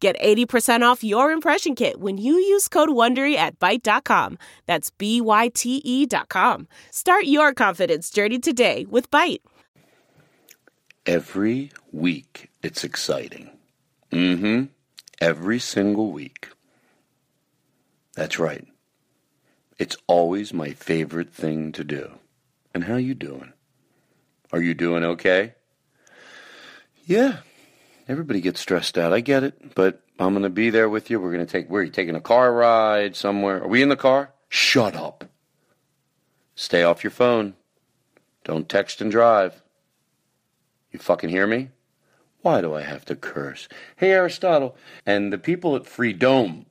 [0.00, 4.38] Get 80% off your impression kit when you use code WONDERY at Byte.com.
[4.66, 6.68] That's B-Y-T-E dot com.
[6.90, 9.40] Start your confidence journey today with Byte.
[11.06, 13.50] Every week, it's exciting.
[14.12, 14.64] Mm hmm.
[15.20, 16.48] Every single week.
[18.14, 18.66] That's right.
[19.78, 22.18] It's always my favorite thing to do.
[22.74, 23.52] And how you doing?
[24.52, 25.54] Are you doing okay?
[27.06, 27.38] Yeah.
[28.08, 29.12] Everybody gets stressed out.
[29.12, 31.20] I get it, but I'm going to be there with you.
[31.20, 33.62] We're going to take we're taking a car ride somewhere?
[33.62, 34.32] Are we in the car?
[34.48, 35.24] Shut up.
[36.54, 37.54] Stay off your phone.
[38.44, 39.60] Don't text and drive.
[40.92, 41.70] You fucking hear me?
[42.42, 43.68] Why do I have to curse?
[43.96, 44.76] Hey, Aristotle.
[45.04, 46.66] And the people at Freedome,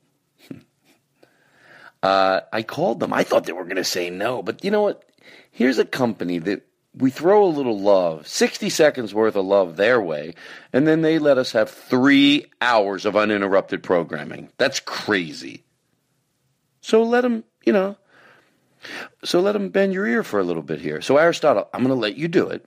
[2.02, 3.12] uh, I called them.
[3.12, 4.42] I thought they were going to say no.
[4.42, 5.04] But you know what?
[5.50, 6.66] Here's a company that
[6.96, 10.34] we throw a little love, 60 seconds worth of love their way,
[10.72, 14.48] and then they let us have three hours of uninterrupted programming.
[14.56, 15.64] That's crazy.
[16.80, 17.96] So let them, you know,
[19.24, 21.00] so let them bend your ear for a little bit here.
[21.02, 22.64] So, Aristotle, I'm going to let you do it.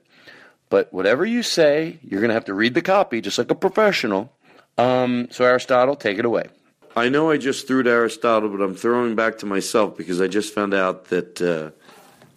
[0.68, 3.54] But whatever you say, you're going to have to read the copy just like a
[3.54, 4.32] professional.
[4.78, 6.48] Um, so, Aristotle, take it away.
[6.96, 10.28] I know I just threw to Aristotle, but I'm throwing back to myself because I
[10.28, 11.70] just found out that uh,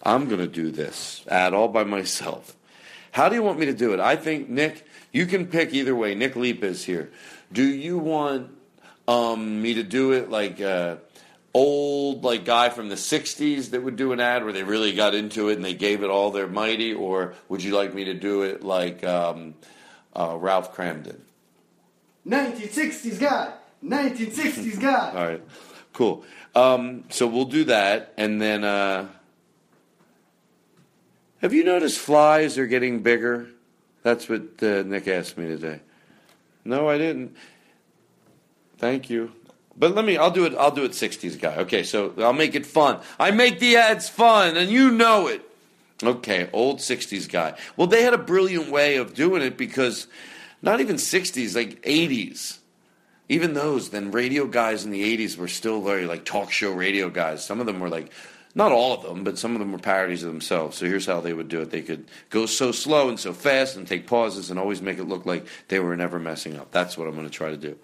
[0.04, 2.56] I'm going to do this ad all by myself.
[3.12, 4.00] How do you want me to do it?
[4.00, 6.14] I think, Nick, you can pick either way.
[6.14, 7.10] Nick Leap is here.
[7.52, 8.50] Do you want
[9.06, 10.96] um, me to do it like uh,
[11.54, 15.14] old like guy from the 60s that would do an ad where they really got
[15.14, 18.14] into it and they gave it all their mighty or would you like me to
[18.14, 19.54] do it like um,
[20.16, 21.20] uh, Ralph Kramden
[22.26, 23.52] 1960s guy
[23.84, 25.42] 1960s guy all right
[25.92, 26.24] cool
[26.56, 29.06] um, so we'll do that and then uh,
[31.44, 33.46] have you noticed flies are getting bigger
[34.02, 35.78] that's what uh, nick asked me today
[36.64, 37.36] no i didn't
[38.78, 39.30] thank you
[39.76, 41.56] but let me, I'll do it, I'll do it 60s guy.
[41.56, 43.00] Okay, so I'll make it fun.
[43.18, 45.42] I make the ads fun, and you know it.
[46.02, 47.54] Okay, old 60s guy.
[47.76, 50.06] Well, they had a brilliant way of doing it because
[50.62, 52.58] not even 60s, like 80s.
[53.28, 57.08] Even those, then radio guys in the 80s were still very like talk show radio
[57.08, 57.44] guys.
[57.44, 58.12] Some of them were like,
[58.54, 60.78] not all of them, but some of them were parodies of themselves.
[60.78, 61.70] So here's how they would do it.
[61.70, 65.04] They could go so slow and so fast and take pauses and always make it
[65.04, 66.70] look like they were never messing up.
[66.70, 67.76] That's what I'm going to try to do.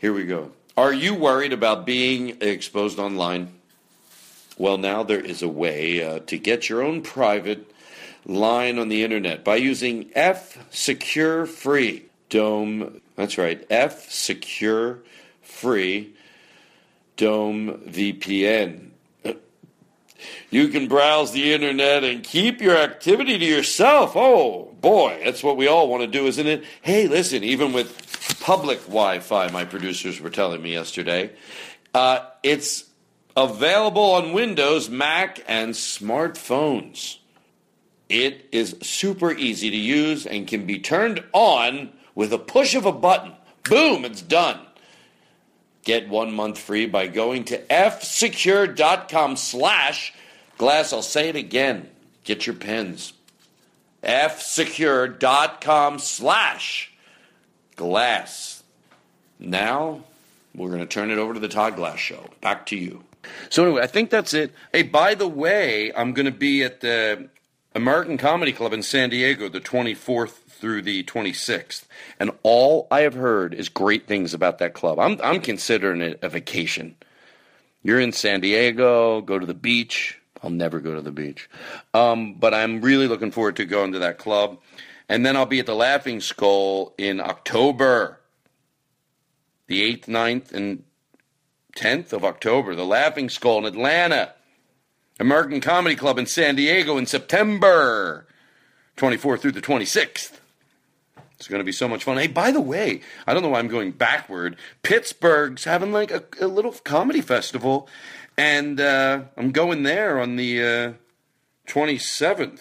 [0.00, 0.50] Here we go.
[0.76, 3.52] Are you worried about being exposed online?
[4.58, 7.70] Well, now there is a way uh, to get your own private
[8.26, 13.00] line on the internet by using F Secure Free Dome.
[13.16, 14.98] That's right, F Secure
[15.42, 16.14] Free
[17.16, 18.89] Dome VPN.
[20.50, 24.12] You can browse the internet and keep your activity to yourself.
[24.16, 26.64] Oh, boy, that's what we all want to do, isn't it?
[26.82, 31.30] Hey, listen, even with public Wi Fi, my producers were telling me yesterday,
[31.94, 32.84] uh, it's
[33.36, 37.18] available on Windows, Mac, and smartphones.
[38.08, 42.86] It is super easy to use and can be turned on with a push of
[42.86, 43.32] a button.
[43.62, 44.58] Boom, it's done.
[45.84, 50.12] Get one month free by going to fsecure.com slash
[50.60, 50.92] glass.
[50.92, 51.88] I'll say it again.
[52.22, 53.14] Get your pens.
[54.04, 56.92] fsecure.com slash
[57.76, 58.62] glass.
[59.38, 60.02] Now,
[60.54, 62.28] we're going to turn it over to the Todd Glass Show.
[62.42, 63.02] Back to you.
[63.48, 64.52] So, anyway, I think that's it.
[64.70, 67.30] Hey, by the way, I'm going to be at the
[67.74, 71.84] American Comedy Club in San Diego the 24th through the 26th.
[72.18, 74.98] And all I have heard is great things about that club.
[74.98, 76.96] I'm, I'm considering it a vacation.
[77.82, 80.19] You're in San Diego, go to the beach.
[80.42, 81.48] I'll never go to the beach.
[81.92, 84.58] Um, but I'm really looking forward to going to that club.
[85.08, 88.20] And then I'll be at the Laughing Skull in October,
[89.66, 90.84] the 8th, 9th, and
[91.76, 92.74] 10th of October.
[92.74, 94.34] The Laughing Skull in Atlanta.
[95.18, 98.26] American Comedy Club in San Diego in September
[98.96, 100.38] 24th through the 26th.
[101.40, 102.18] It's going to be so much fun.
[102.18, 104.56] Hey, by the way, I don't know why I'm going backward.
[104.82, 107.88] Pittsburgh's having like a, a little comedy festival,
[108.36, 110.92] and uh, I'm going there on the uh,
[111.68, 112.60] 27th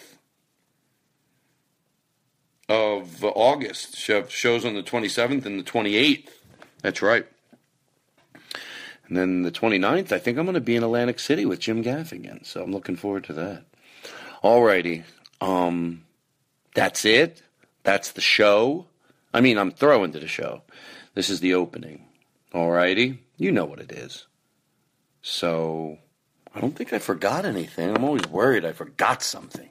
[2.67, 3.97] of August.
[3.97, 6.29] Shows on the 27th and the 28th.
[6.81, 7.25] That's right.
[9.07, 11.83] And then the 29th, I think I'm going to be in Atlantic City with Jim
[11.83, 12.45] Gaffigan.
[12.45, 13.63] So I'm looking forward to that.
[14.43, 15.03] All righty.
[15.41, 16.03] Um,
[16.75, 17.41] that's it.
[17.83, 18.85] That's the show.
[19.33, 20.61] I mean, I'm throwing to the show.
[21.15, 22.05] This is the opening.
[22.53, 23.19] All righty.
[23.37, 24.27] You know what it is.
[25.21, 25.97] So
[26.53, 27.95] I don't think I forgot anything.
[27.95, 29.69] I'm always worried I forgot something.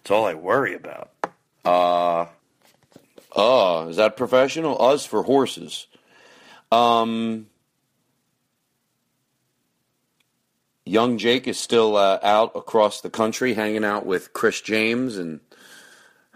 [0.00, 1.10] It's all I worry about.
[1.64, 2.26] Uh,
[3.34, 4.80] uh, is that professional?
[4.80, 5.88] Us for horses.
[6.70, 7.46] Um,
[10.84, 15.40] young Jake is still uh, out across the country hanging out with Chris James and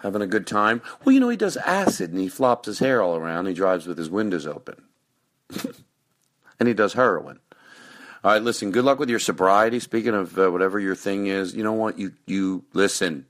[0.03, 0.83] having a good time.
[1.05, 3.47] Well, you know, he does acid and he flops his hair all around.
[3.47, 4.83] He drives with his windows open.
[6.59, 7.39] and he does heroin.
[8.23, 9.81] All right, listen, good luck with your sobriety.
[9.81, 11.99] Speaking of uh, whatever your thing is, you know what?
[11.99, 13.27] You, you listen.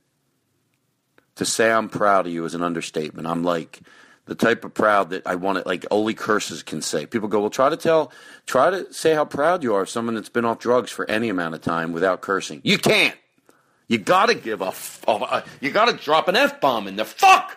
[1.36, 3.26] To say I'm proud of you is an understatement.
[3.26, 3.80] I'm like
[4.26, 7.06] the type of proud that I want it, like only curses can say.
[7.06, 8.12] People go, well, try to tell,
[8.46, 11.28] try to say how proud you are of someone that's been off drugs for any
[11.28, 12.60] amount of time without cursing.
[12.62, 13.16] You can't.
[13.88, 14.72] You gotta give a,
[15.08, 17.04] a you gotta drop an F bomb in there.
[17.04, 17.56] Fuck!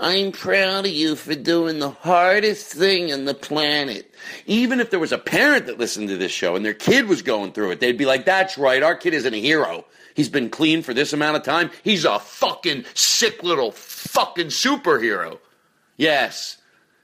[0.00, 4.14] I'm proud of you for doing the hardest thing on the planet.
[4.46, 7.22] Even if there was a parent that listened to this show and their kid was
[7.22, 9.84] going through it, they'd be like, that's right, our kid isn't a hero.
[10.14, 11.70] He's been clean for this amount of time.
[11.82, 15.38] He's a fucking sick little fucking superhero.
[15.96, 16.58] Yes.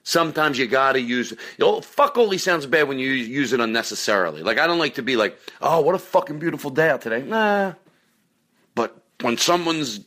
[0.04, 4.42] Sometimes you gotta use oh, fuck only sounds bad when you use it unnecessarily.
[4.42, 7.22] Like I don't like to be like, oh, what a fucking beautiful day out today.
[7.22, 7.74] Nah.
[8.74, 10.00] But when someone's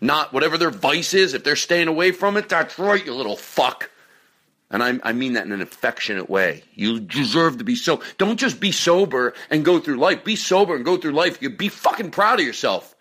[0.00, 3.36] not whatever their vice is, if they're staying away from it, that's right, you little
[3.36, 3.90] fuck.
[4.70, 6.62] And I, I mean that in an affectionate way.
[6.74, 8.02] You deserve to be so.
[8.18, 10.22] Don't just be sober and go through life.
[10.22, 11.42] Be sober and go through life.
[11.42, 12.94] You be fucking proud of yourself.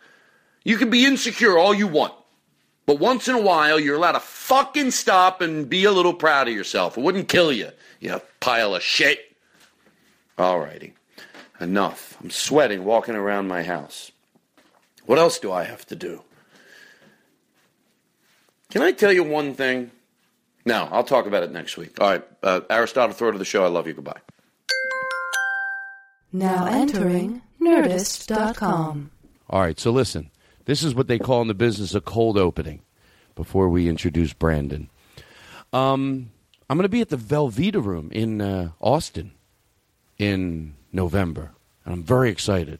[0.63, 2.13] You can be insecure all you want.
[2.87, 6.47] But once in a while, you're allowed to fucking stop and be a little proud
[6.47, 6.97] of yourself.
[6.97, 7.69] It wouldn't kill you,
[7.99, 9.19] you pile of shit.
[10.39, 10.93] Alrighty.
[11.59, 12.17] Enough.
[12.19, 14.11] I'm sweating walking around my house.
[15.05, 16.23] What else do I have to do?
[18.71, 19.91] Can I tell you one thing?
[20.65, 21.99] No, I'll talk about it next week.
[21.99, 22.23] All right.
[22.43, 23.63] Uh, Aristotle, throw to the show.
[23.63, 23.93] I love you.
[23.93, 24.19] Goodbye.
[26.31, 29.11] Now entering Nerdist.com.
[29.49, 29.79] All right.
[29.79, 30.29] So listen.
[30.65, 32.83] This is what they call in the business a cold opening
[33.33, 34.87] before we introduce Brandon.
[35.73, 36.29] Um,
[36.69, 39.31] I'm going to be at the Velveeta Room in uh, Austin
[40.19, 41.53] in November,
[41.85, 42.79] and I'm very excited.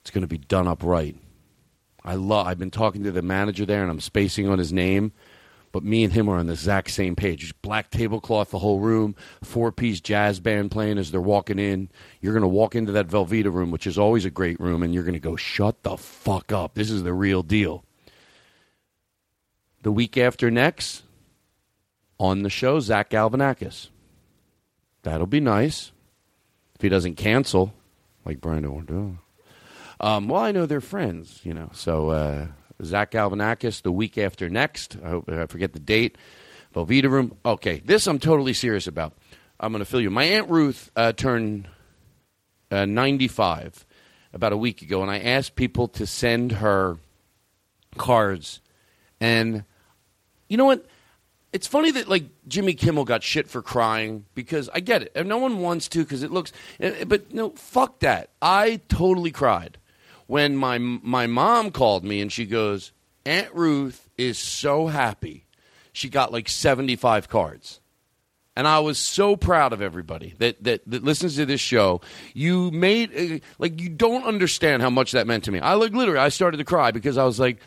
[0.00, 1.16] It's going to be done up right.
[2.08, 2.46] I love.
[2.46, 5.12] I've been talking to the manager there, and I'm spacing on his name
[5.72, 7.54] but me and him are on the exact same page.
[7.62, 11.90] Black tablecloth, the whole room, four piece jazz band playing as they're walking in.
[12.20, 14.94] You're going to walk into that Velveeta room, which is always a great room, and
[14.94, 16.74] you're going to go, shut the fuck up.
[16.74, 17.84] This is the real deal.
[19.82, 21.02] The week after next,
[22.18, 23.88] on the show, Zach Galifianakis.
[25.02, 25.92] That'll be nice.
[26.74, 27.74] If he doesn't cancel,
[28.24, 29.18] like Brian do.
[30.00, 32.46] Um, well, I know they're friends, you know, so uh,
[32.84, 34.96] Zach Galifianakis the week after next.
[35.04, 36.16] I, hope, I forget the date.
[36.74, 37.36] Velveeta Room.
[37.44, 39.14] Okay, this I'm totally serious about.
[39.58, 40.10] I'm going to fill you.
[40.10, 41.68] My Aunt Ruth uh, turned
[42.70, 43.84] uh, 95
[44.32, 46.98] about a week ago, and I asked people to send her
[47.96, 48.60] cards.
[49.20, 49.64] And
[50.48, 50.86] you know what?
[51.52, 55.28] It's funny that like Jimmy Kimmel got shit for crying because I get it, and
[55.28, 56.52] no one wants to because it looks.
[56.78, 58.30] Eh, but no, fuck that.
[58.42, 59.77] I totally cried
[60.28, 62.92] when my my mom called me and she goes,
[63.26, 65.46] Aunt Ruth is so happy.
[65.92, 67.80] She got like 75 cards.
[68.54, 72.00] And I was so proud of everybody that, that, that listens to this show.
[72.34, 75.60] You made, uh, like, you don't understand how much that meant to me.
[75.60, 77.60] I, like, literally, I started to cry because I was like,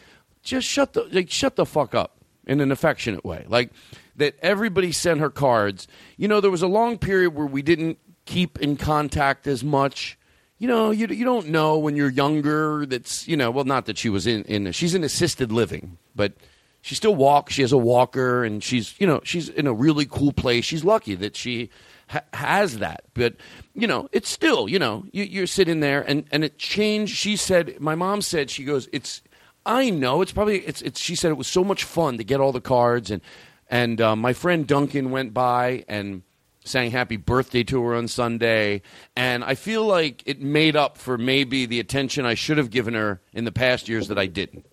[0.43, 3.45] just shut the, like, shut the fuck up in an affectionate way.
[3.47, 3.71] Like,
[4.17, 5.87] that everybody sent her cards.
[6.17, 10.17] You know, there was a long period where we didn't keep in contact as much.
[10.61, 12.85] You know, you, you don't know when you're younger.
[12.85, 16.33] That's you know, well, not that she was in in she's in assisted living, but
[16.81, 17.55] she still walks.
[17.55, 20.63] She has a walker, and she's you know she's in a really cool place.
[20.63, 21.71] She's lucky that she
[22.09, 23.05] ha- has that.
[23.15, 23.37] But
[23.73, 27.15] you know, it's still you know you, you're sitting there, and and it changed.
[27.15, 29.23] She said, my mom said, she goes, it's.
[29.65, 30.99] I know it's probably it's it's.
[30.99, 33.23] She said it was so much fun to get all the cards and
[33.67, 36.21] and uh, my friend Duncan went by and
[36.63, 38.81] sang happy birthday to her on Sunday.
[39.15, 42.93] And I feel like it made up for maybe the attention I should have given
[42.93, 44.65] her in the past years that I didn't.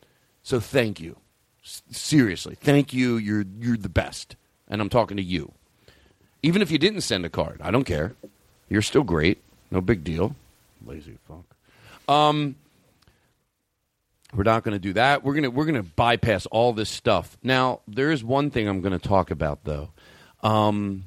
[0.42, 1.16] So thank you.
[1.62, 3.16] Seriously, thank you.
[3.16, 4.36] You're, you're the best.
[4.68, 5.52] And I'm talking to you.
[6.42, 8.14] Even if you didn't send a card, I don't care.
[8.68, 9.42] You're still great.
[9.70, 10.36] No big deal.
[10.86, 11.44] Lazy fuck.
[12.08, 12.54] Um,
[14.34, 15.24] we're not going to do that.
[15.24, 17.36] We're going to we're going to bypass all this stuff.
[17.42, 19.90] Now, there is one thing I'm going to talk about though.
[20.42, 21.04] Um,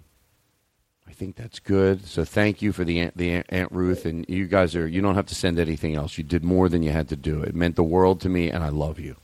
[1.21, 2.07] think that's good.
[2.07, 5.13] So thank you for the Aunt, the Aunt, Ruth and you guys are you don't
[5.13, 6.17] have to send anything else.
[6.17, 7.43] You did more than you had to do.
[7.43, 9.15] It meant the world to me and I love you.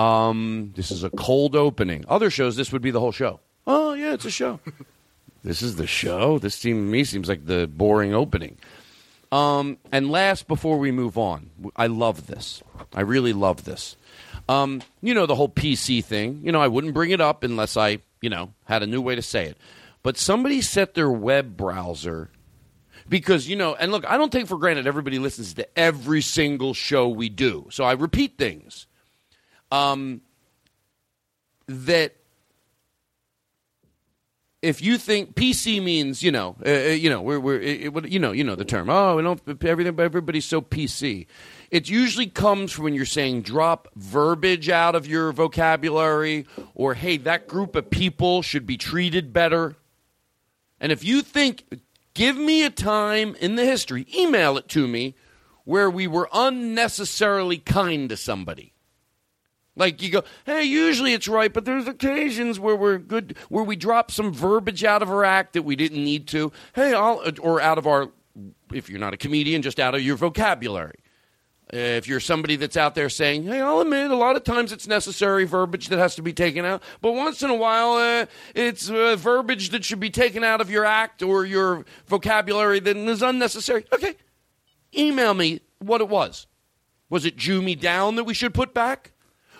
[0.00, 2.04] Um, this is a cold opening.
[2.08, 3.40] Other shows this would be the whole show.
[3.66, 4.60] Oh, yeah, it's a show.
[5.42, 6.38] this is the show.
[6.38, 8.56] This seems me seems like the boring opening.
[9.32, 12.62] Um, and last, before we move on, I love this.
[12.94, 13.96] I really love this.
[14.48, 16.42] Um, you know, the whole PC thing.
[16.44, 19.16] You know, I wouldn't bring it up unless I, you know, had a new way
[19.16, 19.56] to say it.
[20.02, 22.30] But somebody set their web browser
[23.08, 26.74] because, you know, and look, I don't take for granted everybody listens to every single
[26.74, 27.66] show we do.
[27.70, 28.86] So I repeat things.
[29.70, 30.22] Um,
[31.66, 32.14] that
[34.60, 38.08] if you think PC means, you know, uh, uh, you know, we're, we're it, it,
[38.08, 38.90] you know, you know the term.
[38.90, 39.98] Oh, we don't everything.
[40.00, 41.26] Everybody's so PC.
[41.70, 47.18] It usually comes from when you're saying drop verbiage out of your vocabulary, or hey,
[47.18, 49.76] that group of people should be treated better.
[50.80, 51.64] And if you think,
[52.14, 55.14] give me a time in the history, email it to me,
[55.64, 58.72] where we were unnecessarily kind to somebody.
[59.76, 63.76] Like you go, hey, usually it's right, but there's occasions where we're good, where we
[63.76, 66.52] drop some verbiage out of our act that we didn't need to.
[66.74, 68.10] Hey, I'll, or out of our,
[68.72, 70.98] if you're not a comedian, just out of your vocabulary.
[71.70, 74.86] If you're somebody that's out there saying, hey, I'll admit a lot of times it's
[74.86, 78.88] necessary verbiage that has to be taken out, but once in a while uh, it's
[78.88, 83.20] uh, verbiage that should be taken out of your act or your vocabulary that is
[83.20, 83.84] unnecessary.
[83.92, 84.14] Okay,
[84.96, 86.46] email me what it was.
[87.10, 89.12] Was it Jew me down that we should put back?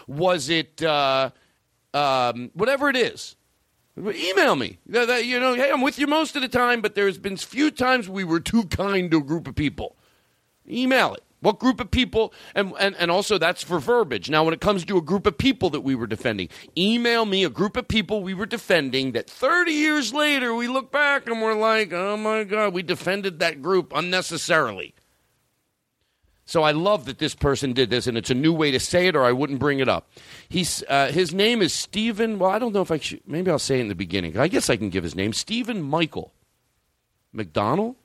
[0.07, 1.31] Was it uh,
[1.93, 3.37] um, whatever it is?
[3.99, 4.79] Email me.
[4.87, 8.09] You know, hey, I'm with you most of the time, but there's been few times
[8.09, 9.97] we were too kind to a group of people.
[10.71, 11.23] Email it.
[11.41, 12.33] What group of people?
[12.55, 14.29] And, and, and also, that's for verbiage.
[14.29, 17.45] Now, when it comes to a group of people that we were defending, email me
[17.45, 21.41] a group of people we were defending that 30 years later we look back and
[21.41, 24.95] we're like, oh my God, we defended that group unnecessarily.
[26.45, 29.07] So I love that this person did this, and it's a new way to say
[29.07, 30.11] it, or I wouldn't bring it up.
[30.49, 32.39] He's uh, his name is Stephen.
[32.39, 33.21] Well, I don't know if I should.
[33.27, 34.39] Maybe I'll say it in the beginning.
[34.39, 35.35] I guess I can give his name.
[35.35, 36.33] Stephen Michael
[37.35, 37.97] McDonald.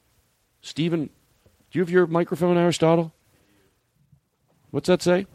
[0.62, 3.14] Stephen, do you have your microphone, Aristotle?
[4.74, 5.28] What's that say?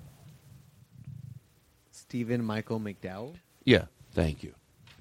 [1.93, 3.37] Stephen Michael McDowell.
[3.65, 4.53] Yeah, thank you.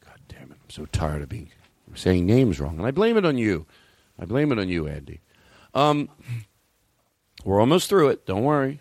[0.05, 0.59] God damn it!
[0.63, 1.49] I'm so tired of being
[1.95, 3.65] saying names wrong, and I blame it on you.
[4.19, 5.21] I blame it on you, Andy.
[5.73, 6.07] Um,
[7.45, 8.27] we're almost through it.
[8.27, 8.79] Don't worry.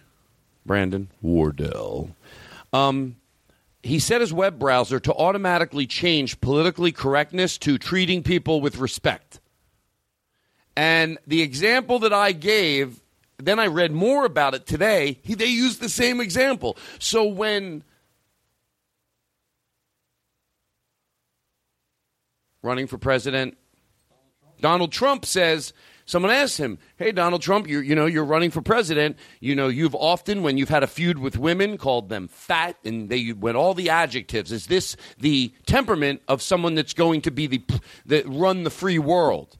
[0.66, 2.10] Brandon Wardell.
[2.74, 3.16] Um,
[3.82, 9.40] he set his web browser to automatically change politically correctness to treating people with respect.
[10.76, 13.00] And the example that I gave,
[13.38, 15.18] then I read more about it today.
[15.22, 16.76] He, they used the same example.
[16.98, 17.84] So when
[22.62, 23.56] running for president,
[24.60, 25.72] Donald Trump says,
[26.08, 29.16] Someone asked him, "Hey, Donald Trump, you you know you're running for president.
[29.40, 33.08] You know you've often, when you've had a feud with women, called them fat, and
[33.08, 34.52] they went all the adjectives.
[34.52, 37.64] Is this the temperament of someone that's going to be the
[38.06, 39.58] that run the free world?"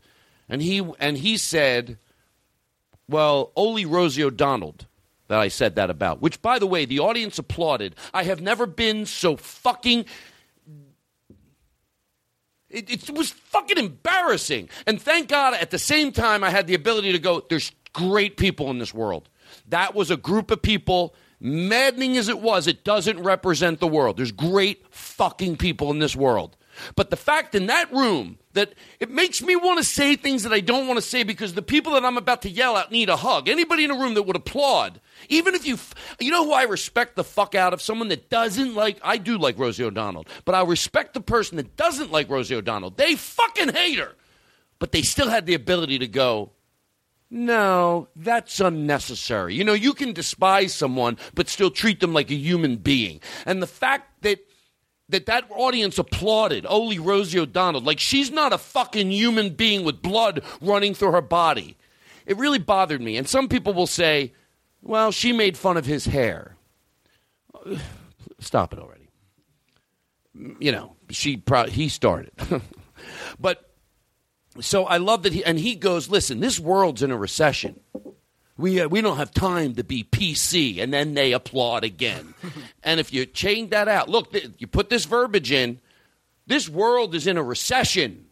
[0.48, 1.98] And he and he said,
[3.08, 4.76] "Well, only Rosie O'Donnell."
[5.28, 7.96] That I said that about, which, by the way, the audience applauded.
[8.14, 10.04] I have never been so fucking
[12.68, 14.68] it, it, was fucking embarrassing.
[14.86, 18.36] And thank God at the same time I had the ability to go, there's great
[18.36, 19.28] people in this world.
[19.68, 24.16] That was a group of people, maddening as it was, it doesn't represent the world.
[24.16, 26.56] There's great fucking people in this world.
[26.94, 30.52] But the fact in that room that it makes me want to say things that
[30.52, 33.08] I don't want to say because the people that I'm about to yell at need
[33.08, 33.48] a hug.
[33.48, 35.78] Anybody in a room that would applaud, even if you,
[36.18, 37.82] you know who I respect the fuck out of?
[37.82, 41.76] Someone that doesn't like, I do like Rosie O'Donnell, but I respect the person that
[41.76, 42.90] doesn't like Rosie O'Donnell.
[42.90, 44.14] They fucking hate her.
[44.78, 46.50] But they still had the ability to go,
[47.30, 49.54] no, that's unnecessary.
[49.54, 53.20] You know, you can despise someone, but still treat them like a human being.
[53.44, 54.45] And the fact that
[55.08, 60.02] that that audience applauded Oli Rosie O'Donnell like she's not a fucking human being with
[60.02, 61.76] blood running through her body.
[62.26, 63.16] It really bothered me.
[63.16, 64.32] And some people will say,
[64.82, 66.56] well, she made fun of his hair.
[68.40, 69.08] Stop it already.
[70.58, 72.32] You know, she pro- he started.
[73.40, 73.70] but
[74.60, 77.80] so I love that he and he goes, listen, this world's in a recession.
[78.58, 82.34] We, uh, we don't have time to be PC, and then they applaud again.
[82.82, 85.80] and if you change that out, look, th- you put this verbiage in,
[86.46, 88.26] this world is in a recession.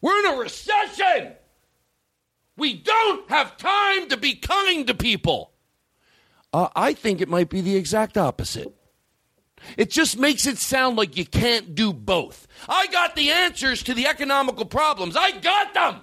[0.00, 1.32] We're in a recession.
[2.56, 5.52] We don't have time to be kind to people.
[6.52, 8.74] Uh, I think it might be the exact opposite.
[9.76, 12.46] It just makes it sound like you can't do both.
[12.68, 15.16] I got the answers to the economical problems.
[15.16, 16.00] I got them.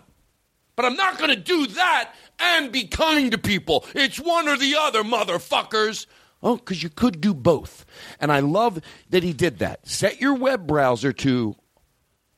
[0.76, 3.86] But I'm not going to do that and be kind to people.
[3.96, 6.06] It's one or the other, motherfuckers.
[6.44, 7.86] Oh, because you could do both.
[8.20, 9.88] And I love that he did that.
[9.88, 11.56] Set your web browser to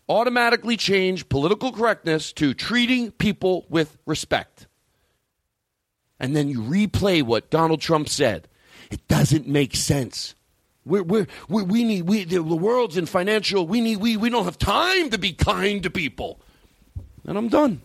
[0.10, 4.68] automatically change political correctness to treating people with respect.
[6.20, 8.48] And then you replay what Donald Trump said.
[8.92, 10.36] It doesn't make sense.
[10.86, 13.66] We're, we're, we we need we the world's in financial.
[13.66, 16.42] We need we we don't have time to be kind to people.
[17.26, 17.82] And I'm done.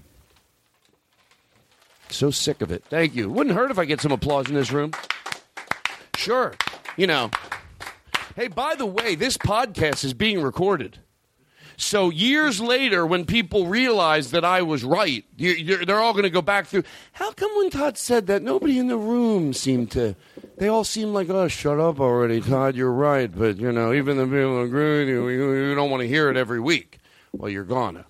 [2.10, 2.84] So sick of it.
[2.88, 3.30] Thank you.
[3.30, 4.92] Wouldn't hurt if I get some applause in this room.
[6.16, 6.54] Sure.
[6.96, 7.30] You know.
[8.34, 10.98] Hey, by the way, this podcast is being recorded.
[11.80, 16.30] So years later, when people realize that I was right, you, they're all going to
[16.30, 16.82] go back through.
[17.12, 20.16] How come when Todd said that, nobody in the room seemed to?
[20.56, 22.74] They all seemed like, "Oh, shut up already, Todd.
[22.74, 26.00] You're right." But you know, even the people agree with you, you, we don't want
[26.00, 26.98] to hear it every week.
[27.32, 28.06] Well, you're gonna.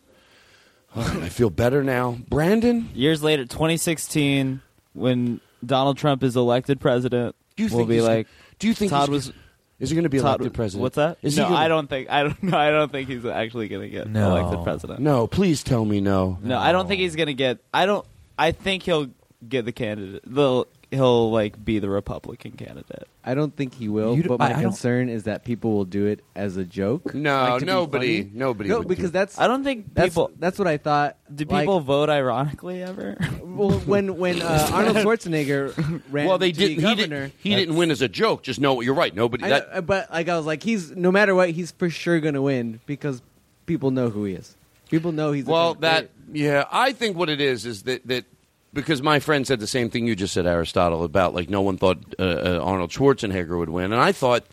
[0.96, 2.88] I feel better now, Brandon.
[2.94, 4.60] Years later, 2016,
[4.94, 8.74] when Donald Trump is elected president, Do you we'll think be like, gonna- do you
[8.74, 9.32] think Todd was?
[9.78, 10.82] Is he going to be Todd- elected president?
[10.82, 11.18] What's that?
[11.22, 12.10] Is no, he gonna- I don't think.
[12.10, 12.42] I don't.
[12.42, 14.36] No, I don't think he's actually going to get No.
[14.36, 15.00] elected president.
[15.00, 16.38] No, please tell me no.
[16.42, 17.58] No, I don't think he's going to get.
[17.72, 18.04] I don't.
[18.38, 19.08] I think he'll
[19.48, 20.22] get the candidate.
[20.26, 20.66] They'll.
[20.90, 23.06] He'll like be the Republican candidate.
[23.22, 25.44] I don't think he will, You d- but my I- I don't- concern is that
[25.44, 27.12] people will do it as a joke.
[27.14, 28.30] No, like, to be nobody- funny.
[28.34, 30.30] nobody No, would because do- that's I don't think that's people.
[30.38, 31.18] that's what I thought.
[31.34, 33.18] Do like, people vote ironically ever?
[33.42, 36.76] well, when when uh, Arnold Schwarzenegger ran Well, they to be didn't.
[36.76, 38.42] He, governor, didn't, he didn't win as a joke.
[38.42, 39.14] Just know you're right.
[39.14, 39.44] Nobody.
[39.44, 42.18] I that, know, but like I was like, he's no matter what, he's for sure
[42.20, 43.20] gonna win because
[43.66, 44.56] people know who he is.
[44.88, 48.06] People know he's a Well, good- that yeah, I think what it is is that
[48.06, 48.24] that
[48.72, 51.78] because my friend said the same thing you just said, Aristotle, about like no one
[51.78, 54.44] thought uh, uh, Arnold Schwarzenegger would win, and I thought.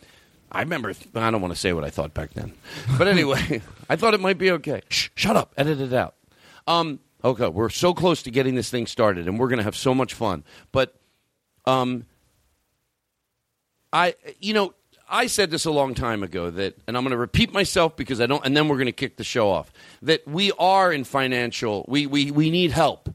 [0.52, 0.94] I remember.
[1.16, 2.52] I don't want to say what I thought back then,
[2.96, 4.80] but anyway, I thought it might be okay.
[4.88, 5.52] Shh, shut up.
[5.56, 6.14] Edit it out.
[6.68, 9.76] Um, okay, we're so close to getting this thing started, and we're going to have
[9.76, 10.44] so much fun.
[10.72, 10.94] But,
[11.64, 12.06] um,
[13.92, 14.74] I, you know,
[15.08, 18.20] I said this a long time ago that, and I'm going to repeat myself because
[18.20, 19.72] I don't, and then we're going to kick the show off.
[20.02, 23.14] That we are in financial, we we we need help,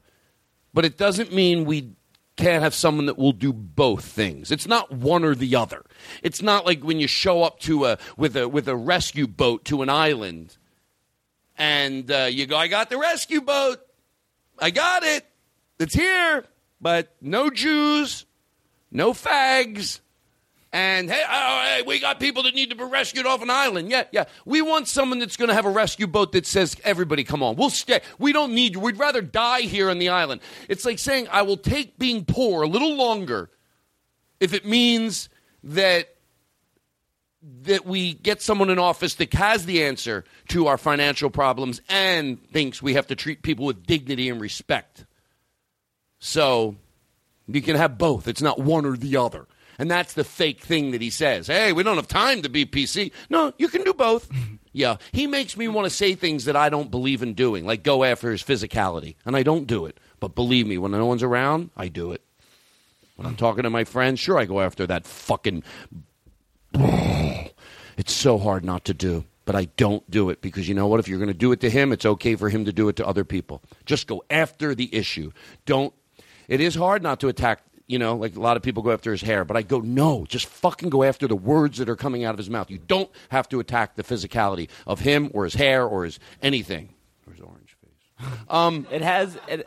[0.74, 1.94] but it doesn't mean we
[2.36, 4.50] can't have someone that will do both things.
[4.50, 5.84] It's not one or the other.
[6.22, 9.64] It's not like when you show up to a with a with a rescue boat
[9.66, 10.56] to an island,
[11.58, 13.80] and uh, you go, "I got the rescue boat,
[14.58, 15.26] I got it,
[15.78, 16.44] it's here,
[16.80, 18.24] but no Jews,
[18.90, 20.00] no fags."
[20.74, 23.50] And hey, oh, oh, hey, we got people that need to be rescued off an
[23.50, 23.90] island.
[23.90, 24.24] Yeah, yeah.
[24.46, 27.56] We want someone that's going to have a rescue boat that says, "Everybody, come on,
[27.56, 28.00] we'll stay.
[28.18, 28.80] We don't need you.
[28.80, 32.62] We'd rather die here on the island." It's like saying, "I will take being poor
[32.62, 33.50] a little longer
[34.40, 35.28] if it means
[35.62, 36.08] that
[37.64, 42.38] that we get someone in office that has the answer to our financial problems and
[42.50, 45.04] thinks we have to treat people with dignity and respect."
[46.18, 46.76] So
[47.46, 48.26] you can have both.
[48.26, 49.46] It's not one or the other.
[49.82, 51.48] And that's the fake thing that he says.
[51.48, 53.10] Hey, we don't have time to be PC.
[53.28, 54.30] No, you can do both.
[54.72, 54.98] yeah.
[55.10, 58.04] He makes me want to say things that I don't believe in doing, like go
[58.04, 59.16] after his physicality.
[59.26, 59.98] And I don't do it.
[60.20, 62.22] But believe me, when no one's around, I do it.
[63.16, 65.64] When I'm talking to my friends, sure, I go after that fucking.
[67.96, 70.98] It's so hard not to do, but I don't do it because you know what?
[71.00, 72.96] If you're going to do it to him, it's okay for him to do it
[72.96, 73.62] to other people.
[73.84, 75.32] Just go after the issue.
[75.66, 75.92] Don't.
[76.48, 79.12] It is hard not to attack you know, like a lot of people go after
[79.12, 82.24] his hair, but I go, no, just fucking go after the words that are coming
[82.24, 82.70] out of his mouth.
[82.70, 86.88] You don't have to attack the physicality of him or his hair or his anything.
[87.26, 88.30] Or his orange face.
[88.48, 89.66] Um, It has it.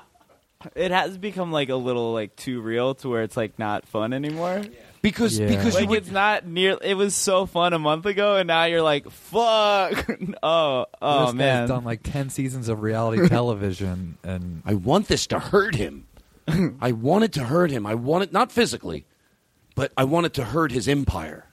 [0.73, 4.13] It has become like a little like too real to where it's like not fun
[4.13, 4.63] anymore.
[5.03, 5.45] because Yeah.
[5.47, 6.77] because you Like would, it's not near.
[6.81, 10.09] It was so fun a month ago, and now you're like, fuck.
[10.43, 11.61] oh, oh this man.
[11.63, 16.07] guy's done like ten seasons of reality television, and I want this to hurt him.
[16.47, 17.85] I wanted to hurt him.
[17.85, 19.05] I wanted not physically,
[19.75, 21.45] but I wanted to hurt his empire.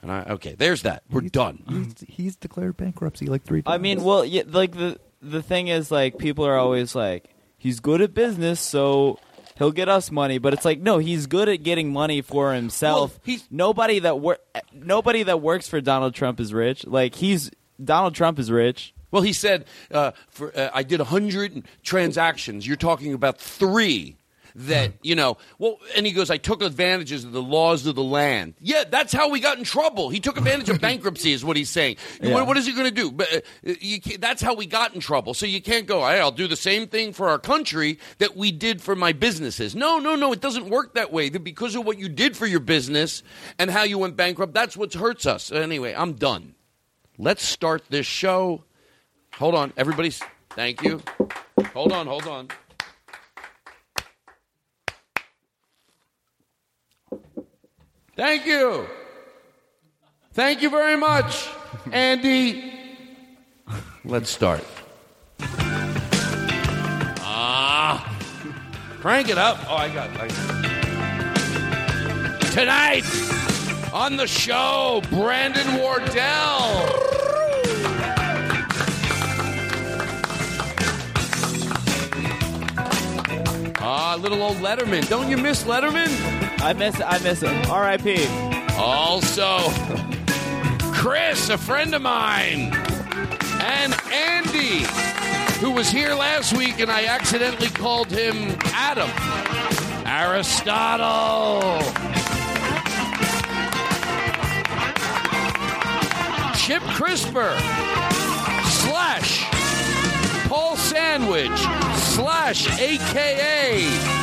[0.00, 1.02] And I okay, there's that.
[1.10, 1.64] We're he's- done.
[1.68, 3.74] He's, he's declared bankruptcy like three times.
[3.74, 7.80] I mean, well, yeah, like the the thing is, like people are always like, he's
[7.80, 9.18] good at business, so
[9.56, 10.38] he'll get us money.
[10.38, 13.10] But it's like, no, he's good at getting money for himself.
[13.14, 14.38] Well, he's- nobody that wor-
[14.72, 16.86] nobody that works for Donald Trump is rich.
[16.86, 17.50] Like he's
[17.82, 18.94] Donald Trump is rich.
[19.10, 22.66] Well, he said, uh, for, uh, I did 100 transactions.
[22.66, 24.17] You're talking about three
[24.58, 28.02] that, you know, well, and he goes, I took advantages of the laws of the
[28.02, 28.54] land.
[28.60, 30.08] Yeah, that's how we got in trouble.
[30.08, 31.96] He took advantage of bankruptcy, is what he's saying.
[32.20, 32.34] Yeah.
[32.34, 33.12] What, what is he going to do?
[33.12, 33.40] But uh,
[33.80, 35.34] you can't, that's how we got in trouble.
[35.34, 38.50] So you can't go, hey, I'll do the same thing for our country that we
[38.50, 39.74] did for my businesses.
[39.74, 41.30] No, no, no, it doesn't work that way.
[41.30, 43.22] Because of what you did for your business
[43.58, 45.52] and how you went bankrupt, that's what hurts us.
[45.52, 46.54] Anyway, I'm done.
[47.16, 48.64] Let's start this show.
[49.34, 50.20] Hold on, everybody's.
[50.50, 51.00] Thank you.
[51.72, 52.48] Hold on, hold on.
[58.18, 58.84] Thank you.
[60.32, 61.48] Thank you very much,
[61.92, 62.72] Andy.
[64.04, 64.64] Let's start.
[67.20, 68.18] Ah,
[68.98, 69.58] crank it up.
[69.68, 70.10] Oh, I got.
[72.50, 73.04] Tonight
[73.94, 76.16] on the show, Brandon Wardell.
[83.80, 85.08] Ah, little old Letterman.
[85.08, 86.47] Don't you miss Letterman?
[86.60, 87.70] I miss I miss him.
[87.70, 88.26] R.I.P.
[88.76, 89.58] Also,
[90.92, 92.72] Chris, a friend of mine,
[93.60, 94.84] and Andy,
[95.60, 99.10] who was here last week, and I accidentally called him Adam.
[100.06, 101.80] Aristotle.
[106.56, 107.56] Chip Crisper
[108.68, 109.48] slash
[110.48, 111.58] Paul Sandwich
[111.96, 114.17] slash AKA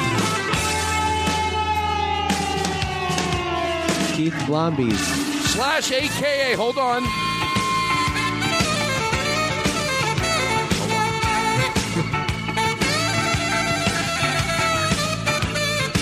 [4.15, 4.97] Keith Blombies.
[5.51, 6.53] slash AKA.
[6.53, 7.03] Hold on.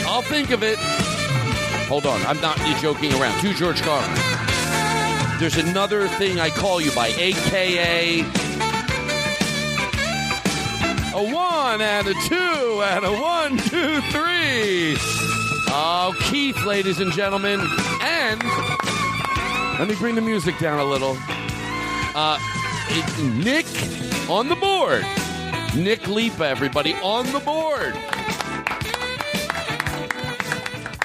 [0.05, 0.77] I'll think of it.
[1.87, 2.21] Hold on.
[2.27, 3.41] I'm not joking around.
[3.41, 4.11] To George Carlin.
[5.39, 8.19] There's another thing I call you by, AKA.
[11.15, 14.97] A one and a two and a one, two, three.
[15.75, 17.59] Oh, Keith, ladies and gentlemen.
[18.39, 21.17] Let me bring the music down a little.
[22.15, 22.39] Uh,
[23.35, 23.65] Nick
[24.29, 25.05] on the board.
[25.75, 27.95] Nick Lipa, everybody, on the board.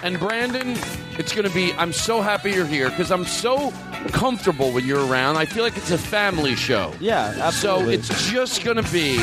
[0.03, 0.77] And Brandon,
[1.19, 3.73] it's going to be, I'm so happy you're here because I'm so
[4.13, 5.37] comfortable when you're around.
[5.37, 6.93] I feel like it's a family show.
[7.01, 8.01] Yeah, absolutely.
[8.03, 9.17] So it's just going to be,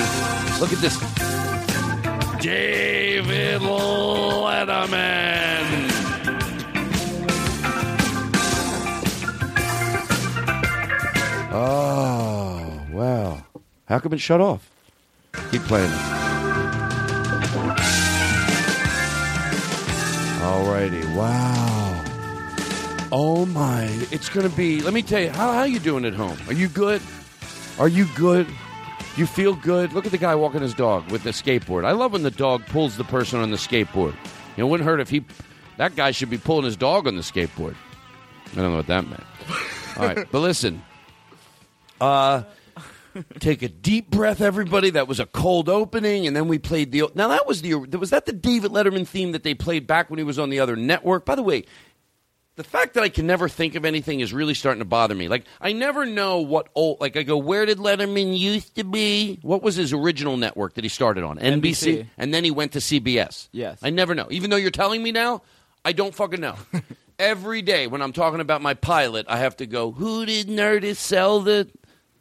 [0.60, 1.00] look at this.
[2.42, 4.96] David Letterman.
[11.58, 13.42] Oh, wow.
[13.86, 14.70] How come it shut off?
[15.52, 15.90] Keep playing.
[20.42, 22.04] Alrighty, wow.
[23.14, 26.38] Oh my, it's gonna be, let me tell you, how, how you doing at home?
[26.48, 27.02] Are you good?
[27.80, 28.48] Are you good?
[29.16, 29.94] You feel good?
[29.94, 31.86] Look at the guy walking his dog with the skateboard.
[31.86, 34.14] I love when the dog pulls the person on the skateboard.
[34.58, 35.24] It wouldn't hurt if he,
[35.78, 37.76] that guy should be pulling his dog on the skateboard.
[38.52, 39.24] I don't know what that meant.
[39.96, 40.84] All right, but listen.
[42.00, 42.44] Uh,
[43.40, 44.90] take a deep breath, everybody.
[44.90, 47.04] That was a cold opening, and then we played the.
[47.16, 47.76] Now that was the.
[47.76, 50.60] Was that the David Letterman theme that they played back when he was on the
[50.60, 51.26] other network?
[51.26, 51.66] By the way,
[52.56, 55.28] the fact that I can never think of anything is really starting to bother me.
[55.28, 57.00] Like I never know what old.
[57.02, 59.40] Like I go, where did Letterman used to be?
[59.42, 61.38] What was his original network that he started on?
[61.38, 62.08] NBC, NBC.
[62.18, 63.50] and then he went to CBS.
[63.52, 63.80] Yes.
[63.82, 64.28] I never know.
[64.30, 65.42] Even though you're telling me now,
[65.84, 66.56] I don't fucking know.
[67.20, 69.92] Every day when I'm talking about my pilot, I have to go.
[69.92, 71.70] Who did Nerdist sell the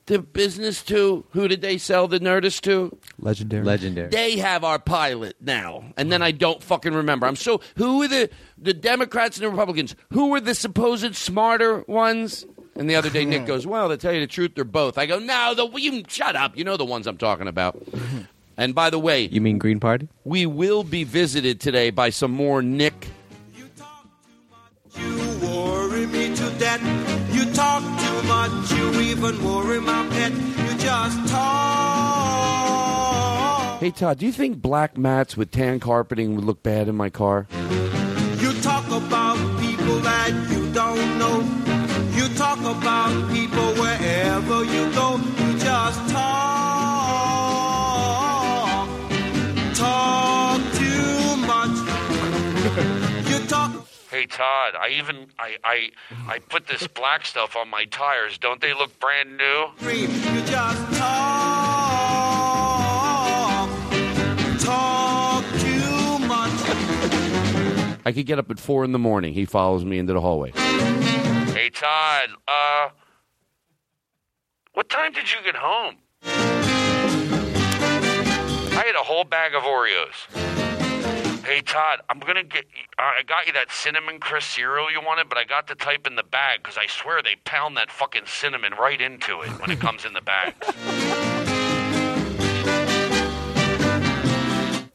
[0.06, 1.24] the business to?
[1.30, 2.96] Who did they sell the Nerdist to?
[3.18, 3.64] legendary.
[3.64, 4.08] Legendary.
[4.08, 7.26] They have our pilot now, and then I don't fucking remember.
[7.26, 9.94] I'm so who are the the Democrats and the Republicans?
[10.12, 12.44] Who were the supposed smarter ones?
[12.76, 15.06] And the other day, Nick goes, "Well, to tell you the truth, they're both." I
[15.06, 16.56] go, "No, the you shut up.
[16.56, 17.80] You know the ones I'm talking about."
[18.56, 20.08] and by the way, You mean Green Party?
[20.24, 23.08] we will be visited today by some more Nick
[28.48, 30.32] much, you even worry my pet.
[30.32, 32.24] You just talk.
[33.80, 37.10] Hey Todd, do you think black mats with tan carpeting would look bad in my
[37.10, 37.46] car?
[38.38, 41.42] You talk about people that you don't know.
[42.14, 45.33] You talk about people wherever you go.
[54.14, 55.90] Hey Todd, I even I I
[56.28, 58.38] I put this black stuff on my tires.
[58.38, 59.70] Don't they look brand new?
[59.80, 60.08] dream.
[60.08, 62.08] You just talk.
[64.60, 66.52] Talk too much.
[68.06, 69.34] I could get up at four in the morning.
[69.34, 70.52] He follows me into the hallway.
[70.52, 72.90] Hey Todd, uh
[74.74, 75.96] what time did you get home?
[78.76, 80.63] I had a whole bag of Oreos.
[81.44, 82.64] Hey Todd, I'm gonna get.
[82.98, 86.16] I got you that cinnamon crisp cereal you wanted, but I got the type in
[86.16, 89.78] the bag because I swear they pound that fucking cinnamon right into it when it
[89.80, 90.56] comes in the bags.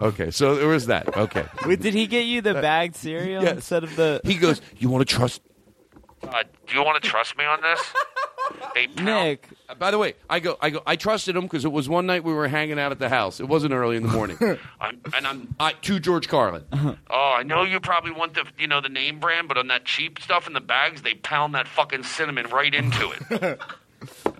[0.01, 1.17] Okay, so there was that.
[1.17, 1.43] Okay.
[1.65, 3.55] Wait, did he get you the bagged cereal Yes.
[3.55, 4.21] instead of the?
[4.23, 5.41] He goes, "You want to trust
[6.27, 7.79] Uh, do you want to trust me on this?
[8.73, 9.05] They pound.
[9.05, 11.87] Nick, Uh, By the way, I go, I go, I trusted him because it was
[11.87, 13.39] one night we were hanging out at the house.
[13.39, 14.37] It wasn't early in the morning.
[14.81, 15.55] I'm, and I'm.
[15.59, 16.63] I, to George Carlin.
[16.73, 16.95] Oh,
[17.37, 20.19] I know you probably want the you know the name brand, but on that cheap
[20.19, 23.59] stuff in the bags, they pound that fucking cinnamon right into it.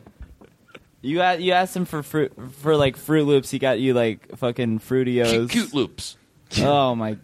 [1.02, 3.52] you a- you asked him for fruit for like Froot Loops.
[3.52, 5.30] He got you like fucking Fruitios.
[5.30, 6.18] Cute, cute loops.
[6.60, 7.18] Oh my,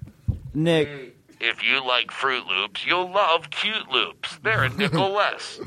[0.53, 1.14] Nick.
[1.39, 4.37] If you like Froot Loops, you'll love Cute Loops.
[4.43, 5.59] They're a nickel less.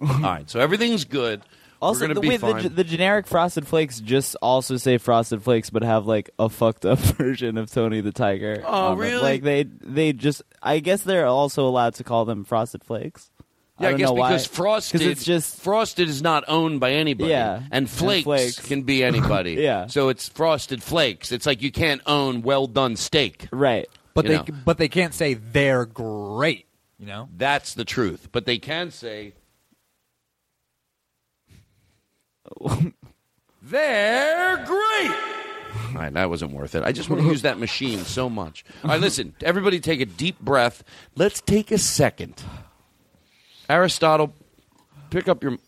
[0.00, 1.42] All right, so everything's good.
[1.80, 2.62] Also, we're the, be wait, the, fine.
[2.62, 6.86] ge- the generic Frosted Flakes just also say Frosted Flakes, but have like a fucked
[6.86, 8.62] up version of Tony the Tiger.
[8.64, 8.98] Oh, on them.
[8.98, 9.22] really?
[9.22, 10.42] Like they they just.
[10.62, 13.30] I guess they're also allowed to call them Frosted Flakes.
[13.78, 14.28] yeah, I, don't guess know why.
[14.30, 17.30] because frosted, it's just frosted is not owned by anybody.
[17.30, 18.58] Yeah, and and flakes, flakes.
[18.66, 19.52] can be anybody.
[19.60, 19.86] Yeah.
[19.86, 21.30] so it's frosted flakes.
[21.30, 23.48] It's like you can't own well done steak.
[23.52, 23.86] right.
[24.16, 24.58] But You they know.
[24.64, 26.66] but they can't say they're great.
[26.98, 27.28] You know.
[27.36, 28.30] That's the truth.
[28.32, 29.34] But they can say
[33.62, 35.10] they're great.
[35.88, 36.82] All right, that wasn't worth it.
[36.82, 38.64] I just want to use that machine so much.
[38.82, 40.82] All right, listen, everybody take a deep breath.
[41.14, 42.42] Let's take a second.
[43.68, 44.32] Aristotle,
[45.10, 45.58] pick up your.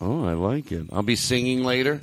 [0.00, 0.86] Oh, I like it.
[0.92, 2.00] I'll be singing later.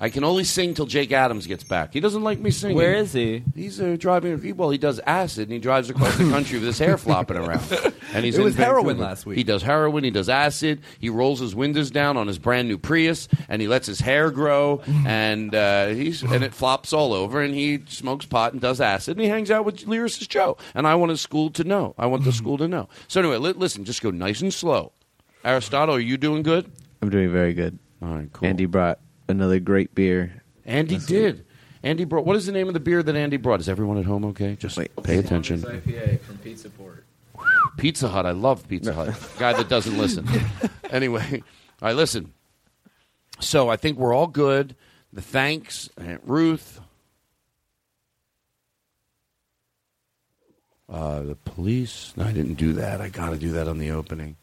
[0.00, 1.92] I can only sing till Jake Adams gets back.
[1.92, 2.76] He doesn't like me singing.
[2.76, 3.42] Where is he?
[3.54, 4.40] He's uh, driving.
[4.40, 7.36] he- Well, he does acid, and he drives across the country with his hair flopping
[7.36, 7.62] around.
[8.14, 9.36] And he's It in was heroin last week.
[9.38, 10.04] He does heroin.
[10.04, 10.82] He does acid.
[11.00, 14.30] He rolls his windows down on his brand new Prius, and he lets his hair
[14.30, 17.42] grow, and uh, he's and it flops all over.
[17.42, 20.56] And he smokes pot and does acid, and he hangs out with lyricist Joe.
[20.74, 21.94] And I want his school to know.
[21.98, 22.88] I want the school to know.
[23.08, 24.92] So anyway, li- listen, just go nice and slow.
[25.44, 26.70] Aristotle, are you doing good?
[27.02, 27.78] I'm doing very good.
[28.02, 28.48] All right, cool.
[28.48, 30.42] Andy brought another great beer.
[30.64, 31.44] Andy did.
[31.82, 32.24] Andy brought.
[32.24, 33.60] What is the name of the beer that Andy brought?
[33.60, 34.56] Is everyone at home okay?
[34.56, 34.90] Just Wait.
[35.02, 35.62] pay attention.
[35.62, 37.04] IPA from Pizza Port.
[37.76, 38.26] Pizza Hut.
[38.26, 39.14] I love Pizza Hut.
[39.38, 40.28] Guy that doesn't listen.
[40.90, 41.42] anyway,
[41.80, 42.32] I listen.
[43.40, 44.74] So I think we're all good.
[45.12, 46.80] The thanks, Aunt Ruth,
[50.88, 52.12] uh, the police.
[52.16, 53.00] No, I didn't do that.
[53.00, 54.36] I got to do that on the opening.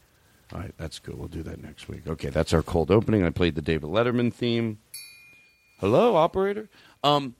[0.52, 1.18] All right, that's good.
[1.18, 2.06] We'll do that next week.
[2.06, 3.24] Okay, that's our cold opening.
[3.24, 4.78] I played the David Letterman theme.
[5.80, 6.68] Hello, operator.
[7.02, 7.34] Um,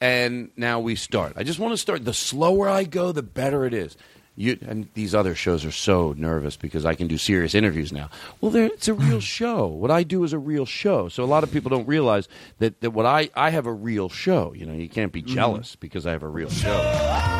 [0.00, 1.34] and now we start.
[1.36, 2.04] I just want to start.
[2.04, 3.96] The slower I go, the better it is.
[4.34, 8.08] You and these other shows are so nervous because I can do serious interviews now.
[8.40, 9.66] Well, there, it's a real show.
[9.66, 11.08] What I do is a real show.
[11.08, 14.08] So a lot of people don't realize that, that what I I have a real
[14.08, 14.54] show.
[14.54, 17.31] You know, you can't be jealous because I have a real show.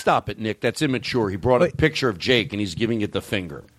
[0.00, 0.60] Stop it, Nick.
[0.60, 1.30] That's immature.
[1.30, 3.64] He brought a picture of Jake and he's giving it the finger.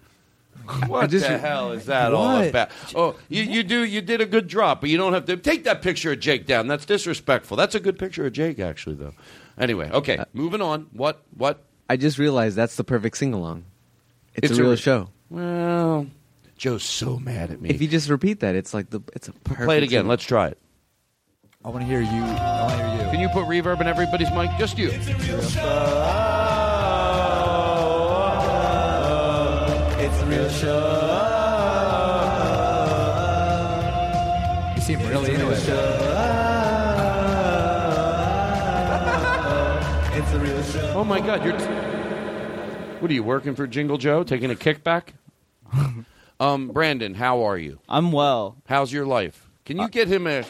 [0.88, 2.70] What just- the hell is that all about?
[2.96, 5.64] Oh, you, you do you did a good drop, but you don't have to take
[5.66, 6.68] that picture of Jake down.
[6.68, 7.58] That's disrespectful.
[7.58, 9.14] That's a good picture of Jake, actually, though.
[9.58, 10.88] Anyway, okay, uh, moving on.
[10.94, 11.64] What what?
[11.90, 13.66] I just realized that's the perfect sing along.
[14.36, 15.10] It's, It's a a real re- show.
[15.30, 16.08] Well,
[16.58, 17.70] Joe's so mad at me.
[17.70, 19.66] If you just repeat that, it's like the it's a perfect.
[19.66, 20.02] Play it again.
[20.04, 20.58] sing- Let's try it.
[21.64, 22.24] I want to hear you.
[22.24, 23.12] I want to hear you.
[23.12, 24.50] Can you put reverb in everybody's mic?
[24.58, 24.90] Just you.
[24.90, 25.10] It's
[30.22, 30.98] a real show.
[34.76, 35.60] You seem really into it.
[40.14, 40.94] It's a real show.
[40.96, 41.58] Oh my God, you're.
[41.58, 41.66] T-
[43.00, 44.24] what are you working for, Jingle Joe?
[44.24, 45.10] Taking a kickback?
[46.40, 47.78] Um, Brandon, how are you?
[47.88, 48.58] I'm well.
[48.66, 49.48] How's your life?
[49.64, 50.44] Can you get him a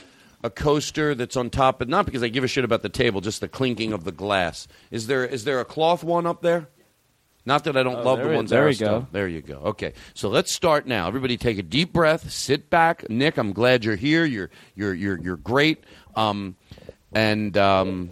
[0.44, 3.22] a coaster that's on top of not because I give a shit about the table,
[3.22, 4.68] just the clinking of the glass.
[4.92, 6.68] Is there is there a cloth one up there?
[7.46, 9.00] Not that I don't Oh, love the we- ones there we Aristotle.
[9.02, 9.08] go.
[9.12, 9.56] There you go.
[9.58, 11.08] Okay, so let's start now.
[11.08, 12.32] Everybody, take a deep breath.
[12.32, 13.38] Sit back, Nick.
[13.38, 14.26] I'm glad you're here.
[14.26, 15.84] You're you're you're you're great.
[16.16, 16.56] Um,
[17.14, 18.08] and um,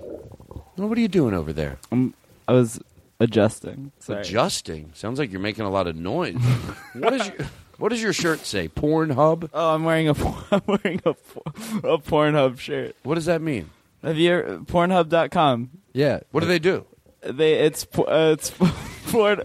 [0.75, 1.77] what are you doing over there?
[1.91, 2.13] I'm,
[2.47, 2.79] I was
[3.19, 3.91] adjusting.
[3.99, 4.21] Sorry.
[4.21, 4.91] Adjusting.
[4.95, 6.35] Sounds like you're making a lot of noise.
[6.93, 7.47] what is your
[7.79, 8.67] What does your shirt say?
[8.67, 9.49] Pornhub.
[9.53, 10.13] Oh, I'm wearing a
[10.51, 12.95] I'm wearing a, a Pornhub shirt.
[13.03, 13.69] What does that mean?
[14.03, 15.69] Have you ever, Pornhub.com?
[15.93, 16.19] Yeah.
[16.31, 16.85] What do they do?
[17.21, 18.51] They it's uh, it's
[19.11, 19.41] porn.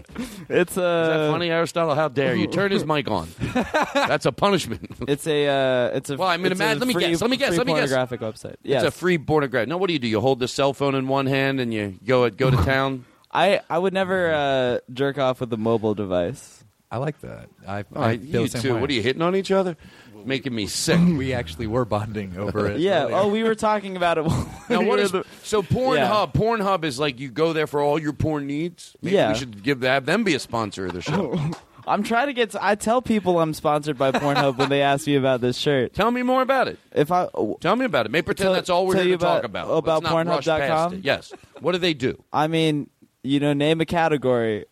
[0.47, 1.93] It's uh, Is that funny, Aristotle?
[1.95, 2.47] How dare you?
[2.47, 3.27] Turn his mic on.
[3.93, 4.89] That's a punishment.
[5.09, 7.29] It's a uh, it's a Well, I mean, a imagine- let me free- guess, let
[7.29, 7.91] me guess, let me guess.
[7.91, 8.55] pornographic website.
[8.63, 8.83] Yes.
[8.83, 9.67] It's a free pornographic.
[9.69, 10.07] Now, what do you do?
[10.07, 13.05] You hold the cell phone in one hand and you go go to town.
[13.31, 16.63] I I would never uh, jerk off with a mobile device.
[16.91, 17.49] I like that.
[17.67, 18.75] I, Oh, I feel you the same too.
[18.75, 18.81] way.
[18.81, 19.75] What are you hitting on each other?
[20.23, 20.99] Making me sick.
[21.17, 22.79] we actually were bonding over it.
[22.79, 23.03] Yeah.
[23.03, 23.15] earlier.
[23.17, 24.25] Oh, we were talking about it.
[24.69, 25.95] Now, we what were is the- so Pornhub?
[25.97, 26.25] Yeah.
[26.41, 28.95] Pornhub is like you go there for all your porn needs.
[29.01, 29.31] Maybe Yeah.
[29.33, 31.39] we should give have them be a sponsor of the show.
[31.87, 32.55] I'm trying to get.
[32.59, 35.93] I tell people I'm sponsored by Pornhub when they ask me about this shirt.
[35.93, 36.79] Tell me more about it.
[36.91, 37.27] If I
[37.61, 38.11] Tell me about it.
[38.11, 39.77] May pretend Tell- that's all we're tell here you to talk about- about.
[39.77, 40.61] about Let's not rush past
[40.93, 41.01] Pornhub.com?
[41.03, 41.33] Yes.
[41.59, 42.23] What do they do?
[42.33, 42.89] I mean,
[43.21, 44.65] you know, name a category.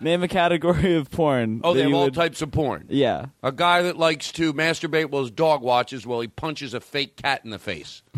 [0.00, 1.60] Name a category of porn.
[1.64, 2.86] Oh, that they have you all would- types of porn.
[2.88, 3.26] Yeah.
[3.42, 7.16] A guy that likes to masturbate while his dog watches while he punches a fake
[7.16, 8.02] cat in the face.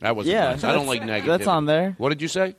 [0.00, 0.64] that was Yeah, nice.
[0.64, 1.26] I don't that's- like negativity.
[1.26, 1.94] that's on there.
[1.98, 2.54] What did you say?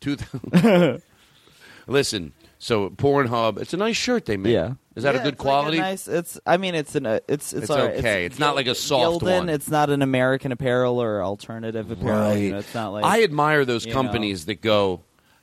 [0.00, 1.02] Two thousand.
[1.86, 3.58] Listen, so Pornhub.
[3.60, 4.52] It's a nice shirt they made.
[4.52, 4.74] Yeah.
[4.94, 5.78] Is that Yeah, a good it's like quality?
[5.78, 6.06] nice.
[6.08, 6.38] It's.
[6.46, 7.06] I mean, it's an.
[7.06, 7.52] Uh, it's.
[7.52, 7.96] It's, It's all right.
[7.96, 8.24] okay.
[8.24, 9.38] It's not like a soft Gildan.
[9.38, 9.48] one.
[9.48, 12.36] It's not an American Apparel or alternative apparel.
[12.36, 13.04] You know, it's not like.
[13.04, 15.02] I admire those you companies that go,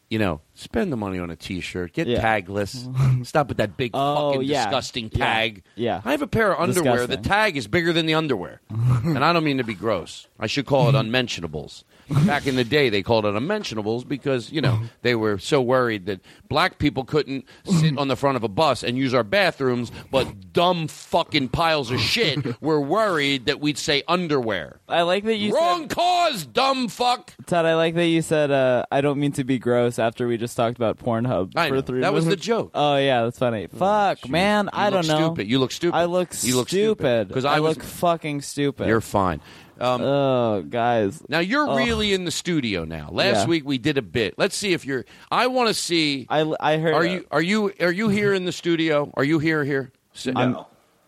[0.09, 2.21] you know, spend the money on a T-shirt, get Yeah.
[2.21, 4.65] tagless, stop with that big Oh, fucking yeah.
[4.65, 5.25] disgusting Yeah.
[5.25, 5.63] tag.
[5.75, 6.01] Yeah.
[6.03, 6.93] I have a pair of underwear.
[6.97, 7.21] Disgusting.
[7.21, 10.27] The tag is bigger than the underwear, and I don't mean to be gross.
[10.39, 11.83] I should call it unmentionables.
[12.25, 16.05] Back in the day, they called it unmentionables because you know they were so worried
[16.07, 19.91] that black people couldn't sit on the front of a bus and use our bathrooms,
[20.11, 24.79] but dumb fucking piles of shit were worried that we'd say underwear.
[24.87, 27.33] I like that you said Wrong said, cause, dumb fuck.
[27.45, 27.65] Todd.
[27.65, 28.51] I like that you said.
[28.51, 29.99] Uh, I don't mean to be gross.
[29.99, 31.81] After we just talked about Pornhub I for know.
[31.81, 32.01] three.
[32.01, 32.71] That was the joke.
[32.73, 33.67] Oh yeah, that's funny.
[33.67, 34.65] Fuck, man.
[34.65, 35.27] You I look don't know.
[35.27, 35.47] Stupid.
[35.49, 35.97] You look stupid.
[35.97, 37.27] I look you look stupid.
[37.27, 37.77] because I, I, was.
[37.77, 38.87] look fucking stupid.
[38.87, 39.41] You're fine.
[39.79, 41.21] Um, oh, guys.
[41.29, 41.77] now you're Ugh.
[41.77, 43.09] really in the studio now.
[43.11, 43.45] Last Yeah.
[43.47, 44.35] week we did a bit.
[44.37, 45.05] Let's see if you're.
[45.31, 46.27] I want to see.
[46.29, 46.93] I, I heard.
[46.93, 49.11] Are you are you are you here in the studio?
[49.15, 49.91] Are you here here?
[50.13, 50.57] Sit- I'm-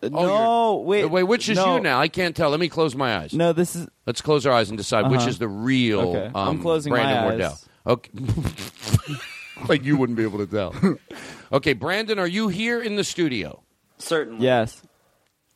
[0.04, 1.04] Oh, no, wait.
[1.04, 1.76] Wait, which is no.
[1.76, 2.00] you now?
[2.00, 2.50] I can't tell.
[2.50, 3.32] Let me close my eyes.
[3.32, 3.86] No, this is.
[4.04, 5.28] Let's close our eyes and decide which Uh-huh.
[5.28, 6.00] is the real.
[6.00, 6.26] Okay.
[6.26, 7.24] Um, I'm closing my Brandon eyes.
[7.24, 7.58] Wardell.
[7.86, 8.10] Okay.
[9.68, 10.74] like you wouldn't be able to tell.
[11.52, 13.62] okay, Brandon, are you here in the studio?
[13.98, 14.44] Certainly.
[14.44, 14.82] Yes.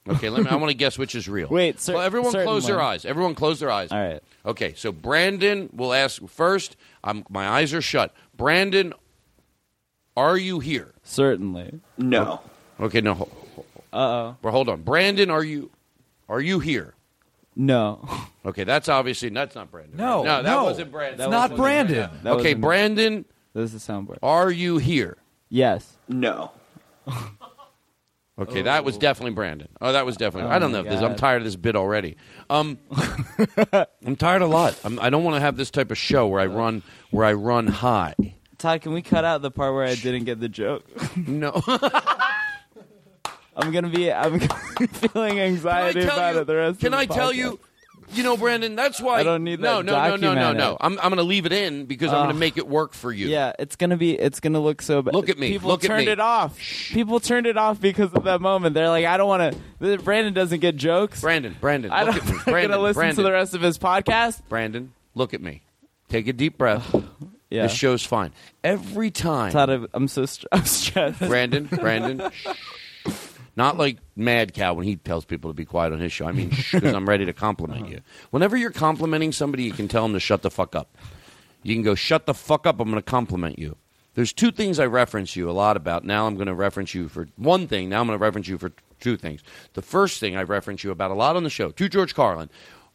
[0.09, 0.49] Okay, let me.
[0.51, 1.49] I want to guess which is real.
[1.49, 2.85] Wait, cer- well, everyone close their certainly.
[2.95, 3.05] eyes.
[3.05, 3.91] Everyone close their eyes.
[3.93, 4.23] All right.
[4.45, 6.77] Okay, so Brandon will ask first.
[7.03, 8.15] I'm, my eyes are shut.
[8.37, 8.93] Brandon,
[10.17, 10.95] are you here?
[11.03, 11.81] Certainly.
[11.99, 12.41] No.
[12.81, 13.15] Okay, no.
[13.15, 13.29] ho-
[13.93, 14.37] Uh oh.
[14.43, 14.83] Well, hold on.
[14.83, 15.71] Brandon, are you
[16.29, 16.95] are you here?
[17.57, 18.09] No.
[18.45, 19.97] Okay, that's obviously that's not Brandon.
[19.97, 20.65] No, no, that no.
[20.65, 21.21] wasn't Brandon.
[21.21, 22.11] It's not Brandon.
[22.23, 24.19] That okay, wasn't- Brandon, This is a soundboard.
[24.23, 25.17] are you here?
[25.49, 25.97] Yes.
[26.09, 26.53] No.
[28.39, 29.69] Okay, that was definitely Brandon.
[29.81, 30.51] Oh, that was definitely.
[30.51, 31.01] I don't know if this.
[31.01, 32.17] I'm tired of this bit already.
[32.51, 32.79] Um,
[34.05, 34.79] I'm tired a lot.
[34.85, 37.33] I'm, I don't want to have this type of show where I run where I
[37.33, 38.15] run high.
[38.59, 40.85] Todd, can we cut out the part where I didn't get the joke?
[41.17, 41.63] No.
[43.57, 44.13] I'm gonna be.
[44.13, 44.39] I'm
[44.93, 46.41] feeling anxiety about you?
[46.43, 46.81] it the rest.
[46.81, 47.59] Can of the I tell you?
[48.13, 50.59] You know, Brandon, that's why I don't need no, that no, no, no, no, documented.
[50.59, 50.77] no.
[50.81, 53.27] I'm, I'm going to leave it in because I'm gonna make it work for you.
[53.29, 54.15] Yeah, it's gonna be.
[54.19, 55.15] It's gonna look so bad.
[55.15, 56.13] Look at me, People look at turned me.
[56.13, 56.59] it off.
[56.93, 58.75] People turned it off because of that moment.
[58.75, 59.99] They're like, I don't want to.
[59.99, 61.21] Brandon doesn't get jokes.
[61.21, 62.27] Brandon, Brandon, I look don't.
[62.29, 62.39] at me.
[62.47, 64.43] I'm Brandon, gonna listen Brandon, to the rest of his podcast.
[64.49, 65.63] Brandon, look at me.
[66.09, 66.95] Take a deep breath.
[67.49, 67.63] Yeah.
[67.69, 68.33] This show's fine.
[68.65, 71.21] Every time, I'm- I'm so str- I'm stressed.
[71.21, 72.47] Brandon, Brandon, shh.
[73.57, 76.27] Not like Mad Cow when he tells people to be quiet on his show.
[76.27, 78.01] I mean, because I'm ready to compliment you.
[78.31, 80.95] Whenever you're complimenting somebody, you can tell them to shut the fuck up.
[81.63, 82.79] You can go, shut the fuck up.
[82.79, 83.77] I'm going to compliment you.
[84.15, 86.05] There's two things I reference you a lot about.
[86.05, 87.89] Now I'm going to reference you for one thing.
[87.89, 89.43] Now I'm going to reference you for two things.
[89.75, 92.49] The first thing I reference you about a lot on the show to George Carlin.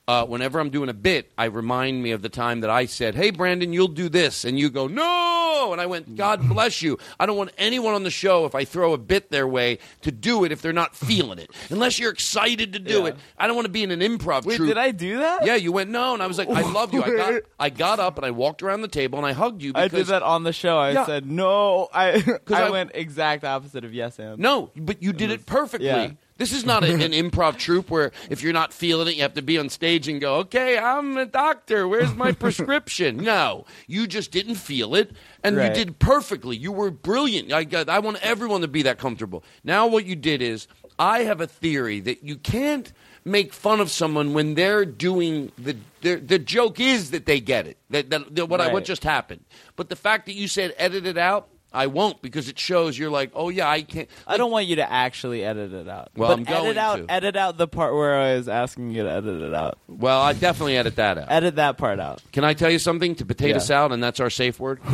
[0.08, 3.16] Uh, whenever I'm doing a bit, I remind me of the time that I said,
[3.16, 6.98] "Hey, Brandon, you'll do this," and you go, "No," and I went, "God bless you."
[7.20, 10.12] I don't want anyone on the show if I throw a bit their way to
[10.12, 13.06] do it if they're not feeling it, unless you're excited to do Yeah.
[13.10, 13.18] it.
[13.38, 14.70] I don't want to be in an improv Wait, troupe.
[14.70, 15.46] did I do that?
[15.46, 17.04] Yeah, you went no, and I was like, I love you.
[17.04, 19.72] I got, I got up and I walked around the table and I hugged you.
[19.76, 20.78] I Because, did that on the show.
[20.80, 21.06] I Yeah.
[21.06, 21.88] said no.
[21.94, 24.40] I I, I- went exact opposite of yes and.
[24.40, 25.88] No, but you did it perfectly.
[25.88, 26.12] Yeah.
[26.42, 29.36] This is not a, an improv troupe where if you're not feeling it, you have
[29.36, 31.88] to be on stage and go, "Okay, I'm a doctor.
[31.88, 35.12] Where's my prescription?" no, you just didn't feel it,
[35.44, 35.68] and Right.
[35.68, 36.58] you did perfectly.
[36.58, 37.54] You were brilliant.
[37.54, 37.68] I.
[37.88, 39.44] I want everyone to be that comfortable.
[39.64, 40.68] Now, what you did is,
[40.98, 42.92] I have a theory that you can't
[43.24, 47.78] make fun of someone when they're doing the the, joke is that they get it
[47.92, 51.06] that, that, that what I, what just happened but the fact that you said edit
[51.06, 54.52] it out I won't because it shows you're like oh yeah I can't I don't
[54.52, 56.10] want you to actually edit it out.
[56.16, 57.12] Well, but I'm going edit out to.
[57.12, 59.78] edit out the part where I was asking you to edit it out.
[59.88, 61.28] Well, I definitely edit that out.
[61.30, 62.22] Edit that part out.
[62.32, 63.60] Can I tell you something to potato Yeah.
[63.60, 64.80] salad, and that's our safe word?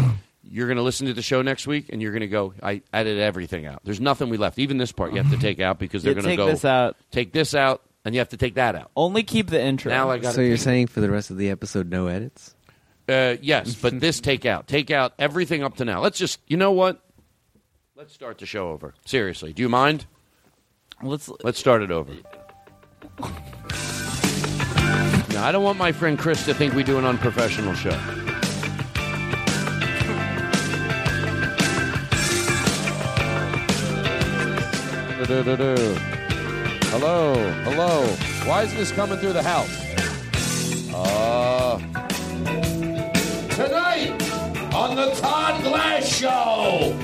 [0.50, 2.54] You're going to listen to the show next week, and you're going to go.
[2.64, 3.82] I edited everything out.
[3.84, 4.58] There's nothing we left.
[4.60, 6.46] Even this part you have to take out because they're going to go.
[6.46, 6.96] take go this out.
[7.12, 8.90] Take this out, and you have to take that out.
[8.96, 9.92] Only keep the intro.
[9.92, 10.36] Now I got.
[10.36, 12.56] So you're saying for the rest of the episode, no edits?
[13.08, 14.68] Uh, yes, but this take out.
[14.68, 16.02] Take out everything up to now.
[16.02, 16.40] Let's just.
[16.48, 17.02] You know what?
[17.96, 18.94] Let's start the show over.
[19.06, 20.06] Seriously, do you mind?
[21.02, 22.12] Let's let's start it over.
[25.34, 27.98] No, I don't want my friend Chris to think we do an unprofessional show.
[36.90, 38.08] Hello, hello.
[38.48, 39.70] Why isn't this coming through the house?
[40.94, 42.17] Uh, tonight
[44.78, 46.96] on the Todd Glass Show,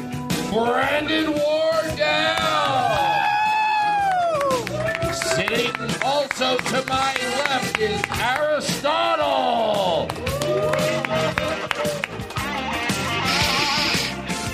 [0.53, 2.03] Brandon Wardell.
[5.11, 5.73] Sitting
[6.05, 10.07] also to my left is Aristotle.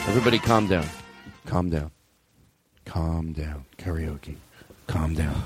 [0.08, 0.86] Everybody calm down.
[1.46, 1.92] Calm down.
[2.86, 3.66] Calm down.
[3.78, 4.38] Karaoke.
[4.88, 5.44] Calm down.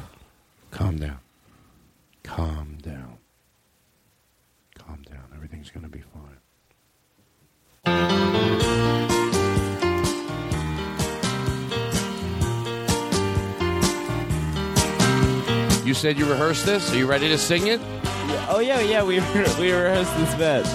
[0.69, 1.17] Calm down.
[2.21, 3.17] Calm down.
[4.76, 5.26] Calm down.
[5.36, 6.12] Everything's going to be fine.
[15.93, 16.91] You said you rehearsed this?
[16.93, 17.79] Are you ready to sing it?
[18.49, 19.03] Oh yeah, yeah.
[19.03, 19.19] We
[19.59, 20.65] we rehearsed this bit.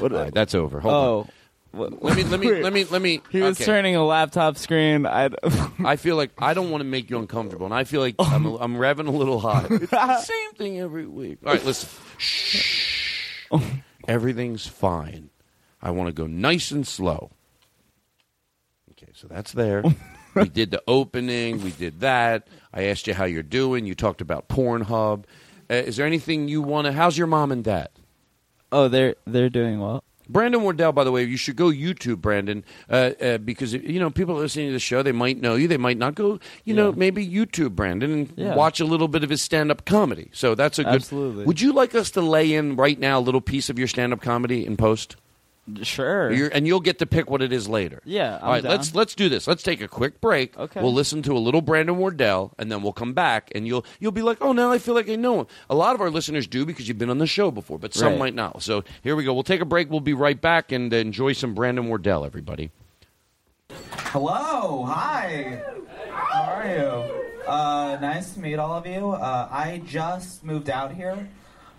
[0.00, 0.12] What?
[0.12, 0.78] All right, that's over.
[0.78, 1.80] Hold oh.
[1.80, 1.98] on.
[2.00, 3.22] Let me let me let me let me.
[3.30, 3.64] He was okay.
[3.64, 5.06] turning a laptop screen.
[5.06, 5.30] I.
[5.84, 8.46] I feel like I don't want to make you uncomfortable, and I feel like I'm,
[8.46, 8.58] oh.
[8.58, 9.70] I'm revving a little hot.
[9.70, 11.38] It's the same thing every week.
[11.44, 11.88] All right, listen.
[12.18, 13.46] Shh.
[13.50, 13.64] Oh.
[14.06, 15.29] Everything's fine.
[15.82, 17.30] I want to go nice and slow.
[18.92, 19.82] Okay, so that's there.
[20.34, 21.62] we did the opening.
[21.62, 22.48] We did that.
[22.72, 23.86] I asked you how you're doing.
[23.86, 25.24] You talked about Pornhub.
[25.70, 26.92] Uh, is there anything you want to?
[26.92, 27.88] How's your mom and dad?
[28.72, 30.04] Oh, they're they're doing well.
[30.28, 34.10] Brandon Wardell, by the way, you should go YouTube, Brandon, uh, uh, because you know
[34.10, 35.02] people listening to the show.
[35.02, 36.38] They might know you, they might not go.
[36.64, 38.54] You know, maybe YouTube Brandon and Yeah.
[38.54, 40.30] watch a little bit of his stand-up comedy.
[40.32, 40.94] So that's a good.
[40.94, 41.46] Absolutely.
[41.46, 44.20] Would you like us to lay in right now a little piece of your stand-up
[44.20, 45.16] comedy in post?
[45.82, 46.32] Sure.
[46.32, 48.00] You're, and you'll get to pick what it is later.
[48.04, 48.62] Yeah, I'm All right.
[48.62, 48.72] down.
[48.72, 49.46] Let's let's do this.
[49.46, 50.58] Let's take a quick break.
[50.58, 50.80] Okay.
[50.82, 54.10] We'll listen to a little Brandon Wardell, and then we'll come back, and you'll you'll
[54.10, 55.46] be like, oh, now I feel like I know him.
[55.68, 58.12] A lot of our listeners do because you've been on the show before, but some
[58.12, 58.18] Right.
[58.18, 58.62] might not.
[58.62, 59.32] So here we go.
[59.32, 59.90] We'll take a break.
[59.90, 62.70] We'll be right back and enjoy some Brandon Wardell, everybody.
[63.70, 65.62] Hello, hi.
[66.10, 67.46] How are you?
[67.46, 69.10] Uh, nice to meet all of you.
[69.10, 71.28] Uh, I just moved out here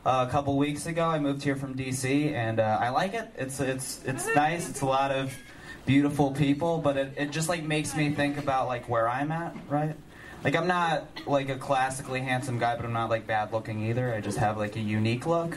[0.05, 1.07] uh, a couple weeks ago.
[1.07, 3.31] I moved here from DC, and uh, I like it.
[3.37, 4.69] It's it's it's nice.
[4.69, 5.33] It's a lot of
[5.85, 9.55] beautiful people, but it, it just like makes me think about like where I'm at,
[9.69, 9.95] right?
[10.43, 14.13] Like I'm not like a classically handsome guy, but I'm not like bad looking either.
[14.13, 15.55] I just have like a unique look.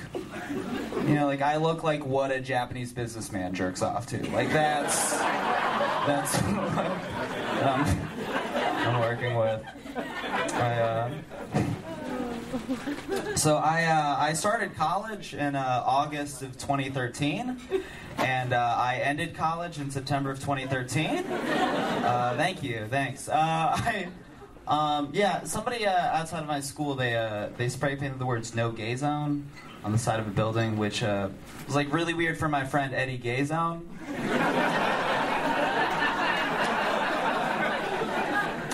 [1.06, 4.30] You know, like I look like what a Japanese businessman jerks off to.
[4.30, 6.86] Like that's that's what
[7.64, 7.84] um,
[8.86, 9.62] I'm working with.
[9.96, 11.10] I, uh,
[13.36, 17.60] so I uh, I started college in uh, August of 2013,
[18.18, 21.24] and uh, I ended college in September of 2013.
[21.24, 23.28] Uh, thank you, thanks.
[23.28, 24.08] Uh, I.
[24.66, 28.70] Um, yeah, somebody uh, outside of my school they they spray painted the words "No
[28.70, 29.46] Gay Zone"
[29.84, 31.30] on the side of a building, which was
[31.74, 33.86] like really weird for my friend Eddie Gay Zone.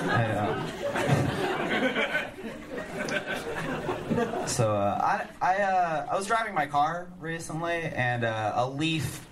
[0.02, 0.49] I,
[4.61, 5.00] so uh,
[5.40, 9.26] I I, uh, I was driving my car recently, and uh, a leaf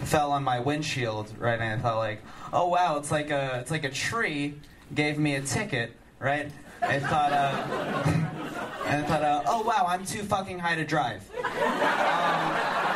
[0.00, 1.32] fell on my windshield.
[1.38, 2.20] Right, and I thought like,
[2.52, 4.54] oh wow, it's like a it's like a tree
[4.92, 5.92] gave me a ticket.
[6.18, 6.50] Right,
[6.82, 7.32] I thought.
[7.32, 8.28] Uh,
[8.84, 11.22] And I thought, uh, oh wow, I'm too fucking high to drive.
[11.38, 12.91] Um,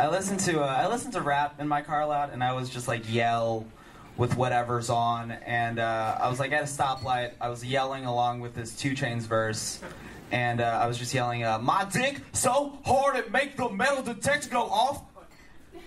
[0.00, 2.54] I, listened to uh, I listened to rap in my car a lot, and I
[2.54, 3.66] was just like yell
[4.16, 8.40] with whatever's on, and uh, I was like at a stoplight, I was yelling along
[8.40, 9.80] with this 2 Chainz verse,
[10.32, 14.02] and uh, I was just yelling, uh, "My dick so hard it make the metal
[14.02, 15.02] detector go off."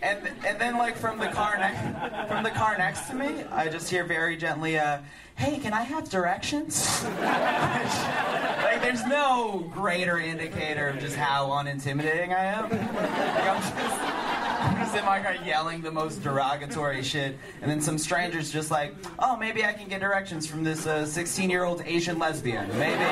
[0.04, 3.70] And, and then like from the car next from the car next to me, I
[3.70, 4.98] just hear very gently, uh,
[5.36, 12.44] "Hey, can I have directions?" like there's no greater indicator of just how unintimidating I
[12.44, 12.70] am.
[12.70, 17.98] Like, I'm just, I'm in my car yelling the most derogatory shit, and then some
[17.98, 22.20] strangers just like, "Oh, maybe I can get directions from this 16 year old Asian
[22.20, 22.68] lesbian.
[22.78, 23.04] Maybe."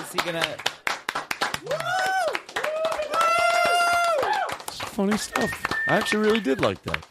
[0.00, 0.56] Is he gonna?
[4.68, 5.50] It's funny stuff.
[5.86, 7.06] I actually really did like that.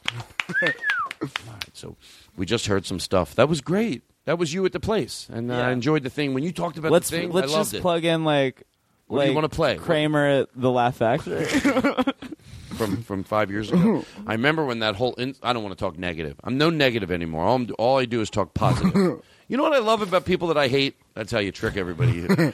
[1.21, 1.95] All right, so
[2.37, 3.35] we just heard some stuff.
[3.35, 4.03] That was great.
[4.25, 6.77] That was you at the place, and uh, I enjoyed the thing when you talked
[6.77, 7.31] about Let's the thing.
[7.31, 7.81] let's I loved just it.
[7.81, 8.63] plug in like.
[9.07, 9.75] What do you like wanna play?
[9.77, 11.45] Kramer at the Laugh Factory.
[12.77, 14.05] from from five years ago.
[14.27, 15.15] I remember when that whole.
[15.15, 16.39] In- I don't want to talk negative.
[16.43, 17.43] I'm no negative anymore.
[17.43, 18.93] All, I'm, all I do is talk positive.
[19.47, 20.95] you know what I love about people that I hate?
[21.15, 22.53] That's how you trick everybody.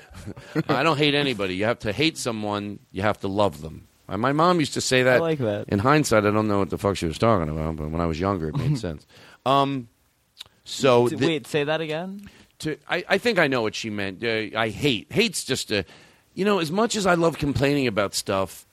[0.69, 1.55] I don't hate anybody.
[1.55, 2.79] You have to hate someone.
[2.93, 3.89] You have to love them.
[4.07, 5.15] My mom used to say that.
[5.17, 5.67] I like that.
[5.69, 8.05] In hindsight, I don't know what the fuck she was talking about, but when I
[8.05, 9.05] was younger, it made sense.
[9.45, 9.87] Um,
[10.63, 12.29] so D- the- Wait, say that again.
[12.59, 14.23] to I, I think I know what she meant.
[14.23, 15.85] Uh, I hate hate's just a,
[16.33, 18.65] you know, as much as I love complaining about stuff.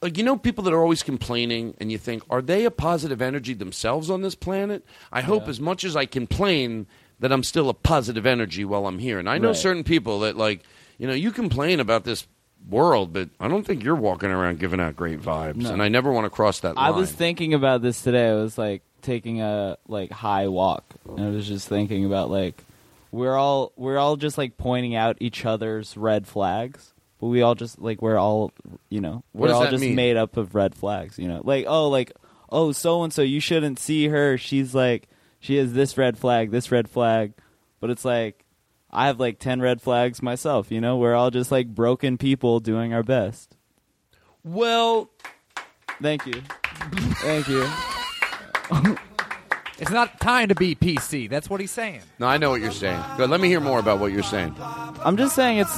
[0.00, 3.22] Like you know, people that are always complaining, and you think, are they a positive
[3.22, 4.84] energy themselves on this planet?
[5.12, 6.86] I hope, as much as I complain,
[7.20, 9.20] that I'm still a positive energy while I'm here.
[9.20, 9.56] And I know Right.
[9.56, 10.62] certain people that like,
[10.98, 12.26] you know, you complain about this
[12.68, 15.56] world, but I don't think you're walking around giving out great vibes.
[15.56, 15.72] No.
[15.72, 16.86] And I never want to cross that line.
[16.86, 18.30] I was thinking about this today.
[18.30, 22.62] I was like taking a like high walk, and I was just thinking about like
[23.10, 27.54] we're all we're all just like pointing out each other's red flags, but we all
[27.54, 28.52] just like we're all
[28.88, 29.94] you know we're all just mean?
[29.94, 31.18] made up of red flags.
[31.18, 32.12] You know, like oh like
[32.50, 34.38] oh so and so you shouldn't see her.
[34.38, 35.08] She's like
[35.40, 37.34] she has this red flag, this red flag,
[37.80, 38.38] but it's like.
[38.92, 40.96] I have like 10 red flags myself, you know?
[40.96, 43.56] We're all just like broken people doing our best.
[44.44, 45.10] Well,
[46.00, 46.42] thank you.
[47.22, 47.66] Thank you.
[49.78, 51.28] It's not time to be PC.
[51.28, 52.02] That's what he's saying.
[52.20, 53.02] No, I know what you're saying.
[53.16, 53.28] Good.
[53.28, 54.54] Let me hear more about what you're saying.
[54.60, 55.76] I'm just saying it's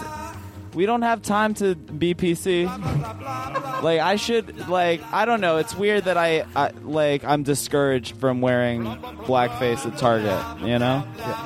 [0.75, 2.67] we don't have time to be PC.
[3.83, 5.57] Like I should like I don't know.
[5.57, 10.39] It's weird that I, I like I'm discouraged from wearing blackface at Target.
[10.61, 10.99] You know?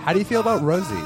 [0.03, 0.97] How do you feel about Rosie?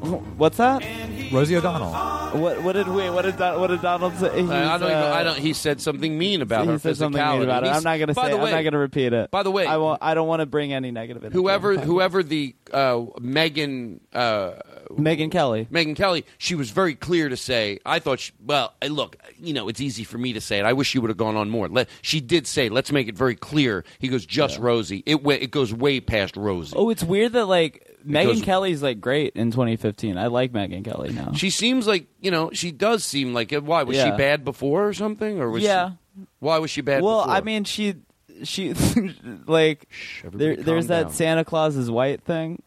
[0.00, 0.84] What's that?
[1.32, 1.92] Rosie O'Donnell.
[2.40, 3.10] What what did wait?
[3.10, 4.40] What did Don, what did Donald say?
[4.40, 4.90] He's, I don't.
[4.90, 5.38] even, uh, I don't.
[5.38, 7.32] He said something mean about he her said something physicality.
[7.40, 7.66] mean about it.
[7.66, 8.36] He's- I'm not gonna by say.
[8.36, 9.30] the I'm not gonna repeat it.
[9.30, 9.98] By the way, I won't.
[10.02, 11.24] I don't want to bring any negative.
[11.24, 11.80] into whoever it.
[11.84, 14.52] whoever the uh, Megyn uh,
[14.92, 15.66] Megyn Kelly.
[15.72, 17.78] Megyn Kelly, she was very clear to say.
[17.86, 20.64] I thought, she, well, uh, look, you know, it's easy for me to say it.
[20.64, 21.68] I wish she would have gone on more.
[21.68, 23.84] Let, she did say, let's make it very clear.
[23.98, 25.02] He goes, just Rosie.
[25.06, 26.74] It wa- it goes way past Rosie.
[26.76, 30.16] Oh, it's weird that like Megyn Kelly's like great in 2015.
[30.18, 31.32] I like Megyn Kelly now.
[31.32, 32.50] She seems like you know.
[32.52, 33.64] She does seem like it.
[33.64, 35.40] Why was she bad before or something?
[35.40, 35.90] Or was Yeah.
[35.90, 37.02] She, why was she bad?
[37.02, 37.34] well, before?
[37.36, 37.96] I mean, she
[38.44, 38.74] she
[39.46, 39.88] like
[40.24, 41.12] there, calm there's that down.
[41.12, 42.62] Santa Claus is white thing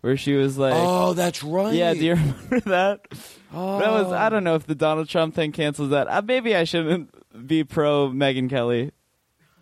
[0.00, 1.74] where she was like, Oh, that's right.
[1.74, 3.00] Yeah, do you remember that?
[3.52, 3.78] Oh.
[3.78, 6.08] That was I don't know if the Donald Trump thing cancels that.
[6.08, 7.10] Uh, maybe I shouldn't
[7.46, 8.92] be pro Megyn Kelly.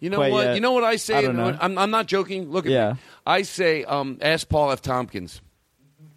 [0.00, 0.44] You know quite what?
[0.46, 0.54] yet.
[0.56, 1.14] You know what I say?
[1.14, 1.56] I don't know.
[1.58, 2.50] I'm, I'm not joking.
[2.50, 2.92] Look at Yeah.
[2.92, 2.98] me.
[3.26, 4.82] I say, um, ask Paul F.
[4.82, 5.40] Tompkins.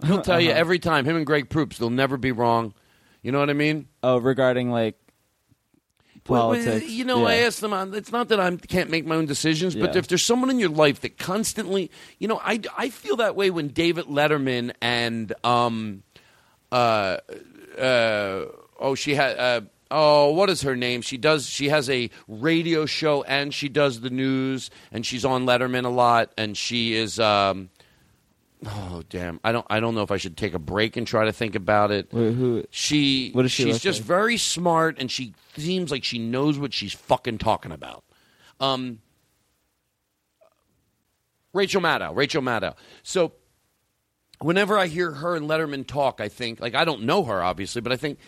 [0.05, 0.60] He'll tell you Uh-huh.
[0.60, 1.05] every time.
[1.05, 2.74] Him and Greg Proops, they'll never be wrong.
[3.24, 3.88] You know what I mean?
[4.03, 4.95] Oh, regarding like
[6.24, 6.88] politics.
[6.89, 7.45] you know, I Yeah.
[7.47, 7.74] ask them.
[7.74, 9.99] uh, It's not that I can't make my own decisions, but Yeah.
[9.99, 11.89] if there's someone in your life that constantly,
[12.20, 16.03] you know, I, I feel that way when David Letterman and um,
[16.72, 17.18] uh,
[17.80, 18.45] uh,
[18.80, 19.38] oh, she had.
[19.39, 21.01] Uh, Oh, what is her name?
[21.01, 21.47] She does.
[21.47, 25.89] She has a radio show and she does the news and she's on Letterman a
[25.89, 27.19] lot and she is.
[27.19, 27.69] Um,
[28.65, 29.39] oh damn!
[29.43, 29.65] I don't.
[29.69, 32.07] I don't know if I should take a break and try to think about it.
[32.11, 32.65] who?
[32.71, 33.31] She.
[33.31, 34.07] What does she She's just like?
[34.07, 38.03] very smart and she seems like she knows what she's fucking talking about.
[38.59, 38.99] Um,
[41.53, 42.15] Rachel Maddow.
[42.15, 42.75] Rachel Maddow.
[43.03, 43.33] So
[44.39, 47.81] whenever I hear her and Letterman talk, I think like I don't know her obviously,
[47.81, 48.19] but I think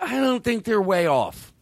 [0.00, 1.52] I don't think they're way off.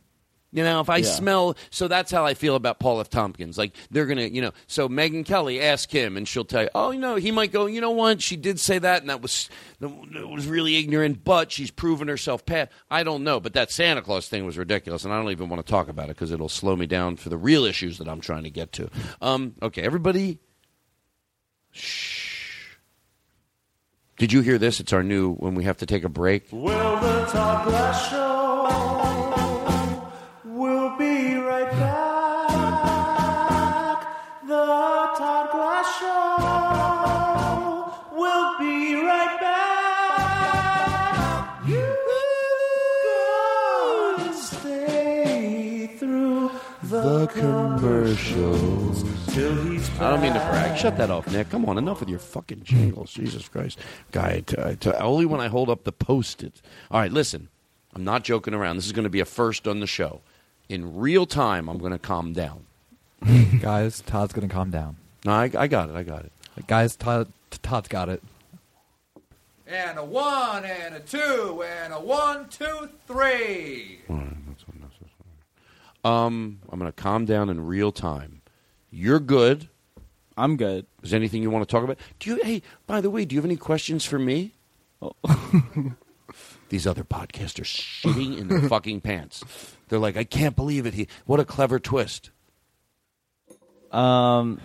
[0.51, 1.07] You know, if I Yeah.
[1.07, 3.11] smell, so that's how I feel about Paul F.
[3.11, 3.59] Tompkins.
[3.59, 6.93] Like they're gonna, you know, so Megyn Kelly, ask him, and she'll tell you, oh,
[6.93, 9.51] you know, he might go, you know what, she did say that, and that was
[9.81, 9.89] that
[10.29, 14.29] was really ignorant, but she's proven herself Pat, I don't know, but that Santa Claus
[14.29, 16.77] thing was ridiculous, and I don't even want to talk about it because it'll slow
[16.77, 18.89] me down for the real issues that I'm trying to get to.
[19.21, 20.39] Um, okay, everybody,
[21.73, 22.24] shh.
[24.17, 24.79] Did you hear this?
[24.79, 26.47] It's our new when we have to take a break.
[26.53, 28.63] Well, the Todd Glass Show
[30.45, 31.97] will be right back.
[34.47, 34.55] The
[35.19, 36.37] Todd Glass Show
[38.17, 40.79] will be right back.
[41.67, 41.97] You
[44.15, 46.53] gotta stay through
[46.85, 49.05] the commercials
[49.35, 50.77] till he's I don't mean to brag.
[50.77, 51.51] Shut that off, Nick.
[51.51, 53.13] Come on, enough with your fucking jingles.
[53.13, 53.79] Jesus Christ,
[54.13, 54.41] guy.
[54.41, 56.61] T- t- only when I hold up the post-it.
[56.91, 57.49] All right, listen.
[57.95, 58.77] I'm not joking around.
[58.77, 60.21] This is going to be a first on the show.
[60.69, 62.65] In real time, I'm going to calm down.
[63.61, 64.97] Guys, Todd's gonna calm down.
[65.25, 65.97] No, I, I got it.
[65.97, 66.33] I got it.
[66.67, 67.29] Guys, Todd,
[67.63, 68.23] Todd's got it.
[69.67, 74.01] And a one, and a two, and a one, two, three.
[76.05, 78.43] Um, I'm going to calm down in real time.
[78.91, 79.69] You're good.
[80.37, 80.87] I'm good.
[81.03, 81.99] Is there anything you want to talk about?
[82.19, 82.41] Do you?
[82.43, 84.55] Hey, by the way, do you have any questions for me?
[85.01, 85.15] Oh.
[86.69, 89.45] These other podcasts are shitting in their fucking pants.
[89.89, 90.95] They're like, I can't believe it.
[90.95, 92.31] He, what a clever twist.
[93.93, 94.61] Um,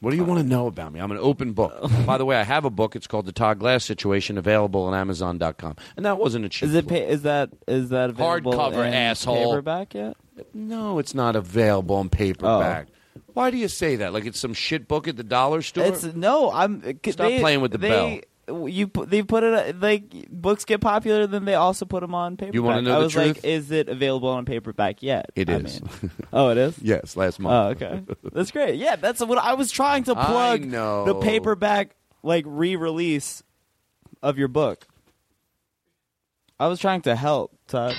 [0.00, 1.00] what do you want to know about me?
[1.00, 1.90] I'm an open book.
[2.06, 2.94] By the way, I have a book.
[2.94, 5.76] It's called The Todd Glass Situation, available on Amazon.com.
[5.96, 6.68] And that wasn't a cheap.
[6.68, 6.88] Is it?
[6.88, 7.50] Pa- is that?
[7.66, 9.52] Is that available Hardcover, asshole.
[9.52, 10.16] Paperback yet?
[10.52, 12.88] No, it's not available on paperback.
[13.36, 14.14] Why do you say that?
[14.14, 15.84] Like it's some shit book at the dollar store?
[15.84, 16.50] It's no.
[16.50, 21.26] I'm Stop they- playing with the they, You they put it like books get popular,
[21.26, 22.62] then they also put them on paperback.
[22.62, 25.26] wanna know I the was like, is it available on paperback yet?
[25.36, 25.82] It I is.
[25.82, 26.78] mean- oh, it is.
[26.80, 27.80] yes, last month.
[27.82, 28.02] Oh, okay.
[28.32, 28.76] That's great.
[28.76, 30.70] Yeah, that's what I was trying to plug.
[30.70, 33.42] the paperback like re-release
[34.22, 34.86] of your book.
[36.58, 37.94] I was trying to help Todd.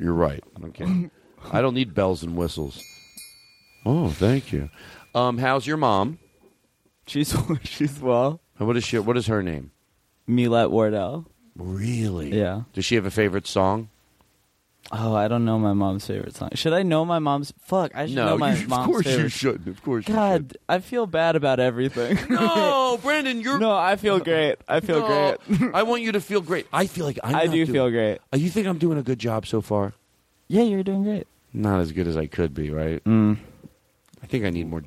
[0.00, 0.42] You're right.
[0.64, 1.10] Okay.
[1.52, 2.82] I don't need bells and whistles.
[3.84, 4.70] Oh, thank you.
[5.14, 6.18] Um, how's your mom?
[7.06, 8.40] She's she's well.
[8.58, 8.98] And what is she?
[8.98, 9.70] What is her name?
[10.28, 11.26] Milet Wardell.
[11.56, 12.36] Really?
[12.38, 12.62] Yeah.
[12.72, 13.88] Does she have a favorite song?
[14.90, 16.50] Oh, I don't know my mom's favorite song.
[16.54, 17.52] Should I know my mom's?
[17.60, 19.68] Fuck, I should No, know my you- of mom's course you shouldn't.
[19.68, 22.18] Of course you God, I feel bad about everything.
[22.28, 23.58] No, Brandon, you're.
[23.58, 24.56] No, I feel great.
[24.68, 25.74] I feel No, great.
[25.74, 26.66] I want you to feel great.
[26.72, 28.18] I feel like I'm I not do doing- feel great.
[28.32, 29.92] Uh, You think I'm doing a good job so far?
[30.48, 31.26] Yeah, you're doing great.
[31.52, 33.02] Not as good as I could be, right?
[33.04, 33.38] Mm.
[34.22, 34.82] I think I need more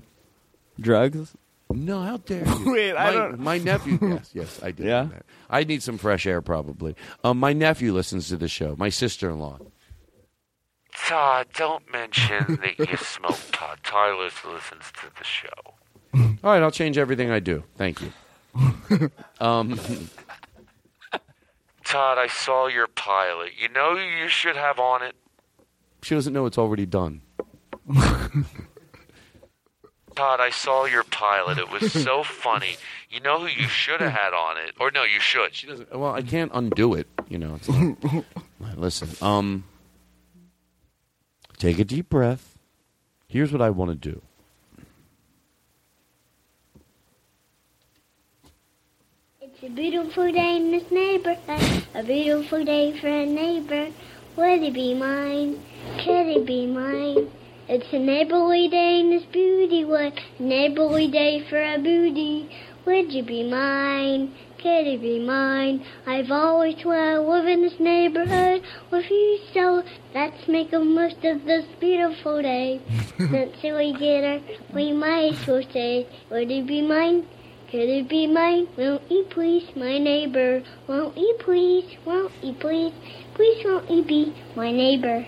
[0.80, 1.36] drugs.
[1.72, 2.72] No, how dare you?
[2.72, 3.98] Wait, my, I don't- My nephew.
[4.02, 4.86] Yes, yes, I did.
[4.86, 5.04] Yeah?
[5.04, 5.26] do that.
[5.50, 6.96] I need some fresh air, probably.
[7.24, 8.76] Um, my nephew listens to the show.
[8.78, 9.60] My sister-in-law.
[11.08, 13.80] Todd, don't mention that you smoke Todd.
[13.84, 15.50] Tyler listens to the show.
[16.44, 17.64] All right, I'll change everything I do.
[17.78, 19.12] Thank you.
[19.42, 19.78] um,
[21.84, 23.52] Todd, I saw your pilot.
[23.60, 25.16] You know who you should have on it?
[26.02, 27.22] she doesn't know it's already done.
[30.16, 31.58] Todd, I saw your pilot.
[31.58, 32.78] It was so funny.
[33.10, 34.74] You know who you should have had on it?
[34.80, 35.54] Or no, you should.
[35.54, 35.94] She doesn't.
[35.94, 37.08] Well, I can't undo it.
[37.28, 37.56] You know.
[37.56, 38.26] It's like,
[38.78, 39.10] listen.
[39.22, 39.66] Um,
[41.58, 42.58] take a deep breath.
[43.28, 44.22] Here's what I want to do.
[49.42, 53.90] It's a beautiful day in this neighborhood, a beautiful day for a neighbor.
[54.36, 55.62] Would it be mine?
[55.98, 57.32] Could it be mine?
[57.68, 62.48] It's a neighborly day in this beauty wood, neighborly day for a booty.
[62.86, 64.36] Would you be mine?
[64.60, 65.84] Could it be mine?
[66.06, 68.62] I've always wanted to live in this neighborhood
[68.92, 72.82] with you, so let's make the most of this beautiful day.
[73.18, 74.42] Since we get her,
[74.72, 77.26] we might as well say, would it be mine?
[77.72, 78.68] Could it be mine?
[78.78, 80.62] Won't you please, my neighbor?
[80.86, 81.98] Won't you please?
[82.06, 82.94] Won't you please?
[83.34, 85.26] Please won't you be my neighbor?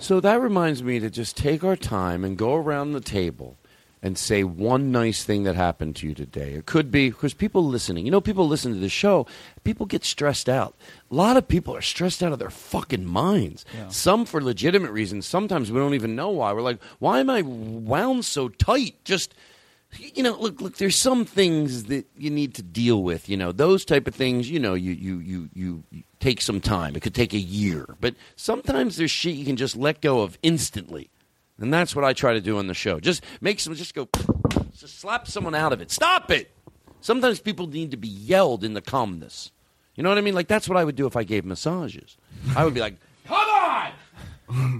[0.00, 3.56] So that reminds me to just take our time and go around the table
[4.00, 6.52] and say one nice thing that happened to you today.
[6.52, 9.26] It could be because people listening, you know, people listen to the show,
[9.64, 10.76] people get stressed out.
[11.10, 13.64] A lot of people are stressed out of their fucking minds.
[13.88, 15.26] Some for legitimate reasons.
[15.26, 16.52] Sometimes we don't even know why.
[16.52, 18.94] We're like, why am I wound so tight?
[19.04, 19.34] Just
[19.96, 20.76] you know, look, look.
[20.76, 23.28] There's some things that you need to deal with.
[23.28, 24.50] You know, those type of things.
[24.50, 26.94] You know, you you you you, you take some time.
[26.96, 30.38] It could take a year, but sometimes there's shit you can just let go of
[30.42, 31.10] instantly,
[31.58, 33.00] and that's what I try to do on the show.
[33.00, 34.08] Just make some, just go,
[34.76, 35.90] just slap someone out of it.
[35.90, 36.50] Stop it.
[37.00, 39.52] Sometimes people need to be yelled in the calmness.
[39.94, 40.34] You know what I mean?
[40.34, 42.16] Like that's what I would do if I gave massages.
[42.54, 43.92] I would be like, "Come on,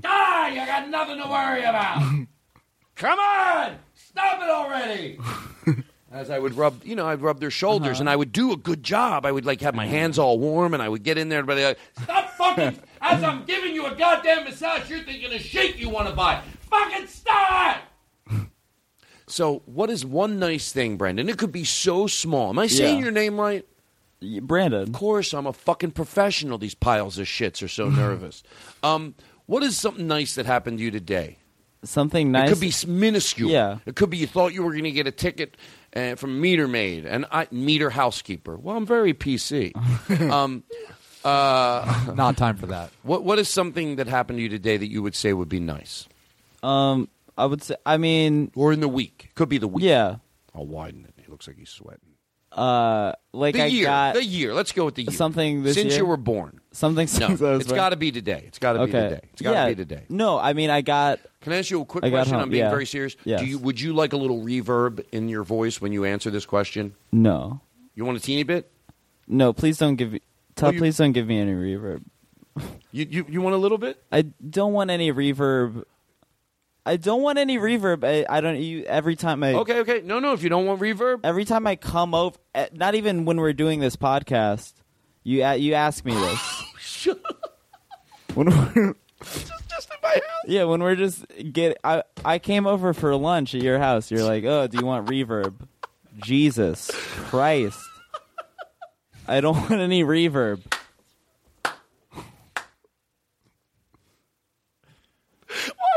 [0.01, 0.49] Die!
[0.51, 2.03] You got nothing to worry about.
[2.97, 3.77] Come on!
[4.19, 5.19] Stop it already!
[6.11, 8.57] As I would rub, you know, I'd rub their shoulders, and I would do a
[8.57, 9.25] good job.
[9.27, 11.47] I would like have my hands all warm, and I would get in there and
[11.47, 15.77] be like, "Stop fucking!" As I'm giving you a goddamn massage, you're thinking of shit
[15.77, 16.43] you want to buy.
[16.71, 17.83] Fucking stop!
[19.31, 21.29] So, what is one nice thing, Brendan?
[21.29, 22.49] It could be so small.
[22.49, 23.03] Am I saying Yeah.
[23.05, 23.63] your name right?
[24.41, 24.81] Brandon.
[24.81, 26.57] Of course, I'm a fucking professional.
[26.57, 28.43] These piles of shits are so nervous.
[28.83, 29.15] Um,
[29.45, 31.37] what is something nice that happened to you today?
[31.85, 32.51] Something nice.
[32.51, 33.51] It could be minuscule.
[33.51, 33.79] Yeah.
[33.87, 35.57] It could be you thought you were going to get a ticket
[35.95, 38.57] uh, from Meter Maid and I, Meter Housekeeper.
[38.57, 39.77] Well, I'm very PC.
[40.31, 40.65] um,
[41.25, 42.91] uh, Not time for that.
[43.03, 45.61] What What is something that happened to you today that you would say would be
[45.61, 46.09] nice?
[46.63, 47.77] Um, I would say.
[47.87, 49.31] I mean, or in the week.
[49.35, 49.85] Could be the week.
[49.85, 50.17] Yeah.
[50.55, 51.15] I'll widen it.
[51.25, 52.15] He looks like he's sweating.
[52.51, 53.85] Uh, like the I year.
[53.87, 54.55] got the year.
[54.55, 55.13] Let's go with the year.
[55.13, 55.99] something this since year?
[56.03, 56.61] you were born.
[56.73, 57.77] Something No, since I was it's born.
[57.77, 58.45] got to be today.
[58.47, 59.09] It's got to be Okay.
[59.11, 59.21] today.
[59.33, 59.69] It's got to Yeah.
[59.69, 60.03] be today.
[60.09, 61.21] No, I mean I got.
[61.43, 62.35] Can I ask you a quick I got question?
[62.35, 62.71] home, I'm being yeah.
[62.71, 63.17] very serious.
[63.25, 63.41] Yes.
[63.41, 66.47] Do you would you like a little reverb in your voice when you answer this
[66.47, 66.95] question?
[67.13, 67.61] No.
[67.95, 68.71] You want a teeny bit?
[69.27, 70.13] No, please don't give.
[70.13, 70.21] me-
[70.57, 72.03] Tell, you- please don't give me any reverb.
[72.91, 74.03] You, you you want a little bit?
[74.11, 75.85] I don't want any reverb.
[76.89, 78.03] I don't want any reverb.
[78.03, 78.57] I, I don't.
[78.59, 79.53] You every time I.
[79.53, 80.01] Okay, okay.
[80.03, 80.33] No, no.
[80.33, 83.53] If you don't want reverb, Every time I come over, eh, not even when we're
[83.53, 84.73] doing this podcast,
[85.23, 86.65] you a- you ask me this.
[88.35, 90.23] when we're, just in my house.
[90.47, 91.77] yeah, when we're just get.
[91.85, 94.11] I I came over for lunch at your house.
[94.11, 95.55] You're like, oh, do you want reverb?
[96.25, 97.79] Jesus Christ!
[99.29, 100.63] I don't want any reverb.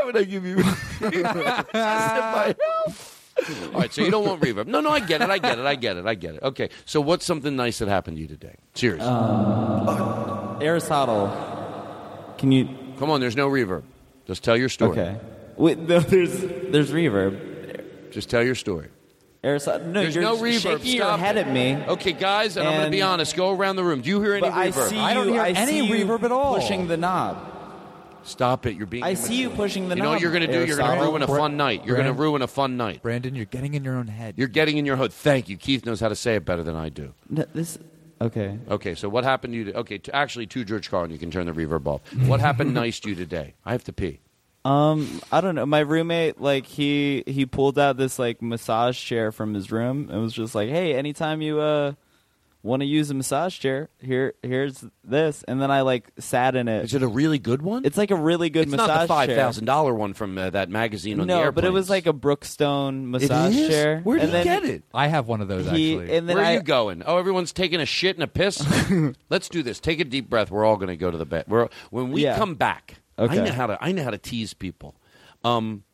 [0.02, 0.56] Why would I give you?
[1.00, 1.64] Just my
[2.86, 3.18] house.
[3.72, 4.66] All right, so you don't want reverb.
[4.66, 5.30] No, no, I get it.
[5.30, 5.64] I get it.
[5.64, 6.06] I get it.
[6.06, 6.42] I get it.
[6.42, 8.56] Okay, so what's something nice that happened to you today?
[8.74, 9.06] Seriously.
[9.08, 11.28] Um, Aristotle,
[12.36, 12.68] can you?
[12.98, 13.84] Come on, there's no reverb.
[14.26, 14.90] Just tell your story.
[14.98, 15.20] Okay.
[15.56, 18.10] Wait, no, there's there's reverb.
[18.10, 18.88] Just tell your story.
[19.44, 20.60] Aristotle, no, There's you're no reverb.
[20.60, 21.46] shaking your Stop head it.
[21.46, 21.76] at me.
[21.88, 23.34] Okay, guys, and, I'm going to be honest.
[23.36, 24.00] Go around the room.
[24.00, 24.88] Do you hear any But I reverb?
[24.88, 26.54] see I don't hear I any see reverb at all.
[26.56, 27.51] Pushing the knob.
[28.24, 28.76] Stop it.
[28.76, 29.02] You're being.
[29.04, 30.64] I see you pushing the You know what you're going to do?
[30.66, 31.84] You're going to ruin a fun night.
[31.84, 33.02] You're going to Brand- ruin a fun night.
[33.02, 34.34] Brandon, you're getting in your own head.
[34.36, 35.12] You're getting in your hood.
[35.12, 35.56] Thank you.
[35.56, 37.14] Keith knows how to say it better than I do.
[37.28, 37.78] No, this.
[38.20, 38.56] Okay.
[38.70, 39.64] Okay, so what happened to you?
[39.66, 42.00] To, okay, to, actually, to George Carlin, you can turn the reverb off.
[42.28, 43.54] What happened nice to you today?
[43.64, 44.20] I have to pee.
[44.64, 45.66] Um, I don't know.
[45.66, 50.22] My roommate, like he he pulled out this like massage chair from his room and
[50.22, 51.94] was just like, "Hey, anytime you uh
[52.62, 56.68] want to use a massage chair, here here's this." And then I like sat in
[56.68, 56.84] it.
[56.84, 57.84] Is it a really good one?
[57.84, 59.36] It's like a really good It's massage not the five chair.
[59.36, 61.54] thousand dollar one from uh, that magazine on the No, airplane.
[61.54, 64.00] but it was like a Brookstone massage chair.
[64.04, 64.82] Where did and he then get it?
[64.94, 66.16] I have one of those He actually.
[66.16, 67.02] and then Where are you going?
[67.06, 68.64] Oh, everyone's taking a shit and a piss.
[69.30, 69.80] Let's do this.
[69.80, 70.50] Take a deep breath.
[70.50, 71.44] We're all going to go to the bed.
[71.48, 72.36] We're, when we Yeah.
[72.36, 73.40] come back, Okay.
[73.40, 73.78] I know how to.
[73.80, 74.94] I know how to tease people.
[75.44, 75.84] Um,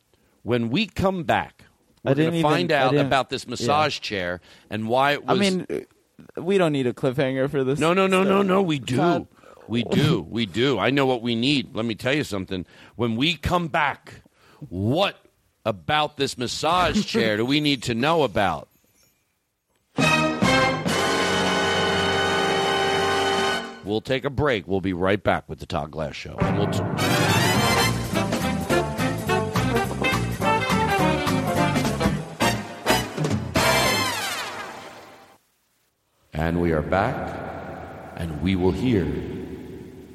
[0.45, 1.64] when we come back,
[2.05, 4.41] I we're going didn't to find out about this massage chair
[4.71, 5.41] and why it I was.
[5.41, 5.81] mean, uh,
[6.41, 7.78] we don't need a cliffhanger for this.
[7.78, 8.62] no, no, no, no, no.
[8.62, 8.97] We do.
[8.97, 9.26] Todd.
[9.68, 10.26] We do.
[10.28, 10.78] We do.
[10.78, 11.74] I know what we need.
[11.74, 12.64] Let me tell you something.
[12.97, 14.22] When we come back,
[14.68, 15.16] what
[15.64, 18.68] about this massage chair do we need to know about?
[23.84, 24.68] We'll take a break.
[24.68, 26.36] We'll be right back with the Todd Glass Show.
[36.39, 37.36] And we'll t- and we are back,
[38.16, 39.07] and we will hear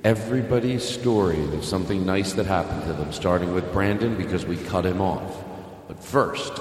[0.03, 4.86] everybody's story of something nice that happened to them, starting with Brandon because we cut
[4.86, 5.43] him off.
[5.88, 6.53] But first,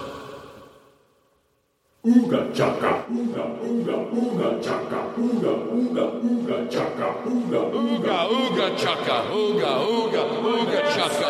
[2.04, 9.78] Ooga chaka, ooga, ooga, ooga chaka, ooga, ooga, ooga chaka, ooga, ooga, ooga chaka, ooga,
[9.86, 11.28] ooga, ooga chaka.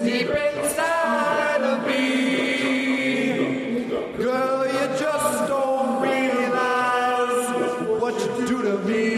[0.00, 0.55] Deep inside
[8.84, 9.15] me.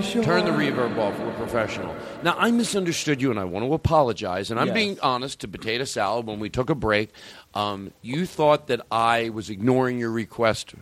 [0.00, 0.22] Sure.
[0.22, 1.18] Turn the reverb off.
[1.18, 1.94] We're professional.
[2.22, 4.50] Now, I misunderstood you, and I want to apologize.
[4.50, 4.74] And I'm Yes.
[4.74, 7.10] being honest to Potato Salad when we took a break.
[7.54, 10.74] Um, you thought that I was ignoring your request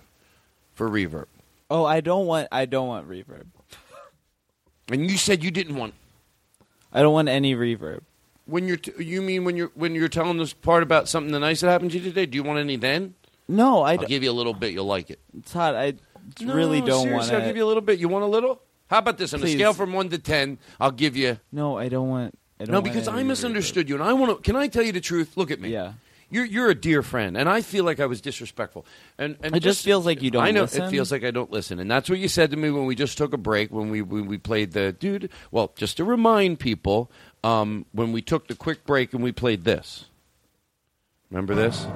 [0.74, 1.26] for reverb.
[1.70, 2.48] Oh, I don't want.
[2.52, 3.46] I don't want reverb.
[4.90, 5.94] And you said you didn't want.
[6.92, 8.00] I don't want any reverb.
[8.46, 11.38] When you're, t- you mean when you're when you're telling this part about something the
[11.38, 12.24] nice that happened to you today?
[12.24, 13.14] Do you want any then?
[13.46, 14.72] No, I I'll give you a little bit.
[14.72, 15.18] You'll like it.
[15.46, 15.94] Todd, I
[16.42, 17.98] No, really don't want seriously, I'll give you a little bit.
[17.98, 18.62] You want a little?
[18.88, 19.34] How about this?
[19.34, 21.38] On a scale from one to ten, I'll give you.
[21.52, 22.38] No, I don't want.
[22.60, 24.42] I don't No, because any I misunderstood you, and I want to.
[24.42, 25.36] Can I tell you the truth?
[25.36, 25.70] Look at me.
[25.70, 25.92] Yeah.
[26.30, 28.84] You're you're a dear friend, and I feel like I was disrespectful.
[29.16, 30.82] And and It just feels like you don't I know listen.
[30.82, 32.94] it feels like I don't listen, and that's what you said to me when we
[32.94, 35.30] just took a break when we when we played the dude.
[35.50, 37.10] Well, just to remind people,
[37.44, 40.04] um, when we took the quick break and we played this.
[41.30, 41.86] Remember this?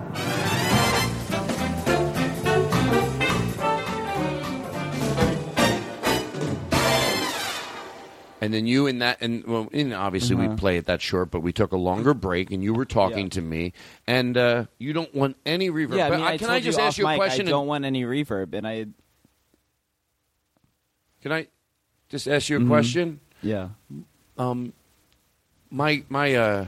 [8.42, 10.56] And then you and that, and well, and obviously we Uh-huh.
[10.56, 13.40] play it that short, but we took a longer break, and you were talking to
[13.40, 13.72] me,
[14.04, 15.96] and uh, you don't want any reverb.
[15.96, 17.46] Yeah, I mean, I- can I just you ask you a mic, question?
[17.46, 18.86] I don't want any reverb, and I.
[21.22, 21.46] Can I
[22.08, 22.66] just ask you a Mhm.
[22.66, 23.20] question?
[23.42, 23.68] Yeah.
[24.36, 24.72] Um,
[25.70, 26.66] my my uh,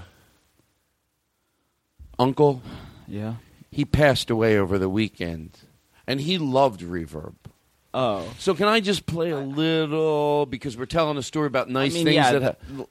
[2.21, 2.63] uncle,
[3.09, 3.35] Yeah.
[3.73, 5.59] he passed away over the weekend,
[6.07, 7.35] and he loved reverb.
[7.95, 8.29] Oh.
[8.39, 11.95] So can I just play a little because we're telling a story about nice I
[11.95, 12.59] mean, things yeah, that.
[12.69, 12.89] th-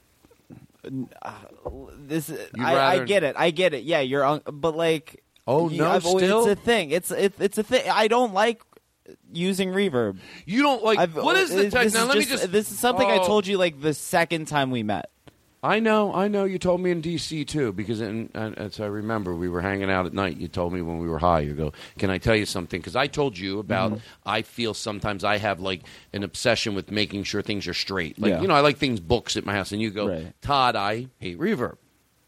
[1.24, 3.36] Ha- uh, This You'd I, I get it.
[3.38, 3.84] I get it.
[3.84, 5.24] Yeah, you're on, but like.
[5.48, 6.46] Oh, you- no, I've always- still?
[6.48, 6.92] it's a thing.
[6.92, 7.90] It's it, it's a thing.
[7.90, 8.62] I don't like
[9.34, 10.18] using reverb.
[10.46, 11.94] You don't like I've, what is the this tech?
[11.94, 12.52] Now let me just.
[12.52, 13.26] This is something I Oh.
[13.28, 15.10] told you like the second time we met.
[15.66, 16.44] I know, I know.
[16.44, 17.46] You told me in D.C.
[17.46, 20.36] too, because in, and as I remember, we were hanging out at night.
[20.36, 21.40] You told me when we were high.
[21.40, 23.94] You go, "Can I tell you something?" Because I told you about.
[23.94, 24.02] Mhm.
[24.26, 28.20] I feel sometimes I have like an obsession with making sure things are straight.
[28.20, 28.42] Like Yeah.
[28.42, 30.34] you know, I like things books at my house, and you go, Right.
[30.42, 31.78] "Todd, I hate reverb."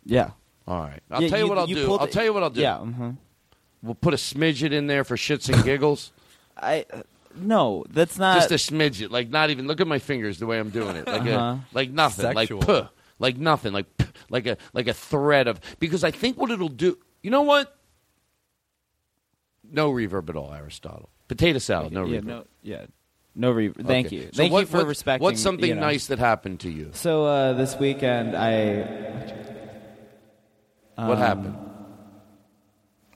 [0.06, 0.30] Yeah.
[0.66, 1.94] All right, I'll Yeah, tell you, you- what I'll you do.
[1.94, 2.62] I'll it- tell you what I'll do.
[2.62, 3.18] Yeah, mhm.
[3.84, 6.12] we'll put a smidget in there for shits and giggles.
[6.58, 6.86] I
[7.38, 9.68] no, that's not just a smidget, like not even.
[9.68, 11.32] Look at my fingers, the way I'm doing it, like Uh-huh.
[11.38, 12.60] a, like nothing, Sexual.
[12.60, 12.88] like puh,
[13.20, 13.86] like nothing, like
[14.30, 15.60] like a like a thread of.
[15.80, 16.98] Because I think what it'll do.
[17.24, 17.76] You know what?
[19.72, 21.10] No reverb at all, Aristotle.
[21.28, 22.24] Potato salad, no yeah, reverb.
[22.26, 22.86] no, yeah,
[23.34, 23.86] no reverb.
[23.88, 24.16] Thank Okay.
[24.18, 24.22] you.
[24.32, 25.24] So Thank what- you for what- respecting.
[25.24, 25.82] What's something you know.
[25.82, 26.90] nice that happened to you?
[26.94, 29.34] So uh, this weekend, I.
[30.96, 31.56] What um, happened?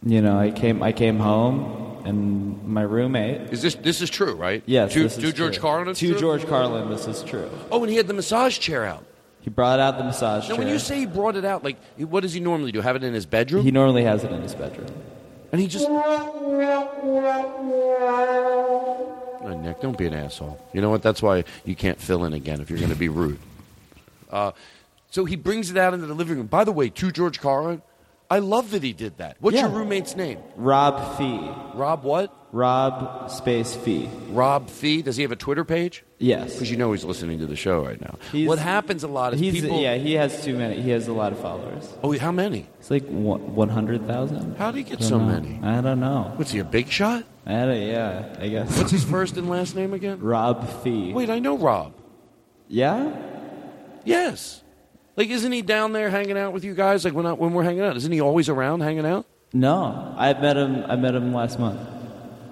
[0.03, 0.81] You know, I came.
[0.81, 3.53] I came home, and my roommate.
[3.53, 4.63] Is this this is true, right?
[4.65, 5.61] Yes, To, this is to George true.
[5.61, 5.93] Carlin.
[5.95, 6.19] To true?
[6.19, 7.49] George Carlin, this is true.
[7.71, 9.05] Oh, and he had the massage chair out.
[9.41, 10.57] He brought out the massage Now, chair.
[10.65, 12.81] when you say he brought it out, like, what does he normally do?
[12.81, 13.63] Have it in his bedroom?
[13.63, 14.87] he normally has it in his bedroom.
[15.51, 15.85] and he just.
[19.41, 20.59] Oh, Nick, don't be an asshole.
[20.73, 21.01] You know what?
[21.01, 23.39] That's why you can't fill in again if you're going to be rude.
[24.31, 24.51] Uh,
[25.09, 26.45] so he brings it out into the living room.
[26.45, 27.81] By the way, to George Carlin,
[28.31, 29.37] I love that he did that.
[29.39, 29.61] What's Yeah.
[29.67, 30.37] your roommate's name?
[30.55, 31.49] Rob Fee.
[31.73, 32.31] Rob what?
[32.51, 34.09] Rob Space Fee.
[34.29, 35.01] Rob Fee.
[35.01, 36.03] Does he have a Twitter page?
[36.19, 36.53] Yes.
[36.53, 38.17] Because you know he's listening to the show right now.
[38.31, 39.79] He's- what happens a lot is He's people.
[39.79, 39.95] yeah.
[39.95, 40.81] He has too many.
[40.81, 41.87] He has a lot of followers.
[42.03, 42.67] Oh, how many?
[42.79, 44.57] It's like one hundred thousand.
[44.57, 45.59] How did he get so many?
[45.63, 46.33] I don't know.
[46.35, 47.23] What's he, a big shot?
[47.45, 48.77] I don't, yeah, I guess.
[48.77, 50.19] What's his first and last name again?
[50.19, 51.13] Rob Fee.
[51.13, 51.93] Wait, I know Rob.
[52.67, 53.11] Yeah.
[54.05, 54.63] Yes.
[55.19, 57.03] Like, isn't he down there hanging out with you guys?
[57.03, 59.25] Like when I, when we're hanging out, isn't he always around hanging out?
[59.51, 60.85] No, I met him.
[60.87, 61.77] I met him last month.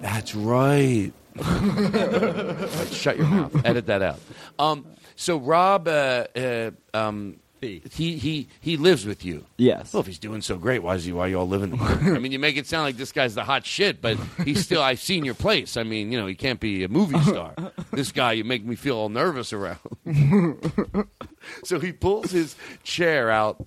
[0.02, 1.10] That's right.
[1.34, 3.64] Right, shut your mouth.
[3.64, 4.20] Edit that out.
[4.58, 4.84] Um,
[5.16, 9.46] so Rob, uh, uh, um, he he he lives with you.
[9.56, 9.92] Yes.
[9.92, 11.12] Well, if he's doing so great, why is he?
[11.12, 12.14] Why are you all living together?
[12.14, 14.82] I mean, you make it sound like this guy's the hot shit, but he's still.
[14.82, 15.76] I've seen your place.
[15.76, 17.54] I mean, you know, he can't be a movie star.
[17.92, 19.78] this guy, you make me feel all nervous around.
[21.64, 23.64] so he pulls his chair out.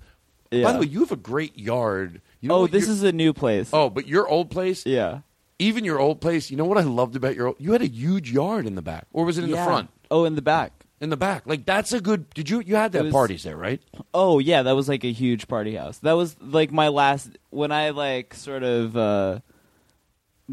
[0.51, 2.21] By the way, you have a great yard.
[2.41, 3.69] You know oh, this is a new place.
[3.71, 4.85] Oh, but your old place?
[4.85, 5.19] Yeah.
[5.59, 7.87] Even your old place, you know what I loved about your old You had a
[7.87, 9.05] huge yard in the back.
[9.13, 9.57] Or was it in Yeah.
[9.57, 9.89] the front?
[10.09, 10.80] Oh, in the back.
[11.01, 11.43] In the back.
[11.47, 13.81] Like that's a good Did you you had that was- parties there, right?
[14.13, 15.97] Oh yeah, that was like a huge party house.
[15.97, 19.39] That was like my last when I like sort of uh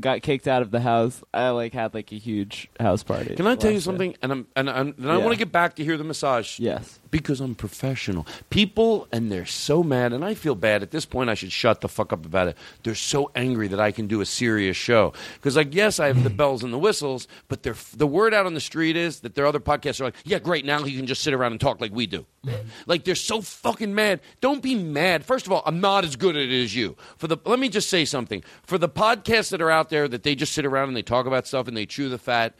[0.00, 1.22] got kicked out of the house.
[1.34, 3.34] I like had like a huge house party.
[3.36, 4.16] Can I tell you last something?
[4.22, 5.18] And I'm and, I'm, and I Yeah.
[5.18, 6.58] want to get back to hear the massage.
[6.58, 6.98] Yes.
[7.10, 8.26] Because I'm professional.
[8.50, 11.30] People and they're so mad, and I feel bad at this point.
[11.30, 12.56] I should shut the fuck up about it.
[12.82, 15.12] They're so angry that I can do a serious show.
[15.34, 18.46] Because like, yes, I have the bells and the whistles, but they're, the word out
[18.46, 20.64] on the street is that their other podcasts are like, yeah, great.
[20.64, 22.26] Now you can just sit around and talk like we do.
[22.46, 22.68] Mm-hmm.
[22.86, 24.20] like they're so fucking mad.
[24.40, 25.24] Don't be mad.
[25.24, 26.96] First of all, I'm not as good at it as you.
[27.16, 28.44] For the let me just say something.
[28.62, 31.26] For the podcasts that are out there that they just sit around and they talk
[31.26, 32.54] about stuff and they chew the fat.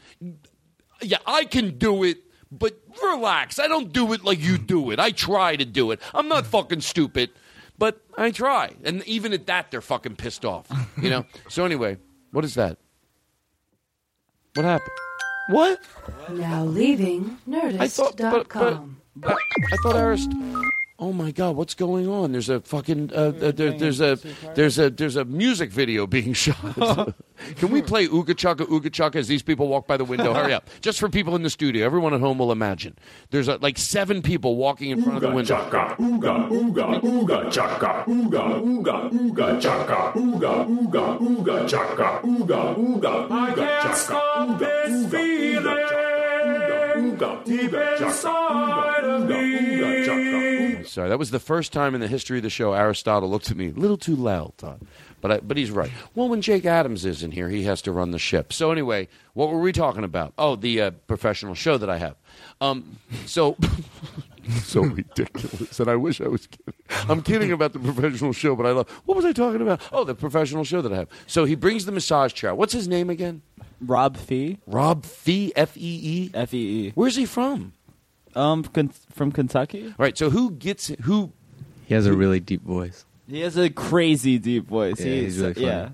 [1.01, 2.17] yeah, I can do it,
[2.51, 3.59] but relax.
[3.59, 4.99] I don't do it like you do it.
[4.99, 6.01] I try to do it.
[6.13, 7.31] I'm not fucking stupid,
[7.77, 8.75] but I try.
[8.83, 10.67] And even at that, they're fucking pissed off.
[11.01, 11.25] You know.
[11.49, 11.97] so anyway,
[12.31, 12.77] what is that?
[14.55, 14.91] What happened?
[15.49, 15.79] What?
[16.29, 17.81] Now leaving Nerdist.com.
[17.81, 18.83] I thought, but, but,
[19.15, 19.37] but
[19.71, 20.31] I thought Arist.
[21.01, 22.33] Oh my God, what's going on?
[22.33, 24.19] There's a fucking uh, uh, there, there's a
[24.53, 26.57] there's a there's a music video being shot.
[27.55, 30.33] Can we play Ooga Chaka Ooga Chaka as these people walk by the window?
[30.33, 30.67] Hurry up!
[30.81, 32.97] Just for people in the studio, everyone at home will imagine.
[33.29, 35.55] There's uh like seven people walking in front of the window.
[35.55, 43.29] chaka, ooga, ooga, ooga chaka, ooga, ooga, ooga chaka, ooga, ooga, ooga chaka, ooga, ooga,
[43.29, 46.18] ooga chaka, ooga, ooga, feeling ooga, deep ooga chaka,
[48.01, 50.83] inside of ooga, ooga chaka, me.
[50.83, 53.57] Sorry, that was the first time in the history of the show Aristotle looked at
[53.57, 54.81] me a little too loud, Todd.
[55.21, 55.91] But I, but he's right.
[56.15, 58.53] Well, when Jake Adams isn't here, he has to run the ship.
[58.53, 60.33] So anyway, what were we talking about?
[60.37, 62.15] Oh, the uh, professional show that I have.
[62.61, 63.57] Um, so
[64.63, 66.73] so ridiculous, and I wish I was kidding.
[67.09, 68.89] I'm kidding about the professional show, but I love.
[69.05, 69.81] What was I talking about?
[69.91, 71.09] Oh, the professional show that I have.
[71.27, 72.55] So he brings the massage chair.
[72.55, 73.41] What's his name again?
[73.81, 74.57] Rob Fee.
[74.67, 75.53] Rob Fee.
[75.55, 76.31] F E E.
[76.33, 76.57] F E
[76.87, 76.91] E.
[76.95, 77.73] Where's he from?
[78.35, 79.93] Um, con- from Kentucky.
[79.97, 80.17] Right.
[80.17, 81.31] So who gets who?
[81.85, 83.05] He has a really deep voice.
[83.27, 84.99] He has a crazy deep voice.
[84.99, 85.65] Yeah, He- he's really funny.
[85.67, 85.89] yeah.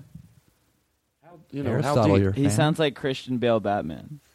[1.52, 2.34] You know, how Aristotle, deep?
[2.34, 2.50] He fan?
[2.52, 4.20] sounds like Christian Bale Batman.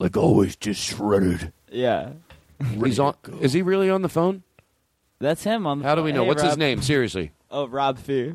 [0.00, 1.52] Like always, just shredded.
[1.72, 2.10] Yeah.
[2.84, 3.14] He's on.
[3.40, 4.44] Is he really on the phone?
[5.18, 5.88] That's him on the phone.
[5.88, 6.22] How do we know?
[6.22, 6.58] Hey, What's his Rob.
[6.60, 6.82] name?
[6.82, 7.32] Seriously.
[7.50, 8.34] Oh, Rob Fee.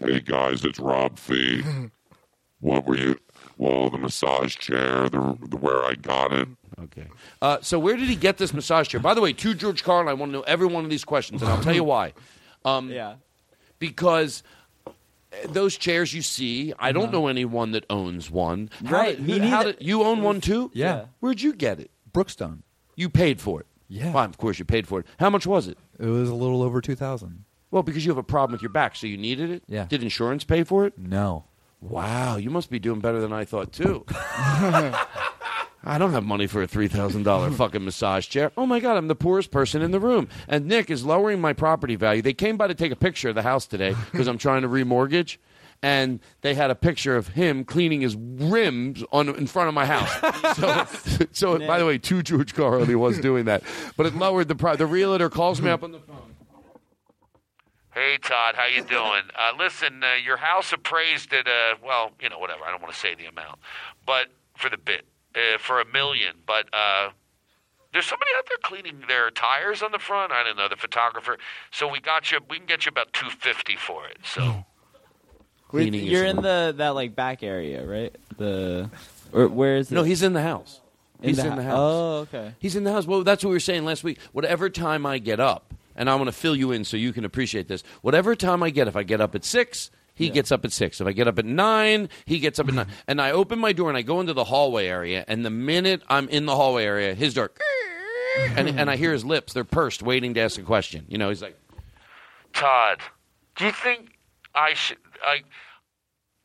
[0.00, 1.62] Hey guys, it's Rob Fee.
[2.60, 3.18] what were you?
[3.56, 6.48] Well, the massage chair, the, the where I got it.
[6.80, 7.06] Okay.
[7.42, 9.00] Uh, so where did he get this massage chair?
[9.00, 11.42] By the way, to George Carlin, I want to know every one of these questions,
[11.42, 12.12] and I'll tell you why.
[12.64, 13.14] Um, Yeah.
[13.80, 14.42] Because
[14.86, 14.90] uh,
[15.48, 18.70] those chairs you see, I don't know anyone that owns one.
[18.84, 19.72] How Right, did- me how neither.
[19.72, 20.70] did- you own one too?
[20.74, 21.06] Yeah.
[21.20, 21.90] Where'd you get it?
[22.12, 22.62] Brookstone.
[22.96, 23.66] You paid for it.
[23.88, 24.12] Yeah.
[24.12, 25.06] Well, of course you paid for it.
[25.18, 25.78] How much was it?
[25.98, 28.96] It was a little over 2000 Well, because you have a problem with your back,
[28.96, 29.62] so you needed it.
[29.68, 29.84] Yeah.
[29.86, 30.98] Did insurance pay for it?
[30.98, 31.44] No.
[31.80, 34.04] Wow, you must be doing better than I thought too.
[35.84, 38.50] I don't have money for a three thousand dollar fucking massage chair.
[38.56, 40.28] Oh my god, I'm the poorest person in the room.
[40.48, 42.20] And Nick is lowering my property value.
[42.20, 44.68] They came by to take a picture of the house today because I'm trying to
[44.68, 45.38] remortgage.
[45.80, 49.86] And they had a picture of him cleaning his rims on in front of my
[49.86, 50.56] house.
[50.56, 53.62] So, so by the way, to George Carlin, he was doing that,
[53.96, 54.78] but it lowered the price.
[54.78, 56.27] The realtor calls me up on the phone.
[57.98, 59.22] Hey Todd, how you doing?
[59.38, 62.64] Uh, listen, uh, your house appraised at uh, well, you know, whatever.
[62.64, 63.60] I don't want to say the amount,
[64.04, 64.26] but
[64.56, 65.04] for the bit,
[65.36, 66.34] uh, for a million.
[66.44, 67.10] But uh,
[67.92, 70.32] there's somebody out there cleaning their tires on the front.
[70.32, 71.38] I don't know the photographer.
[71.70, 72.40] So we got you.
[72.50, 74.18] We can get you about two fifty for it.
[74.24, 74.64] So Wait,
[75.68, 78.14] Cleaning you're in the that like back area, right?
[78.38, 78.90] The
[79.32, 79.94] or where is it?
[79.94, 80.80] No, he's in the house.
[81.22, 81.78] In He's the in the house.
[81.78, 82.54] Oh, okay.
[82.58, 83.06] He's in the house.
[83.06, 84.18] Well, that's what we were saying last week.
[84.32, 85.67] Whatever time I get up,
[85.98, 87.82] and I want to fill you in so you can appreciate this.
[88.00, 91.00] Whatever time I get, if I get up at six, he gets up at six.
[91.00, 92.86] If I get up at nine, he gets up at nine.
[93.06, 95.24] And I open my door and I go into the hallway area.
[95.28, 97.50] And the minute I'm in the hallway area, his door,
[98.56, 99.52] and, and I hear his lips.
[99.52, 101.04] They're pursed, waiting to ask a question.
[101.08, 101.58] You know, he's like,
[102.52, 102.98] Todd,
[103.56, 104.10] do you think
[104.54, 105.42] I should I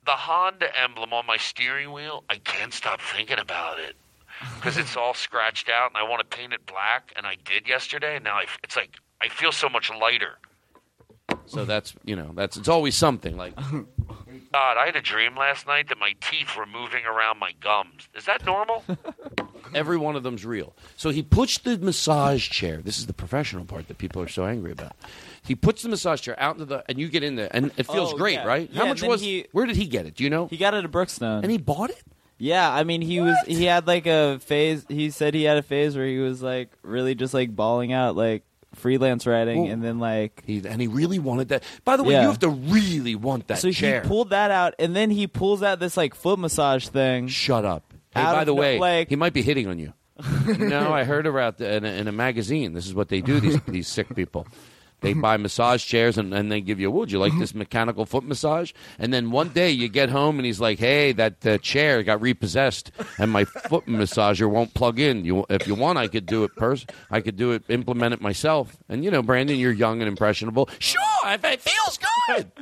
[0.06, 2.24] the Honda emblem on my steering wheel?
[2.30, 3.96] I can't stop thinking about it
[4.56, 7.14] because it's all scratched out, and I want to paint it black.
[7.16, 10.38] And I did yesterday, and now I, it's like I feel so much lighter.
[11.46, 13.38] so that's you know, that's it's always something.
[13.38, 13.56] Like,
[14.52, 18.08] God, I had a dream last night that my teeth were moving around my gums.
[18.16, 18.84] Is that normal?
[19.74, 20.76] Every one of them's real.
[20.98, 22.78] So he puts the massage chair.
[22.84, 24.92] This is the professional part that people are so angry about.
[25.44, 27.88] He puts the massage chair out into the, and you get in there, and it
[27.88, 28.46] feels Oh, great, yeah.
[28.46, 28.70] right?
[28.74, 29.22] How Yeah, much then was?
[29.22, 30.16] he- where did he get it?
[30.16, 30.48] Do you know?
[30.48, 31.42] He got it at Brookstone.
[31.44, 32.04] and he bought it.
[32.38, 35.62] Yeah, I mean he was he had like a phase he said he had a
[35.62, 38.44] phase where he was like really just like bawling out like
[38.76, 41.64] freelance writing Well, and then like He and he really wanted that.
[41.86, 42.22] By the way, Yeah.
[42.24, 44.02] you have to really want that so chair.
[44.02, 47.28] he pulled that out and then he pulls out this like foot massage thing.
[47.28, 47.94] Shut up.
[48.14, 49.94] Hey, Out by of the no- way, like- he might be hitting on you.
[50.60, 52.74] no, I heard about the, in, a, in a magazine.
[52.74, 53.40] This is what they do.
[53.40, 54.46] These these sick people.
[55.04, 58.24] They buy massage chairs and, and they give you, would you like this mechanical foot
[58.24, 58.72] massage?
[58.98, 62.22] And then one day you get home and he's like, hey, that uh, chair got
[62.22, 62.90] repossessed
[63.20, 65.26] and my foot massager won't plug in.
[65.26, 66.56] You, if you want, I could do it.
[66.56, 68.78] Pers- I could do it, implement it myself.
[68.90, 70.70] And you know, Brandon, you're young and impressionable.
[70.80, 72.52] Sure, if it feels good.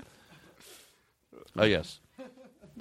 [1.58, 2.01] Oh yes.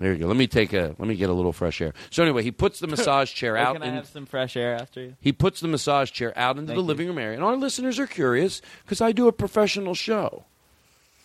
[0.01, 0.27] There you go.
[0.27, 0.97] Let me take a.
[0.99, 1.93] Let me get a little fresh air.
[2.11, 3.75] So anyway, he puts the massage chair out.
[3.75, 5.15] can I in- have some fresh air after you?
[5.21, 6.87] he puts the massage chair out into Thank the you.
[6.89, 10.45] living room area, and our listeners are curious because I do a professional show.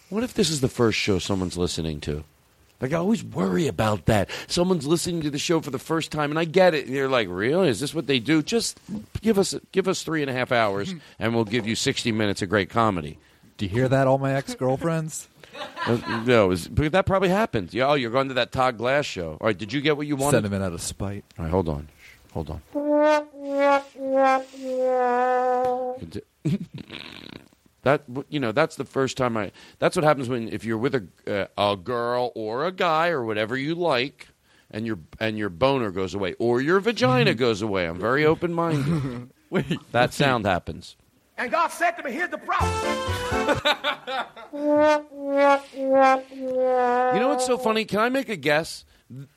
[0.10, 2.26] What if this is the first show someone's listening to?
[2.82, 4.30] Like I always worry about that.
[4.48, 6.86] Someone's listening to the show for the first time, and I get it.
[6.86, 7.70] And you're like, "Really?
[7.70, 8.78] Is this what they do?" Just
[9.22, 12.42] give us give us three and a half hours, and we'll give you sixty minutes
[12.42, 13.18] of great comedy.
[13.58, 15.30] Do you hear that, all my ex girlfriends?
[16.26, 17.72] No, is, but that probably happens.
[17.74, 19.38] Yeah, oh, you're going to that Todd Glass show.
[19.40, 20.38] All right, did you get what you wanted?
[20.38, 21.24] Sentiment out of spite.
[21.38, 22.62] All right, hold on, Shh, hold on.
[27.86, 29.52] That you know that's the first time I.
[29.78, 33.24] That's what happens when if you're with a uh, a girl or a guy or
[33.24, 34.30] whatever you like,
[34.72, 37.86] and your and your boner goes away or your vagina goes away.
[37.86, 39.30] I'm very open minded.
[39.52, 40.96] Wait, that sound happens.
[41.38, 42.72] And God said to me, here's the problem.
[47.14, 47.86] You know what's so funny?
[47.86, 48.86] Can I make a guess?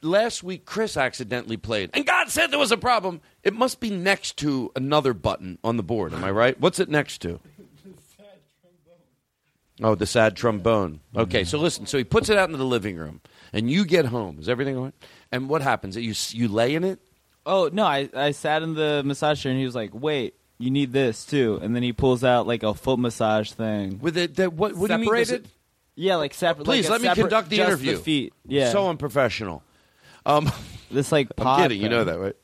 [0.01, 3.21] Last week, Chris accidentally played, and God said there was a problem.
[3.43, 6.15] It must be next to another button on the board.
[6.15, 6.59] Am I right?
[6.59, 7.39] What's it next to?
[9.83, 11.01] Oh, the sad trombone.
[11.15, 11.85] Okay, so listen.
[11.87, 13.21] So he puts it out into the living room,
[13.53, 14.39] and you get home.
[14.41, 14.95] Is everything all right?
[15.31, 15.97] And what happens?
[15.97, 16.99] You you lay in it.
[17.45, 20.71] Oh no, I I sat in the massage chair and he was like, "Wait, you
[20.71, 23.99] need this too." And then he pulls out like a foot massage thing.
[24.01, 24.75] With it, that what?
[24.75, 25.15] What do you mean?
[25.15, 25.47] It-
[25.95, 26.65] Yeah, like separate.
[26.65, 27.97] Please like a let me conduct the just interview.
[27.97, 28.33] The feet.
[28.47, 28.71] Yeah.
[28.71, 29.63] So unprofessional.
[30.27, 30.51] Um,
[30.91, 31.83] this like I'm pod kidding.
[31.83, 32.37] You know that, right?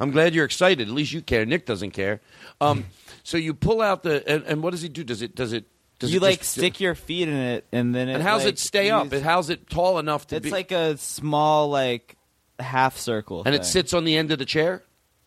[0.00, 0.88] I'm glad you're excited.
[0.88, 1.44] At least you care.
[1.46, 2.20] Nick doesn't care.
[2.60, 2.84] Um,
[3.24, 5.04] so you pull out the and, and what does he do?
[5.04, 5.34] Does it?
[5.34, 5.64] Does it?
[5.98, 8.44] Does you it like just- stick your feet in it, and then it, And how's
[8.44, 9.12] like, it stay up?
[9.12, 10.50] It, how's it tall enough to It's be?
[10.50, 12.16] like a small like
[12.60, 14.84] half circle, and it sits on the end of the chair,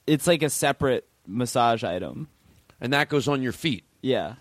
[0.08, 2.28] It's like a separate massage item.
[2.80, 3.84] and that goes on your feet.
[4.02, 4.36] Yeah,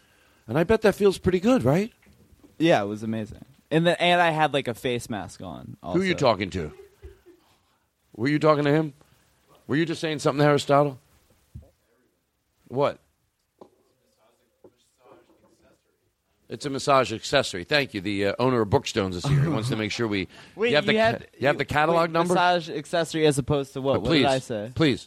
[0.47, 1.93] and I bet that feels pretty good, right?
[2.59, 3.45] Yeah, it was amazing.
[3.71, 5.77] And then and I had like a face mask on.
[5.83, 5.99] Also.
[5.99, 6.73] Who are you talking to?
[8.17, 8.95] Were you talking to him?
[9.67, 10.99] Were you just saying something to Aristotle?
[12.69, 12.99] What?
[16.49, 17.63] It's a massage accessory.
[17.63, 18.01] Thank you.
[18.01, 19.41] The uh, owner of Brookstone's is here.
[19.41, 20.27] He wants to make sure we.
[20.57, 22.35] Wait, you have the, had you have the catalog wait, number.
[22.35, 23.99] Massage accessory as opposed to what?
[23.99, 24.73] Uh, what please, did I say?
[24.75, 25.07] Please.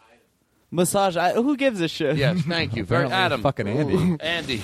[0.73, 1.15] Massage.
[1.15, 2.17] I, who gives a shit?
[2.17, 2.83] Yes, thank you.
[2.83, 3.41] Very Apparently Adam.
[3.43, 4.17] fucking Andy.
[4.25, 4.61] Andy,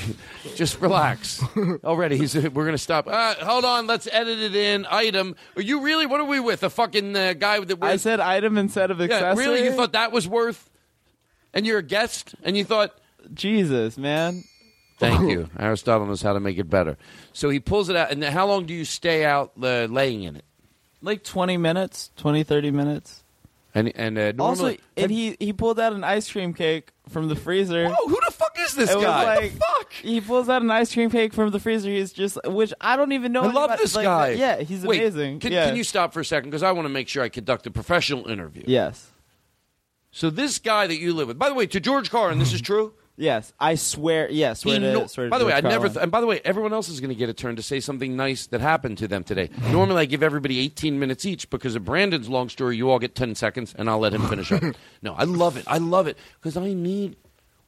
[0.56, 1.44] just relax.
[1.84, 2.34] Already, he's.
[2.36, 3.08] We're gonna stop.
[3.08, 3.86] Uh, hold on.
[3.86, 4.88] Let's edit it in.
[4.90, 5.36] Item.
[5.56, 6.08] Are you really?
[6.08, 6.64] What are we with?
[6.64, 8.02] A fucking uh, guy that I wears.
[8.02, 9.46] said item instead of yeah, accessory.
[9.46, 9.64] really?
[9.66, 10.68] You thought that was worth?
[11.54, 12.92] And you're a guest, and you thought.
[13.32, 14.44] Jesus, man.
[14.98, 15.48] Thank you.
[15.60, 16.98] Aristotle knows how to make it better.
[17.34, 20.36] So he pulls it out, and how long do you stay out uh, laying in
[20.36, 20.46] it?
[21.02, 23.24] Like 20 minutes, 20, 30 minutes.
[23.76, 27.36] And and uh, Also, and he he pulled out an ice cream cake from the
[27.36, 27.88] freezer.
[27.88, 29.36] Whoa, who the fuck is this It was guy?
[29.36, 29.54] Like-
[30.02, 31.90] He pulls out an ice cream cake from the freezer.
[31.90, 33.42] He's just, which I don't even know.
[33.42, 34.30] I love anybody- this like, guy.
[34.32, 35.40] Yeah, he's Wait, amazing.
[35.40, 35.68] Can, yeah.
[35.68, 36.50] can you stop for a second?
[36.50, 38.64] Because I want to make sure I conduct a professional interview.
[38.66, 39.12] Yes.
[40.12, 42.62] So this guy that you live with, by the way, to George Carlin, this is
[42.70, 42.94] true.
[43.20, 44.30] Yes, I swear.
[44.32, 45.88] Yes, He swear to, no- by the way, I never.
[45.90, 47.80] Th- and by the way, everyone else is going to get a turn to say
[47.82, 49.50] something nice that happened to them today.
[49.72, 52.78] Normally, I give everybody 18 minutes each because of Brandon's long story.
[52.78, 54.64] You all get 10 seconds, and I'll let him finish up.
[55.02, 55.64] No, I love it.
[55.68, 57.16] I love it because I need.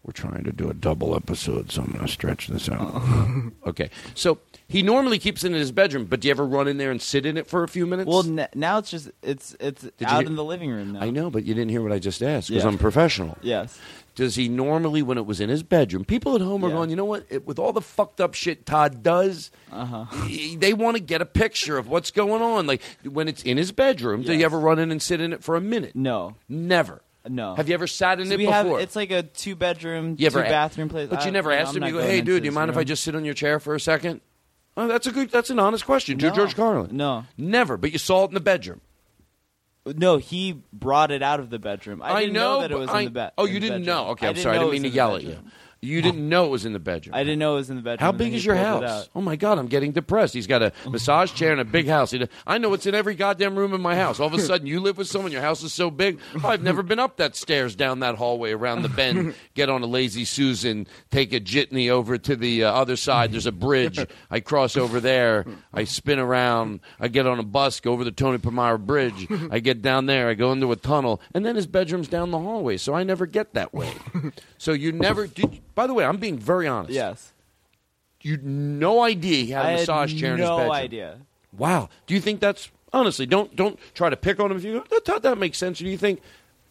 [0.03, 3.03] We're trying to do a double episode, so I'm going to stretch this out.
[3.67, 6.77] okay, so he normally keeps it in his bedroom, but do you ever run in
[6.77, 8.07] there and sit in it for a few minutes?
[8.09, 11.01] well, n- now it's just it's it's you out hear- in the living room now.
[11.01, 12.69] I know, but you didn't hear what I just asked because Yeah.
[12.69, 13.37] I'm professional.
[13.43, 13.79] Yes.
[14.14, 16.74] Does he normally, when it was in his bedroom, people at home are Yeah.
[16.76, 17.26] going, you know what?
[17.30, 20.03] It, with all the fucked up shit Todd does, Uh-huh.
[20.26, 22.68] he- they want to get a picture of what's going on.
[22.68, 25.43] Like when it's in his bedroom, do you ever run in and sit in it
[25.43, 25.95] for a minute?
[25.95, 27.01] No, Never.
[27.30, 27.55] no.
[27.55, 28.53] Have you ever sat in So it we before?
[28.53, 31.07] have it's like a two bedroom, you ever bathroom place.
[31.09, 31.84] But you never asked him.
[31.86, 33.76] You go, hey, dude, do you mind if I just sit on your chair for
[33.76, 34.20] a second?
[34.78, 35.30] Oh, that's a good.
[35.32, 36.18] That's an honest question.
[36.20, 36.34] To No.
[36.36, 36.95] George Carlin.
[36.95, 37.26] No.
[37.38, 37.76] Never.
[37.78, 38.80] But you saw it in the bedroom.
[39.86, 42.01] No, he brought it out of the bedroom.
[42.03, 43.32] I, didn't know, that it was I- in the bed.
[43.38, 43.86] Oh, you didn't bedroom.
[43.86, 44.07] know.
[44.11, 44.57] Okay, I I'm sorry.
[44.57, 45.38] I didn't mean to yell at you.
[45.84, 47.15] You didn't know it was in the bedroom.
[47.15, 48.03] I didn't know it was in the bedroom.
[48.05, 49.01] How and big is your pulled it house?
[49.05, 49.09] out.
[49.15, 50.32] Oh my God, I'm getting depressed.
[50.36, 52.11] He's got a massage chair and a big house.
[52.11, 54.19] He- I know it's in every goddamn room in my house.
[54.19, 55.32] All of a sudden, you live with someone.
[55.32, 56.19] Your house is so big.
[56.43, 59.82] Oh, I've never been up that stairs, down that hallway, around the bend, get on
[59.82, 63.32] a lazy Susan, take a jitney over to the uh, other side.
[63.32, 63.99] There's a bridge.
[64.29, 65.45] I cross over there.
[65.74, 66.82] I spin around.
[66.99, 69.28] I get on a bus, go over the Tony Palmyra Bridge.
[69.49, 70.29] I get down there.
[70.29, 72.78] I go into a tunnel, and then his bedroom's down the hallway.
[72.78, 73.91] So I never get that way.
[74.59, 75.25] So you never.
[75.25, 76.93] Did, by the way, I'm being very honest.
[76.93, 77.33] Yes.
[78.21, 80.67] You no idea he had a I had massage chair in his bedroom.
[80.67, 81.17] no idea.
[81.57, 81.89] Wow.
[82.05, 83.25] Do you think that's honestly?
[83.25, 84.85] Don't don't try to pick on him if you go.
[84.91, 85.81] That, that, that makes sense.
[85.81, 86.21] Or do you think,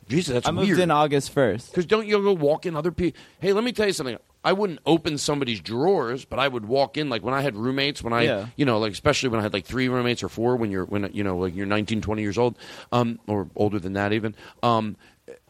[0.08, 0.78] Jesus, that's I moved weird?
[0.80, 1.70] in August first.
[1.70, 3.20] Because don't you go walk in other people?
[3.40, 4.16] Hey, let me tell you something.
[4.42, 8.02] I wouldn't open somebody's drawers, but I would walk in like when I had roommates.
[8.02, 8.46] When I, Yeah.
[8.56, 10.56] you know, like especially when I had like three roommates or four.
[10.56, 12.56] When you're when you know like you're 19, 20 years old,
[12.92, 14.36] um, or older than that even.
[14.62, 14.96] Um,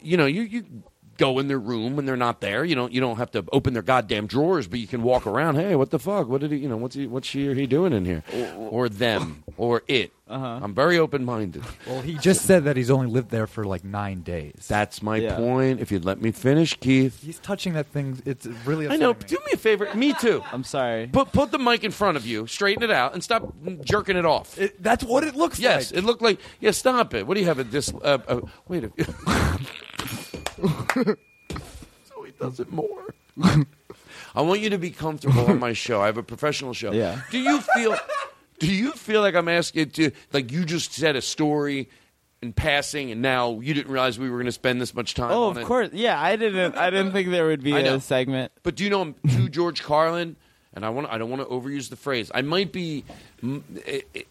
[0.00, 0.64] you know, you you
[1.20, 2.64] go in their room when they're not there.
[2.64, 5.54] You don't you don't have to open their goddamn drawers, but you can walk around.
[5.56, 6.26] Hey, what the fuck?
[6.28, 6.58] What did he?
[6.58, 7.06] You know, what's he?
[7.06, 8.24] What's she or he doing in here?
[8.56, 10.12] Or them or it.
[10.28, 10.60] Uh-huh.
[10.62, 11.64] I'm very open minded.
[11.88, 14.66] Well, he just said that he's only lived there for like nine days.
[14.68, 15.34] That's my Yeah.
[15.36, 15.80] point.
[15.80, 17.20] If you'd let me finish, Keith.
[17.24, 18.22] He's touching that thing.
[18.24, 18.88] It's really.
[18.88, 19.10] I know.
[19.10, 19.88] upsetting Do me a favor.
[19.94, 20.42] Me too.
[20.52, 21.08] I'm sorry.
[21.08, 23.52] Put put the mic in front of you, straighten it out, and stop
[23.84, 24.56] jerking it off.
[24.78, 25.64] that's what it looks like.
[25.64, 26.38] yes, it looked like.
[26.60, 27.26] Yeah, stop it.
[27.26, 27.92] What do you have at this?
[27.92, 28.92] Uh, uh, wait a.
[30.94, 33.14] so he does it more.
[34.34, 36.00] I want you to be comfortable on my show.
[36.00, 36.92] I have a professional show.
[36.92, 37.20] Yeah.
[37.30, 37.96] Do you feel?
[38.58, 41.88] Do you feel like I'm asking to like you just said a story
[42.42, 45.30] in passing, and now you didn't realize we were going to spend this much time?
[45.30, 45.64] Oh, on of it?
[45.66, 45.90] course.
[45.92, 46.76] Yeah, I didn't.
[46.76, 48.52] I didn't think there would be a segment.
[48.62, 50.36] But do you know I'm to George Carlin?
[50.72, 52.30] And I want I don't want to overuse the phrase.
[52.32, 53.04] I might be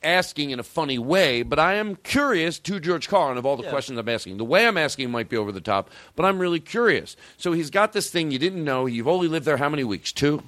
[0.04, 3.64] asking in a funny way, but I am curious to George Carlin of all the
[3.64, 3.72] Yeah.
[3.72, 4.38] questions I'm asking.
[4.38, 7.18] The way I'm asking might be over the top, but I'm really curious.
[7.38, 8.86] So he's got this thing you didn't know.
[8.86, 10.12] You've only lived there how many weeks?
[10.14, 10.44] Two.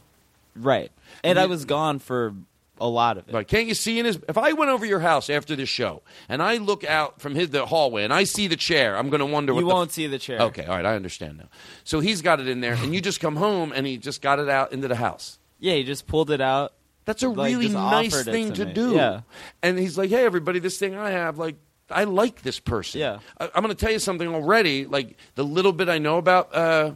[0.55, 0.91] Right.
[1.23, 2.33] And I was gone for
[2.79, 3.33] a lot of it.
[3.33, 3.47] Right.
[3.47, 4.17] Can't you see in his?
[4.29, 7.49] If I went over your house after this show and I look out from his
[7.49, 9.53] the hallway and I see the chair, I'm going to wonder.
[9.53, 10.39] You won't see the chair.
[10.43, 10.65] Okay.
[10.65, 10.85] All right.
[10.85, 11.49] I understand now.
[11.83, 14.39] So he's got it in there, and you just come home and he just got
[14.39, 15.37] it out into the house.
[15.61, 16.73] Yeah, he just pulled it out.
[17.05, 18.73] That's a like, really nice thing to, me.
[18.73, 18.95] do.
[18.95, 19.21] Yeah.
[19.63, 21.55] And he's like, hey, everybody, this thing I have, like,
[21.89, 22.99] I like this person.
[22.99, 23.19] Yeah.
[23.39, 24.85] I, I'm going to tell you something already.
[24.85, 26.53] Like, the little bit I know about.
[26.53, 26.93] Uh,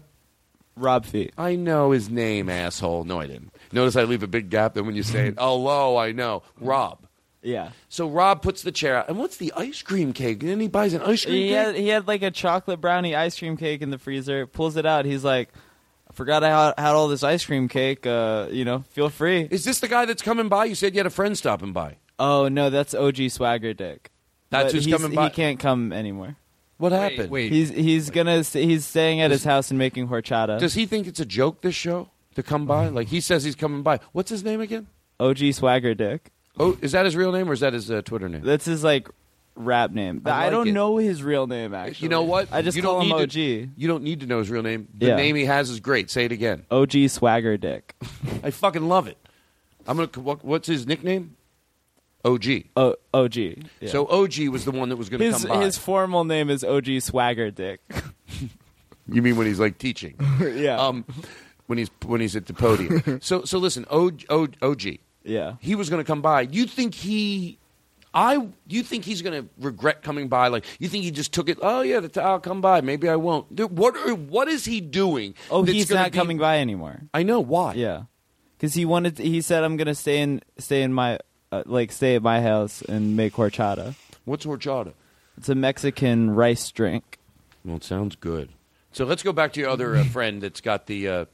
[0.76, 1.32] Rob Fee.
[1.38, 3.06] I know his name, asshole.
[3.06, 3.54] No, I didn't.
[3.72, 4.74] Notice I leave a big gap.
[4.74, 6.44] Then when you say it, hello, I know.
[6.60, 7.06] Rob.
[7.42, 7.72] Yeah.
[7.90, 9.08] So Rob puts the chair out.
[9.08, 10.42] And what's the ice cream cake?
[10.42, 11.56] And then he buys an ice cream He cake.
[11.56, 14.48] had, he had like a chocolate brownie ice cream cake in the freezer.
[14.48, 15.06] Pulls it out.
[15.06, 15.50] He's like,
[16.16, 18.06] forgot I had, had all this ice cream cake.
[18.08, 19.48] Uh, you know, feel free.
[19.52, 20.66] Is this the guy that's coming by?
[20.66, 21.98] You said you had a friend stopping by.
[22.18, 24.10] Oh no, that's OG Swagger Dick.
[24.50, 25.26] That's But who's he's- coming by?
[25.26, 26.38] He can't come anymore.
[26.78, 27.30] What happened?
[27.32, 30.60] Wait, He's he's gonna s- he's staying at his house and making horchata.
[30.60, 32.88] Does he think it's a joke, this show, to come by?
[32.90, 34.00] Like, he says he's coming by.
[34.12, 34.88] What's his name again?
[35.20, 36.32] OG Swagger Dick.
[36.60, 38.42] Oh, is that his real name or is that his uh, Twitter name?
[38.44, 39.08] That's his like
[39.56, 40.22] rap name.
[40.26, 40.73] I I, don't it.
[40.73, 42.06] know his real name actually.
[42.06, 42.49] You know what?
[42.52, 43.32] I just you call don't him OG.
[43.32, 44.88] To, you don't need to know his real name.
[44.94, 45.15] The Yeah.
[45.15, 46.10] name he has is great.
[46.11, 46.65] Say it again.
[46.72, 47.95] OG Swagger Dick.
[48.44, 49.18] I fucking love it.
[49.88, 50.10] I'm gonna.
[50.15, 51.36] What, what's his nickname?
[52.26, 52.45] OG.
[52.76, 53.36] O- OG.
[53.36, 53.53] yeah.
[53.86, 55.64] So OG was the one that was going to come by.
[55.64, 57.82] his formal name is OG Swagger Dick.
[59.07, 60.15] You mean when he's like teaching?
[60.41, 60.77] Yeah.
[60.80, 61.06] Um,
[61.68, 63.19] when he's when he's at the podium.
[63.22, 64.23] so so listen, OG.
[64.30, 64.82] OG
[65.23, 65.56] yeah.
[65.60, 66.41] he was going to come by.
[66.41, 67.57] You think he?
[68.16, 70.48] I you think he's going to regret coming by?
[70.48, 71.58] Like you think he just took it?
[71.62, 72.80] Oh yeah, the- I'll come by.
[72.82, 73.54] Maybe I won't.
[73.54, 75.36] Dude, what are- what is he doing?
[75.52, 77.02] Oh, that's he's not be- coming by anymore.
[77.14, 77.74] I know why.
[77.74, 78.04] Yeah,
[78.58, 79.18] because he wanted.
[79.18, 81.20] he said, "I'm gonna stay in stay in my
[81.52, 84.94] uh, like stay at my house and make horchata." What's horchata?
[85.38, 87.20] It's a Mexican rice drink.
[87.66, 88.50] Well, it sounds good.
[88.94, 91.26] So let's go back to your other uh, friend that's got the uh,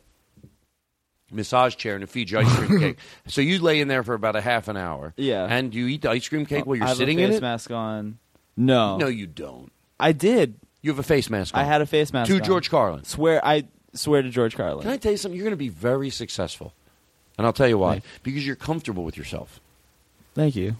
[1.32, 2.98] massage chair and a Fiji ice cream cake.
[3.28, 5.14] So you lay in there for about a half an hour.
[5.18, 5.45] Yeah.
[5.49, 7.38] And you eat the ice cream cake while you're I have sitting a in face
[7.38, 7.41] it?
[7.41, 8.18] mask on.
[8.58, 9.72] No, No, you don't.
[9.99, 10.56] I did.
[10.82, 11.62] You have a face mask on.
[11.62, 12.44] I had a face mask To on.
[12.44, 13.03] George Carlin.
[13.06, 14.82] Swear, I swear to George Carlin.
[14.84, 15.38] Can I tell you something?
[15.38, 16.74] You're going to be very successful.
[17.38, 17.94] And I'll tell you why.
[17.94, 18.08] Thanks.
[18.24, 19.60] Because you're comfortable with yourself.
[20.36, 20.76] Thank you.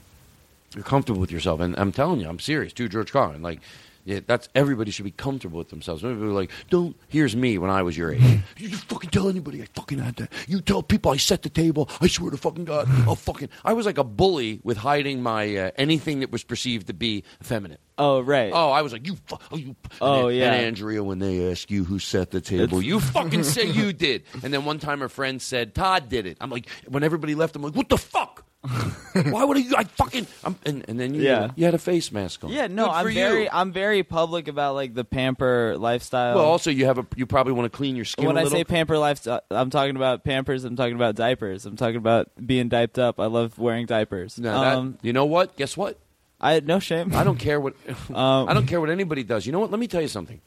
[0.76, 1.60] You're comfortable with yourself.
[1.60, 2.73] And I'm telling you, I'm serious.
[2.73, 3.41] To George Carlin.
[3.41, 3.61] Like,
[4.06, 6.03] yeah, that's everybody should be comfortable with themselves.
[6.03, 6.95] Maybe like, don't.
[7.07, 8.22] Here's me when I was your age.
[8.57, 10.32] you just fucking tell anybody I fucking had that.
[10.48, 11.90] You tell people I set the table.
[11.99, 13.49] I swear to fucking God, I'll fucking.
[13.64, 17.23] I was like a bully with hiding my uh, anything that was perceived to be
[17.41, 17.80] effeminate.
[17.98, 18.52] Oh right.
[18.53, 19.15] Oh, I was like, you.
[19.28, 19.76] Fu- oh, you.
[20.02, 20.53] Oh, and, yeah.
[20.53, 23.94] And Andrea, when they ask you who set the table, It's- you fucking say you
[23.94, 24.23] did.
[24.44, 26.38] And then one time, her friend said Todd did it.
[26.41, 28.45] I'm like, when everybody left, I'm like, what the fuck?
[29.13, 29.63] Why would I?
[29.79, 30.27] I fucking.
[30.43, 31.49] I'm, and and then you, Yeah.
[31.55, 32.51] you had a face mask on.
[32.51, 33.15] Yeah, no, Good I'm for you.
[33.15, 36.35] very, I'm very public about like the pamper lifestyle.
[36.35, 37.07] Well, also you have a.
[37.15, 38.25] You probably want to clean your skin.
[38.27, 38.59] when a I little.
[38.59, 40.63] say pamper lifestyle, I'm talking about pampers.
[40.63, 41.65] I'm talking about diapers.
[41.65, 43.19] I'm talking about being diped up.
[43.19, 44.38] I love wearing diapers.
[44.39, 45.55] No, that- um, you know what?
[45.57, 45.97] Guess what?
[46.39, 47.15] I no shame.
[47.15, 47.73] I don't care what.
[48.13, 49.45] Um, I don't care what anybody does.
[49.47, 49.71] You know what?
[49.71, 50.39] Let me tell you something.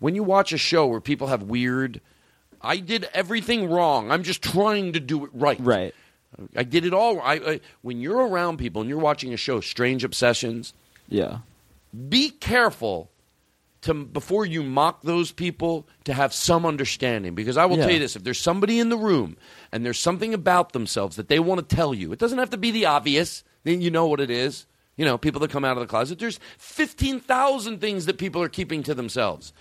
[0.00, 2.00] When you watch a show where people have weird,
[2.60, 4.10] I did everything wrong.
[4.10, 5.58] I'm just trying to do it right.
[5.60, 5.94] Right.
[6.56, 7.20] I did it all.
[7.20, 10.72] I, I when you're around people and you're watching a show, Strange Obsessions.
[11.08, 11.38] Yeah.
[12.08, 13.10] Be careful
[13.82, 17.84] to before you mock those people to have some understanding because I will Yeah.
[17.84, 19.36] tell you this: if there's somebody in the room
[19.72, 22.56] and there's something about themselves that they want to tell you, it doesn't have to
[22.58, 23.44] be the obvious.
[23.64, 24.66] Then you know what it is.
[24.96, 26.18] You know, people that come out of the closet.
[26.18, 29.52] There's fifteen thousand things that people are keeping to themselves.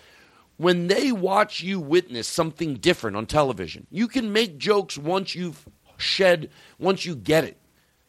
[0.58, 5.68] When they watch you witness something different on television, you can make jokes once you've
[5.98, 6.50] shed,
[6.80, 7.58] once you get it.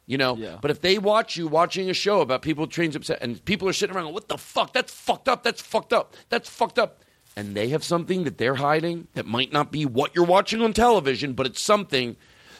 [0.06, 0.56] You know, Yeah.
[0.62, 3.74] but if they watch you watching a show about people trains upset and people are
[3.74, 4.72] sitting around, going, what the fuck?
[4.72, 5.42] That's fucked up.
[5.42, 6.14] That's fucked up.
[6.30, 7.02] That's fucked up.
[7.36, 10.72] and they have something that they're hiding that might not be what you're watching on
[10.72, 12.16] television, but it's something.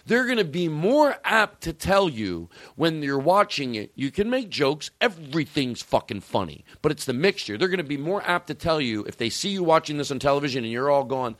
[0.06, 3.90] They're going to be more apt to tell you when you're watching it.
[3.96, 4.90] You can make jokes.
[5.00, 7.58] Everything's fucking funny, but it's the mixture.
[7.58, 10.10] They're going to be more apt to tell you if they see you watching this
[10.12, 11.34] on television and you're all going,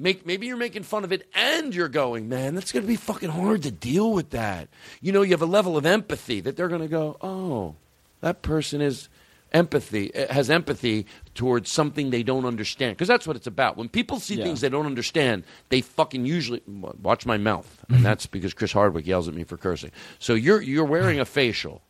[0.00, 2.96] make maybe you're making fun of it and you're going, man, that's going to be
[2.96, 4.68] fucking hard to deal with that.
[5.00, 7.76] You know, you have a level of empathy that they're going to go, oh,
[8.20, 9.08] that person is
[9.52, 11.04] empathy uh, has empathy
[11.34, 13.76] towards something they don't understand because that's what it's about.
[13.76, 14.44] When people see Yeah.
[14.44, 19.06] things they don't understand, they fucking usually watch my mouth, and that's because Chris Hardwick
[19.08, 19.90] yells at me for cursing.
[20.20, 21.82] So you're you're wearing a facial.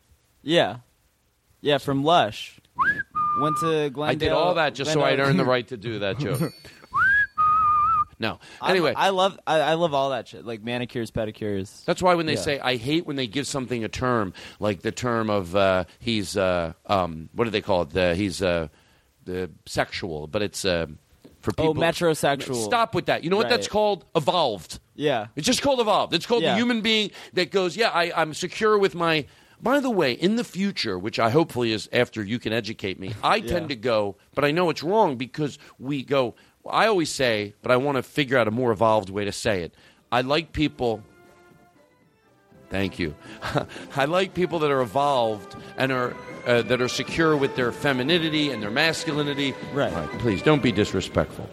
[0.43, 0.77] Yeah,
[1.61, 2.59] yeah, from Lush.
[3.43, 4.05] Went to Glendale.
[4.07, 6.41] I did all that just so I'd earn the right to do that joke.
[8.21, 11.85] no, anyway, I love I, I love all that shit, like manicures, pedicures.
[11.87, 12.41] That's why when they Yeah.
[12.41, 16.37] say I hate when they give something a term like the term of uh, he's
[16.37, 17.91] uh, um, what do they call it?
[17.91, 18.69] The, he's uh,
[19.25, 20.87] the sexual, but it's uh,
[21.41, 21.67] for people.
[21.71, 21.83] Oh, people.
[21.85, 22.63] metrosexual.
[22.65, 23.25] Stop with that.
[23.25, 24.05] You know what that's called?
[24.15, 24.79] Evolved.
[24.95, 25.29] Yeah.
[25.37, 26.13] It's just called evolved.
[26.15, 26.53] It's called Yeah.
[26.53, 29.27] the human being that goes, yeah, I, I'm secure with my.
[29.63, 33.13] By the way, in the future, which I hopefully is after you can educate me,
[33.23, 33.47] I Yeah.
[33.53, 36.35] tend to go, but I know it's wrong because we go.
[36.69, 39.63] I always say, but I want to figure out a more evolved way to say
[39.63, 39.75] it.
[40.13, 41.03] I like people.
[42.69, 43.15] Thank you.
[43.97, 46.15] I like people that are evolved and are
[46.47, 49.55] uh, that are secure with their femininity and their masculinity.
[49.73, 49.93] Right.
[50.19, 51.49] Please don't be disrespectful.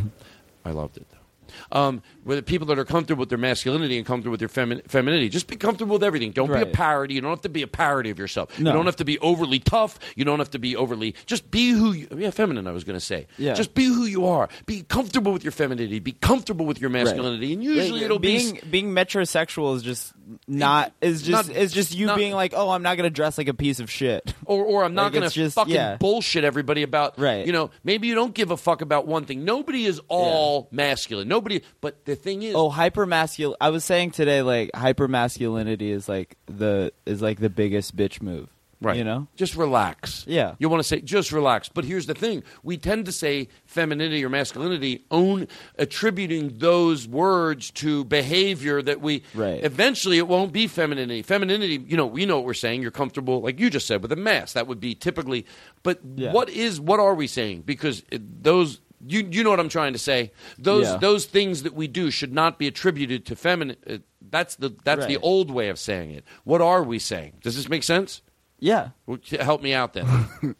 [0.64, 1.78] I loved it though.
[1.78, 4.82] Um, with the people that are comfortable with their masculinity and comfortable with their femi-
[4.88, 6.30] femininity, just be comfortable with everything.
[6.32, 7.14] Don't be a parody.
[7.14, 8.58] You don't have to be a parody of yourself.
[8.58, 8.70] No.
[8.70, 9.98] You don't have to be overly tough.
[10.16, 11.14] You don't have to be overly.
[11.26, 11.92] Just be who.
[11.92, 12.66] you Yeah, feminine.
[12.66, 13.26] I was going to say.
[13.38, 13.54] Yeah.
[13.54, 14.48] Just be who you are.
[14.66, 15.98] Be comfortable with your femininity.
[15.98, 18.60] Be comfortable with your masculinity, and usually it'll being be.
[18.70, 20.12] being metrosexual is just
[20.46, 23.36] not is just Not- is just you not- being like, oh, I'm not gonna dress
[23.38, 24.32] like a piece of shit.
[24.44, 25.96] Or, or I'm not Like, going to fucking yeah.
[25.96, 27.46] bullshit everybody about, Right.
[27.46, 29.44] you know, maybe you don't give a fuck about one thing.
[29.44, 31.28] Nobody is all masculine.
[31.28, 33.56] Nobody, but the thing is, Oh, hyper masculine.
[33.60, 38.20] I was saying today, like hyper masculinity is like the is like the biggest bitch
[38.22, 38.48] move.
[38.80, 38.96] Right.
[38.96, 39.28] You know.
[39.36, 40.24] Just relax.
[40.26, 40.56] Yeah.
[40.58, 41.68] You want to say, just relax.
[41.68, 45.46] But here's the thing we tend to say femininity or masculinity, own
[45.78, 49.22] attributing those words to behavior that we.
[49.34, 49.62] Right.
[49.62, 51.22] Eventually, it won't be femininity.
[51.22, 52.82] Femininity, you know, we know what we're saying.
[52.82, 54.54] You're comfortable, like you just said, with a mask.
[54.54, 55.46] That would be typically.
[55.84, 56.32] But Yeah.
[56.32, 57.62] what is, what are we saying?
[57.62, 58.80] Because it, those.
[59.04, 60.30] You, you know what I'm trying to say.
[60.58, 60.96] Those Yeah.
[60.98, 63.76] those things that we do should not be attributed to feminine.
[63.88, 63.98] Uh,
[64.30, 66.24] that's the that's the old way of saying it.
[66.44, 67.32] What are we saying?
[67.42, 68.22] Does this make sense?
[68.60, 68.90] Yeah.
[69.06, 70.06] Well, Help me out then.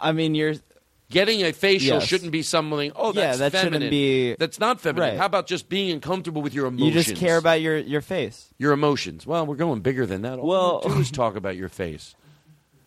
[0.00, 0.54] I mean, you're
[1.10, 2.06] Getting a facial Yes.
[2.06, 2.90] shouldn't be something.
[2.96, 3.90] Oh, Yeah, that's that shouldn't feminine.
[3.90, 5.10] be- That's not feminine.
[5.10, 5.18] Right.
[5.18, 6.86] How about just being uncomfortable with your emotions?
[6.94, 8.48] you just care about your your face.
[8.56, 9.26] your emotions.
[9.26, 10.38] Well, we're going bigger than that.
[10.38, 12.14] All Well- we do is talk about your face.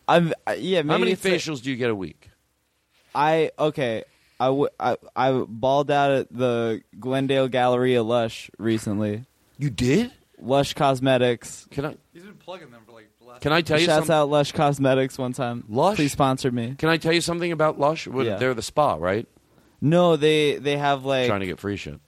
[0.07, 0.82] I'm yeah.
[0.82, 2.30] Maybe How many like- facials do you get a week?
[3.14, 4.06] I okay.
[4.40, 9.26] I, w- I I balled out at the Glendale Galleria Lush recently.
[9.57, 10.12] You did?
[10.40, 11.68] Lush Cosmetics.
[11.72, 11.95] Can I?
[12.14, 13.41] He's been plugging them for like the last.
[13.41, 14.16] Can I tell you Shouts something?
[14.16, 15.64] out Lush Cosmetics one time.
[15.70, 15.95] Lush?
[15.95, 16.76] please sponsor me.
[16.78, 18.07] Can I tell you something about Lush?
[18.07, 18.36] What- Yeah.
[18.36, 19.28] They're the spa, right?
[19.82, 21.99] No, they they have like Trying to get free shit.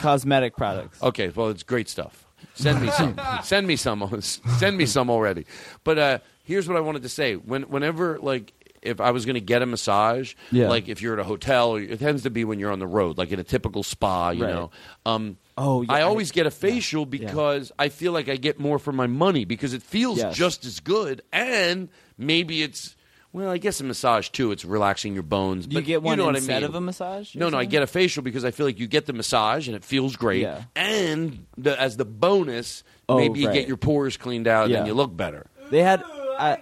[0.00, 1.02] cosmetic products.
[1.02, 2.24] Okay, well, it's great stuff.
[2.54, 3.20] Send me some.
[3.42, 4.20] Send me some.
[4.20, 5.46] Send me some already.
[5.84, 7.34] But uh, here's what I wanted to say.
[7.36, 8.52] When, whenever, like,
[8.86, 10.68] if I was going to get a massage, Yeah.
[10.68, 13.18] like if you're at a hotel, it tends to be when you're on the road,
[13.18, 14.54] like in a typical spa, you Right.
[14.54, 14.70] know.
[15.04, 18.58] Um, Oh, yeah, I I- always get a facial because I feel like I get
[18.60, 20.36] more for my money because it feels Yes.
[20.36, 21.88] just as good, and
[22.18, 22.94] maybe it's.
[23.32, 24.50] Well, I guess a massage too.
[24.52, 25.66] It's relaxing your bones.
[25.66, 26.70] Do you get one know what I instead mean.
[26.70, 27.34] of a massage?
[27.34, 29.68] No, or no, I get a facial because I feel like you get the massage
[29.68, 30.40] and it feels great.
[30.40, 30.62] Yeah.
[30.74, 33.52] And the, as the bonus, Oh, maybe you right.
[33.54, 34.78] get your pores cleaned out Yeah.
[34.78, 35.46] and you look better.
[35.70, 36.02] They had.
[36.38, 36.58] I,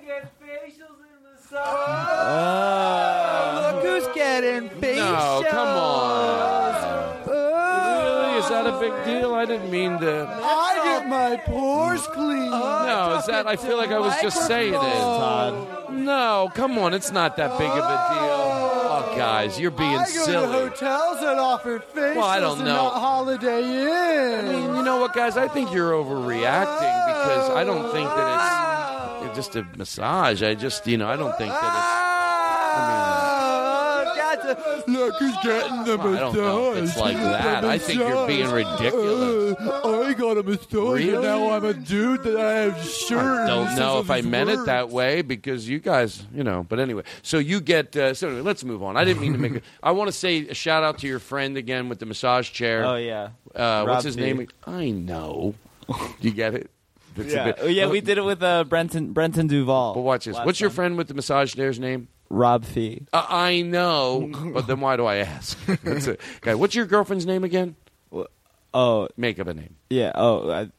[1.57, 5.43] Oh, look who's getting facials.
[5.43, 7.29] No, come on.
[7.29, 8.39] Really?
[8.39, 9.35] Is that a big deal?
[9.35, 10.27] I didn't mean to.
[10.43, 12.51] I get my pores clean.
[12.51, 13.47] No, is that?
[13.47, 14.79] I feel like I was just saying it.
[14.81, 15.93] Todd.
[15.93, 16.95] No, come on.
[16.95, 18.51] It's not that big of a deal.
[18.97, 20.47] Oh, guys, you're being I go to silly.
[20.53, 22.75] hotels that offer facials Well, I don't and know.
[22.85, 24.47] not Holiday Inn.
[24.47, 25.37] I mean, you know what, guys?
[25.37, 28.94] I think you're overreacting because I don't think that it's
[29.35, 30.43] just a massage.
[30.43, 31.61] I just, you know, I don't think that
[32.77, 36.17] Ah, got to- Look who's getting the massage.
[36.17, 37.65] I don't know if it's like that.
[37.65, 39.57] I think you're being ridiculous.
[39.61, 41.15] I got a massage Really?
[41.15, 43.07] and now I'm a dude that I have it's.
[43.07, 43.41] shirt.
[43.41, 46.65] I don't know if I meant it that way because you guys, you know.
[46.69, 47.97] But anyway, so you get.
[47.97, 48.97] Uh, so anyway, let's move on.
[48.97, 49.65] I didn't mean to make it.
[49.83, 52.85] I want to say a shout out to your friend again with the massage chair.
[52.85, 53.31] Oh yeah.
[53.55, 54.23] Uh, what's his T.
[54.23, 54.49] name?
[54.67, 55.55] I know.
[55.89, 55.95] Do
[56.29, 56.71] you get it.
[57.17, 57.45] It's Yeah.
[57.45, 59.95] bit- Oh, yeah, we did it with uh, Brenton Brenton Duval.
[59.95, 60.37] But watch this.
[60.37, 60.75] What's your time.
[60.77, 62.09] friend with the massage chair's name?
[62.31, 63.07] Rob Fee.
[63.13, 65.59] Uh, I know, but then why do I ask?
[65.85, 66.21] That's it.
[66.39, 67.77] Okay, what's your girlfriend's name again?
[68.77, 69.77] Oh, Make up a name.
[69.89, 70.11] yeah.
[70.17, 70.71] Oh, I,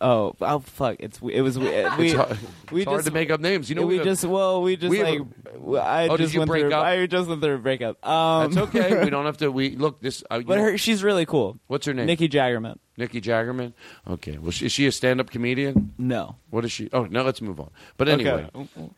[0.00, 0.96] oh, oh, fuck.
[1.00, 1.66] It's it was we.
[1.68, 2.38] It's hard,
[2.70, 3.68] we it's hard just to make up names.
[3.68, 6.34] You know we have- just well we just we like a- I Oh, did just
[6.34, 6.84] you went break through up?
[6.84, 8.06] I just went through a breakup.
[8.06, 9.04] Um, That's okay.
[9.04, 9.50] we don't have to.
[9.50, 10.22] We look this.
[10.30, 11.58] Uh, But her she's really cool.
[11.66, 12.06] What's her name?
[12.06, 12.76] Nikki Jaggerman.
[12.96, 13.72] Nikki Jaggerman.
[14.08, 14.38] Okay.
[14.38, 15.92] Well, she, is she a stand-up comedian?
[15.98, 16.36] No.
[16.50, 16.88] What is she?
[16.92, 17.22] Oh no.
[17.22, 17.70] Let's move on.
[17.96, 18.28] But Okay.
[18.28, 18.50] anyway,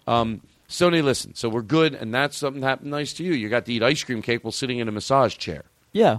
[0.07, 1.35] um, Sony, listen.
[1.35, 3.33] So we're good, and that's something that happened nice to you.
[3.35, 5.65] You got to eat ice cream cake while sitting in a massage chair.
[5.93, 6.19] Yeah.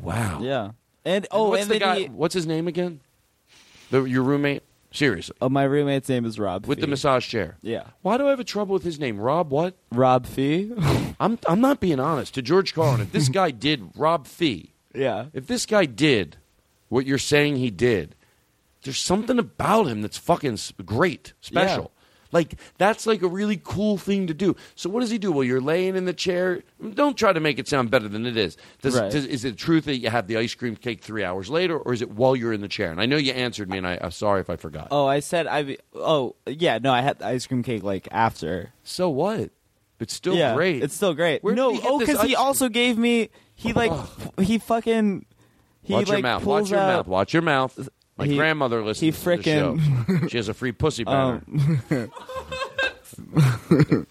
[0.00, 0.40] Wow.
[0.42, 0.72] Yeah.
[1.06, 1.98] And oh, what's and the guy?
[2.00, 3.00] he- what's his name again?
[3.94, 4.64] The, your roommate?
[4.90, 5.36] Seriously.
[5.40, 6.66] Oh, my roommate's name is Rob.
[6.66, 7.58] With the massage chair.
[7.62, 7.84] Yeah.
[8.02, 9.20] Why do I have a trouble with his name?
[9.20, 9.76] Rob what?
[9.92, 10.72] Rob Fee.
[11.20, 12.34] I'm I'm not being honest.
[12.34, 15.26] To George Carlin, if this guy did Rob Fee, yeah.
[15.32, 16.38] if this guy did
[16.88, 18.16] what you're saying he did,
[18.82, 21.92] there's something about him that's fucking great, special.
[22.34, 24.56] Like that's like a really cool thing to do.
[24.74, 25.30] So what does he do?
[25.30, 26.62] Well, you're laying in the chair.
[26.94, 28.56] Don't try to make it sound better than it is.
[28.82, 29.10] Does, Right.
[29.10, 31.92] does is it truth that you have the ice cream cake three hours later, or
[31.92, 32.90] is it while you're in the chair?
[32.90, 34.88] And I know you answered me, and I, I'm sorry if I forgot.
[34.90, 35.76] Oh, I said I.
[35.94, 36.78] Oh, yeah.
[36.78, 38.72] No, I had the ice cream cake like after.
[38.82, 39.50] So what?
[40.00, 40.82] It's still yeah, great.
[40.82, 41.44] It's still great.
[41.44, 43.30] Where no, oh, because he also gave me.
[43.54, 43.92] He like
[44.40, 45.24] he fucking.
[45.82, 46.44] He Watch like your mouth.
[46.44, 47.06] Watch your out, mouth.
[47.06, 47.88] Watch your mouth.
[48.16, 49.76] My He- grandmother listens he to the show.
[49.76, 51.42] frickin- She has a free pussy banner.
[51.90, 52.10] Um,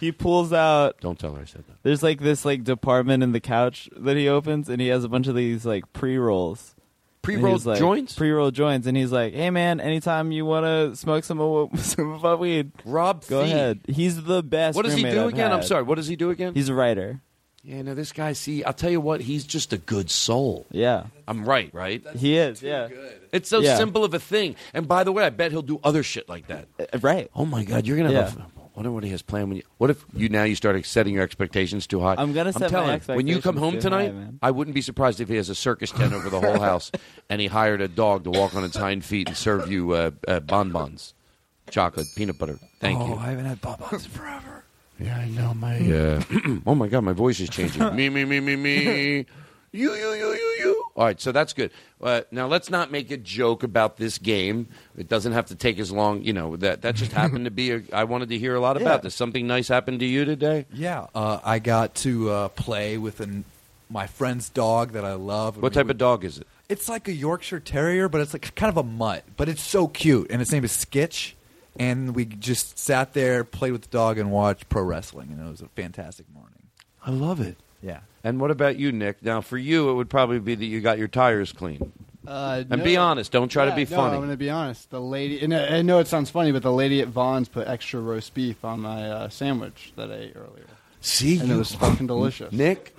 [0.00, 1.00] he pulls out.
[1.00, 1.76] Don't tell her I said that.
[1.82, 5.08] There's like this like department in the couch that he opens, and he has a
[5.08, 6.74] bunch of these like pre rolls.
[7.22, 8.14] Pre-rolled joints?
[8.14, 11.78] Pre rolled joints, and he's like, "Hey man, anytime you want to smoke some of
[11.84, 13.50] some of our weed, Rob, go Fee.
[13.50, 14.74] ahead." He's the best.
[14.74, 15.52] What does he do I've again?
[15.52, 15.82] I'm sorry.
[15.82, 16.54] What does he do again?
[16.54, 17.20] He's a writer.
[17.62, 18.32] Yeah, no, this guy.
[18.32, 19.20] See, I'll tell you what.
[19.20, 20.66] He's just a good soul.
[20.70, 22.02] Yeah, I'm right, right?
[22.16, 22.62] he is.
[22.62, 22.88] Yeah,
[23.32, 23.76] It's so Yeah.
[23.76, 24.56] simple of a thing.
[24.72, 26.68] And by the way, I bet he'll do other shit like that.
[26.78, 27.30] Uh, right.
[27.34, 28.36] Oh my God, you're gonna have.
[28.38, 28.44] Yeah.
[28.74, 29.62] Wonder what he has planned when you.
[29.76, 32.14] What if you now you start setting your expectations too high?
[32.16, 34.38] I'm gonna set my telling you, when you come home expectations too high, tonight, man.
[34.42, 36.90] I wouldn't be surprised if he has a circus tent over the whole house,
[37.28, 40.12] and he hired a dog to walk on its hind feet and serve you uh,
[40.26, 41.12] uh, bonbons,
[41.68, 42.58] chocolate, peanut butter.
[42.78, 43.14] Thank oh, you.
[43.16, 44.59] I haven't had bonbons forever.
[45.00, 45.78] Yeah, I know, my.
[45.78, 46.22] Yeah.
[46.66, 47.82] oh my God, my voice is changing.
[47.96, 49.26] me, me, me, me, me.
[49.72, 50.84] You, you, you, you, you.
[50.96, 51.70] All right, so that's good.
[52.02, 54.68] Uh, now let's not make a joke about this game.
[54.98, 56.22] It doesn't have to take as long.
[56.24, 57.70] You know that that just happened to be.
[57.72, 58.82] A, I wanted to hear a lot Yeah.
[58.82, 59.14] about this.
[59.14, 60.66] Something nice happened to you today.
[60.72, 63.44] Yeah, uh, I got to uh, play with an,
[63.88, 65.62] my friend's dog that I love.
[65.62, 66.48] What type of dog is it?
[66.68, 69.24] It's like a Yorkshire Terrier, but it's like kind of a mutt.
[69.36, 71.34] But it's so cute, and its name is Skitch.
[71.78, 75.50] And we just sat there, played with the dog, and watched pro wrestling, and it
[75.50, 76.68] was a fantastic morning.
[77.04, 77.56] I love it.
[77.82, 78.00] Yeah.
[78.22, 79.22] And what about you, Nick?
[79.22, 81.92] Now, for you, it would probably be that you got your tires clean.
[82.26, 82.84] Uh, And no.
[82.84, 83.32] be honest.
[83.32, 84.12] Don't try to be no, funny.
[84.14, 84.90] I'm going to be honest.
[84.90, 87.66] The lady, and I I know it sounds funny, but the lady at Vons put
[87.66, 90.66] extra roast beef on my uh, sandwich that I ate earlier.
[91.00, 92.52] See, and you- it was fucking delicious.
[92.52, 92.94] Nick,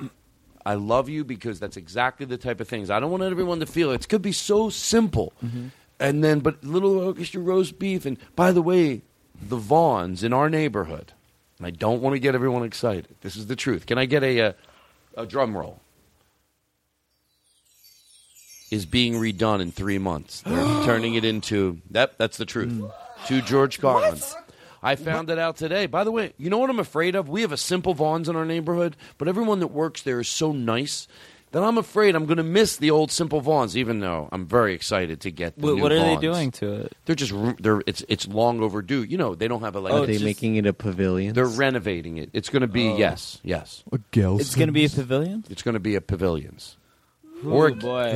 [0.66, 3.68] I love you because that's exactly the type of things I don't want everyone to
[3.68, 3.92] feel.
[3.92, 5.68] It could be so simple, Mm-hmm.
[6.02, 8.06] And then but little extra roast beef.
[8.06, 9.04] And by the way,
[9.42, 11.14] the Vons in our neighborhood.
[11.58, 13.16] And I don't want to get everyone excited.
[13.22, 13.86] This is the truth.
[13.86, 14.56] Can I get a a,
[15.16, 15.80] a drum roll?
[18.72, 20.42] Is being redone in three months.
[20.42, 20.56] They're
[20.86, 22.18] turning it into that.
[22.18, 22.72] That's the truth.
[22.72, 22.92] Mm.
[23.28, 24.20] To George Carlin.
[24.84, 25.86] I found it out today.
[25.86, 27.30] By the way, you know what I'm afraid of?
[27.30, 30.52] We have a simple Vons in our neighborhood, but everyone that works there is so
[30.52, 31.08] nice
[31.52, 33.76] that I'm afraid I'm going to miss the old simple Vons.
[33.78, 35.58] Even though I'm very excited to get.
[35.58, 36.94] The What, new what are they doing to it?
[37.06, 39.04] They're just re- they're it's it's long overdue.
[39.04, 39.94] You know they don't have a like.
[39.94, 41.34] Are they just- making it a pavilion?
[41.34, 42.30] They're renovating it.
[42.34, 42.98] It's going to be Oh.
[42.98, 43.84] yes, yes.
[43.92, 45.44] It's going to be a pavilion.
[45.50, 46.78] It's going to be a pavilions.
[47.44, 48.10] Ooh, or boy.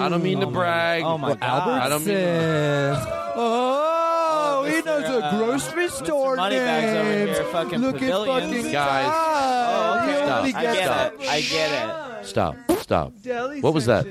[0.00, 1.02] I don't mean Oh to my- brag.
[1.02, 1.68] oh my God.
[1.82, 2.16] I don't mean.
[2.16, 7.26] Oh, oh, he knows a uh, grocery store Moneybags over name.
[7.28, 8.44] here, fucking Look pavilions.
[8.44, 9.12] at fucking Guys.
[9.12, 10.24] Oh, okay.
[10.24, 10.44] Stop.
[10.44, 11.14] I get Stop.
[11.20, 11.28] it.
[11.28, 12.26] I get it.
[12.26, 12.56] Stop.
[12.88, 13.12] Stop.
[13.22, 14.06] Deli What was that?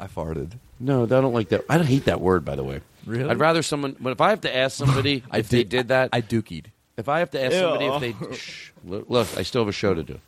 [0.00, 0.52] I farted.
[0.80, 1.66] No, I don't like that.
[1.68, 2.80] I don't hate that word, by the way.
[3.04, 3.28] Really?
[3.28, 3.94] I'd rather someone.
[4.00, 6.66] But if I have to ask somebody I if they did- did that, I dookied.
[6.96, 9.72] If I have to ask somebody if they shh, look, look, I still have a
[9.72, 10.18] show to do.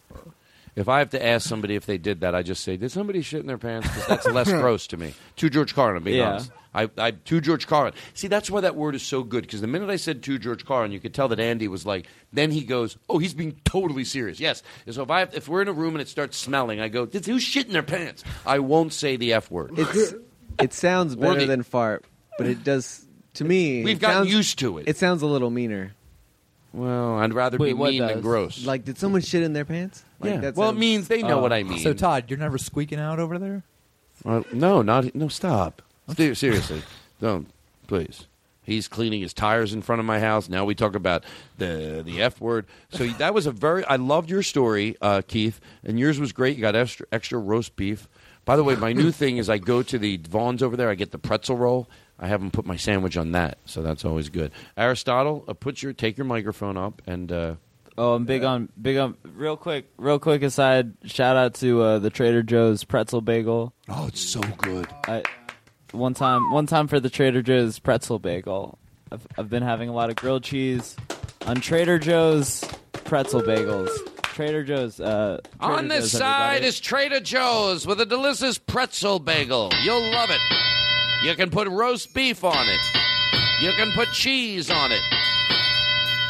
[0.77, 3.23] If I have to ask somebody if they did that, I just say, "Did somebody
[3.23, 5.15] shit in their pants?" Because that's less gross to me.
[5.37, 6.31] To George Carlin, I'm being Yeah.
[6.31, 6.51] honest.
[6.77, 7.93] I, I to George Carlin.
[8.15, 9.43] See, that's why that word is so good.
[9.43, 12.07] Because the minute I said to George Carlin, you could tell that Andy was like.
[12.33, 14.65] Then he goes, "Oh, he's being totally serious." Yes.
[14.91, 17.07] So if I have, if we're in a room and it starts smelling, I go,
[17.07, 19.73] "Did who's shit in their pants?" I won't say the f word.
[19.79, 20.15] It's
[20.61, 22.05] it sounds Or better the- than fart,
[22.37, 23.85] but it does to me.
[23.85, 24.89] We've it gotten sounds- used to it.
[24.89, 25.95] It sounds a little meaner.
[26.75, 28.23] Well, I'd rather Wait, be what mean than does?
[28.23, 28.67] gross.
[28.67, 30.05] Like, did someone shit in their pants?
[30.19, 30.41] Like, yeah.
[30.41, 31.79] that Well, it means they know what I mean.
[31.79, 33.63] So Todd, you're never squeaking out over there?
[34.25, 35.29] Uh, no, not no.
[35.29, 35.83] Stop.
[36.17, 36.83] Ser- Seriously,
[37.21, 37.47] don't
[37.87, 38.27] please.
[38.65, 40.49] He's cleaning his tires in front of my house.
[40.49, 41.23] Now we talk about
[41.59, 42.67] the the f word.
[42.91, 43.85] So that was a very.
[43.85, 46.57] I loved your story, uh, Keith, and yours was great.
[46.57, 48.09] You got extra extra roast beef.
[48.45, 50.91] By the way, my new thing is I go to the Vons over there.
[50.91, 51.89] I get the pretzel roll.
[52.19, 54.53] I haven't put my sandwich on that, so that's always good.
[54.77, 57.31] Aristotle, uh, put your take your microphone up and.
[57.33, 57.55] Uh,
[57.97, 59.17] Oh, I'm big on big on.
[59.23, 60.95] Real quick, real quick aside.
[61.05, 63.73] Shout out to uh, the Trader Joe's pretzel bagel.
[63.89, 64.89] Oh, it's so good.
[65.07, 65.23] I
[65.93, 68.79] one time, one time for the Trader Joe's pretzel bagel.
[69.13, 70.97] I've I've been having a lot of grilled cheese
[71.47, 72.65] on Trader Joe's
[73.05, 73.91] pretzel bagels.
[74.25, 74.99] Trader Joe's.
[74.99, 76.67] Uh, Trader On this Joe's, side everybody.
[76.67, 79.71] is Trader Joe's with a delicious pretzel bagel.
[79.85, 80.41] You'll love it.
[81.25, 82.81] You can put roast beef on it.
[83.61, 85.01] You can put cheese on it.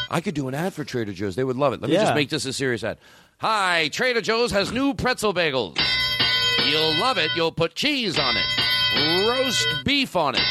[0.09, 1.35] I could do an ad for Trader Joe's.
[1.35, 1.81] They would love it.
[1.81, 2.03] Let me Yeah.
[2.03, 2.97] just make this a serious ad.
[3.39, 5.77] Hi, Trader Joe's has new pretzel bagels.
[6.65, 7.29] You'll love it.
[7.35, 10.41] You'll put cheese on it, roast beef on it.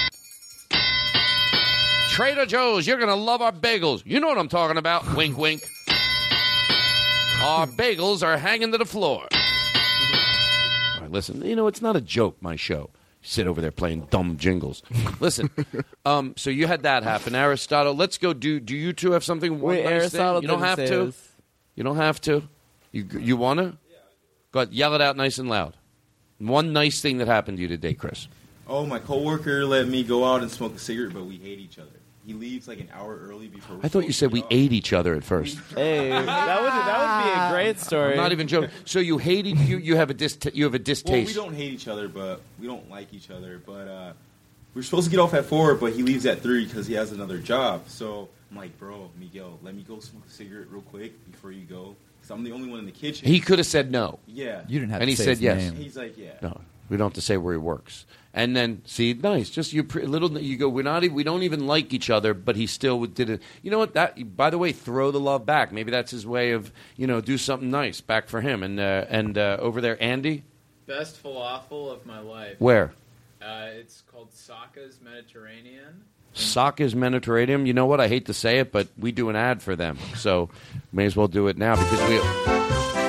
[2.10, 4.02] Trader Joe's, you're going to love our bagels.
[4.04, 5.16] You know what I'm talking about.
[5.16, 5.62] Wink, wink.
[7.42, 9.22] Our bagels are hanging to the floor.
[9.22, 12.90] All right, listen, you know, it's not a joke, my show.
[13.24, 14.82] You sit over there playing dumb jingles.
[15.20, 15.48] Listen,
[16.04, 17.34] um, so you had that happen.
[17.34, 18.34] Aristotle, let's go.
[18.34, 19.60] Do do you two have something?
[19.60, 20.42] Wait, nice Aristotle thing?
[20.42, 21.04] You don't have to.
[21.06, 21.28] his.
[21.74, 22.42] You don't have to.
[22.92, 23.76] You you want to?
[24.52, 25.74] Go ahead, yell it out nice and loud.
[26.38, 28.28] One nice thing that happened to you today, Chris.
[28.68, 31.78] Oh, my coworker let me go out and smoke a cigarette, but we hate each
[31.78, 31.90] other.
[32.26, 33.78] He leaves like an hour early before.
[33.82, 35.58] I thought you said we ate each other at first.
[35.74, 36.20] Hey, that
[36.62, 38.12] would that would be a great story.
[38.12, 38.70] I'm not even joking.
[38.86, 39.76] So you hated you.
[39.76, 40.38] You have a dis.
[40.54, 41.36] You have a distaste.
[41.36, 43.60] Well, we don't hate each other, but we don't like each other.
[43.64, 44.12] But uh,
[44.74, 47.12] we're supposed to get off at four, but he leaves at three because he has
[47.12, 47.88] another job.
[47.88, 51.64] So I'm like, bro, Miguel, let me go smoke a cigarette real quick before you
[51.64, 53.28] go, because I'm the only one in the kitchen.
[53.28, 54.18] He could have said no.
[54.26, 54.62] Yeah.
[54.66, 55.62] You didn't have and to he said his yes.
[55.62, 55.74] name.
[55.74, 56.32] He's like, yeah.
[56.40, 58.06] No, we don't have to say where he works.
[58.36, 59.48] And then see, nice.
[59.48, 60.36] Just you little.
[60.40, 60.68] You go.
[60.68, 61.08] We're not.
[61.08, 63.42] We don't even like each other, but he still did it.
[63.62, 63.94] You know what?
[63.94, 64.36] That.
[64.36, 65.70] By the way, throw the love back.
[65.70, 68.64] Maybe that's his way of you know do something nice back for him.
[68.64, 70.42] And uh, and uh, over there, Andy.
[70.86, 72.56] Best falafel of my life.
[72.58, 72.92] Where?
[73.40, 76.02] Uh, it's called Saka's Mediterranean.
[76.32, 77.66] Saka's Mediterranean.
[77.66, 78.00] You know what?
[78.00, 80.50] I hate to say it, but we do an ad for them, so
[80.92, 83.03] may as well do it now because we.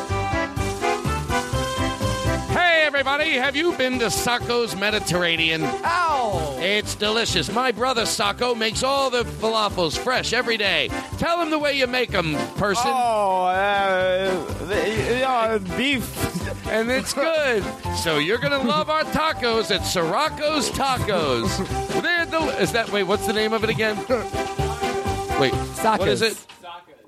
[3.35, 5.61] Have you been to Sacco's Mediterranean?
[5.63, 6.57] Ow!
[6.59, 7.51] It's delicious.
[7.51, 10.89] My brother Sacco makes all the falafels fresh every day.
[11.17, 12.87] Tell him the way you make them, person.
[12.87, 14.45] Oh, uh,
[15.77, 16.67] beef.
[16.67, 17.63] and it's good.
[17.97, 22.01] So you're gonna love our tacos at Sirocco's Tacos.
[22.01, 23.03] They're del- is that wait?
[23.03, 23.97] What's the name of it again?
[25.39, 26.37] Wait, what is it?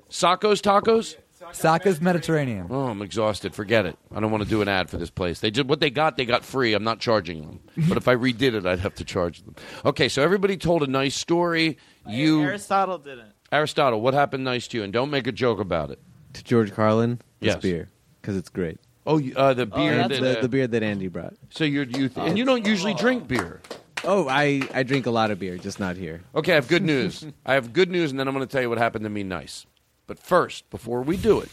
[0.08, 1.16] Sacco's Tacos.
[1.52, 2.66] Saka's Mediterranean.
[2.70, 3.54] Oh, I'm exhausted.
[3.54, 3.96] Forget it.
[4.14, 5.40] I don't want to do an ad for this place.
[5.40, 6.74] They just what they got, they got free.
[6.74, 7.60] I'm not charging them.
[7.88, 9.54] But if I redid it, I'd have to charge them.
[9.84, 11.78] Okay, so everybody told a nice story.
[12.06, 13.32] You Aristotle didn't.
[13.52, 14.84] Aristotle, what happened nice to you?
[14.84, 15.98] And don't make a joke about it.
[16.34, 17.62] To George Carlin, it's Yes.
[17.62, 17.88] beer
[18.20, 18.78] because it's great.
[19.06, 21.34] Oh, you- uh, the beer that the, uh, the beer that Andy brought.
[21.50, 23.60] So you're you and you don't usually drink beer.
[24.04, 26.20] Oh, I I drink a lot of beer, just not here.
[26.34, 27.24] Okay, I have good news.
[27.46, 29.22] I have good news, and then I'm going to tell you what happened to me
[29.22, 29.66] nice.
[30.08, 31.50] But first, before we do it,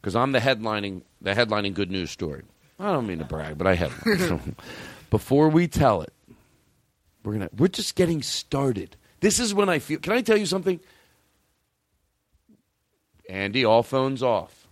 [0.00, 2.44] because I'm the headlining the headlining good news story.
[2.78, 4.18] I don't mean to brag, but I headline.
[4.18, 4.40] so,
[5.10, 6.12] before we tell it,
[7.24, 8.96] we're gonna we're just getting started.
[9.20, 9.98] This is when I feel.
[9.98, 10.78] Can I tell you something?
[13.28, 14.68] Andy, all phones off.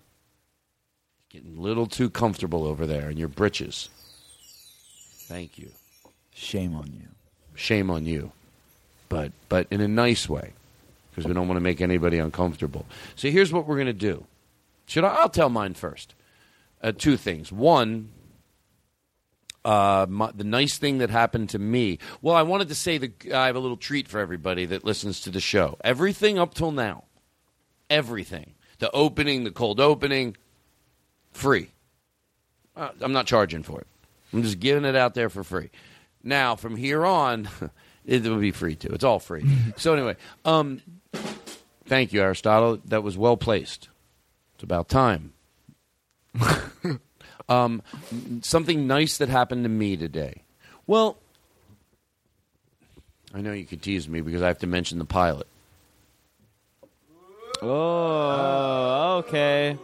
[1.29, 3.91] Getting a little too comfortable over there in your britches.
[5.27, 5.71] Thank you.
[6.33, 7.09] Shame on you.
[7.57, 8.31] Shame on you.
[9.09, 10.53] But but in a nice way.
[11.17, 12.85] Because we don't want to make anybody uncomfortable.
[13.15, 14.27] So here's what we're going to do.
[14.85, 15.15] Should I?
[15.15, 16.15] I'll tell mine first.
[16.83, 17.51] Uh, two things.
[17.51, 18.11] One,
[19.65, 21.99] uh, my, the nice thing that happened to me.
[22.21, 25.23] Well, I wanted to say that I have a little treat for everybody that listens
[25.23, 25.79] to the show.
[25.83, 27.05] Everything up till now,
[27.89, 28.53] everything.
[28.79, 30.37] The opening, the cold opening,
[31.33, 31.71] free.
[32.77, 33.87] Uh, I'm not charging for it.
[34.33, 35.71] I'm just giving it out there for free.
[36.23, 37.49] Now, from here on,
[38.05, 38.91] it will be free too.
[38.93, 39.45] It's all free.
[39.77, 40.81] so anyway, um,
[41.87, 42.81] thank you, Aristotle.
[42.85, 43.89] That was well placed.
[44.55, 45.33] It's about time.
[47.49, 47.83] um,
[48.43, 50.43] something nice that happened to me today.
[50.87, 51.17] Well,
[53.35, 55.47] I know you could tease me because I have to mention the pilot.
[57.63, 59.79] Oh, okay.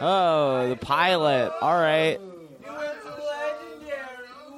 [0.00, 1.52] Oh, the pilot.
[1.60, 2.20] All right.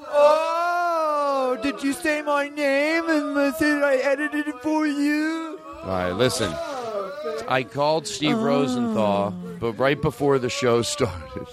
[0.09, 5.56] Oh, did you say my name and I said I edited it for you?
[5.87, 6.53] All right, listen.
[7.47, 9.31] I called Steve Rosenthal,
[9.61, 11.47] but right before the show started,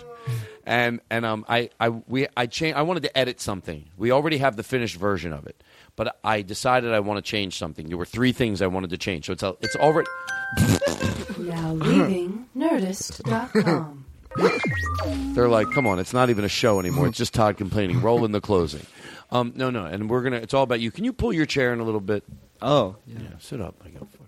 [0.65, 2.75] and and um, I I we I changed.
[2.75, 3.85] I wanted to edit something.
[3.95, 5.61] We already have the finished version of it,
[5.95, 7.89] but I decided I want to change something.
[7.89, 9.27] There were three things I wanted to change.
[9.27, 10.09] So it's a, it's already.
[11.37, 14.05] Now leaving Nerdist.com.
[15.35, 17.07] They're like, come on, it's not even a show anymore.
[17.07, 18.01] It's just Todd complaining.
[18.01, 18.85] Roll in the closing.
[19.29, 20.37] Um, no, no, and we're gonna.
[20.37, 20.89] It's all about you.
[20.89, 22.23] Can you pull your chair in a little bit?
[22.61, 23.17] Oh, yeah.
[23.39, 23.75] sit up.
[23.83, 24.22] I got fucking adult.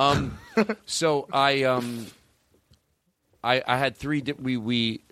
[0.00, 0.38] Um,
[0.86, 2.06] so I um,
[3.44, 4.22] I I had three.
[4.22, 5.02] Di- we we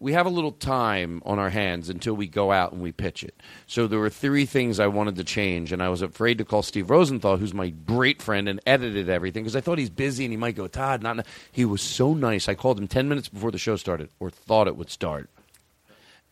[0.00, 3.22] we have a little time on our hands until we go out and we pitch
[3.22, 3.34] it.
[3.66, 6.62] So there were three things I wanted to change, and I was afraid to call
[6.62, 10.32] Steve Rosenthal, who's my great friend and edited everything, because I thought he's busy and
[10.32, 11.26] he might go, Todd, not.
[11.52, 12.48] He was so nice.
[12.48, 15.28] I called him ten minutes before the show started, or thought it would start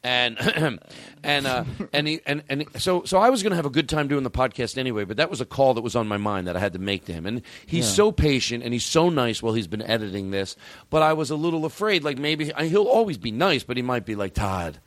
[0.03, 0.39] and
[1.23, 3.89] and uh, and he, and and so so I was going to have a good
[3.89, 6.47] time doing the podcast anyway, but that was a call that was on my mind
[6.47, 7.27] that I had to make to him.
[7.27, 7.95] And he's Yeah.
[7.95, 10.57] so patient and he's so nice while he's been editing this.
[10.89, 14.07] But I was a little afraid, like maybe he'll always be nice, but he might
[14.07, 14.79] be like Todd.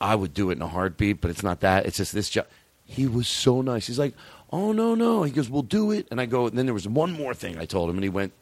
[0.00, 1.86] I would do it in a heartbeat, but it's not that.
[1.86, 2.46] It's just this job.
[2.84, 3.86] He was so nice.
[3.86, 4.12] He's like,
[4.52, 6.86] "Oh no, no." He goes, "We'll do it." And I go, and then there was
[6.86, 8.34] one more thing I told him, and he went,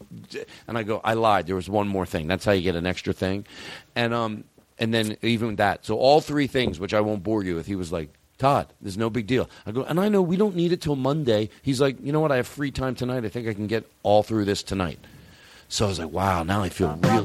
[0.66, 1.46] and I go, "I lied.
[1.46, 2.26] There was one more thing.
[2.26, 3.46] That's how you get an extra thing."
[3.94, 4.42] And um,
[4.82, 5.86] and then even that.
[5.86, 7.66] So all three things, which I won't bore you with.
[7.66, 10.56] He was like, "Todd, there's no big deal." I go, and I know we don't
[10.56, 11.50] need it till Monday.
[11.62, 12.32] He's like, "You know what?
[12.32, 13.24] I have free time tonight.
[13.24, 14.98] I think I can get all through this tonight."
[15.68, 17.24] So I was like, "Wow, now I feel real."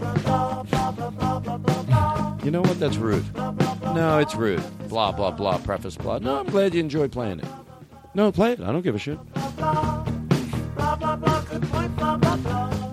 [2.46, 2.80] You know what?
[2.80, 3.26] That's rude.
[3.36, 4.64] No, it's rude.
[4.88, 5.58] Blah blah blah.
[5.58, 6.20] Preface blah.
[6.20, 7.48] No, I'm glad you enjoy playing it.
[8.14, 8.62] No, play it.
[8.62, 9.18] I don't give a shit.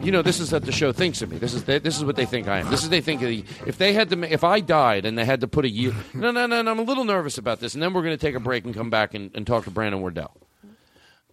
[0.05, 1.39] You know, this is what the show thinks of me.
[1.39, 2.71] This is this is what they think I am.
[2.71, 5.25] This is they think of the, if they had to if I died and they
[5.25, 5.95] had to put a year.
[6.13, 6.71] No, no, no, no.
[6.71, 8.75] I'm a little nervous about this, and then we're going to take a break and
[8.75, 10.37] come back and, and talk to Brandon Wardell.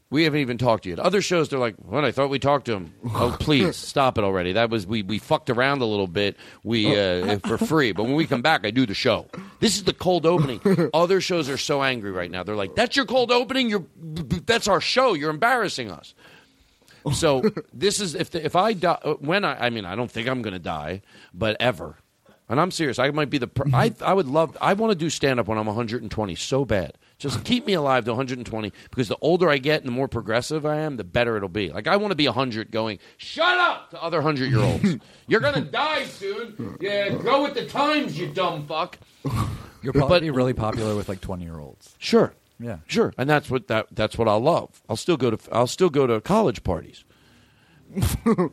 [0.10, 1.00] We haven't even talked to yet.
[1.00, 2.06] Other shows, they're like, "What?
[2.06, 4.54] I thought we talked to him." Oh, please stop it already.
[4.54, 6.38] That was we we fucked around a little bit.
[6.64, 9.28] We uh, for free, but when we come back, I do the show.
[9.60, 10.62] This is the cold opening.
[10.94, 12.44] Other shows are so angry right now.
[12.44, 13.70] They're like, "That's your cold opening.
[13.70, 13.86] You're
[14.46, 15.14] that's our show.
[15.14, 16.14] You're embarrassing us."
[17.14, 17.42] So
[17.74, 20.28] this is if the, if I die uh, when I I mean I don't think
[20.28, 21.02] I'm going to die,
[21.34, 21.98] but ever.
[22.50, 23.00] And I'm serious.
[23.00, 23.48] I might be the.
[23.48, 24.58] Per- I I would love.
[24.60, 26.98] I want to do stand up when I'm 120 so bad.
[27.18, 30.66] Just keep me alive to 120 because the older I get and the more progressive
[30.66, 31.70] I am, the better it'll be.
[31.70, 34.98] Like I want to be 100 going, "Shut up!" to other 100 year olds.
[35.28, 36.78] You're going to die soon.
[36.82, 38.98] Yeah, go with the times, you dumb fuck.
[39.82, 41.96] You're probably be really popular with like 20 year olds.
[42.00, 42.34] Sure.
[42.62, 42.78] Yeah.
[42.88, 43.14] Sure.
[43.18, 44.82] And that's what that that's what I'll love.
[44.90, 47.04] I'll still go to I'll still go to college parties.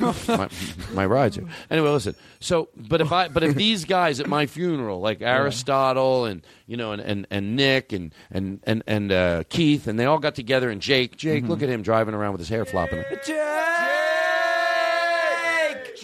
[0.00, 0.48] my,
[0.92, 1.46] my rides here.
[1.70, 2.14] Anyway, listen.
[2.40, 6.76] So, but if I, but if these guys at my funeral, like Aristotle and you
[6.76, 10.34] know, and, and, and Nick and and and and uh, Keith, and they all got
[10.34, 13.02] together, and Jake, Jake, look at him driving around with his hair flopping.
[13.24, 13.36] Jake!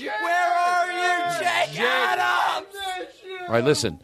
[0.01, 2.66] Where are you, Jake Adams?
[3.43, 4.01] All right, listen.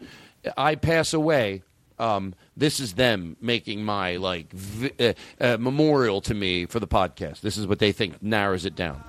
[0.57, 1.63] I pass away.
[1.99, 5.13] Um, this is them making my like vi- uh,
[5.43, 7.41] uh, memorial to me for the podcast.
[7.41, 9.03] This is what they think narrows it down.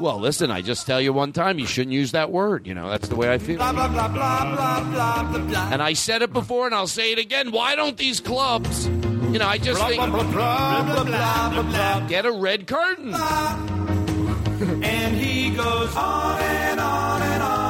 [0.00, 2.66] Well, listen, I just tell you one time you shouldn't use that word.
[2.66, 3.56] You know that's the way I feel.
[3.58, 4.82] Blah, blah, blah, blah, blah,
[5.30, 5.70] blah, blah.
[5.72, 7.52] And I said it before, and I'll say it again.
[7.52, 8.86] Why don't these clubs?
[8.86, 12.08] You know, I just Blah, think blah, blah, blah, blah, blah, blah, blah.
[12.08, 13.14] get a red curtain.
[14.82, 17.69] And he goes on and on and on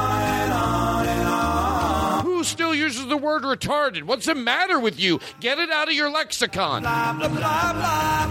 [2.41, 4.01] Who still uses the word retarded?
[4.01, 5.19] What's the matter with you?
[5.39, 6.81] Get it out of your lexicon.
[6.81, 8.25] Blah, blah, blah, blah.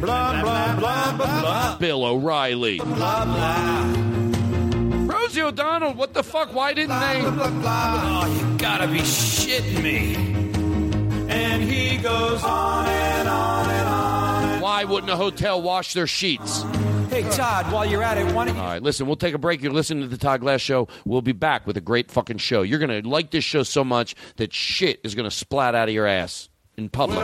[0.00, 1.76] Blah, blah, blah, blah, blah.
[1.76, 2.78] Bill O'Reilly.
[2.78, 5.14] Blah, blah.
[5.14, 6.54] Rosie O'Donnell, what the fuck?
[6.54, 7.20] Why didn't they?
[7.20, 8.22] Blah, blah, blah.
[8.24, 10.14] Oh, you gotta be shitting me.
[11.28, 14.60] And he goes on and on and on.
[14.62, 16.64] Why wouldn't a hotel wash their sheets?
[17.16, 18.60] Hey, Todd, while you're at it, why don't you.
[18.60, 19.62] All right, listen, we'll take a break.
[19.62, 20.86] You're listening to the Todd Glass Show.
[21.06, 22.60] We'll be back with a great fucking show.
[22.60, 25.88] You're going to like this show so much that shit is going to splat out
[25.88, 27.18] of your ass in public.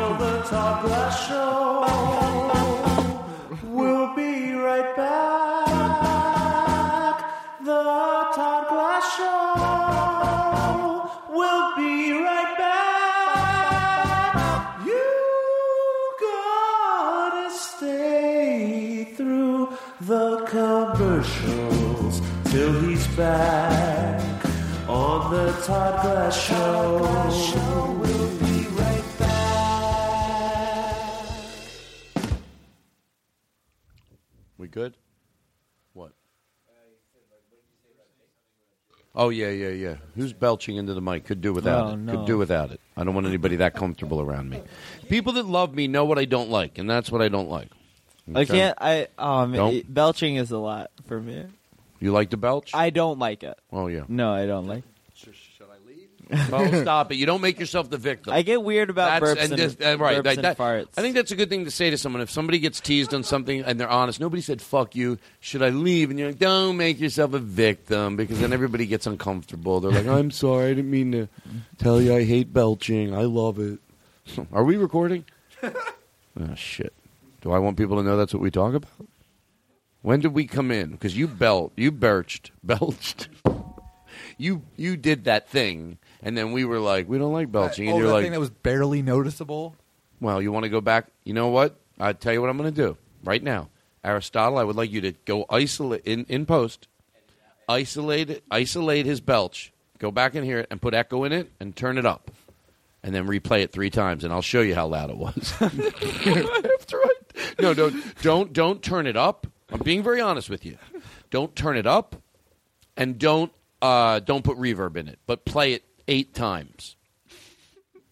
[20.53, 22.21] Commercials
[22.51, 24.21] till he's back
[24.87, 27.99] on the Todd Glass Show.
[27.99, 30.97] We'll be right back.
[34.59, 34.95] We good?
[35.95, 36.13] What?
[39.15, 39.97] Oh yeah, yeah, yeah.
[40.17, 41.25] Who's belching into the mic?
[41.25, 41.97] Could do without Oh, it.
[41.97, 42.13] no.
[42.19, 42.81] Could do without it.
[42.95, 44.61] I don't want anybody that comfortable around me.
[45.09, 47.69] People that love me know what I don't like, and that's what I don't like.
[48.35, 48.47] I Okay?
[48.47, 48.79] can't.
[48.81, 49.93] I um Don't.
[49.95, 51.45] belching is a lot for me.
[52.01, 52.71] You like to belch?
[52.75, 53.59] I don't like it.
[53.73, 54.03] Oh yeah.
[54.09, 54.85] No, I don't like.
[55.15, 56.49] Should I leave?
[56.51, 57.17] Well, stop it.
[57.17, 58.33] You don't make yourself the victim.
[58.33, 60.89] I get weird about That's- burps and, this- uh, right, burps like and that- farts.
[60.97, 62.23] I think that's a good thing to say to someone.
[62.23, 65.69] If somebody gets teased on something and they're honest, nobody said "fuck you." Should I
[65.69, 66.11] leave?
[66.11, 69.81] And you're like, "Don't make yourself a victim," because then everybody gets uncomfortable.
[69.81, 71.29] They're like, "I'm sorry, I didn't mean to
[71.79, 73.15] tell you I hate belching.
[73.15, 73.79] I love it."
[74.53, 75.25] Are we recording?
[75.63, 75.75] oh
[76.57, 76.93] shit!
[77.43, 79.09] Do I want people to know that's what we talk about?
[80.01, 80.93] When did we come in?
[80.93, 83.29] Because you belt, you belched, belched.
[84.39, 87.95] You you did that thing, and then we were like, we don't like belching, and
[87.95, 89.77] oh, you're that like, thing that was barely noticeable.
[90.21, 91.07] well, you want to go back?
[91.25, 91.79] You know what?
[92.01, 93.69] I tell you what I'm going to do right now,
[94.03, 94.59] Aristotle.
[94.59, 96.89] I would like you to go isolate in in post,
[97.69, 99.73] isolate isolate his belch.
[99.99, 102.31] Go back and hear it, and put echo in it, and turn it up,
[103.05, 105.55] and then replay it three times, and I'll show you how loud it was.
[105.61, 107.12] That's right.
[107.61, 109.47] No, don't don't don't turn it up.
[109.71, 110.77] I'm being very honest with you.
[111.31, 112.17] Don't turn it up,
[112.97, 116.97] and don't uh, don't put reverb in it, but play it eight times.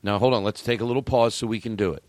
[0.03, 0.45] Now hold on.
[0.45, 2.03] Let's take a little pause so we can do it.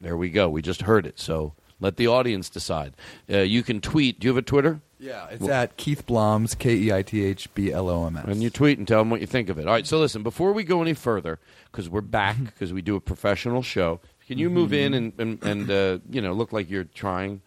[0.00, 0.48] There we go.
[0.48, 1.18] We just heard it.
[1.18, 2.94] So let the audience decide.
[3.28, 4.20] Uh, you can tweet.
[4.20, 4.80] Do you have a Twitter?
[4.98, 8.24] Yeah, it's at Keith Blom's K E I T H B L O M S.
[8.26, 9.66] And you tweet and tell them what you think of it.
[9.66, 11.38] All right, so listen, before we go any further,
[11.70, 15.42] because we're back, because we do a professional show, can you move in and, and,
[15.42, 17.40] and uh, you know, look like you're trying?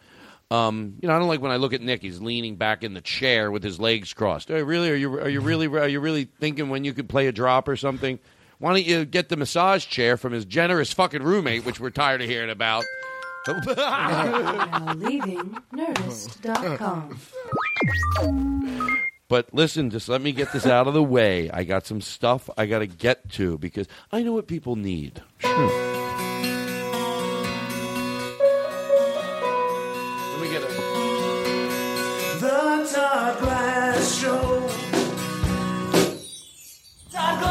[0.50, 2.02] Um, you know, I don't like when I look at Nick.
[2.02, 4.50] He's leaning back in the chair with his legs crossed.
[4.50, 4.90] Hey, really?
[4.90, 7.68] Are you are you really are you really thinking when you could play a drop
[7.68, 8.20] or something?
[8.60, 12.22] Why don't you get the massage chair from his generous fucking roommate, which we're tired
[12.22, 12.84] of hearing about?
[13.48, 17.18] Now leaving Nerdist.com.
[19.28, 21.50] But listen, just let me get this out of the way.
[21.50, 25.22] I got some stuff I got to get to because I know what people need.
[25.40, 25.52] Sure.
[30.34, 30.70] Let me get it.
[32.42, 34.70] The Todd Glass Show.
[37.12, 37.51] Todd Glass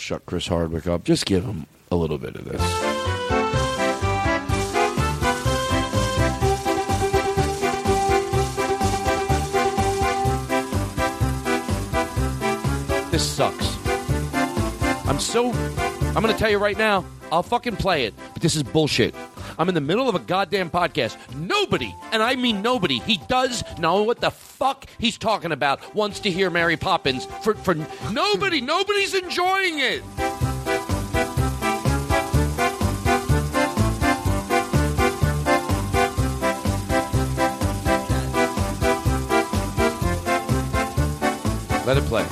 [0.00, 1.04] shut Chris Hardwick up.
[1.04, 2.60] Just give him a little bit of this.
[13.10, 13.76] This sucks.
[15.06, 15.52] I'm so.
[15.52, 19.14] I'm going to tell you right now, I'll fucking play it, but this is bullshit.
[19.58, 21.16] I'm in the middle of a goddamn podcast.
[21.34, 24.30] Nobody, and I mean nobody, he does know what the
[24.60, 27.24] fuck he's talking about, wants to hear Mary Poppins.
[27.42, 27.74] For, for
[28.12, 30.02] nobody, nobody's enjoying it.
[41.86, 42.22] Let it play.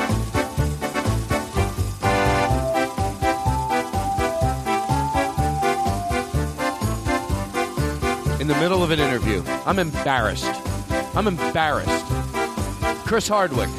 [8.39, 10.45] In the middle of an interview, I'm embarrassed.
[11.17, 12.18] I'm embarrassed.
[13.09, 13.71] Chris Hardwick.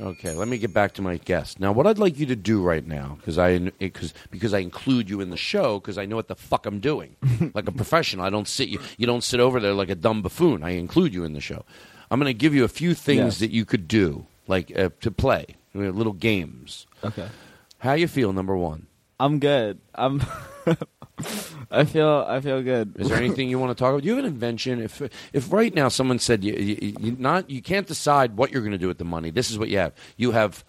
[0.00, 1.60] Okay, let me get back to my guest.
[1.60, 5.10] Now, what I'd like you to do right now, because I because because I include
[5.10, 7.16] you in the show, because I know what the fuck I'm doing,
[7.54, 8.24] like a professional.
[8.24, 10.64] I don't sit you you don't sit over there like a dumb buffoon.
[10.64, 11.62] I include you in the show.
[12.10, 13.38] I'm going to give you a few things Yes.
[13.40, 16.86] that you could do, like uh, to play, little games.
[17.04, 17.28] Okay.
[17.80, 18.32] How you feel?
[18.32, 18.86] Number one.
[19.20, 19.78] I'm good.
[19.94, 20.22] I'm.
[21.70, 22.24] I feel.
[22.28, 22.96] I feel good.
[22.98, 24.02] Is there anything you want to talk about?
[24.02, 24.80] Do you have an invention?
[24.80, 28.62] If if right now someone said you, you, you not you can't decide what you're
[28.62, 29.30] going to do with the money.
[29.30, 29.92] This is what you have.
[30.16, 30.64] You have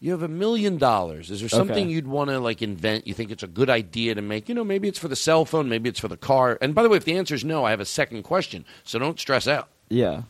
[0.00, 1.30] you have a million dollars.
[1.30, 1.92] Is there something Okay.
[1.92, 3.06] you'd want to like invent?
[3.06, 4.48] You think it's a good idea to make?
[4.48, 6.56] You know, maybe it's for the cell phone, maybe it's for the car.
[6.60, 8.64] And by the way, if the answer is no, I have a second question.
[8.84, 9.68] So don't stress out.
[9.88, 10.22] Yeah.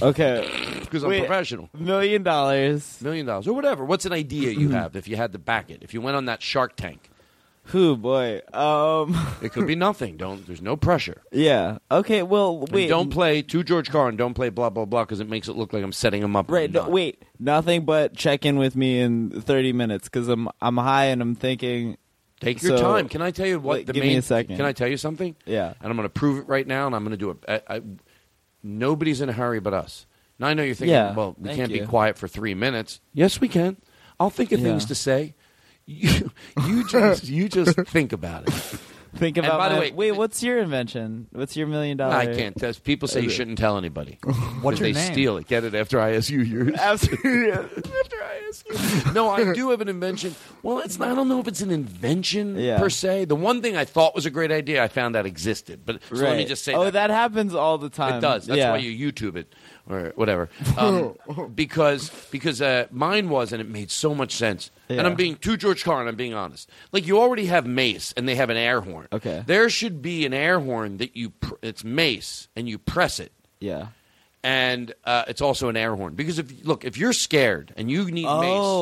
[0.00, 0.48] Okay.
[0.92, 1.70] Because I'm Wait, professional.
[1.72, 3.00] Million dollars.
[3.00, 3.82] Million dollars or whatever.
[3.82, 5.78] What's an idea you have if you had to back it?
[5.82, 7.08] If you went on that Shark Tank,
[7.66, 8.40] Who boy?
[8.52, 10.16] Um, It could be nothing.
[10.16, 10.44] Don't.
[10.46, 11.22] There's no pressure.
[11.30, 11.78] yeah.
[11.90, 12.22] Okay.
[12.22, 12.88] Well, And wait.
[12.88, 14.16] don't play to George Carlin.
[14.16, 16.50] Don't play blah blah blah because it makes it look like I'm setting him up.
[16.50, 16.68] Right.
[16.68, 16.90] I'm No, not.
[16.90, 17.22] wait.
[17.38, 21.34] Nothing but check in with me in 30 minutes because I'm I'm high and I'm
[21.36, 21.96] thinking.
[22.40, 23.08] Take your so- time.
[23.08, 24.12] Can I tell you what Wait, the give main?
[24.14, 24.56] me a second.
[24.56, 25.36] Can I tell you something?
[25.46, 25.74] Yeah.
[25.80, 27.36] And I'm going to prove it right now, and I'm going to do it.
[27.68, 27.82] I, I,
[28.64, 30.06] nobody's in a hurry but us.
[30.40, 31.86] Now I know you're thinking, Yeah, well, we thank can't be you.
[31.86, 33.00] quiet for three minutes.
[33.14, 33.76] Yes, we can.
[34.18, 35.34] I'll think of things to say.
[35.92, 36.30] You,
[36.66, 38.54] you just, you just think about it.
[39.14, 39.58] Think And about.
[39.58, 40.12] by the way- wait.
[40.12, 41.26] What's your invention?
[41.32, 42.14] What's your million dollar?
[42.14, 42.56] I can't.
[42.58, 44.18] That's, people say you shouldn't tell anybody.
[44.62, 45.12] What's 'Cause your they name?
[45.12, 45.46] steal it.
[45.46, 46.74] Get it after I ask you yours.
[46.78, 47.52] Absolutely.
[49.12, 50.34] no, I do have an invention.
[50.62, 52.78] Well, it's not, I don't know if it's an invention Yeah.
[52.78, 53.26] per se.
[53.26, 55.82] The one thing I thought was a great idea, I found out existed.
[55.84, 56.92] But so let me just say Oh, that.
[56.94, 58.16] that happens all the time.
[58.16, 58.46] It does.
[58.46, 58.70] That's yeah.
[58.70, 59.52] why you YouTube it
[59.88, 60.48] or whatever.
[60.76, 61.16] Um,
[61.54, 64.70] because because uh, mine was, and it made so much sense.
[64.88, 66.06] And I'm being to George Carlin.
[66.08, 66.68] I'm being honest.
[66.92, 69.08] Like you already have Mace, and they have an air horn.
[69.12, 69.42] Okay.
[69.46, 71.30] There should be an air horn that you.
[71.30, 73.32] Pr- it's Mace, and you press it.
[73.58, 73.88] Yeah.
[74.44, 78.10] And uh, it's also an air horn because if look if you're scared and you
[78.10, 78.40] need Oh,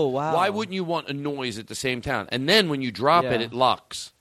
[0.08, 0.34] mace, wow.
[0.34, 2.26] why wouldn't you want a noise at the same time?
[2.32, 3.46] And then when you drop it, Yeah.
[3.46, 4.12] it locks,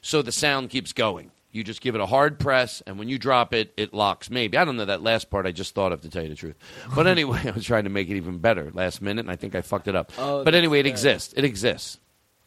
[0.00, 1.32] so the sound keeps going.
[1.56, 4.28] You just give it a hard press, and when you drop it, it locks.
[4.30, 5.46] Maybe I don't know that last part.
[5.46, 6.56] I just thought of to tell you the truth.
[6.94, 9.54] But anyway, I was trying to make it even better last minute, and I think
[9.54, 10.12] I fucked it up.
[10.18, 11.32] Oh, but anyway, it exists.
[11.36, 11.98] It exists.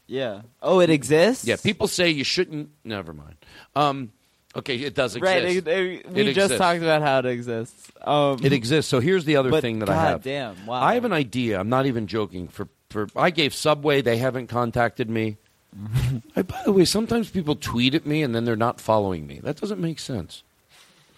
[0.06, 0.42] Yeah.
[0.62, 1.46] Oh, it exists.
[1.46, 2.70] Yeah, people say you shouldn't.
[2.84, 3.36] Never mind.
[3.76, 4.12] Um,
[4.56, 5.34] okay, it does exist.
[5.36, 5.44] Right.
[5.58, 6.58] it- it- we It just exists.
[6.58, 7.92] talked about how it exists.
[8.04, 8.90] Um, It exists.
[8.90, 10.24] So here's the other but thing that God I have.
[10.24, 10.82] damn, wow.
[10.82, 11.60] I have an idea.
[11.60, 12.48] I'm not even joking.
[12.48, 14.02] For for I gave Subway.
[14.02, 15.38] They haven't contacted me.
[16.36, 19.40] I, by the way, sometimes people tweet at me and then they're not following me.
[19.40, 20.44] That doesn't make sense.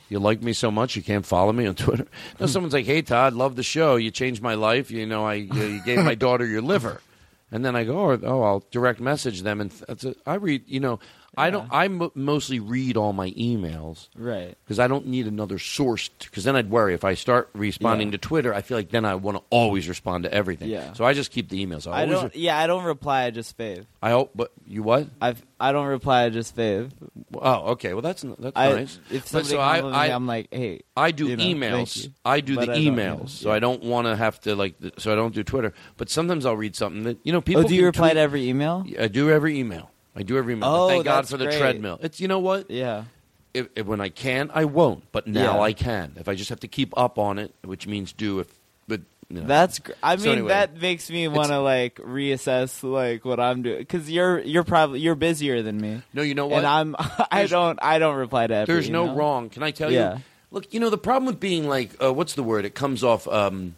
[0.10, 2.06] You like me so much you can't follow me on Twitter.
[2.40, 3.95] No, someone's like, "Hey Todd, love the show.
[3.95, 4.91] You changed my life.
[4.91, 7.02] You know, I you, you gave my daughter your liver."
[7.49, 10.64] And then I go, "Oh, oh I'll direct message them." And that's a, I read.
[10.68, 10.99] You know,
[11.38, 11.68] I don't.
[11.72, 14.58] I mo- mostly read all my emails Right.
[14.66, 16.10] because I don't need another source.
[16.20, 18.12] Because then I'd worry if I start responding Yeah.
[18.14, 18.53] to Twitter.
[18.53, 20.70] I feel like then I want to always respond to everything.
[20.70, 20.91] Yeah.
[20.94, 21.88] So I just keep the emails.
[21.90, 22.36] I, I always, don't.
[22.36, 23.24] Yeah, I don't reply.
[23.24, 23.86] I just fave.
[24.02, 24.32] I hope.
[24.36, 25.08] But you what?
[25.22, 26.24] I I don't reply.
[26.26, 26.91] I just fave.
[27.36, 27.94] Oh, okay.
[27.94, 28.99] Well, that's that's I, nice.
[29.10, 30.82] If But somebody so comes I, with I, me, I'm like, hey.
[30.98, 32.03] I do you know, thank emails.
[32.06, 32.12] you.
[32.26, 33.26] I do But the I don't, emails, yeah.
[33.44, 34.80] so I don't want to have to like.
[34.82, 35.74] th- So I don't do Twitter.
[35.95, 37.64] But sometimes I'll read something that you know people.
[37.64, 38.86] oh, do you can reply tweet- to every email?
[38.99, 39.90] I do every email.
[40.16, 40.74] I do every month.
[40.74, 41.60] Oh, thank God that's for the great.
[41.60, 42.00] treadmill.
[42.02, 42.70] It's you know what?
[42.70, 43.06] Yeah.
[43.54, 45.04] If, if when I can, I won't.
[45.12, 45.62] But now Yeah.
[45.62, 46.14] I can.
[46.18, 48.40] If I just have to keep up on it, which means do.
[48.40, 48.48] If
[48.88, 49.48] but you know.
[49.48, 49.80] That's.
[49.80, 53.62] Gr- I So mean, anyway, that makes me want to like reassess like what I'm
[53.62, 56.02] doing because you're you're probably you're busier than me.
[56.14, 56.60] No, you know what?
[56.60, 56.96] And I'm.
[57.00, 57.80] I There's- don't.
[57.82, 58.74] I don't reply to every.
[58.74, 59.16] There's no email.
[59.16, 59.50] wrong.
[59.50, 60.16] Can I tell Yeah.
[60.16, 60.22] you?
[60.52, 62.66] Look, you know the problem with being like, uh, what's the word?
[62.66, 63.76] It comes off um,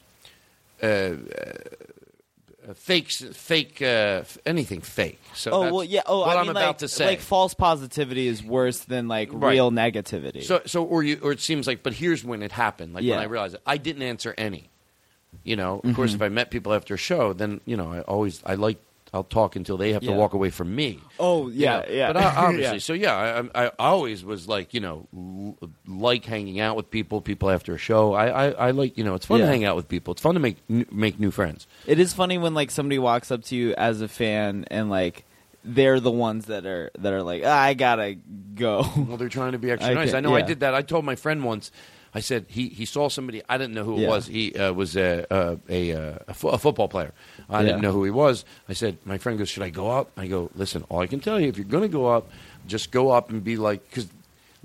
[0.81, 1.13] uh, uh,
[2.75, 5.19] fake, fake, uh, anything fake.
[5.33, 6.01] So oh well, yeah.
[6.05, 7.05] Oh, what I am mean, about like, to say.
[7.07, 9.51] like false positivity is worse than like Right.
[9.53, 10.43] real negativity.
[10.43, 12.93] So, so or you, or it seems like, but here's when it happened.
[12.93, 13.15] Like Yeah.
[13.15, 14.69] when I realized it, I didn't answer any.
[15.43, 16.15] You know, of course, Mhm.
[16.15, 18.77] if I met people after a show, then you know, I always I like
[19.13, 20.11] I'll talk until they have Yeah.
[20.11, 20.99] to walk away from me.
[21.19, 21.85] Oh, You yeah, know?
[21.89, 22.13] yeah.
[22.13, 22.79] But I, obviously, Yeah.
[22.79, 27.21] so yeah, I, I, always was like, you know, l- like hanging out with people.
[27.21, 29.75] People after a show, I, I, I like, you know, it's fun to hang out
[29.75, 30.13] with people.
[30.13, 30.57] It's fun to make
[30.91, 31.67] make new friends.
[31.85, 35.25] It is funny when like somebody walks up to you as a fan and like
[35.63, 38.15] they're the ones that are that are like "Ah, I gotta
[38.55, 38.83] go.
[38.97, 40.09] Well, they're trying to be extra I nice.
[40.09, 40.73] can- I know I did that.
[40.73, 41.71] I told my friend once.
[42.15, 43.41] I said he, he saw somebody.
[43.49, 44.07] I didn't know who it Yeah.
[44.09, 44.27] was.
[44.27, 47.11] He uh, was a a, a, uh, a, fo- a football player.
[47.49, 47.67] I Yeah.
[47.67, 48.45] didn't know who he was.
[48.69, 51.19] I said, my friend goes, "Should I go up?" I go, "Listen, all I can
[51.19, 52.29] tell you, if you're going to go up,
[52.67, 54.07] just go up and be like, because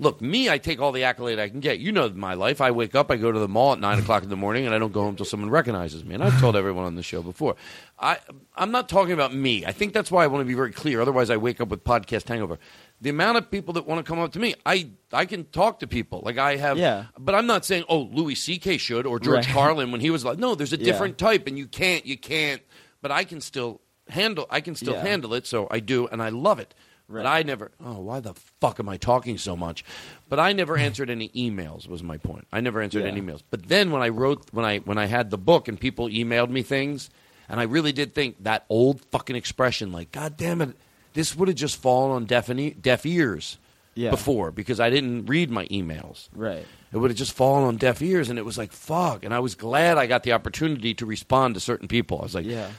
[0.01, 1.79] look, me, I take all the accolade I can get.
[1.79, 2.61] You know my life.
[2.61, 4.73] I wake up, I go to the mall at nine o'clock in the morning, and
[4.73, 6.13] I don't go home until someone recognizes me.
[6.15, 7.55] And I've told everyone on the show before.
[7.99, 8.17] I
[8.55, 9.65] I'm not talking about me.
[9.65, 11.01] I think that's why I want to be very clear.
[11.01, 12.59] Otherwise, I wake up with podcast hangover.
[13.01, 15.79] The amount of people that want to come up to me, I I can talk
[15.79, 16.21] to people.
[16.25, 17.05] Like I have, Yeah.
[17.17, 18.77] But I'm not saying, oh, Louis C.K.
[18.77, 19.53] should or George Right.
[19.55, 20.83] Carlin when he was like, no, there's a Yeah.
[20.85, 22.61] different type, and you can't, you can't.
[23.01, 24.45] But I can still handle.
[24.49, 25.01] I can still Yeah.
[25.03, 26.73] handle it, so I do, and I love it.
[27.11, 27.71] But I never.
[27.83, 29.83] Oh, why the fuck am I talking so much?
[30.27, 31.87] But I never answered any emails.
[31.87, 32.47] Was my point.
[32.51, 33.11] I never answered Yeah.
[33.11, 33.41] any emails.
[33.49, 36.49] But then when I wrote, when I when I had the book and people emailed
[36.51, 37.09] me things,
[37.47, 40.75] and I really did think that old fucking expression, like God damn it,
[41.19, 43.57] this would have just fallen on deaf and e- deaf ears
[43.95, 44.11] Yeah.
[44.11, 46.29] before because I didn't read my emails.
[46.33, 46.65] Right.
[46.93, 49.23] It would have just fallen on deaf ears, and it was like fuck.
[49.25, 52.19] And I was glad I got the opportunity to respond to certain people.
[52.19, 52.69] I was like, Yeah.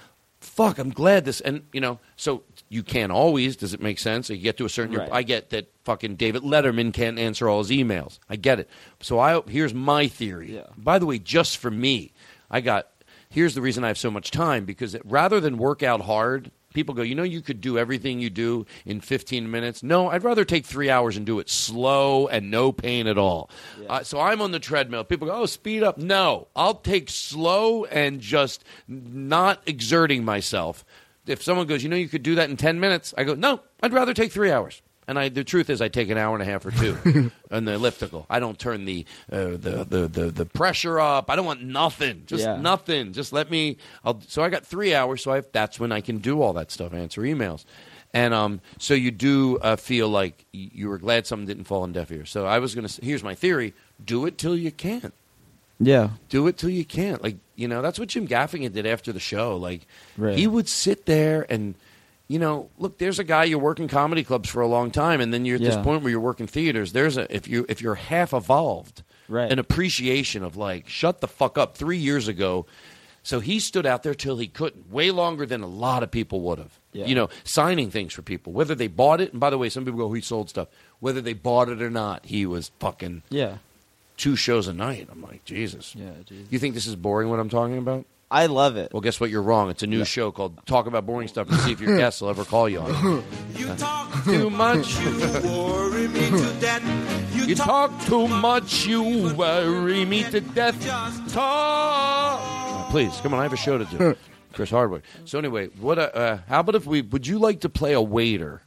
[0.41, 3.57] fuck, I'm glad this, and you know, so you can't always.
[3.57, 4.31] Does it make sense?
[4.31, 4.97] You get to a certain.
[4.97, 5.09] Right.
[5.13, 8.19] I get that fucking David Letterman can't answer all his emails.
[8.29, 8.69] I get it.
[9.01, 10.55] So I here's my theory.
[10.57, 10.67] Yeah.
[10.77, 12.13] By the way, just for me,
[12.51, 12.87] I got.
[13.33, 16.51] Here's the reason I have so much time because it, rather than work out hard
[16.73, 19.83] People go, you know, you could do everything you do in 15 minutes.
[19.83, 23.51] No, I'd rather take three hours and do it slow and no pain at all.
[23.89, 25.03] Uh, so I'm on the treadmill.
[25.05, 25.99] People go, oh, speed up.
[25.99, 30.85] No, I'll take slow and just not exerting myself.
[31.27, 33.61] If someone goes, you know, you could do that in 10 minutes, I go, no,
[33.83, 34.81] I'd rather take three hours.
[35.11, 37.65] And I, the truth is, I take an hour and a half or two on
[37.65, 38.27] the elliptical.
[38.31, 41.29] I don't turn the, uh, the, the the the pressure up.
[41.31, 42.23] I don't want nothing.
[42.27, 42.57] Just Yeah.
[42.61, 43.13] nothing.
[43.13, 43.77] Just let me.
[44.05, 45.25] I'll, so I got three hours.
[45.25, 46.95] So I, that's when I can do all that stuff.
[46.95, 47.65] Answer emails,
[48.15, 48.61] and um.
[48.79, 52.31] So you do uh, feel like you were glad something didn't fall on deaf ears.
[52.31, 52.85] So I was gonna.
[52.85, 53.75] s- Here's my theory:
[54.05, 55.13] do it till you can't.
[55.81, 56.11] Yeah.
[56.29, 57.21] Do it till you can't.
[57.21, 59.57] Like you know, that's what Jim Gaffigan did after the show.
[59.57, 60.39] Like Right.
[60.39, 61.75] he would sit there and.
[62.31, 62.99] You know, look.
[62.99, 65.57] There's a guy you work in comedy clubs for a long time, and then you're
[65.57, 66.93] at this point where you're working theaters.
[66.93, 69.51] There's a if you if you're half evolved, Right.
[69.51, 71.77] an appreciation of like, shut the fuck up.
[71.77, 72.67] Three years ago,
[73.25, 76.41] so he stood out there till he couldn't, way longer than a lot of people
[76.43, 76.79] would have.
[76.93, 77.07] Yeah.
[77.07, 79.33] You know, signing things for people, whether they bought it.
[79.33, 80.69] And by the way, some people go, he sold stuff.
[81.01, 83.57] Whether they bought it or not, he was fucking Yeah.
[84.17, 85.09] two shows a night.
[85.11, 85.97] I'm like, Jesus.
[85.97, 86.47] Yeah, Jesus.
[86.51, 87.29] You think this is boring?
[87.29, 88.07] What I'm talking about?
[88.31, 88.93] I love it.
[88.93, 89.29] Well, guess what?
[89.29, 89.71] You're wrong.
[89.71, 92.29] It's a new show called Talk About Boring Stuff and see if your guests will
[92.29, 93.25] ever call you on it.
[93.59, 95.01] You talk too much.
[95.01, 95.11] You
[95.51, 97.49] worry me to death.
[97.49, 100.81] You talk too much, you worry me to death.
[101.33, 102.41] Talk.
[102.43, 104.17] Oh, please, come on, I have a show to do.
[104.53, 105.03] Chris Hardwick.
[105.25, 105.99] So anyway, what?
[105.99, 107.03] Uh, uh, how about if we?
[107.03, 108.63] Would you like to play a waiter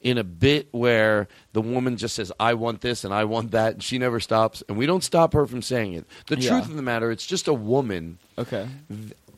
[0.00, 3.74] in a bit where the woman just says, "I want this" and "I want that,"
[3.74, 6.06] and she never stops, and we don't stop her from saying it.
[6.26, 6.50] The Yeah.
[6.50, 8.18] truth of the matter, it's just a woman.
[8.36, 8.68] Okay.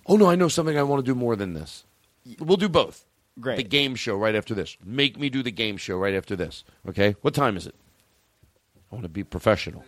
[0.07, 0.77] Oh no, I know something.
[0.79, 1.85] I want to do more than this.
[2.39, 3.05] We'll do both.
[3.39, 3.57] Great.
[3.57, 4.77] The game show right after this.
[4.85, 6.65] Make me do the game show right after this.
[6.89, 7.15] Okay.
[7.23, 7.75] What time is it?
[8.91, 9.85] I want to be professional.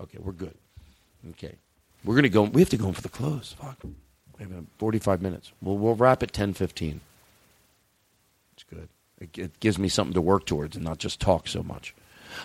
[0.00, 0.54] Okay, we're good.
[1.30, 1.54] Okay,
[2.04, 2.42] we're gonna go.
[2.42, 3.54] We have to go in for the close.
[3.60, 3.78] Fuck.
[3.84, 5.52] We have uh, forty-five minutes.
[5.60, 6.94] We'll we'll wrap at ten fifteen.
[6.94, 7.09] It's good.
[9.20, 11.94] It, it gives me something to work towards and not just talk so much.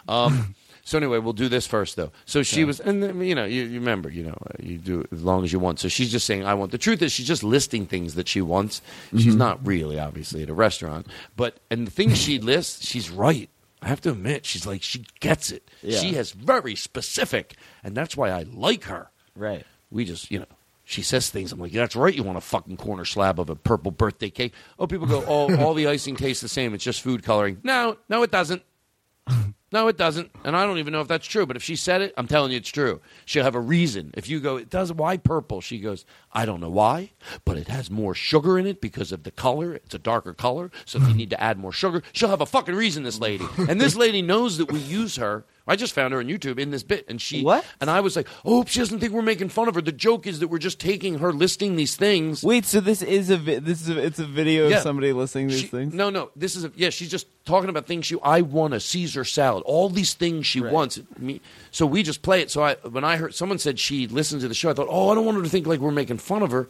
[0.08, 2.12] Um, so anyway, we'll do this first though.
[2.26, 2.66] So she Okay.
[2.66, 5.44] was, and then, you know, you, you remember, you know, uh, you do as long
[5.44, 5.80] as you want.
[5.80, 6.72] So she's just saying, I want.
[6.72, 8.82] The truth is, she's just listing things that she wants.
[9.12, 9.38] She's Mhm.
[9.38, 11.08] not really, obviously, at a restaurant,
[11.38, 13.50] but and the things she lists, she's right.
[13.82, 15.70] I have to admit, she's like she gets it.
[15.84, 16.00] Yeah.
[16.00, 19.12] She has very specific, and that's why I like her.
[19.36, 19.64] Right.
[19.92, 20.46] We just, you know,
[20.86, 21.52] she says things.
[21.52, 22.14] I'm like, that's right.
[22.14, 24.54] You want a fucking corner slab of a purple birthday cake?
[24.78, 26.74] Oh, people go, oh, all the icing tastes the same.
[26.76, 27.60] It's just food coloring.
[27.64, 28.62] No, no, it doesn't.
[29.76, 30.32] No, it doesn't.
[30.46, 31.46] And I don't even know if that's true.
[31.46, 33.02] But if she said it, I'm telling you it's true.
[33.26, 34.12] She'll have a reason.
[34.16, 34.94] If you go, it does.
[34.94, 35.60] Why purple?
[35.60, 37.12] She goes, I don't know why,
[37.44, 39.74] but it has more sugar in it because of the color.
[39.74, 40.72] It's a darker color.
[40.86, 43.04] So if you need to add more sugar, she'll have a fucking reason.
[43.04, 45.44] This lady, and this lady knows that we use her.
[45.68, 47.66] I just found her on YouTube in this bit, and she What?
[47.82, 49.82] And I was like, oh, she doesn't think we're making fun of her.
[49.82, 52.44] The joke is that we're just taking her listing these things.
[52.44, 54.78] Wait, so this is a vi- this is a, it's a video Yeah.
[54.78, 55.92] of somebody listing these She- things?
[55.94, 56.30] No, no.
[56.36, 56.92] This is a, yeah.
[56.92, 58.16] She's just talking about things she.
[58.22, 59.64] I want a Caesar salad.
[59.66, 61.00] All these things she wants.
[61.18, 62.52] Me, so we just play it.
[62.52, 65.10] So I when I heard someone said she listened to the show, I thought, oh,
[65.10, 66.68] I don't want her to think like we're making fun of her.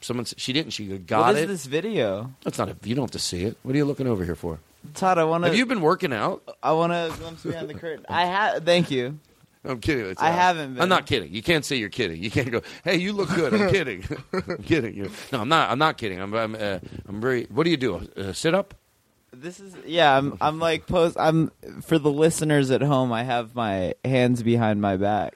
[0.00, 0.72] Someone said she didn't.
[0.72, 1.42] She got What it.
[1.42, 2.32] is this video?
[2.44, 2.68] That's not.
[2.68, 3.56] A, you don't have to see it.
[3.62, 4.58] What are you looking over here for?
[4.94, 5.48] Todd, I want to.
[5.48, 6.42] Have you been working out?
[6.62, 8.04] I want to glimpse behind the curtain.
[8.08, 8.64] I have.
[8.64, 9.18] Thank you.
[9.64, 10.06] I'm kidding.
[10.06, 10.34] It's I out.
[10.34, 10.82] haven't been.
[10.82, 11.32] I'm not kidding.
[11.32, 12.20] You can't say you're kidding.
[12.20, 14.02] You can't go, "Hey, you look good." I'm kidding.
[14.32, 14.96] I'm kidding.
[14.96, 15.70] You- No, I'm not.
[15.70, 16.20] I'm not kidding.
[16.20, 16.34] I'm.
[16.34, 17.44] I'm, uh, I'm very.
[17.44, 17.94] What do you do?
[18.16, 18.74] Uh, sit up?
[19.34, 20.16] This is yeah.
[20.16, 21.16] I'm I'm like post.
[21.18, 21.50] I'm
[21.82, 23.12] for the listeners at home.
[23.12, 25.34] I have my hands behind my back.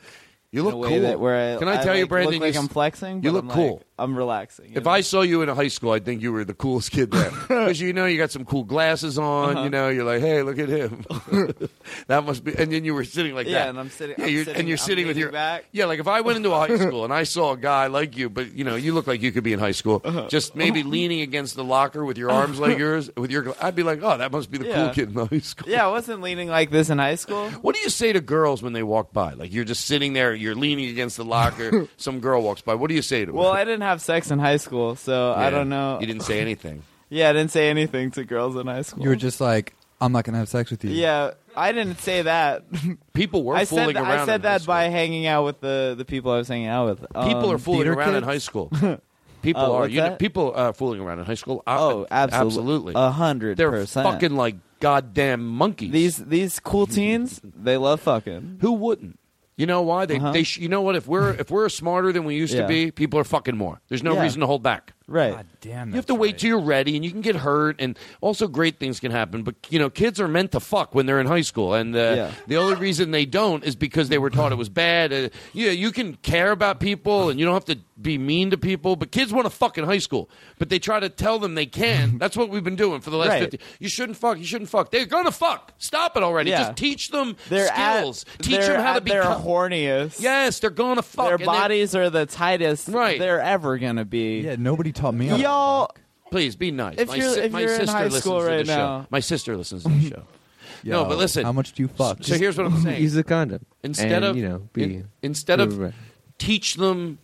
[0.52, 1.00] You in look a way cool.
[1.00, 3.16] That where I, Can I tell you, like, Brandon, Look like you I'm flexing.
[3.22, 3.82] you but look I'm, like, cool.
[3.98, 4.72] I'm relaxing.
[4.74, 7.30] If I saw you in high school, I'd think you were the coolest kid there
[7.30, 9.56] because you know you got some cool glasses on.
[9.56, 9.64] Uh-huh.
[9.64, 11.02] You know, you're like, hey, look at him.
[12.06, 12.54] that must be.
[12.56, 13.68] And then you were sitting like Yeah, that.
[13.70, 15.64] and I'm sitting- Yeah, I'm you're, sitting- and you're I'm sitting with your back.
[15.72, 18.16] Yeah, like if I went into a high school and I saw a guy like
[18.16, 20.28] you, but you know, you look like you could be in high school, Uh-huh.
[20.28, 23.54] just maybe leaning against the locker with your arms like yours, with your.
[23.62, 25.70] I'd be like, oh, that must be the cool kid in high school.
[25.70, 27.48] yeah, I wasn't leaning like this in high school.
[27.50, 29.32] What do you say to girls when they walk by?
[29.32, 31.88] Like you're just sitting there, you're leaning against the locker.
[31.96, 32.74] some girl walks by.
[32.74, 33.36] What do you say to her?
[33.38, 35.50] Well, I didn't have sex in high school, so I Yeah.
[35.50, 35.98] don't know.
[36.00, 36.82] You didn't say anything.
[37.08, 39.02] Yeah, I didn't say anything to girls in high school.
[39.02, 40.90] You were just like, I'm not gonna have sex with you.
[40.90, 42.64] Yeah, I didn't say that.
[43.14, 45.44] People were I fooling said that, around I in said high that by hanging out
[45.44, 47.00] with the, the people I was hanging out with.
[47.00, 48.26] People Um, are fooling theater around in kids?
[48.26, 48.70] high school.
[49.42, 49.80] People Oh, are.
[49.82, 50.18] what's You know, that?
[50.18, 51.62] people are fooling around in high school.
[51.66, 54.06] Uh, Oh, absolute- absolutely, a hundred They're percent.
[54.08, 55.92] fucking like goddamn monkeys.
[55.92, 58.58] These these cool teens, they love fucking.
[58.60, 59.18] Who wouldn't?
[59.56, 60.04] You know why?
[60.06, 60.32] They, Uh-huh.
[60.32, 60.96] they sh- you know what?
[60.96, 62.62] If we're if we're smarter than we used Yeah.
[62.62, 63.80] to be, people are fucking more.
[63.88, 64.22] There's no Yeah.
[64.22, 64.92] reason to hold back.
[65.08, 65.34] Right.
[65.34, 65.88] God damn.
[65.90, 68.80] You have to wait till you're ready, and you can get hurt, and also great
[68.80, 69.44] things can happen.
[69.44, 71.98] But you know, kids are meant to fuck when they're in high school, and uh,
[71.98, 72.30] Yeah.
[72.48, 75.12] the only reason they don't is because they were taught it was bad.
[75.12, 78.58] Uh, yeah, you can care about people, and you don't have to be mean to
[78.58, 78.96] people.
[78.96, 80.28] But kids want to fuck in high school,
[80.58, 82.18] but they try to tell them they can.
[82.26, 83.42] That's what we've been doing for the last Right.
[83.48, 83.60] fifty.
[83.78, 84.38] You shouldn't fuck.
[84.38, 84.90] You shouldn't fuck.
[84.90, 85.72] They're gonna fuck.
[85.78, 86.50] Stop it already.
[86.50, 86.64] Yeah.
[86.64, 88.24] Just teach them They're at- skills.
[88.42, 90.20] teach them how to be their com- horniest.
[90.20, 91.28] Yes, they're gonna fuck.
[91.28, 93.20] Their bodies are the tightest Right.
[93.20, 94.40] they're ever gonna be.
[94.40, 95.26] Yeah, nobody taught me.
[95.28, 95.90] how to Y'all,
[96.30, 96.96] Please be nice.
[96.98, 98.66] If my you're- si- if my you're in sister high listens school to the right
[98.66, 98.74] show.
[98.76, 100.22] now- My sister listens to the show.
[100.84, 101.44] no, Yo, but listen.
[101.44, 102.24] how much do you fuck?
[102.24, 103.00] So here's what I'm saying.
[103.00, 103.64] Use a condom.
[103.84, 105.94] instead and, of you know, be in- instead of Right.
[106.38, 107.18] teach them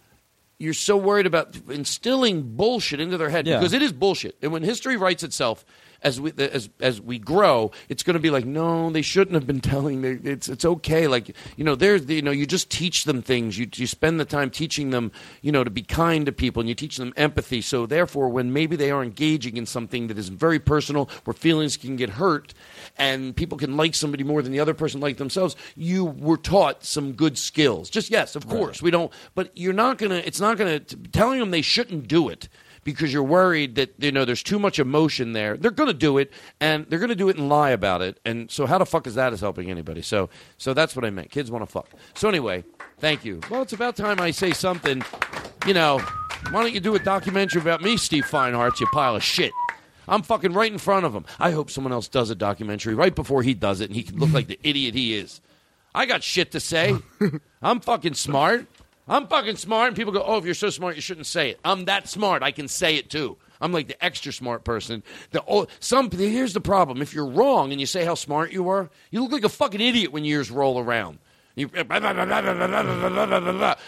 [0.59, 3.59] you're so worried about instilling bullshit into their head Yeah.
[3.59, 5.65] because it is bullshit and when history writes itself
[6.03, 9.47] as we as as we grow it's going to be like no they shouldn't have
[9.47, 11.07] been telling they, it's it's okay.
[11.07, 13.59] Like you know there's you know you just teach them things.
[13.59, 16.69] You you spend the time teaching them you know to be kind to people and
[16.69, 17.61] you teach them empathy.
[17.61, 21.77] So therefore when maybe they are engaging in something that is very personal where feelings
[21.77, 22.55] can get hurt
[22.97, 26.85] and people can like somebody more than the other person like themselves you were taught
[26.85, 27.91] some good skills.
[27.91, 31.51] Just yes of course we don't but you're not gonna it's not gonna telling them
[31.51, 32.49] they shouldn't do it
[32.85, 36.31] because you're worried that you know there's too much emotion there they're gonna do it
[36.61, 39.15] and they're gonna do it and lie about it and so how the fuck is
[39.15, 40.29] that as helping anybody so
[40.59, 42.65] so that's what i meant kids want to fuck so anyway
[42.99, 45.03] thank you well it's about time i say something
[45.67, 45.99] you know
[46.51, 49.53] why don't you do a documentary about me steve feinhardt you pile of shit
[50.09, 51.25] I'm fucking right in front of him.
[51.39, 54.19] I hope someone else does a documentary right before he does it and he can
[54.19, 55.41] look like the idiot he is.
[55.95, 56.97] I got shit to say.
[57.63, 58.67] I'm fucking smart.
[59.13, 59.89] I'm fucking smart.
[59.89, 61.61] And people go, oh, if you're so smart, you shouldn't say it.
[61.63, 62.43] I'm that smart.
[62.43, 63.37] I can say it too.
[63.61, 65.03] I'm like the extra smart person.
[65.33, 67.03] The oh, some here's the problem.
[67.03, 69.83] If you're wrong and you say how smart you are, you look like a fucking
[69.83, 71.19] idiot when years roll around.
[71.55, 71.69] You,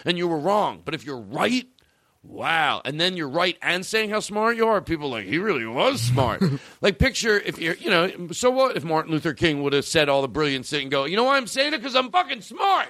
[0.05, 0.83] and you were wrong.
[0.85, 1.67] But if you're right,
[2.21, 2.83] wow.
[2.85, 4.79] And then you're right and saying how smart you are.
[4.79, 6.43] People are like, he really was smart.
[6.81, 10.07] like, picture if you're, you know, so what if Martin Luther King would have said
[10.07, 11.77] all the brilliant shit and go, you know why I'm saying it?
[11.77, 12.89] Because I'm fucking smart.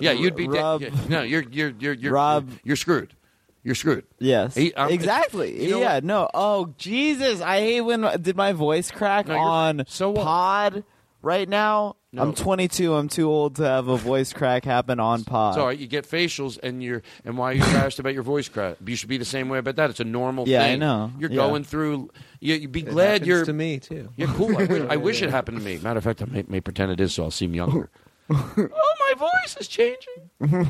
[0.00, 0.62] Yeah, you'd be dead.
[0.62, 0.90] Rob- yeah.
[1.08, 3.14] No, you're you're you're you're Rob- You're, you're screwed.
[3.62, 4.06] You're screwed.
[4.18, 5.62] Yes, He- um, exactly.
[5.64, 6.04] you know yeah, what?
[6.04, 6.30] no.
[6.32, 10.24] Oh Jesus, I hate when did my voice crack No, on so what?
[10.24, 10.84] Pod
[11.22, 11.96] right now.
[12.12, 12.22] No.
[12.22, 12.92] I'm 22.
[12.94, 15.54] I'm too old to have a voice crack happen on Pod.
[15.54, 15.78] It's all right.
[15.78, 18.78] You get facials, and you're and why are you embarrassed about your voice crack?
[18.84, 19.90] You should be the same way about that.
[19.90, 20.52] It's a normal thing.
[20.54, 21.12] Yeah, I know.
[21.18, 21.36] You're Yeah.
[21.36, 22.10] going through.
[22.40, 24.08] You, you'd be glad you're to me, too.
[24.16, 24.56] You're cool.
[24.56, 25.78] I wish, I wish it happened to me.
[25.78, 27.90] Matter of fact, I may, may pretend it is, so I'll seem younger.
[28.30, 30.30] oh, my voice is changing.
[30.40, 30.64] it's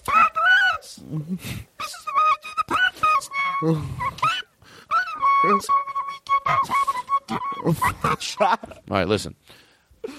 [0.00, 0.96] Todd Rance.
[0.96, 3.30] This is the way I do the podcast
[3.62, 3.82] now.
[7.30, 8.56] All
[8.88, 9.34] right, listen.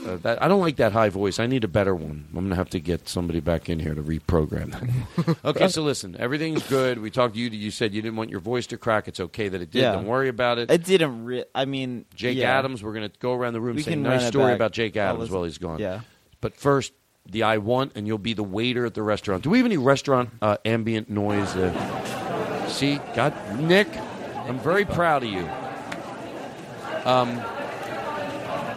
[0.05, 1.39] Uh, that, I don't like that high voice.
[1.39, 2.25] I need a better one.
[2.29, 5.38] I'm going to have to get somebody back in here to reprogram that.
[5.45, 6.99] okay, so listen, everything's good.
[6.99, 7.49] We talked to you.
[7.49, 9.07] You said you didn't want your voice to crack.
[9.07, 9.81] It's okay that it did.
[9.81, 9.93] Yeah.
[9.93, 10.69] Don't worry about it.
[10.69, 11.23] It didn't.
[11.25, 12.57] Re- I mean, Jake yeah.
[12.57, 12.84] Adams.
[12.84, 14.55] We're going to go around the room We saying can nice story back.
[14.55, 15.79] about Jake Adams while he's gone.
[15.79, 16.01] Yeah.
[16.41, 16.91] But first,
[17.29, 19.43] the I want, and you'll be the waiter at the restaurant.
[19.43, 21.55] Do we have any restaurant uh, ambient noise?
[21.55, 23.88] Uh, see, God, Nick,
[24.35, 25.47] I'm very proud of you.
[27.06, 27.41] Um.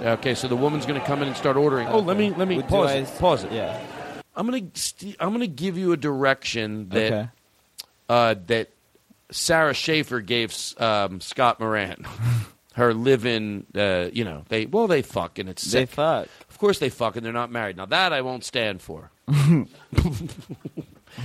[0.03, 1.87] Okay, so the woman's going to come in and start ordering.
[1.89, 3.15] Oh, let me let me Would- do pause I- it.
[3.19, 3.53] Pause it.
[3.53, 3.79] Yeah.
[4.35, 7.29] I'm gonna st- I'm gonna give you a direction that Okay.
[8.09, 8.71] uh, that
[9.31, 12.07] Sara Schaefer gave um, Scott Moran.
[12.75, 13.67] her live-in.
[13.75, 16.29] Uh, you know, they well they fuck and it's They fuck.
[16.49, 17.77] Of course they fuck and they're not married.
[17.77, 19.11] Now that I won't stand for.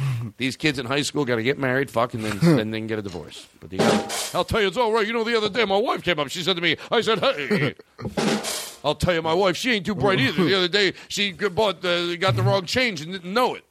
[0.37, 2.99] These kids in high school got to get married, fuck, and then and then get
[2.99, 3.47] a divorce.
[3.59, 5.05] But gotta, I'll tell you, it's all right.
[5.05, 6.29] You know, the other day my wife came up.
[6.29, 7.75] She said to me, I said, hey.
[8.83, 10.43] I'll tell you, my wife, she ain't too bright either.
[10.43, 13.63] The other day, she bought, uh, got the wrong change and didn't know it.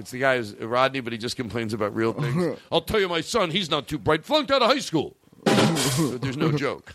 [0.00, 2.58] It's the guy who's Rodney, but he just complains about real things.
[2.72, 4.24] I'll tell you, my son, he's not too bright.
[4.24, 5.14] Flunked out of high school.
[6.20, 6.92] There's no joke.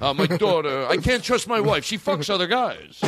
[0.00, 1.84] Uh, my daughter, I can't trust my wife.
[1.84, 3.00] She fucks other guys.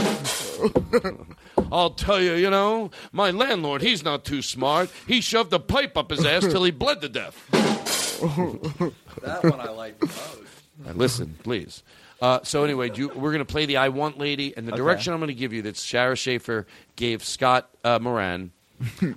[1.72, 4.90] I'll tell you, you know, my landlord, he's not too smart.
[5.06, 7.48] He shoved a pipe up his ass till he bled to death.
[7.50, 10.38] that one I like the most.
[10.84, 11.82] Now, listen, please.
[12.20, 14.72] Uh, so anyway, do you, we're going to play the "I Want Lady," and the
[14.72, 14.78] Okay.
[14.78, 16.66] direction I'm going to give you that Sara Schaefer
[16.96, 18.52] gave Scott uh, Moran.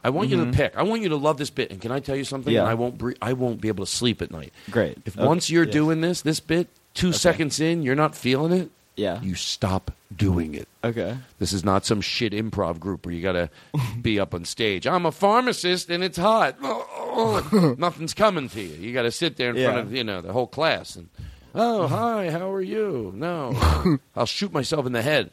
[0.03, 0.51] I want you Mhm.
[0.51, 0.75] to pick.
[0.77, 1.71] I want you to love this bit.
[1.71, 2.53] And can I tell you something?
[2.53, 2.63] Yeah.
[2.63, 2.97] I won't.
[2.97, 4.53] Bre- I won't be able to sleep at night.
[4.71, 4.97] Great.
[5.05, 5.25] If Okay.
[5.25, 5.73] once you're Yes.
[5.73, 8.69] doing this, this bit, two seconds in, you're not feeling it.
[8.95, 9.21] Yeah.
[9.21, 10.67] You stop doing it.
[10.83, 11.17] Okay.
[11.39, 13.49] This is not some shit improv group where you got to
[14.01, 14.87] be up on stage.
[14.87, 16.55] I'm a pharmacist and it's hot.
[16.63, 18.75] Oh, nothing's coming to you.
[18.79, 21.09] You got to sit there in front of you know the whole class and
[21.57, 21.93] oh mm-hmm.
[21.93, 23.11] hi, how are you?
[23.15, 25.31] No, I'll shoot myself in the head.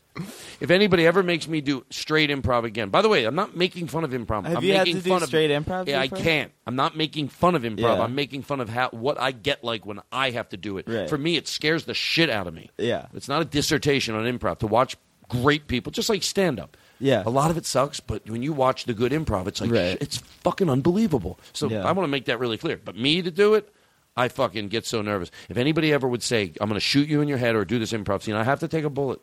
[0.60, 3.88] If anybody ever makes me do straight improv again, by the way, I'm not making
[3.88, 4.46] fun of improv.
[4.46, 6.24] Have I'm you had making to do fun of straight improv Yeah, I before?
[6.24, 6.52] can't.
[6.66, 7.78] I'm not making fun of improv.
[7.78, 8.02] Yeah.
[8.02, 10.88] I'm making fun of how what I get like when I have to do it.
[10.88, 11.08] Right.
[11.08, 12.70] For me, it scares the shit out of me.
[12.78, 13.06] Yeah.
[13.14, 14.96] It's not a dissertation on improv to watch
[15.28, 16.76] great people, just like stand up.
[17.00, 17.22] Yeah.
[17.26, 19.98] A lot of it sucks, but when you watch the good improv, it's like, Right.
[20.00, 21.38] it's fucking unbelievable.
[21.52, 21.84] So Yeah.
[21.84, 22.80] I want to make that really clear.
[22.82, 23.72] But me to do it,
[24.16, 25.30] I fucking get so nervous.
[25.48, 27.78] If anybody ever would say, I'm going to shoot you in your head or do
[27.78, 29.20] this improv scene, I have to take a bullet.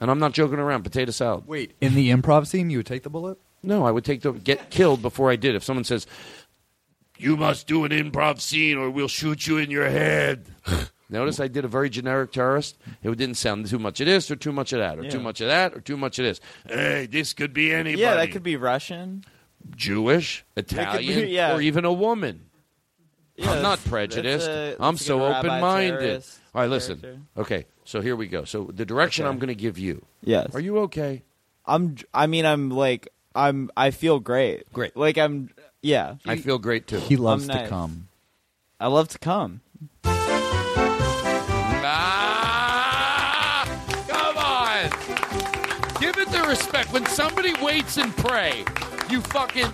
[0.00, 0.82] And I'm not joking around.
[0.82, 1.46] Potato salad.
[1.46, 3.38] Wait, in the improv scene, you would take the bullet?
[3.62, 5.54] No, I would take the get killed before I did.
[5.54, 6.06] If someone says,
[7.16, 10.44] "You must do an improv scene, or we'll shoot you in your head."
[11.08, 12.76] Notice I did a very generic terrorist.
[13.02, 15.10] It didn't sound too much of this or too much of that or Yeah.
[15.10, 16.40] too much of that or too much of this.
[16.66, 18.02] Hey, this could be anybody.
[18.02, 19.24] Yeah, that could be Russian.
[19.76, 21.54] Jewish, That could be- Italian, yeah.
[21.54, 22.46] or even a woman.
[23.36, 24.46] Yeah, I'm not prejudiced.
[24.46, 25.98] that's a- I'm so like a rabbi open-minded.
[25.98, 27.00] terrorist All right, listen.
[27.00, 27.20] character.
[27.36, 28.44] Okay, so here we go.
[28.44, 29.30] So the direction Okay.
[29.32, 30.04] I'm going to give you.
[30.22, 30.54] Yes.
[30.54, 31.22] Are you okay?
[31.66, 31.96] I'm.
[32.12, 33.08] I mean, I'm like.
[33.34, 33.70] I'm.
[33.76, 34.72] I feel great.
[34.72, 34.96] Great.
[34.96, 35.50] Like I'm.
[35.82, 36.14] Yeah.
[36.24, 36.98] I feel great too.
[36.98, 37.68] He loves I'm to nice.
[37.70, 38.08] come.
[38.78, 39.60] I love to come.
[42.46, 43.64] Ah,
[44.08, 44.90] come on.
[46.00, 46.92] Give it the respect.
[46.92, 48.64] When somebody waits and pray,
[49.10, 49.70] you fucking.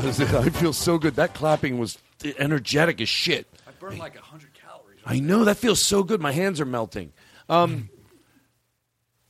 [0.04, 0.20] Pause.
[0.34, 1.16] I feel so good.
[1.16, 1.98] That clapping was
[2.38, 3.46] energetic as shit.
[3.66, 5.00] I burned like 100 calories.
[5.06, 6.20] I know that feels so good.
[6.20, 7.12] My hands are melting.
[7.48, 7.90] Um,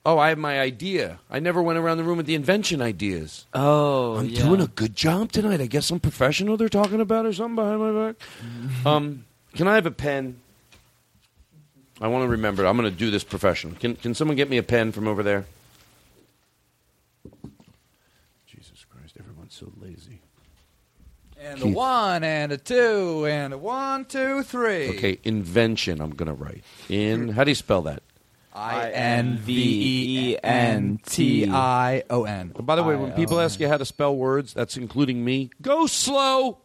[0.05, 1.21] oh, I have my idea.
[1.31, 3.47] I never went around the room with the invention ideas.
[3.55, 4.43] Oh, I'm yeah.
[4.43, 5.61] doing a good job tonight.
[5.61, 6.57] I guess I'm professional.
[6.57, 8.17] They're talking about or something behind my back.
[8.87, 9.25] um,
[9.55, 10.41] can I have a pen?
[12.01, 12.65] I want to remember.
[12.65, 13.75] I'm going to do this professional.
[13.75, 15.45] Can Can someone get me a pen from over there?
[18.47, 19.17] Jesus Christ!
[19.19, 20.21] Everyone's so lazy.
[21.51, 24.91] And a one, and a two, and a one, two, three.
[24.91, 26.01] Okay, invention.
[26.01, 27.31] I'm going to write in.
[27.31, 28.05] How do you spell that?
[28.53, 32.53] I N V E N T I O N.
[32.61, 35.51] By the way, when people ask you how to spell words, that's including me.
[35.61, 36.59] Go slow.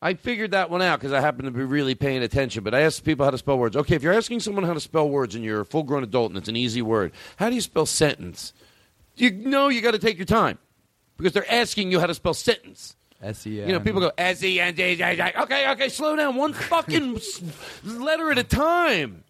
[0.00, 2.62] I figured that one out because I happen to be really paying attention.
[2.62, 3.76] But I asked people how to spell words.
[3.76, 6.38] Okay, if you're asking someone how to spell words and you're a full-grown adult and
[6.38, 8.52] it's an easy word, how do you spell sentence?
[9.16, 10.58] You know you got to take your time
[11.16, 12.96] because they're asking you how to spell sentence.
[13.22, 13.68] S E N.
[13.68, 15.02] You know, people go S E N D.
[15.02, 17.20] Okay, okay, slow down, one fucking
[17.84, 19.24] letter at a time.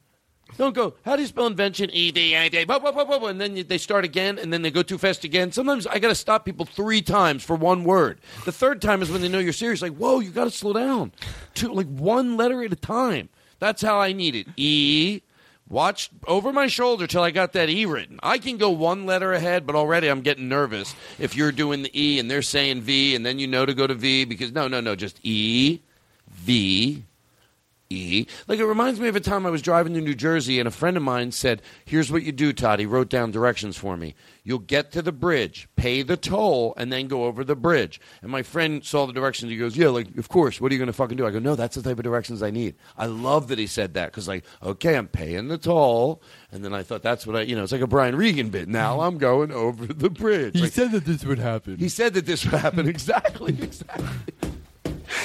[0.59, 0.94] Don't go.
[1.05, 1.89] How do you spell invention?
[1.93, 2.66] E D A D.
[2.69, 5.51] And then they start again, and then they go too fast again.
[5.51, 8.20] Sometimes I got to stop people three times for one word.
[8.44, 9.81] The third time is when they know you're serious.
[9.81, 11.12] Like, whoa, you got to slow down.
[11.55, 13.31] Two, like one letter at a time.
[13.60, 14.48] That's how I need it.
[14.56, 15.23] E.
[15.73, 18.20] Watch over my shoulder till I got that E written.
[18.23, 21.99] I can go one letter ahead, but already I'm getting nervous if you're doing the
[21.99, 24.69] E and they're saying V, and then you know to go to V because no,
[24.69, 25.81] no, no, just E,
[26.31, 27.05] V,
[27.93, 28.27] E.
[28.48, 30.70] Like it reminds me of a time I was driving to New Jersey and a
[30.73, 34.14] friend of mine said, "Here's what you do, Todd." He wrote down directions for me.
[34.44, 38.01] You'll get to the bridge, pay the toll, and then go over the bridge.
[38.23, 39.51] And my friend saw the directions.
[39.52, 40.60] He goes, "Yeah, like of course.
[40.60, 42.43] What are you going to fucking do?" I go, "No, that's the type of directions
[42.43, 46.23] I need." I love that he said that because like, okay, I'm paying the toll,
[46.51, 48.69] and then I thought that's what I, you know, it's like a Brian Regan bit.
[48.69, 50.55] Now I'm going over the bridge.
[50.55, 51.77] He Like, said that this would happen.
[51.78, 52.89] he said that this would happen.
[52.93, 53.52] Exactly.
[53.60, 54.52] Exactly.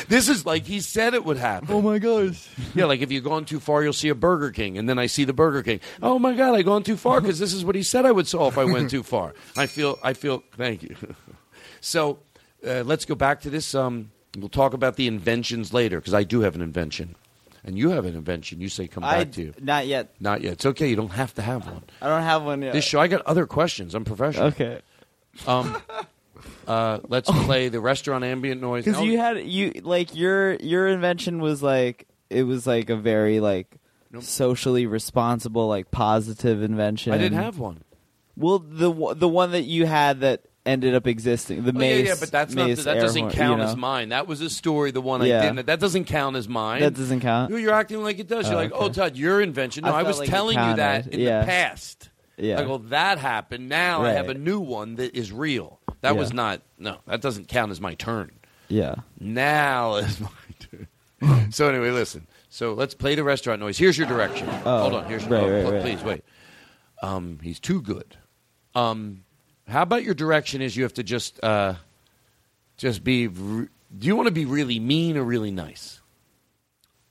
[0.07, 1.69] This is like he said it would happen.
[1.72, 2.48] Oh my gosh.
[2.74, 5.06] Yeah, like if you've gone too far, you'll see a Burger King, and then I
[5.07, 5.80] see the Burger King.
[6.02, 8.28] Oh my God, I've gone too far because this is what he said I would
[8.28, 9.34] saw if I went too far.
[9.56, 10.44] I feel, I feel.
[10.56, 10.95] Thank you.
[11.82, 12.19] so
[12.65, 13.76] uh, let's go back to this.
[13.76, 17.15] Um, we'll talk about the inventions later because I do have an invention,
[17.64, 18.61] and you have an invention.
[18.61, 19.53] You say come I back to you.
[19.61, 20.14] not yet.
[20.19, 20.53] Not yet.
[20.53, 20.88] It's okay.
[20.90, 21.84] You don't have to have one.
[22.02, 22.74] I don't have one yet.
[22.74, 23.95] This show, I got other questions.
[23.95, 24.48] I'm professional.
[24.48, 24.82] Okay.
[25.45, 25.78] Um,
[26.68, 28.86] uh, let's play the restaurant ambient noise.
[28.86, 33.40] Because you had you like your your invention was like it was like a very
[33.40, 33.78] like
[34.19, 37.14] socially responsible like positive invention.
[37.14, 37.84] I didn't have one.
[38.36, 42.03] Well, the one- the one that you had that ended up existing, the Oh, mace.
[42.03, 43.72] yeah, yeah, but that's not mace that air doesn't horn, count you know?
[43.72, 44.10] as mine.
[44.10, 44.91] That was a story.
[44.91, 45.40] The one Yeah.
[45.40, 45.65] I didn't.
[45.68, 46.82] That doesn't count as mine.
[46.82, 47.52] That doesn't count?
[47.52, 48.48] You're acting like it does.
[48.49, 48.86] You're Oh, like, okay.
[48.86, 49.86] oh, Todd, your invention.
[49.86, 51.14] No, I I, felt was like it telling you that counted.
[51.14, 51.40] in Yeah.
[51.40, 52.10] the past.
[52.38, 52.60] Yeah.
[52.60, 53.69] I go, that happened.
[53.69, 54.40] Now I have a Right.
[54.40, 55.77] new one that is real.
[56.08, 56.20] That Yeah.
[56.20, 56.62] was not.
[56.80, 58.32] No, that doesn't count as my turn.
[58.70, 58.96] Yeah.
[59.20, 60.30] Now is my
[60.60, 61.52] turn.
[61.52, 62.28] so anyway, listen.
[62.50, 63.78] So let's play the restaurant noise.
[63.78, 64.48] Here's your direction.
[64.66, 65.06] Oh, Hold on.
[65.06, 65.82] Here's right, oh, right, pl- right.
[65.82, 66.24] please wait.
[67.04, 68.16] Um, he's too good.
[68.74, 69.24] Um,
[69.68, 70.62] how about your direction?
[70.62, 71.76] Is you have to just uh,
[72.78, 73.28] just be.
[73.28, 73.68] Re-
[73.98, 76.00] do you want to be really mean or really nice?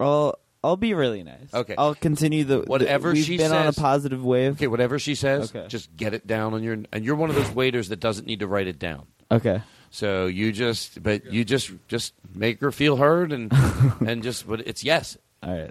[0.01, 1.53] I'll I'll be really nice.
[1.55, 1.75] Okay.
[1.79, 4.53] I'll continue the Whatever the- Whatever we've she been on a says- positive wave.
[4.55, 5.69] Okay, whatever she says, Okay.
[5.69, 6.77] just get it down on your.
[6.93, 9.07] And you're one of those waiters that doesn't need to write it down.
[9.31, 9.63] Okay.
[9.91, 13.53] So you just, but you just, just make her feel heard, and
[14.07, 15.17] and just, but it's yes.
[15.43, 15.71] All right.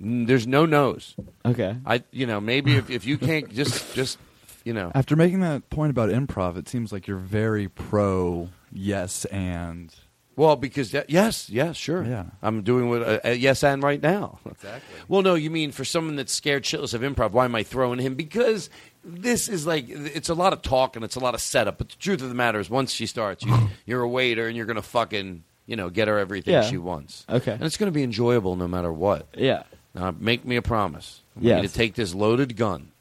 [0.00, 1.16] There's no no's.
[1.44, 1.76] Okay.
[1.84, 4.18] I, you know, maybe if, if you can't just, just,
[4.64, 9.24] you know, After making that point about improv, it seems like you're very pro yes
[9.26, 9.92] and.
[10.38, 12.04] Well, because that, yes, yes, sure.
[12.04, 12.26] Yeah.
[12.42, 14.38] I'm doing what uh, uh, yes and right now.
[14.48, 14.94] Exactly.
[15.08, 17.98] Well, no, you mean for someone that's scared shitless of improv, why am I throwing
[17.98, 18.14] him?
[18.14, 18.70] Because
[19.04, 21.78] this is like it's a lot of talk and it's a lot of setup.
[21.78, 23.52] But the truth of the matter is, once she starts, you,
[23.86, 26.62] you're a waiter and you're gonna fucking you know get her everything Yeah.
[26.62, 27.26] she wants.
[27.28, 27.52] Okay.
[27.52, 29.26] and it's gonna be enjoyable no matter what.
[29.36, 29.64] Yeah.
[29.92, 31.20] Now, make me a promise.
[31.36, 31.72] I want Yes.
[31.72, 32.92] to take this loaded gun.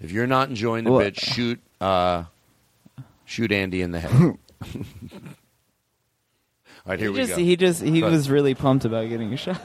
[0.00, 2.24] If you're not enjoying the Well- bit, shoot, uh,
[3.26, 4.38] shoot Andy in the head.
[6.88, 7.44] All right, here he we just, go.
[7.44, 8.08] He just he Go.
[8.10, 9.60] was really pumped about getting a shot.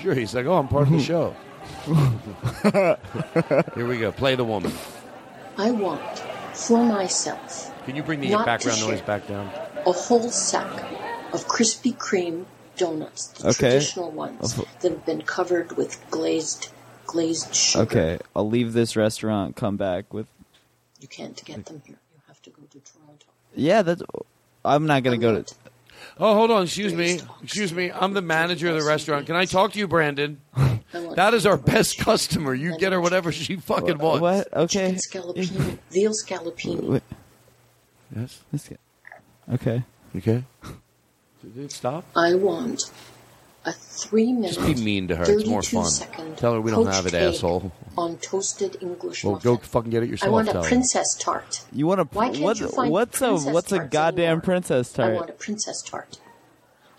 [0.00, 1.36] Sure, he's like, oh, I'm part of the show.
[3.74, 4.12] Here we go.
[4.12, 4.72] Play the woman.
[5.58, 6.00] I want
[6.54, 9.50] for myself Can you bring the background noise back down?
[9.86, 10.72] a whole sack
[11.34, 12.46] of Krispy Kreme
[12.76, 13.70] donuts, the Okay.
[13.70, 16.70] traditional ones Of- that have been covered with glazed
[17.06, 17.82] glazed sugar.
[17.84, 19.54] Okay, I'll leave this restaurant.
[19.56, 20.26] Come back with.
[21.00, 21.96] You can't get them here.
[22.14, 23.26] You have to go to Toronto.
[23.54, 24.02] Yeah, that's.
[24.64, 25.54] I'm not gonna go to.
[26.18, 26.64] Oh, hold on.
[26.64, 27.20] Excuse me.
[27.42, 27.90] Excuse me.
[27.90, 29.26] I'm the manager of the restaurant.
[29.26, 30.40] Can I talk to you, Brandon?
[31.16, 32.54] That is our best customer.
[32.54, 34.20] You get her whatever she fucking wants.
[34.20, 34.52] What?
[34.52, 34.92] Okay.
[34.94, 37.00] Scallopini, veal scallopini.
[38.14, 38.44] Yes.
[38.52, 38.78] let's get-
[39.52, 39.82] Okay.
[40.16, 40.44] Okay.
[41.54, 42.04] Dude, stop.
[42.14, 42.92] I want
[43.64, 44.54] a three minute.
[44.54, 45.24] Just be mean to her.
[45.26, 45.90] It's more fun.
[46.36, 47.72] Tell her we don't have it, asshole.
[47.96, 49.54] On toasted English Well, muffin.
[49.54, 50.32] go fucking get it yourself.
[50.32, 50.46] I yourself.
[50.46, 50.68] want tell a her.
[50.68, 51.64] princess tart.
[51.72, 54.40] You want a Why can't what, you find what's a princess what's a goddamn anymore?
[54.42, 55.12] princess tart?
[55.12, 56.18] I want a princess tart.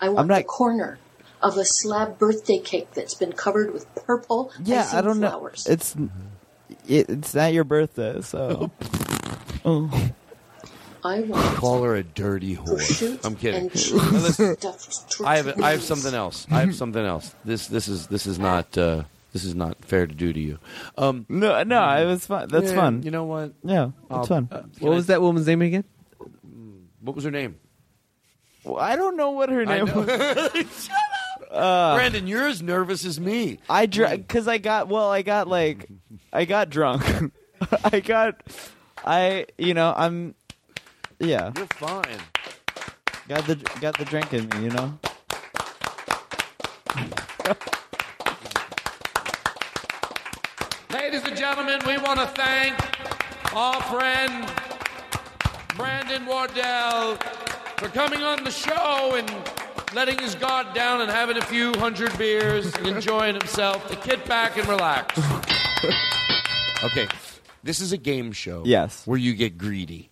[0.01, 0.99] I want the corner
[1.41, 4.69] of a slab birthday cake that's been covered with purple icing flowers.
[4.69, 5.49] yeah, icing I don't know.
[5.67, 5.95] It's
[6.87, 8.71] it, it's not your birthday, so.
[9.65, 10.11] oh.
[11.05, 13.23] I want Call her a dirty whore.
[13.25, 13.61] I'm kidding.
[13.61, 16.47] and cheese Now listen, stuffed I have I have something else.
[16.51, 17.33] I have something else.
[17.45, 20.57] This this is this is not uh, this is not fair to do to you.
[20.97, 22.47] Um, No, no, it was fun.
[22.49, 23.03] That's yeah, fun.
[23.03, 23.53] You know what?
[23.63, 24.47] Yeah, I'll- it's fun.
[24.51, 25.83] uh, What was I- that woman's name again?
[27.01, 27.57] What was her name?
[28.63, 30.89] Well, I don't know what her name was.
[31.51, 33.59] Uh, Brandon, you're as nervous as me.
[33.69, 35.09] I drank because I got well.
[35.09, 35.87] I got like,
[36.33, 37.31] I got drunk.
[37.83, 38.41] I got,
[39.05, 40.35] I you know I'm,
[41.19, 41.51] yeah.
[41.55, 42.19] You're fine.
[43.27, 44.99] Got the got the drink in me, you know.
[50.91, 52.75] Ladies and gentlemen, we want to thank
[53.55, 54.51] our friend
[55.75, 57.15] Brandon Wardell
[57.77, 59.31] for coming on the show and
[59.95, 64.25] letting his guard down and having a few hundred beers and enjoying himself to kick
[64.25, 65.17] back and relax.
[66.83, 67.07] okay,
[67.63, 68.63] this is a game show.
[68.65, 69.05] Yes.
[69.07, 70.11] Where you get greedy.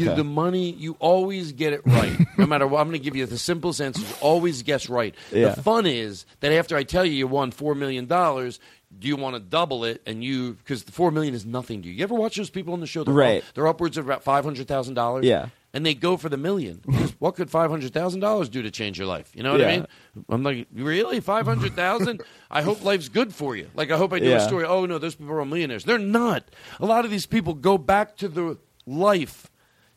[0.00, 2.16] You, the money, you always get it right.
[2.38, 4.04] no matter what, I'm going to give you the simplest answer.
[4.20, 5.14] Always guess right.
[5.30, 5.50] Yeah.
[5.54, 9.34] The fun is that after I tell you you won $4 million, do you want
[9.34, 10.02] to double it?
[10.06, 11.94] And you, because the 4 million is nothing to you.
[11.94, 13.04] You ever watch those people on the show?
[13.04, 13.42] They're Right.
[13.42, 15.24] Up, they're upwards of about $500,000.
[15.24, 15.48] Yeah.
[15.74, 16.82] And they go for the million.
[17.18, 19.30] What could five hundred thousand dollars do to change your life?
[19.32, 19.86] You know what I mean?
[20.28, 22.20] I'm like, really, five hundred thousand?
[22.50, 23.70] I hope life's good for you.
[23.76, 24.64] Like I hope I do a story.
[24.64, 25.84] Oh no, those people are millionaires.
[25.84, 26.42] They're not.
[26.80, 29.51] A lot of these people go back to the life,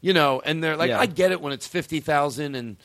[0.06, 1.00] you know, and they're like, Yeah.
[1.00, 2.78] I get it when it's fifty thousand and.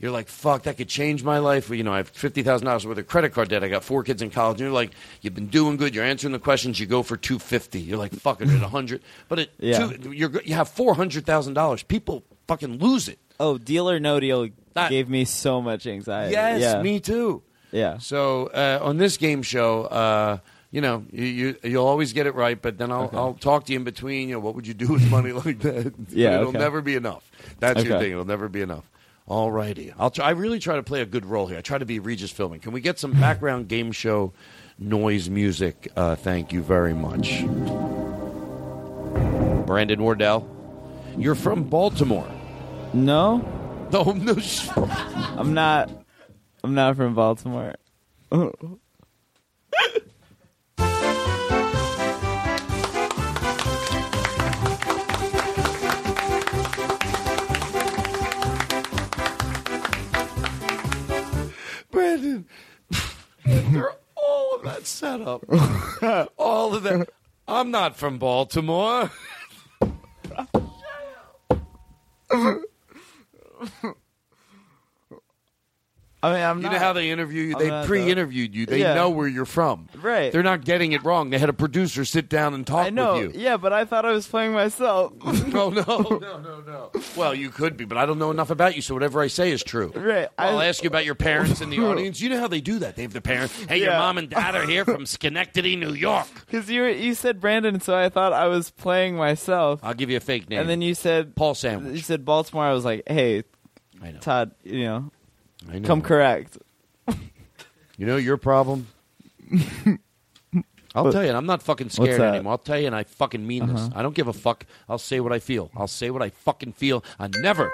[0.00, 1.70] You're like, fuck, that could change my life.
[1.70, 3.62] You know, I have fifty thousand dollars worth of credit card debt.
[3.62, 4.60] I got four kids in college.
[4.60, 4.90] And you're like,
[5.22, 5.94] you've been doing good.
[5.94, 6.78] You're answering the questions.
[6.80, 7.80] You go for two fifty.
[7.80, 9.02] You're like, fuck it, at a hundred.
[9.28, 9.86] But at Yeah.
[9.86, 11.84] two, you're, you have four hundred thousand dollars.
[11.84, 13.18] People fucking lose it.
[13.38, 14.48] Oh, deal or no deal
[14.88, 16.32] gave me so much anxiety.
[16.32, 16.82] Yes, yeah.
[16.82, 17.42] me too.
[17.70, 17.98] Yeah.
[17.98, 20.38] So uh, on this game show, uh,
[20.74, 23.16] you know, you, you you'll always get it right, but then I'll Okay.
[23.16, 24.28] I'll talk to you in between.
[24.28, 25.94] You know, what would you do with money like that?
[26.08, 26.58] Yeah, it'll okay.
[26.58, 27.30] never be enough.
[27.60, 28.10] That's your thing.
[28.10, 28.90] It'll never be enough.
[29.28, 29.94] All righty.
[29.96, 31.58] I'll try, I really try to play a good role here.
[31.58, 32.60] I try to be Regis Philbin.
[32.60, 34.32] Can we get some background game show
[34.76, 35.92] noise music?
[35.94, 37.44] Uh, thank you very much.
[39.66, 40.44] Brandon Wardell,
[41.16, 42.28] you're from Baltimore.
[42.92, 43.36] No.
[43.92, 44.36] No, no.
[45.38, 45.88] I'm not.
[46.64, 47.76] I'm not from Baltimore.
[63.44, 65.44] they're all of that setup.
[66.38, 67.10] all of that.
[67.46, 69.10] I'm not from Baltimore.
[76.24, 76.72] I mean, I'm you not.
[76.72, 77.54] know how they interview you?
[77.56, 78.66] They not, pre-interviewed you.
[78.66, 78.94] They Yeah.
[78.94, 79.88] know where you're from.
[80.00, 80.32] Right.
[80.32, 81.30] They're not getting it wrong.
[81.30, 83.14] They had a producer sit down and talk I know.
[83.20, 83.40] with you.
[83.42, 85.12] Yeah, but I thought I was playing myself.
[85.24, 86.90] no, no, no, no, no.
[87.16, 89.50] Well, you could be, but I don't know enough about you, so whatever I say
[89.50, 89.92] is true.
[89.94, 90.28] Right.
[90.38, 92.20] I'll ask you about your parents in the audience.
[92.20, 92.96] You know how they do that.
[92.96, 93.54] They have the parents.
[93.64, 96.26] Hey, your mom and dad are here from Schenectady, New York.
[96.46, 99.80] Because you you said Brandon, so I thought I was playing myself.
[99.82, 100.60] I'll give you a fake name.
[100.60, 101.94] And then you said Paul Sandwich.
[101.96, 102.64] You said Baltimore.
[102.64, 103.42] I was like, hey,
[104.02, 104.18] I know.
[104.20, 105.10] Todd, you know,
[105.70, 105.86] I know.
[105.86, 106.58] come correct.
[107.96, 108.88] You know your problem?
[110.96, 112.34] I'll tell you, and I'm not fucking scared that?
[112.34, 112.52] anymore.
[112.52, 113.80] I'll tell you, and I fucking mean this.
[113.82, 113.92] Uh-huh.
[113.94, 114.66] I don't give a fuck.
[114.88, 115.70] I'll say what I feel.
[115.76, 117.04] I'll say what I fucking feel.
[117.20, 117.72] I never.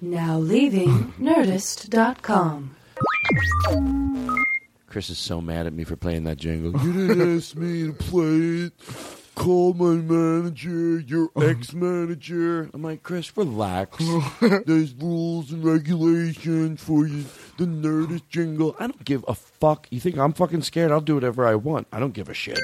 [0.00, 2.74] Now leaving Nerdist.com.
[4.88, 6.72] Chris is so mad at me for playing that jingle.
[6.84, 8.72] You didn't ask me to play it.
[9.40, 12.68] Call my manager, your ex manager.
[12.74, 13.96] I'm like, Chris, relax.
[14.66, 17.24] There's rules and regulations for you.
[17.56, 18.76] The Nerdist jingle.
[18.78, 19.86] I don't give a fuck.
[19.90, 20.92] You think I'm fucking scared?
[20.92, 21.86] I'll do whatever I want.
[21.90, 22.58] I don't give a shit.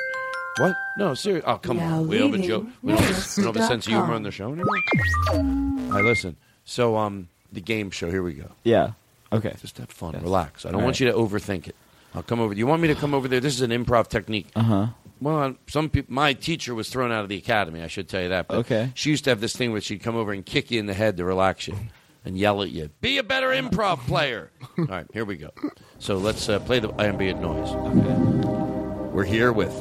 [0.58, 0.76] What?
[0.98, 1.50] No, seriously.
[1.50, 2.08] Oh, come Now on.
[2.08, 2.66] We don't have a leaving joke.
[2.82, 3.00] We don't,
[3.38, 4.14] we don't have a sense of humor Nerdist.com.
[4.14, 5.88] on the show anymore.
[5.88, 6.36] All right, listen.
[6.66, 8.10] So, um, the game show.
[8.10, 8.50] Here we go.
[8.64, 8.92] Yeah.
[9.32, 9.54] Okay.
[9.62, 10.12] Just have fun.
[10.20, 10.66] Relax.
[10.66, 11.06] I don't All want right.
[11.06, 11.76] you to overthink it.
[12.14, 12.52] I'll come over.
[12.52, 13.40] You want me to come over there?
[13.40, 14.48] This is an improv technique.
[14.54, 14.86] Uh huh.
[15.20, 16.12] Well, some people.
[16.14, 17.82] My teacher was thrown out of the academy.
[17.82, 18.48] I should tell you that.
[18.48, 18.92] But Okay.
[18.94, 20.94] She used to have this thing where she'd come over and kick you in the
[20.94, 21.76] head to relax you,
[22.24, 22.90] and yell at you.
[23.00, 24.50] Be a better improv player.
[24.78, 25.50] All right, here we go.
[25.98, 27.70] So let's uh, play the ambient noise.
[27.70, 29.08] Okay.
[29.12, 29.72] We're here with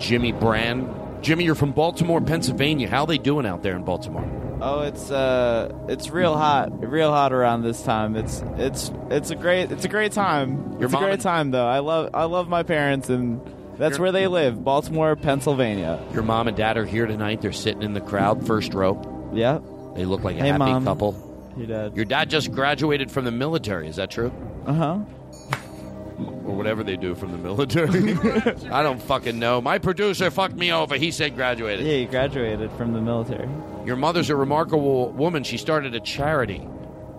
[0.00, 0.88] Jimmy Brand.
[1.22, 2.88] Jimmy, you're from Baltimore, Pennsylvania.
[2.88, 4.24] How are they doing out there in Baltimore?
[4.62, 8.14] Oh, it's uh, it's real hot, real hot around this time.
[8.16, 10.72] It's it's it's a great it's a great time.
[10.72, 11.66] Your it's a great and- time though.
[11.66, 13.40] I love I love my parents and
[13.78, 15.98] that's Your- where they live, Baltimore, Pennsylvania.
[16.12, 17.40] Your mom and dad are here tonight.
[17.40, 19.30] They're sitting in the crowd, first row.
[19.32, 19.60] Yeah.
[19.94, 20.84] They look like a Hey, happy Mom.
[20.84, 21.52] couple.
[21.56, 21.96] Your dad.
[21.96, 23.88] Your dad just graduated from the military.
[23.88, 24.30] Is that true?
[24.66, 24.98] Uh huh.
[26.44, 28.12] Or whatever they do from the military.
[28.70, 29.60] I don't fucking know.
[29.62, 30.96] My producer fucked me over.
[30.96, 31.86] He said graduated.
[31.86, 33.48] Yeah, he graduated from the military.
[33.84, 35.42] Your mother's a remarkable woman.
[35.44, 36.66] She started a charity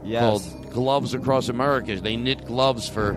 [0.03, 0.21] Yes.
[0.21, 1.95] called Gloves Across America.
[1.99, 3.13] They knit gloves for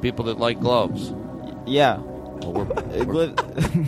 [0.00, 1.12] people that like gloves.
[1.66, 1.98] Yeah.
[1.98, 3.34] Well, we're- we're-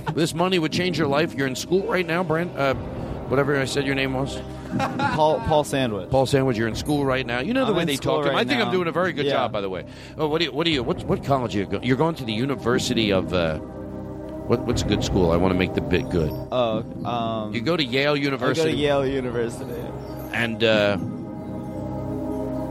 [0.15, 1.35] this money would change your life.
[1.35, 2.57] You're in school right now, Brent.
[2.57, 2.75] Uh,
[3.29, 4.41] whatever I said your name was.
[4.79, 6.11] Paul Paul Sandwich.
[6.11, 7.39] Paul Sandwich, you're in school right now.
[7.41, 8.37] You know the I'm way they talk to him.
[8.37, 9.33] I think I'm doing a very good Yeah.
[9.35, 9.85] job, by the way.
[10.19, 10.53] Oh, what do you?
[10.53, 10.83] What do you?
[10.83, 11.85] What, what college are you going?
[11.85, 13.33] You're going to the University of.
[13.33, 13.61] Uh,
[14.47, 15.31] what, what's a good school?
[15.33, 16.31] I want to make the bit good.
[16.53, 18.71] Oh, um, You go to Yale I University.
[18.71, 19.81] go to Yale University.
[20.33, 20.97] And uh,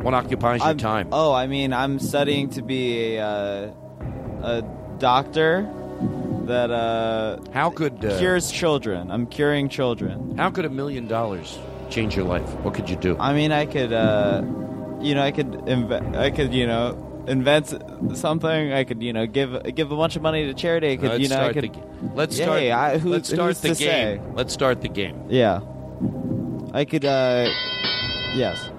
[0.04, 1.08] what occupies your I'm- time?
[1.12, 3.72] Oh, I mean, I'm studying to be a uh,
[4.44, 4.62] a
[5.00, 5.70] doctor
[6.46, 9.10] that uh, how could uh, cures children.
[9.10, 10.38] I'm curing children.
[10.38, 11.58] How could a million dollars
[11.90, 12.44] change your life?
[12.64, 13.16] What could you do?
[13.18, 14.42] I mean, I could, uh,
[15.00, 16.96] you know, I could, inve- I could, you know,
[17.28, 17.74] invent
[18.18, 18.74] something.
[18.74, 20.92] I could, you know, give give a bunch of money to charity.
[20.94, 21.74] I could, Let's you know, I start could.
[21.74, 22.60] the let's start.
[22.60, 24.18] hey, I, who, let's start who's the to game.
[24.20, 24.22] say?
[24.34, 25.26] Let's start the game.
[25.30, 25.62] Yeah,
[26.74, 27.06] I could.
[27.06, 27.50] uh
[28.36, 28.70] Yes.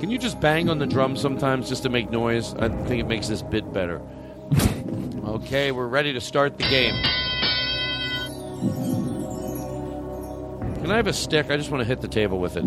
[0.00, 2.54] Can you just bang on the drum sometimes just to make noise?
[2.54, 4.00] I think it makes this bit better.
[5.24, 6.94] okay, we're ready to start the game.
[10.82, 11.50] Can I have a stick?
[11.50, 12.64] I just want to hit the table with it.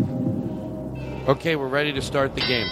[1.28, 2.66] Okay, we're ready to start the game.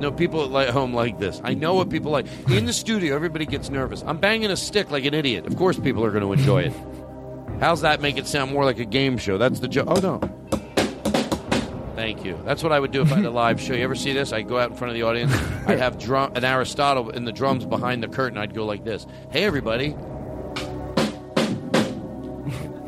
[0.00, 1.40] No, people at home like this.
[1.44, 2.26] I know what people like.
[2.50, 4.02] In the studio, everybody gets nervous.
[4.06, 5.46] I'm banging a stick like an idiot.
[5.46, 6.72] Of course, people are going to enjoy it.
[7.60, 9.36] How's that make it sound more like a game show?
[9.36, 9.88] That's the joke.
[9.90, 10.18] Oh, no.
[11.96, 12.40] Thank you.
[12.46, 13.74] That's what I would do if I had a live show.
[13.74, 14.32] You ever see this?
[14.32, 15.34] I'd go out in front of the audience.
[15.66, 18.38] I'd have drum, an Aristotle in the drums behind the curtain.
[18.38, 19.06] I'd go like this.
[19.30, 19.90] Hey, everybody.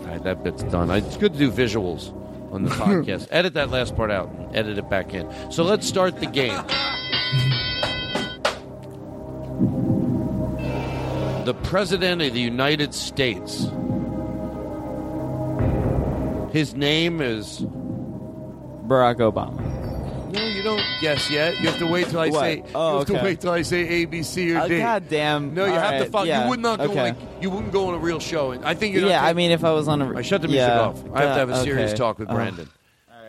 [0.06, 0.90] Right, that bit's done.
[0.90, 2.10] It's good to do visuals
[2.52, 3.28] on the podcast.
[3.30, 4.30] edit that last part out.
[4.30, 5.28] and Edit it back in.
[5.52, 6.58] So let's start the game.
[11.44, 13.62] The President of the United States.
[16.52, 17.60] His name is
[18.86, 19.60] Barack Obama.
[20.32, 21.58] No, you don't guess yet.
[21.60, 22.40] You have to wait till I What?
[22.40, 22.62] say.
[22.74, 24.78] Oh, you have to wait till I say A, B, C, or Uh, D.
[24.78, 25.52] goddamn.
[25.54, 26.24] No, you All have to follow.
[26.26, 27.02] yeah, You would not go okay.
[27.02, 27.16] like.
[27.40, 28.52] You wouldn't go on a real show.
[28.52, 29.08] And I think you're.
[29.08, 31.02] Yeah, I mean, if I was on a, I shut the music yeah, off.
[31.12, 31.98] I have to have a serious okay.
[31.98, 32.34] talk with Oh.
[32.34, 32.68] Brandon.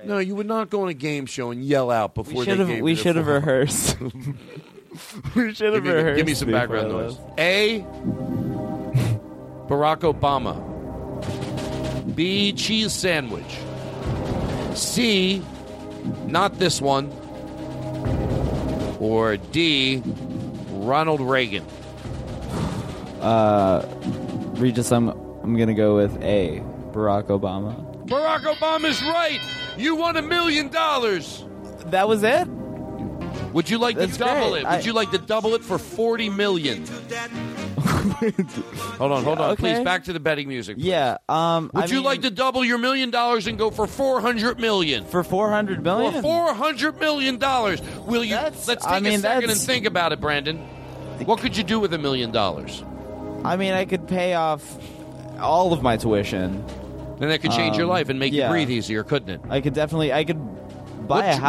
[0.06, 2.52] No, you would not go on a game show and yell out before We they
[2.52, 2.68] should have.
[2.68, 3.98] gave We should have rehearsed.
[5.36, 7.18] we should have Give me, give me some background noise.
[7.38, 7.82] A.
[9.68, 10.62] Barack Obama.
[12.16, 12.54] B.
[12.54, 13.58] Cheese sandwich.
[14.76, 15.42] C.
[16.28, 17.12] Not this one.
[19.00, 20.02] Or D.
[20.72, 21.66] Ronald Reagan.
[23.22, 23.86] Uh,
[24.56, 26.62] Regis, I'm I'm gonna go with A.
[26.92, 27.74] Barack Obama.
[28.06, 29.40] Barack Obama's right.
[29.78, 31.46] You won a million dollars.
[31.88, 32.48] That was it.
[33.54, 34.62] Would you like That's to double great.
[34.64, 34.66] it?
[34.66, 36.86] Would I- you like to double it for forty million?
[38.98, 39.76] hold on, hold on, Okay.
[39.76, 39.84] please.
[39.84, 40.78] Back to the betting music.
[40.78, 40.86] please.
[40.88, 41.18] Yeah.
[41.30, 41.70] Um.
[41.74, 44.60] Would I you mean, like to double your million dollars and go for four hundred
[44.60, 45.06] million?
[45.06, 46.14] for four hundred million?
[46.14, 48.36] For four hundred million dollars, will you?
[48.36, 50.58] let's take I mean, a second and think about it, Brandon.
[51.26, 52.84] What could you do with a million dollars?
[53.46, 54.64] I mean, I could pay off
[55.40, 56.66] all of my tuition.
[57.20, 58.48] Then that could change your Um, life and make yeah.
[58.48, 59.42] you breathe easier, couldn't it?
[59.50, 60.12] I could definitely.
[60.12, 60.40] I could
[61.08, 61.42] buy What a you-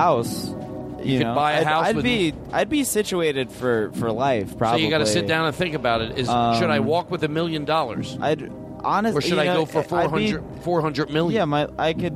[1.04, 1.12] house.
[1.12, 1.34] You could know?
[1.34, 2.34] buy a I'd, house I'd with- be.
[2.52, 4.56] I'd be situated for for life.
[4.58, 4.80] Probably.
[4.80, 6.18] So you got to sit down and think about it.
[6.18, 8.16] Is Um, should I walk with a million dollars?
[8.20, 8.50] I'd
[8.82, 9.18] honestly.
[9.18, 11.34] Or should I know, go for I'd 400, be- 400 million?
[11.36, 12.14] Yeah, my I could.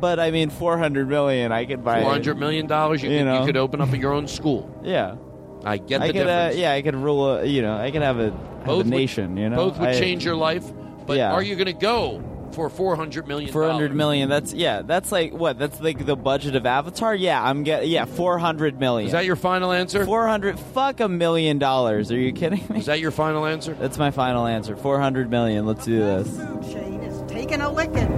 [0.00, 1.50] But I mean, four hundred million.
[1.50, 3.02] I could buy Four hundred million dollars.
[3.02, 3.40] You, you could, know.
[3.40, 4.70] you could open up your own school.
[4.84, 5.16] Yeah,
[5.64, 6.22] I get I the could.
[6.22, 6.56] Uh, difference.
[6.58, 7.28] yeah, I could rule.
[7.38, 9.36] A, you know, I could have a, have Both a would- nation.
[9.36, 10.64] you know, both would I- change your life.
[11.06, 11.32] But Yeah.
[11.32, 12.22] are you going to go
[12.54, 13.52] for four hundred million?
[13.52, 14.28] Four hundred million.
[14.28, 14.82] That's yeah.
[14.82, 15.58] That's like what?
[15.58, 17.14] That's like the budget of Avatar.
[17.14, 17.88] Yeah, I'm get.
[17.88, 19.06] Yeah, four hundred million.
[19.06, 20.04] Is that your final answer?
[20.04, 20.58] Four hundred.
[20.58, 22.10] Fuck a million dollars.
[22.12, 22.78] Are you kidding me?
[22.78, 23.74] Is that your final answer?
[23.74, 24.76] That's my final answer.
[24.76, 25.66] Four hundred million.
[25.66, 26.36] Let's do this.
[26.70, 28.08] Shane is taking a licking.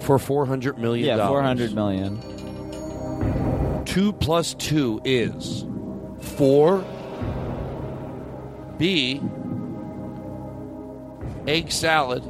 [0.00, 1.06] For four hundred million.
[1.06, 2.20] Yeah, four hundred million.
[3.84, 5.64] Two plus two is
[6.20, 6.84] four.
[8.78, 9.20] B.
[11.46, 12.22] Egg salad.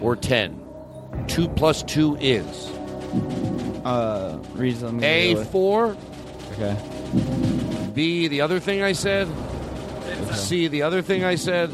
[0.00, 0.58] Or ten.
[1.28, 2.70] Two plus two is
[3.84, 5.96] Uh, reason A4.
[6.52, 7.90] Okay.
[7.94, 9.28] B the other thing I said.
[10.32, 11.70] C the other thing I said.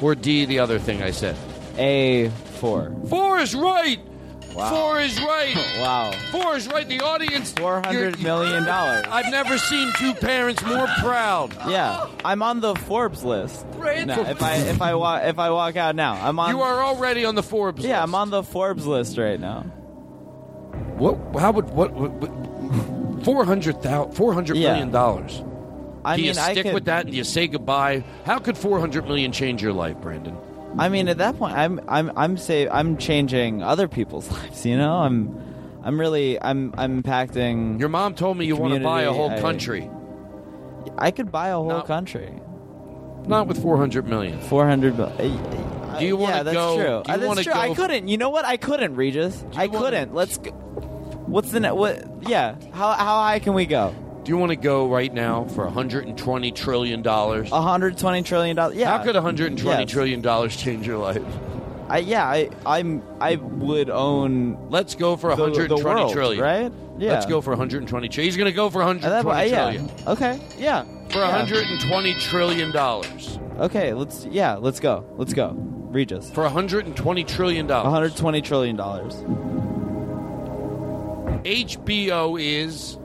[0.00, 1.36] Or D the other thing I said.
[1.78, 2.28] A
[2.60, 2.92] four.
[3.08, 4.00] Four is right.
[4.54, 4.70] Wow.
[4.70, 5.56] Four is right.
[5.80, 6.12] Wow.
[6.30, 6.86] Four is right.
[6.88, 7.52] The audience.
[7.52, 9.04] Four hundred million dollars.
[9.08, 11.54] I've never seen two parents more proud.
[11.68, 13.64] Yeah, I'm on the Forbes list.
[13.80, 16.50] If I if I walk if I walk out now, I'm on.
[16.54, 17.78] You are already on the Forbes.
[17.78, 17.88] List.
[17.88, 19.62] Yeah, I'm on the Forbes list right now.
[20.96, 21.40] What?
[21.40, 21.92] How would what?
[21.92, 24.72] what, what Four hundred thousand, four hundred Yeah.
[24.72, 25.42] million dollars.
[26.04, 28.02] I do you mean, I stick could- with that and do you say goodbye?
[28.26, 30.36] How could four hundred million change your life, Brandon?
[30.78, 34.64] I mean, at that point, I'm I'm I'm say I'm changing other people's lives.
[34.64, 35.38] You know, I'm
[35.82, 37.78] I'm really I'm I'm impacting.
[37.78, 39.90] Your mom told me you want to buy a whole I- country.
[40.98, 42.32] I could buy a whole Not- country.
[43.26, 44.40] Not with four hundred million.
[44.40, 44.96] Four hundred.
[44.96, 45.08] Do
[45.98, 46.84] Do you wanna yeah, that's go- True.
[46.84, 47.52] do you Uh, that's wanna true.
[47.52, 48.08] go- I couldn't.
[48.08, 48.44] You know what?
[48.44, 49.44] I couldn't, Regis.
[49.54, 50.12] I couldn't.
[50.14, 50.38] Let's.
[50.38, 50.50] go.
[50.50, 52.04] What's the ne- what?
[52.28, 52.56] Yeah.
[52.72, 53.94] How how high can we go?
[54.24, 57.50] Do you want to go right now for hundred and twenty trillion dollars?
[57.50, 58.76] hundred twenty trillion dollars.
[58.76, 58.96] Yeah.
[58.96, 59.90] How could hundred and twenty Yes.
[59.90, 61.22] trillion dollars change your life?
[61.88, 62.24] I yeah.
[62.28, 64.68] I I'm I would own.
[64.70, 66.42] Let's go for the- 120 the world, trillion.
[66.42, 66.72] Right.
[66.98, 67.14] Yeah.
[67.14, 68.28] Let's go for 120 trillion.
[68.28, 70.12] He's going to go for At that 120 point, yeah.
[70.12, 70.40] Okay.
[70.56, 70.84] Yeah.
[71.10, 71.28] For Yeah.
[71.38, 73.40] 120 trillion dollars.
[73.58, 73.92] Okay.
[73.92, 74.54] Let's yeah.
[74.54, 75.04] Let's go.
[75.16, 75.56] Let's go.
[75.56, 76.30] Regis.
[76.30, 77.84] For 120 trillion dollars.
[77.86, 79.14] 120 trillion dollars.
[81.44, 82.96] HBO is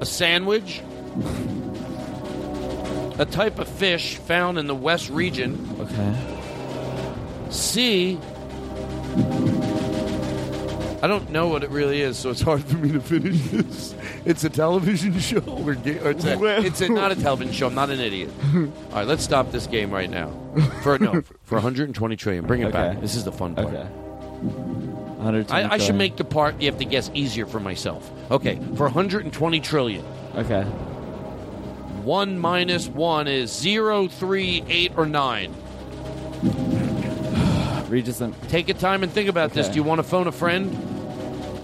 [0.00, 0.80] a sandwich,
[3.18, 5.76] a type of fish found in the West region.
[5.80, 6.36] Okay.
[7.50, 8.18] C.
[11.02, 13.94] I don't know what it really is, so it's hard for me to finish this.
[14.26, 17.68] It's a television show, or, ga- or it's, a, it's a, not a television show.
[17.68, 18.30] I'm not an idiot.
[18.54, 18.60] All
[18.92, 20.30] right, let's stop this game right now.
[20.82, 22.46] For no, for 120 trillion.
[22.46, 22.72] Bring it Okay.
[22.72, 23.00] back.
[23.00, 23.68] This is the fun part.
[23.68, 23.88] Okay.
[25.20, 25.96] 120 I, I should trillion.
[25.98, 28.10] make the part you have to guess easier for myself.
[28.30, 30.04] Okay, for 120 trillion.
[30.34, 30.62] Okay.
[32.02, 35.54] One minus one is zero, three, eight, or nine.
[37.88, 39.66] Regis and Take your time and think about this.
[39.66, 39.74] Okay.
[39.74, 40.74] Do you want to phone a friend?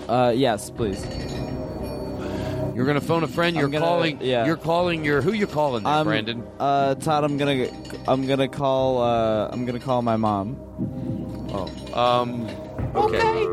[0.09, 1.05] Uh, yes, please.
[2.75, 3.57] You're going to phone a friend.
[3.57, 4.19] You're gonna- calling.
[4.21, 4.45] yeah.
[4.45, 5.23] You're calling your.
[5.23, 6.47] Who you calling there, Um, Brandon?
[6.61, 7.69] Uh, Todd, I'm gonna,
[8.07, 10.59] I'm gonna call, uh, I'm gonna call my mom.
[11.55, 12.47] Oh, um,
[12.97, 13.47] okay.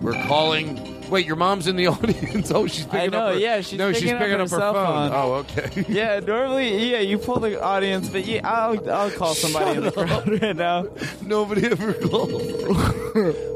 [0.00, 0.94] We're calling.
[1.10, 2.50] Wait, your mom's in the audience.
[2.50, 3.32] Oh, she's picking I know, up.
[3.34, 4.74] Her, yeah, she's no, picking she's up picking her up her phone.
[4.74, 5.10] phone.
[5.14, 5.84] Oh, okay.
[5.88, 9.90] yeah, normally, yeah, you pull the audience, but yeah, I'll, I'll call somebody in the
[9.90, 10.86] crowd right now.
[11.22, 12.52] Nobody ever calls.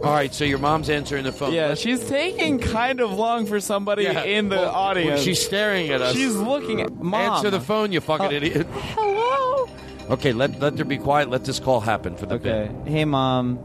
[0.02, 1.52] All right, so your mom's answering the phone.
[1.52, 5.20] Yeah, Let's- she's taking kind of long for somebody Yeah, in the well, audience.
[5.20, 6.14] She's staring at us.
[6.14, 7.34] She's looking at mom.
[7.34, 8.66] Answer the phone, you fucking Uh, idiot.
[8.96, 9.68] Hello.
[10.10, 11.28] Okay, let let her be quiet.
[11.30, 12.62] Let this call happen for the day.
[12.84, 12.90] Okay.
[12.90, 13.58] Hey, mom.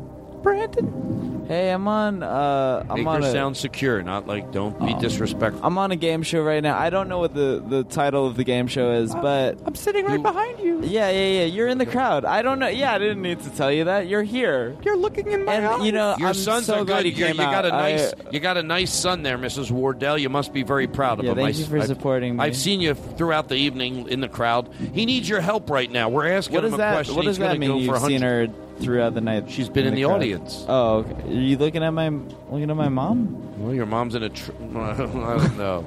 [0.48, 1.37] Brandon.
[1.48, 2.24] Hey, I'm on.
[2.24, 2.86] Uh.
[2.90, 3.32] I'm Make on her a.
[3.32, 5.66] sound secure, not like don't be disrespectful.
[5.66, 6.78] I'm on a game show right now.
[6.78, 10.06] I don't know what the, the title of the game show is, but I'm sitting
[10.06, 10.82] right behind you.
[10.84, 11.44] yeah, yeah, yeah.
[11.46, 12.26] You're in the crowd.
[12.26, 12.68] I don't know.
[12.68, 14.08] Yeah, I didn't need to tell you that.
[14.08, 14.76] You're here.
[14.84, 15.86] You're looking in my And eyes.
[15.86, 17.06] you know, Your I'm sons so are good.
[17.06, 17.74] you You're- came you got a out.
[17.82, 19.72] I- nice, you got a nice son there, Mrs.
[19.72, 20.18] Wardell.
[20.18, 21.38] You must be very proud of Yeah, him.
[21.38, 22.44] thank I- you for I've- supporting me.
[22.44, 24.68] I've seen you throughout the evening in the crowd.
[24.94, 26.10] He needs your help right now.
[26.10, 26.94] We're asking what him a that?
[26.94, 27.16] question.
[27.16, 27.70] What He's does that mean?
[27.70, 28.48] go for You've 100 seen her
[28.80, 29.50] throughout the night.
[29.50, 30.16] She's been in the crowd?
[30.18, 30.66] audience.
[30.68, 31.34] Oh, okay.
[31.38, 33.60] Are you looking at my looking at my mom?
[33.64, 34.30] Well, your mom's in a.
[34.30, 35.86] Tr- I don't know.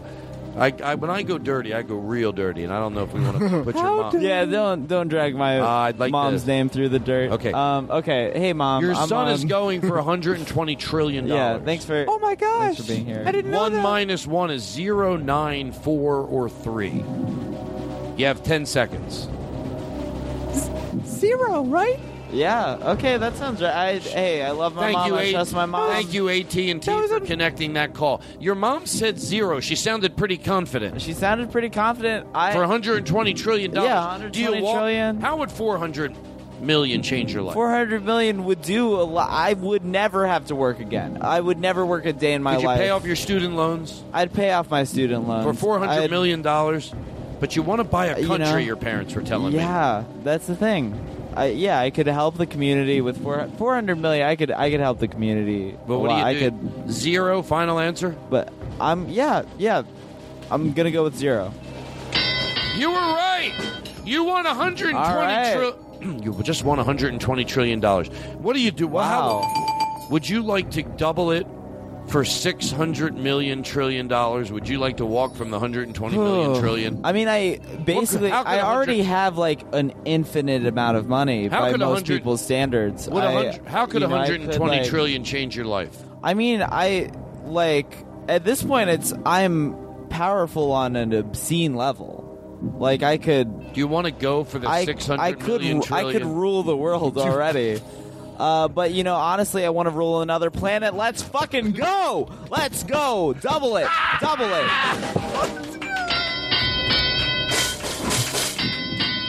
[0.57, 3.13] I, I when I go dirty, I go real dirty, and I don't know if
[3.13, 4.21] we want to put your mom.
[4.21, 7.33] Yeah, don't don't drag my Uh, like mom's to- name through the dirt.
[7.33, 7.53] Okay.
[7.53, 7.89] Um.
[7.91, 8.33] Okay.
[8.35, 8.83] Hey, mom.
[8.85, 11.61] Your I'm son is going for 120 trillion dollars.
[11.61, 11.65] Yeah.
[11.65, 12.05] Thanks for.
[12.09, 12.77] Oh my gosh.
[12.77, 13.23] Thanks for being here.
[13.27, 13.83] I didn't know One that.
[13.83, 17.05] minus one is zero, nine, four, or three.
[18.17, 19.29] You have 10 seconds.
[21.07, 21.99] Zero, right?
[22.33, 22.77] Yeah.
[22.93, 23.17] Okay.
[23.19, 23.73] That sounds right.
[23.75, 25.07] I, hey, I love my Thank mom.
[25.09, 25.91] you, I A- trust my mom.
[25.91, 28.21] Thank you, AT and T, for connecting that call.
[28.39, 29.61] Your mom said zero.
[29.61, 31.01] She sounded pretty confident.
[31.03, 32.27] She sounded pretty confident.
[32.35, 33.89] I for 120 trillion dollars.
[33.89, 35.21] Yeah, Do you 120 walk- trillion.
[35.21, 36.15] How would 400
[36.61, 37.55] million change your life?
[37.55, 39.31] Four hundred million would do a lot.
[39.31, 41.19] I would never have to work again.
[41.23, 42.59] I would never work a day in my life.
[42.59, 42.79] Could you life.
[42.81, 46.43] pay off your student loans I'd pay off my student loans for 400 I'd- million
[46.43, 46.93] dollars?
[47.41, 48.47] But you want to buy a You country.
[48.51, 49.59] know, your parents were telling me.
[49.61, 50.95] Yeah, that's the thing.
[51.37, 54.27] I, yeah, I could help the community with four, 400 million.
[54.27, 55.77] I could I could help the community.
[55.87, 56.41] But what do you I do?
[56.51, 57.43] could Zero.
[57.43, 58.17] Final answer.
[58.29, 59.83] but I'm yeah yeah.
[60.51, 61.53] I'm gonna go with zero.
[62.77, 63.53] You were right.
[64.05, 65.55] You won 120 All right.
[65.55, 68.09] tri- You just won 120 trillion dollars.
[68.39, 68.89] What do you do?
[68.89, 69.43] Wow.
[69.43, 71.47] how- would you like to double it
[72.11, 74.51] for 600 million trillion dollars?
[74.53, 77.01] Would you like to walk from the 120 million trillion?
[77.05, 81.07] I mean, I basically how could I hundred- already have like an infinite amount of
[81.09, 83.09] money How by could most hundred- people's standards.
[83.09, 85.97] Would a I- hundred- how could you know, I 120 like- trillion change your life?
[86.23, 87.11] I mean, I
[87.45, 89.77] like at this point it's I'm
[90.11, 92.27] powerful on an obscene level.
[92.79, 93.73] Like I could.
[93.73, 96.35] Do you want to go for the I, 600 I could I could trillion?
[96.35, 97.81] rule the world already.
[98.41, 100.95] Uh, but you know, honestly, I want to rule another planet.
[100.95, 102.27] Let's fucking go!
[102.49, 103.35] Let's go!
[103.35, 103.87] Double it!
[104.19, 104.67] Double it!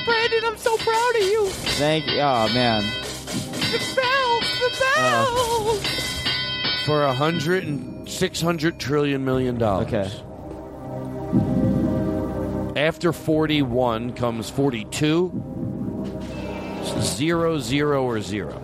[0.05, 1.45] Brandon, I'm so proud of you.
[1.77, 2.21] Thank you.
[2.21, 2.83] Oh man.
[3.69, 5.81] The bells, the bells.
[6.85, 9.87] for a hundred and six hundred trillion million dollars.
[9.87, 10.09] Okay.
[12.79, 15.31] After forty-one comes forty-two.
[17.01, 18.61] Zero, zero, or zero.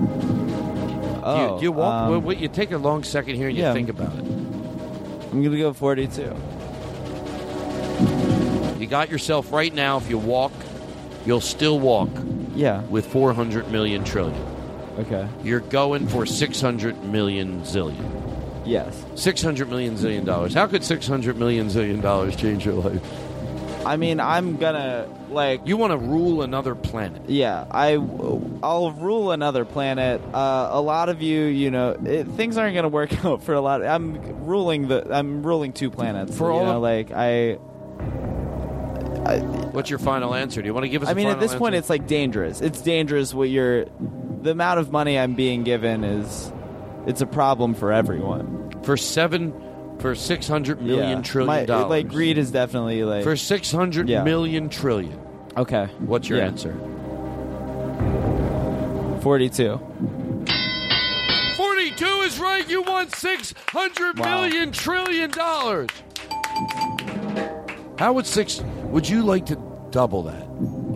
[0.00, 2.10] Oh, you, you walk.
[2.10, 3.72] um, you take a long second here and you yeah.
[3.72, 4.24] think about it.
[5.30, 6.22] I'm gonna go 42.
[8.78, 9.98] You got yourself right now.
[9.98, 10.52] If you walk,
[11.26, 12.08] you'll still walk.
[12.54, 12.82] Yeah.
[12.82, 14.42] With four hundred million trillion.
[14.98, 15.28] Okay.
[15.42, 18.62] You're going for six hundred million zillion.
[18.64, 19.04] Yes.
[19.14, 20.54] Six hundred million zillion dollars.
[20.54, 23.02] How could six hundred million zillion dollars change your life?
[23.88, 25.66] I mean, I'm gonna like.
[25.66, 27.28] You want to rule another planet.
[27.28, 27.94] Yeah, I,
[28.62, 30.20] I'll rule another planet.
[30.34, 33.60] Uh, a lot of you, you know, it, things aren't gonna work out for a
[33.60, 33.84] lot.
[33.84, 35.06] I'm ruling the.
[35.12, 36.36] I'm ruling two planets.
[36.36, 37.58] For you all know, of- like I.
[39.72, 40.62] What's your final answer?
[40.62, 41.08] Do you want to give us?
[41.08, 41.78] I a mean, at final this point, answer?
[41.80, 42.60] it's like dangerous.
[42.60, 43.34] It's dangerous.
[43.34, 43.84] What you're,
[44.40, 46.50] the amount of money I'm being given is,
[47.06, 48.70] it's a problem for everyone.
[48.84, 49.52] for seven,
[49.98, 51.22] for six hundred million Yeah.
[51.22, 51.90] trillion My- dollars.
[51.90, 54.22] Like greed is definitely like for six hundred Yeah.
[54.24, 55.18] million trillion.
[55.56, 55.88] Okay.
[56.00, 56.46] What's your Yeah.
[56.46, 56.74] answer?
[59.20, 59.80] Forty-two.
[61.56, 62.64] Forty-two is right.
[62.68, 64.42] You won six hundred Wow.
[64.42, 65.88] million trillion dollars.
[67.98, 68.62] How would six?
[68.84, 69.58] Would you like to
[69.90, 70.46] double that?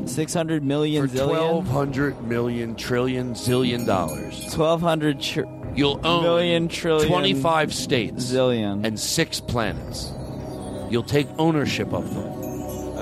[0.09, 1.29] Six hundred million for zillion?
[1.29, 4.47] twelve hundred million trillion zillion dollars.
[4.55, 5.21] Twelve hundred.
[5.21, 5.43] Tr-
[5.75, 10.13] You'll own twenty-five states, zillion, and six planets.
[10.91, 12.43] You'll take ownership of them.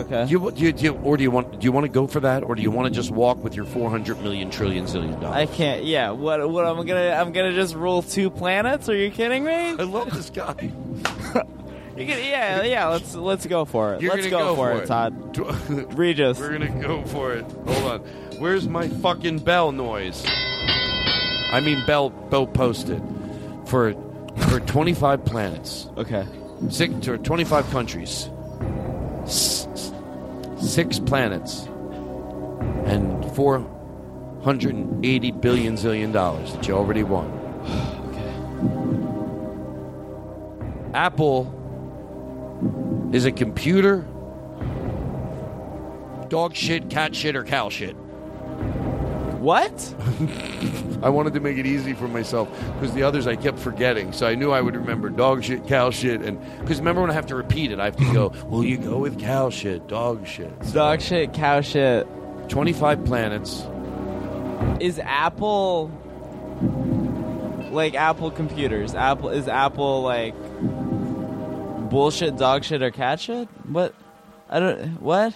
[0.00, 0.24] Okay.
[0.24, 1.60] Do you, you, you- or do you want?
[1.60, 3.55] Do you want to go for that, or do you want to just walk with
[3.55, 5.36] your four hundred million trillion zillion dollars?
[5.36, 5.84] I can't.
[5.84, 6.10] Yeah.
[6.12, 6.49] What?
[6.49, 6.65] What?
[6.65, 7.10] I'm gonna.
[7.10, 8.89] I'm gonna just rule two planets.
[8.89, 9.52] Are you kidding me?
[9.52, 10.55] I love this guy.
[10.60, 12.62] you can, yeah.
[12.62, 12.89] Yeah.
[12.89, 14.00] Let's let's go for it.
[14.02, 14.86] You're let's go, go for, for it, it.
[14.86, 15.94] Todd.
[15.99, 16.39] Regis.
[16.39, 17.44] We're gonna go for it.
[17.66, 18.00] Hold on.
[18.39, 20.24] Where's my fucking bell noise?
[21.52, 23.02] I mean, bell bell posted
[23.66, 23.94] for
[24.48, 25.88] for twenty five planets.
[25.96, 26.26] Okay.
[26.68, 28.30] Six or twenty five countries.
[29.22, 29.92] S- s-
[30.60, 31.66] six planets
[32.86, 33.60] and four
[34.42, 37.30] hundred and eighty billion zillion dollars that you already won.
[40.94, 41.56] Apple
[43.12, 44.06] is a computer,
[46.28, 47.96] dog shit, cat shit, or cow shit.
[49.40, 49.94] What?
[51.02, 54.12] I wanted to make it easy for myself because the others I kept forgetting.
[54.12, 57.14] So I knew I would remember dog shit, cow shit, and because remember when I
[57.14, 58.28] have to repeat it, I have to go.
[58.48, 62.06] Will you go with cow shit, dog shit, dog shit, cow shit.
[62.50, 63.64] Twenty-five planets.
[64.78, 65.90] Is Apple
[67.72, 68.94] like Apple computers?
[68.94, 70.34] Apple is Apple like
[71.88, 73.48] bullshit, dog shit, or cat shit?
[73.66, 73.94] What?
[74.50, 75.00] I don't.
[75.00, 75.34] What?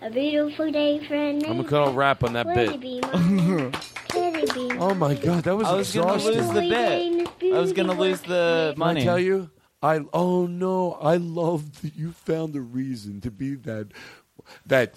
[0.00, 1.46] A beautiful day for a neighbor.
[1.48, 2.70] I'm gonna cut a wrap on that bit.
[2.70, 3.72] it be mine?
[4.08, 6.40] Could it be Oh my god, that was I was gonna exhausting.
[6.42, 6.60] lose the
[7.40, 7.52] bit.
[7.54, 9.02] I was gonna lose the Can I money.
[9.02, 9.50] tell you?
[9.82, 13.88] I oh no, I love that you found a reason to be that
[14.66, 14.94] that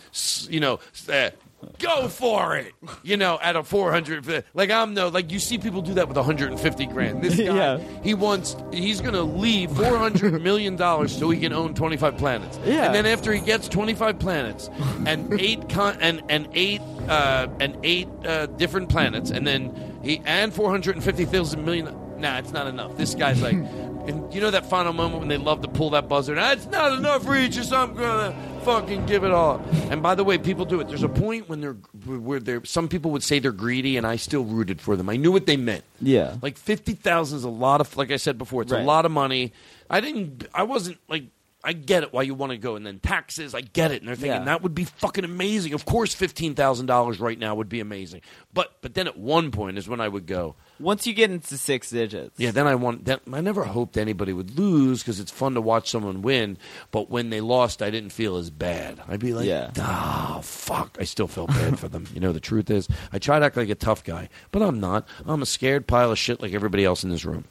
[0.50, 1.32] you know uh,
[1.80, 2.74] go for it.
[3.04, 6.08] You know, at a four hundred like I'm no like you see people do that
[6.08, 7.22] with 150 grand.
[7.24, 7.78] This guy Yeah.
[8.04, 12.60] he wants he's gonna leave 400 million dollars so he can own 25 planets.
[12.66, 12.86] Yeah.
[12.86, 14.70] and then after he gets 25 planets
[15.06, 20.22] and eight con- and and eight uh, and eight uh, different planets, and then he
[20.26, 21.98] and 450,000 million.
[22.22, 22.96] Nah, it's not enough.
[22.98, 23.54] This guy's like,
[24.08, 26.36] and you know that final moment when they love to pull that buzzer.
[26.36, 27.72] That's not enough, Regis.
[27.72, 29.58] I'm gonna fucking give it all.
[29.90, 30.88] And by the way, people do it.
[30.88, 31.74] There's a point when they're
[32.06, 32.64] where they're.
[32.66, 35.10] Some people would say they're greedy, and I still rooted for them.
[35.10, 35.84] I knew what they meant.
[36.02, 36.36] Yeah.
[36.42, 37.96] Like fifty thousand is a lot of.
[37.98, 38.82] Like I said before, it's Right.
[38.82, 39.52] a lot of money.
[39.90, 40.46] I didn't.
[40.54, 41.24] I wasn't like.
[41.64, 43.54] I get it why you want to go, and then taxes.
[43.54, 44.46] I get it, and they're thinking Yeah.
[44.46, 45.74] that would be fucking amazing.
[45.74, 48.22] Of course, fifteen thousand dollars right now would be amazing.
[48.52, 50.56] But but then at one point is when I would go.
[50.82, 53.06] Once you get into six digits, Yeah, then I want.
[53.06, 56.58] Then I never hoped anybody would lose because it's fun to watch someone win.
[56.92, 59.00] But when they lost, I didn't feel as bad.
[59.08, 59.72] I'd be like, Yeah.
[59.80, 60.98] ah, fuck.
[61.00, 62.08] I still felt bad for them.
[62.14, 64.80] You know, the truth is, I try to act like a tough guy, but I'm
[64.80, 65.08] not.
[65.26, 67.46] I'm a scared pile of shit like everybody else in this room.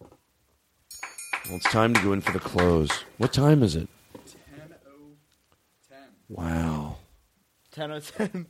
[0.00, 2.90] Well, it's time to go in for the close.
[3.18, 3.88] What time is it?
[6.28, 6.96] Wow.
[7.70, 8.46] ten oh ten.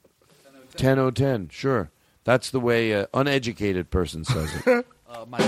[0.76, 1.90] 10.010, sure.
[2.24, 4.86] That's the way an uneducated person says it.
[5.06, 5.38] Uh, my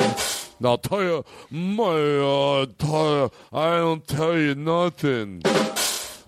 [0.63, 5.43] I'll tell you, my, uh, tell you, I don't tell you nothing.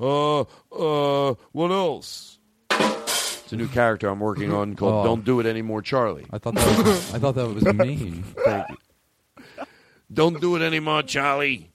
[0.00, 2.38] Uh, uh, what else?
[2.68, 5.04] It's a new character I'm working on called Oh.
[5.04, 6.26] Don't Do It Anymore, Charlie.
[6.32, 8.22] I thought that was, I thought that was mean.
[8.44, 8.76] Thank you.
[10.12, 11.70] Don't do it anymore, Charlie.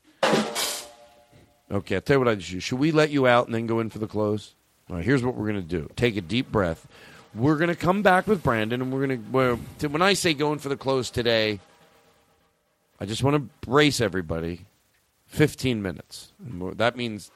[1.71, 2.61] Okay, I'll tell you what I should.
[2.61, 4.53] Should we let you out and then go in for the close?
[4.89, 5.89] All right, here's what we're going to do.
[5.95, 6.87] Take a deep breath.
[7.35, 9.87] We're going to come back with Brandon, and we're going to.
[9.87, 11.59] when I say going for the close today,
[12.99, 14.65] I just want to brace everybody.
[15.27, 16.31] 15 minutes.
[16.75, 17.31] That means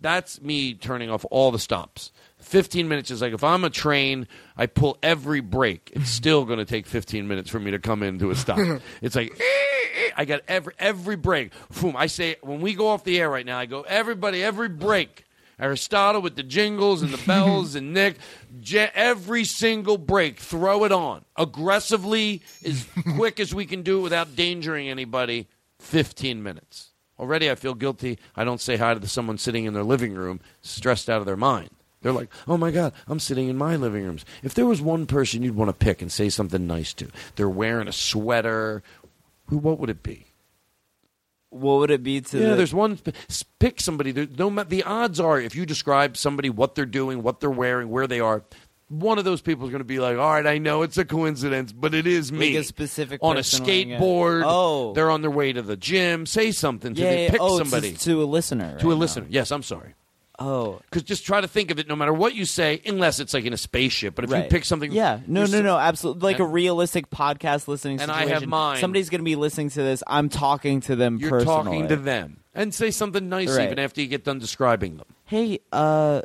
[0.00, 2.12] that's me turning off all the stops.
[2.38, 5.90] 15 minutes is like if I'm a train, I pull every brake.
[5.94, 8.58] It's still going to take 15 minutes for me to come into a stop.
[9.02, 9.40] it's like
[10.16, 11.52] I got every every break.
[11.80, 11.96] Boom.
[11.96, 15.24] I say when we go off the air right now, I go everybody every break.
[15.62, 18.16] Aristotle with the jingles and the bells and Nick,
[18.60, 24.02] Je- every single break, throw it on aggressively, as quick as we can do it
[24.02, 25.46] without endangering anybody.
[25.78, 26.90] 15 minutes.
[27.18, 28.18] Already, I feel guilty.
[28.34, 31.36] I don't say hi to someone sitting in their living room, stressed out of their
[31.36, 31.70] mind.
[32.02, 34.24] They're like, oh my God, I'm sitting in my living rooms.
[34.42, 37.48] If there was one person you'd want to pick and say something nice to, they're
[37.48, 38.82] wearing a sweater,
[39.46, 40.26] who, what would it be?
[41.52, 42.38] What would it be to?
[42.38, 42.98] yeah, the, there's one.
[43.58, 44.12] Pick somebody.
[44.38, 48.06] No, the odds are, if you describe somebody, what they're doing, what they're wearing, where
[48.06, 48.42] they are,
[48.88, 51.04] one of those people is going to be like, "All right, I know it's a
[51.04, 54.42] coincidence, but it is me." Like a specific on a skateboard.
[54.44, 54.92] Oh.
[54.92, 56.26] they're on their way to the gym.
[56.26, 58.78] Say something to yeah, yeah, Pick oh, somebody to, to a listener.
[58.78, 59.26] to a right listener.
[59.28, 59.94] Yes, I'm sorry.
[60.44, 61.88] Oh, because just try to think of it.
[61.88, 64.14] No matter what you say, unless it's like in a spaceship.
[64.14, 66.22] But if you pick something, Yeah, no, no, no, absolutely.
[66.22, 68.30] Like a realistic podcast listening And situation.
[68.30, 68.80] I have mine.
[68.80, 70.02] Somebody's going to be listening to this.
[70.06, 71.64] I'm talking to them You're personally.
[71.64, 73.66] talking to them, and say something nice Right.
[73.66, 75.06] even after you get done describing them.
[75.24, 76.22] Hey, uh,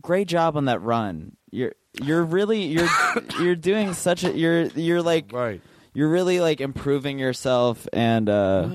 [0.00, 1.36] great job on that run.
[1.50, 2.88] You're you're really you're
[3.40, 5.60] you're doing such a you're you're like right.
[5.96, 8.68] You're really like improving yourself, and uh,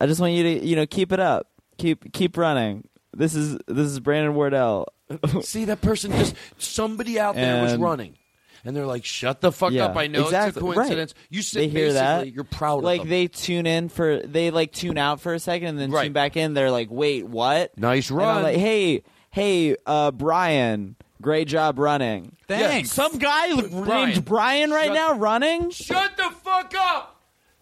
[0.00, 1.48] I just want you to you know keep it up.
[1.76, 2.88] Keep keep running.
[3.16, 4.88] This is this is Brandon Wardell.
[5.42, 8.16] See that person just somebody out there was And- running,
[8.64, 9.96] and they're like, "Shut the fuck Yeah, up!
[9.96, 11.26] I know exactly, it's a coincidence." right.
[11.30, 12.32] You sit they hear basically, that.
[12.32, 13.10] you're proud like of them.
[13.10, 16.04] they tune in for they like tune out for a second and then Right.
[16.04, 16.54] tune back in.
[16.54, 18.42] They're like, "Wait, what?" Nice And I'm run.
[18.42, 22.90] like, "Hey, hey, uh, Brian, great job running." Thanks.
[22.92, 24.08] Some guy Brian.
[24.10, 25.70] named Brian right Shut- now running.
[25.70, 27.10] Shut the fuck up!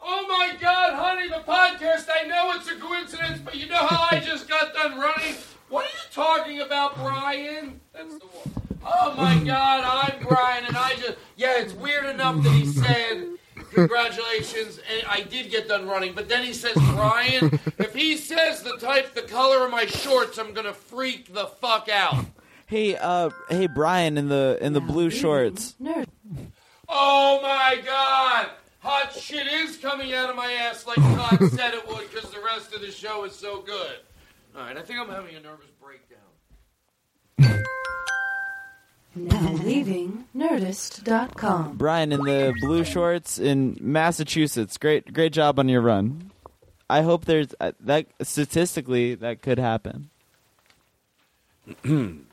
[0.05, 3.92] Oh my god, honey, the podcast, I know it's a coincidence, but you know how
[4.12, 5.34] I just got done running?
[5.70, 7.81] What are you talking about, Brian?
[7.94, 8.78] That's the one.
[8.84, 11.16] Oh my god, I'm Brian, and I just.
[11.36, 13.39] Yeah, it's weird enough that he said,
[13.73, 18.62] Congratulations, and I did get done running, but then he says, Brian, if he says
[18.62, 22.26] the type, the color of my shorts, I'm gonna freak the fuck out.
[22.66, 25.74] Hey, uh, hey, Brian in the in the blue shorts.
[25.82, 26.07] Nerd.
[26.86, 28.50] Oh my god!
[28.83, 32.41] Hot shit is coming out of my ass like Todd said it would because the
[32.41, 33.99] rest of the show is so good.
[34.57, 36.19] Alright, I think I'm having a nervous breakdown.
[39.15, 41.77] Now leaving Nerdist.com.
[41.77, 44.78] Brian in the blue shorts in Massachusetts.
[44.78, 46.31] Great, great job on your run.
[46.91, 50.11] I hope there's uh, that statistically that could happen.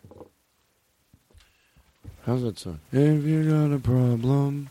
[2.26, 2.80] How's that sound?
[2.92, 4.70] If you got a problem,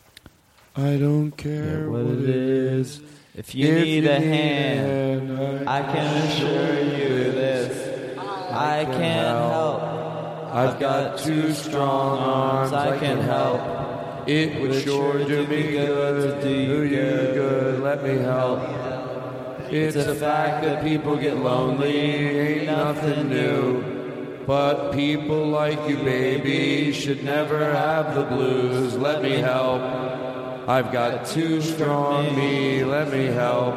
[0.78, 3.00] I don't care what it is.
[3.34, 8.16] If you need a hand, I can assure you this.
[8.16, 9.82] I can't help.
[10.54, 12.72] I've got two strong arms.
[12.72, 14.28] I can help.
[14.28, 17.80] It would sure do me good do you good.
[17.80, 18.60] Let me help.
[19.72, 24.44] It's a fact that people get lonely, ain't nothing new.
[24.46, 28.96] But people like you, baby, should never have the blues.
[28.96, 30.27] Let me help.
[30.68, 33.74] I've got two strong me, let me help.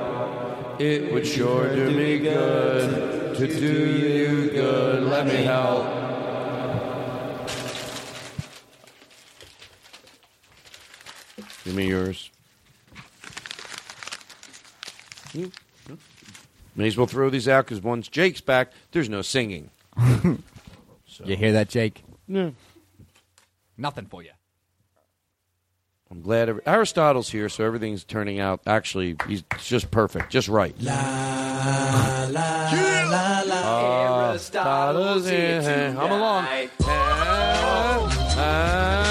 [0.78, 5.04] It would sure do me good to do you good.
[5.04, 5.86] Let me help.
[11.64, 12.30] Give me yours.
[15.34, 15.52] You-
[16.76, 19.70] May as well throw these out because once Jake's back, there's no singing.
[21.24, 22.04] You hear that, Jake?
[22.28, 22.56] No.
[23.78, 24.32] Nothing for you.
[26.12, 28.60] I'm glad every, Aristotle's here, so everything's turning out.
[28.68, 30.76] Actually, he's just perfect, just right.
[34.32, 35.96] Aristotle's here.
[35.98, 36.46] I'm along.
[36.82, 37.62] Oh.
[38.36, 39.11] That's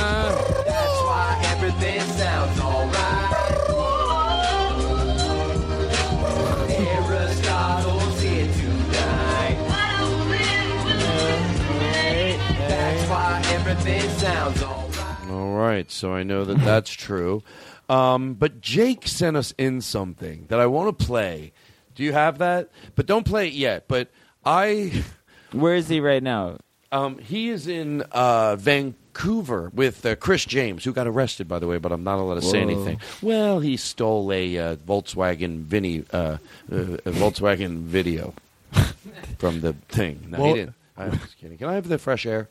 [15.61, 17.43] right, so I know that that's true.
[17.89, 21.53] Um, but Jake sent us in something that I want to play.
[21.95, 22.69] Do you have that?
[22.95, 23.87] But don't play it yet.
[23.89, 24.09] But
[24.45, 25.03] I.
[25.53, 26.59] Where is he right now?
[26.93, 31.67] Um, he is in uh, Vancouver with uh, Chris James, who got arrested, by the
[31.67, 33.01] way, but I'm not allowed to say anything.
[33.23, 36.39] Well, he stole a uh, Volkswagen Vinny, uh, uh,
[36.71, 38.35] a Volkswagen video
[39.39, 40.27] from the thing.
[40.31, 40.75] No, Well- he didn't.
[40.97, 41.57] I'm just kidding.
[41.59, 42.49] Can I have the fresh air?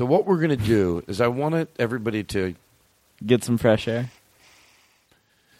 [0.00, 2.54] So what we're going to do is I want everybody to
[3.26, 4.10] Get some fresh air.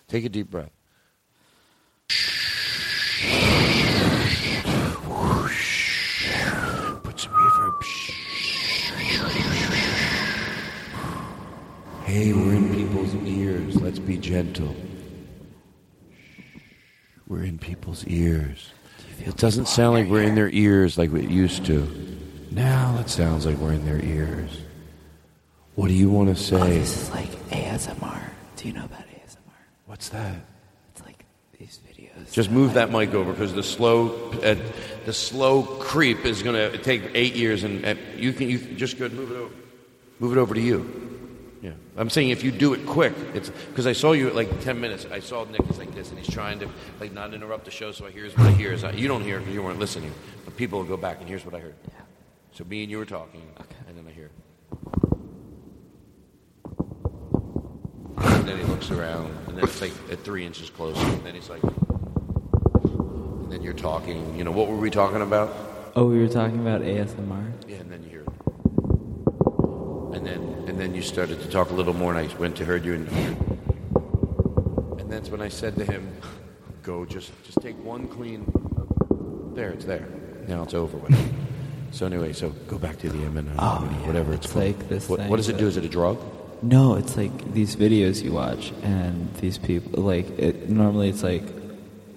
[0.08, 0.70] take a deep breath.
[7.02, 7.82] Put some reverb.
[12.04, 13.76] Hey, we're in people's ears.
[13.76, 14.74] Let's be gentle.
[17.28, 18.72] We're in people's ears.
[19.18, 22.10] It doesn't sound like we're in their ears like it used to.
[22.50, 24.60] Now it sounds like we're in their ears.
[25.76, 26.56] What do you want to say?
[26.56, 28.20] Oh, this is like ASMR.
[28.56, 29.36] Do you know about ASMR?
[29.86, 30.34] What's that?
[30.92, 31.24] It's like
[31.58, 32.32] these videos.
[32.32, 34.56] Just move that mic over because the slow, uh,
[35.06, 38.76] the slow creep is going to take eight years, and, and you can you can
[38.76, 39.54] just go move it over,
[40.18, 41.06] move it over to you.
[41.62, 44.60] Yeah, I'm saying if you do it quick, it's because I saw you at like
[44.62, 45.06] ten minutes.
[45.12, 47.92] I saw Nick is like this, and he's trying to like not interrupt the show,
[47.92, 48.72] so I hears what I hear.
[48.72, 50.12] Is I, you don't hear because you weren't listening,
[50.44, 51.76] but people will go back and here's what I heard.
[52.60, 53.40] So me and you were talking,
[53.88, 54.30] and then I hear.
[58.18, 61.34] And then he looks around, and then it's like at three inches closer, and then
[61.34, 64.36] he's like, and then you're talking.
[64.36, 65.56] You know what were we talking about?
[65.96, 67.50] Oh, we were talking about ASMR.
[67.66, 68.24] Yeah, and then you hear.
[70.14, 72.66] And then and then you started to talk a little more, and I went to
[72.66, 73.08] heard you, and
[75.00, 76.14] and that's when I said to him,
[76.82, 78.44] "Go, just just take one clean.
[79.54, 80.06] There, it's there.
[80.46, 81.48] Now it's over with."
[81.92, 84.64] So anyway, so go back to the M and Oh, whatever it's, it's called.
[84.66, 85.66] like this What, thing what does it do?
[85.66, 86.18] Is it a drug?
[86.62, 90.68] No, it's like these videos you watch, and these people like it.
[90.68, 91.42] Normally, it's like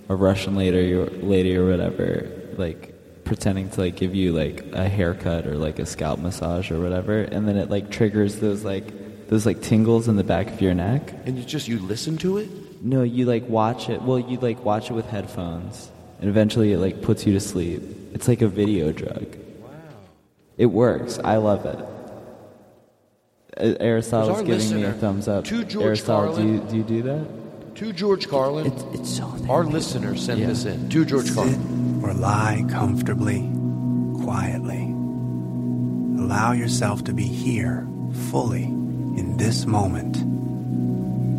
[0.09, 2.93] a Russian lady or lady or whatever, like
[3.23, 7.21] pretending to like give you like a haircut or like a scalp massage or whatever,
[7.21, 10.73] and then it like triggers those like those like tingles in the back of your
[10.73, 11.13] neck.
[11.25, 12.49] And you just you listen to it?
[12.83, 14.01] No, you like watch it.
[14.01, 17.81] Well, you like watch it with headphones, and eventually it like puts you to sleep.
[18.13, 19.37] It's like a video drug.
[20.57, 20.63] Wow.
[20.63, 21.19] It works.
[21.23, 21.79] I love it.
[23.79, 25.45] Aristotle's our giving me a thumbs up.
[25.45, 27.75] to George Aristotle, do you, do you do that?
[27.75, 28.67] To George Carlin.
[28.67, 29.31] It's, it's so.
[29.49, 30.47] Our listener sent Yeah.
[30.47, 30.89] this in.
[30.89, 32.01] To George Carlin.
[32.03, 33.47] or lie comfortably,
[34.23, 34.83] quietly.
[36.23, 37.87] Allow yourself to be here,
[38.31, 40.17] fully, in this moment.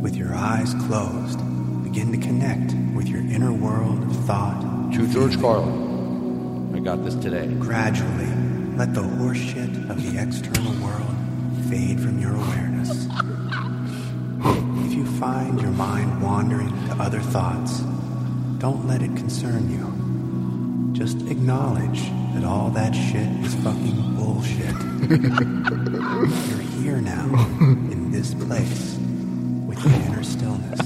[0.02, 1.39] With your eyes closed,
[1.83, 4.93] begin to connect with your inner world of thought.
[4.94, 6.73] To George Carlin.
[6.76, 7.47] I got this today.
[7.59, 8.28] Gradually,
[8.76, 11.14] let the horseshit of the external world
[11.70, 13.06] fade from your awareness.
[14.86, 17.80] If you find your mind wandering to other thoughts,
[18.58, 20.92] don't let it concern you.
[20.92, 22.02] Just acknowledge
[22.34, 24.74] that all that shit is fucking bullshit.
[26.50, 27.26] You're here now,
[27.60, 28.96] in this place,
[29.68, 30.80] with your inner stillness.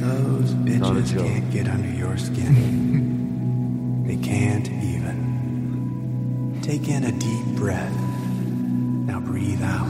[0.00, 4.04] Those bitches can't get under your skin.
[4.06, 4.75] They can't.
[6.66, 7.96] Take in a deep breath.
[9.06, 9.86] Now breathe out.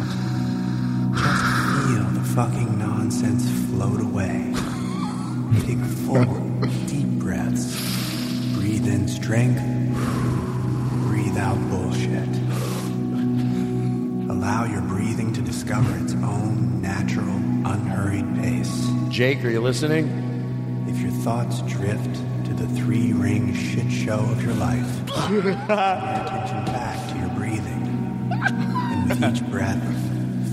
[1.17, 4.53] Just feel the fucking nonsense float away.
[5.63, 6.39] Take full,
[6.87, 7.75] deep breaths.
[8.59, 9.63] Breathe in strength.
[11.09, 12.29] Breathe out bullshit.
[14.31, 18.87] Allow your breathing to discover its own natural, unhurried pace.
[19.09, 20.85] Jake, are you listening?
[20.87, 22.19] If your thoughts drift
[22.57, 27.83] the three ring shit show of your life, pay attention back to your breathing.
[28.33, 29.83] And with each breath,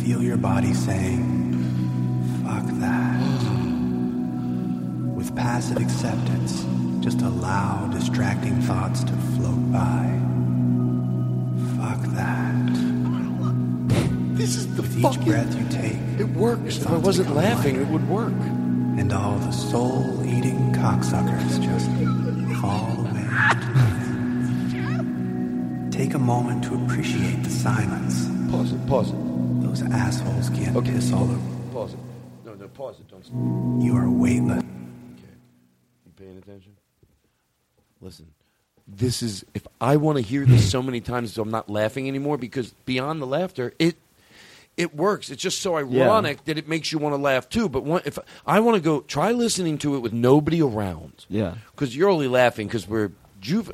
[0.03, 1.53] feel your body saying,
[2.45, 3.21] fuck that.
[5.15, 6.65] With passive acceptance,
[7.03, 10.19] just allow distracting thoughts to float by.
[11.77, 12.53] Fuck that.
[14.37, 16.77] This is the With each fucking- breath you take, It works.
[16.77, 17.87] If I wasn't laughing, lighter.
[17.87, 18.33] it would work.
[18.95, 20.52] and all the soul-eating
[20.83, 21.89] cocksuckers just
[22.59, 23.23] fall away.
[25.89, 28.27] Take a moment to appreciate the silence.
[28.51, 28.87] Pause it.
[28.87, 29.61] Pause it.
[29.63, 31.39] Those assholes can't piss all over.
[31.71, 31.99] Pause it.
[32.45, 33.07] No, no, pause it.
[33.07, 33.25] Don't.
[33.25, 33.37] Stop.
[33.81, 34.57] You are weightless.
[34.57, 35.35] Okay.
[36.05, 36.73] You paying attention?
[38.01, 38.27] Listen,
[38.85, 42.09] this is if I want to hear this so many times, so I'm not laughing
[42.09, 43.95] anymore because beyond the laughter, it
[44.77, 45.29] it works.
[45.29, 47.69] It's just so ironic that it makes you want to laugh too.
[47.69, 51.25] But one, if I want to go, try listening to it with nobody around.
[51.29, 51.55] Yeah.
[51.71, 53.11] because you're only laughing because we're.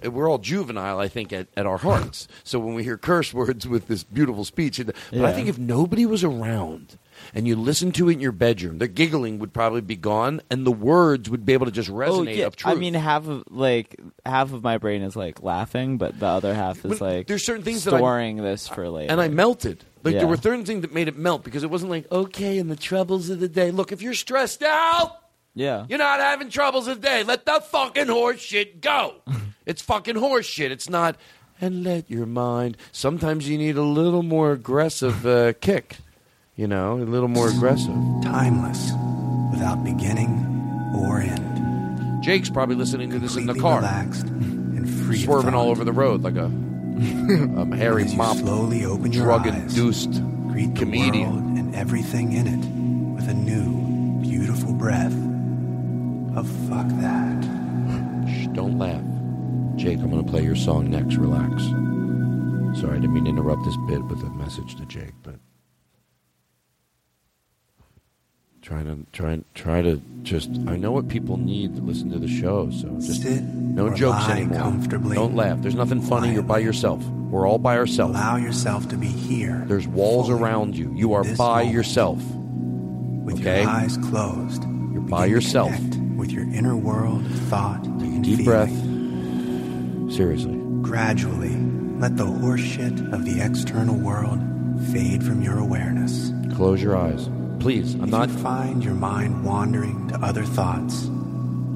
[0.04, 2.28] We're all juvenile, I think, at, at our hearts.
[2.44, 6.08] So when we hear curse words with this beautiful speech, but I think if nobody
[6.08, 6.98] was around
[7.36, 10.66] and you listened to it in your bedroom, the giggling would probably be gone, and
[10.66, 12.46] the words would be able to just oh, resonate Oh, yeah.
[12.48, 12.76] of truth.
[12.76, 13.96] I mean, half of like
[14.26, 17.64] half of my brain is like laughing, but the other half is like there's certain
[17.64, 19.12] things that I- storing this for later.
[19.12, 19.86] and I melted.
[20.04, 20.20] Like Yeah.
[20.20, 22.76] there were certain things that made it melt because it wasn't like okay, and the
[22.76, 23.72] troubles of the day.
[23.72, 25.18] Look, if you're stressed out,
[25.56, 27.24] yeah, you're not having troubles of the day.
[27.24, 29.16] Let the fucking horse shit go.
[29.66, 30.72] it's fucking horse shit.
[30.72, 31.16] It's not.
[31.62, 32.78] And let your mind.
[32.94, 35.98] Sometimes you need a little more aggressive uh, kick.
[36.56, 37.94] You know, a little more aggressive.
[38.24, 38.92] Timeless,
[39.52, 40.46] without beginning
[40.96, 42.24] or end.
[42.24, 45.92] Jake's probably listening to this in the car, relaxed and free swerving all over the
[45.94, 46.52] road like a,
[47.30, 51.32] Um, As you mop, slowly open your drug-induced Greet the comedian.
[51.32, 52.66] world and everything in it
[53.16, 55.14] with a new, beautiful breath
[56.36, 57.44] of fuck that.
[58.28, 59.02] Shh, don't laugh.
[59.78, 61.16] Jake, I'm going to play your song next.
[61.16, 61.64] Relax.
[62.82, 65.14] Sorry, I didn't mean to interrupt this bit with a message to Jake,
[68.70, 70.50] Trying to try try to just.
[70.68, 74.30] I know what people need to listen to the show, so just Sit no jokes
[74.30, 74.60] anymore.
[74.60, 75.16] comfortably.
[75.16, 75.60] Don't laugh.
[75.64, 76.34] There's nothing funny.
[76.34, 77.04] You're by yourself.
[77.32, 78.14] We're all by ourselves.
[78.16, 80.94] Allow yourself to be here There's walls around you.
[80.96, 81.74] You are by moment.
[81.74, 82.20] yourself.
[83.26, 83.62] with okay?
[83.64, 84.64] your eyes closed.
[84.92, 85.72] You're by yourself.
[86.16, 88.46] With your inner world of thought and Deep feeling.
[90.06, 90.14] breath.
[90.16, 90.56] Seriously.
[90.84, 91.56] Gradually,
[92.00, 94.40] let the horseshit of the external world
[94.92, 96.32] fade from your awareness.
[96.56, 97.96] Close your eyes, please.
[97.96, 98.30] I'm if not.
[98.30, 101.04] you find your mind wandering to other thoughts,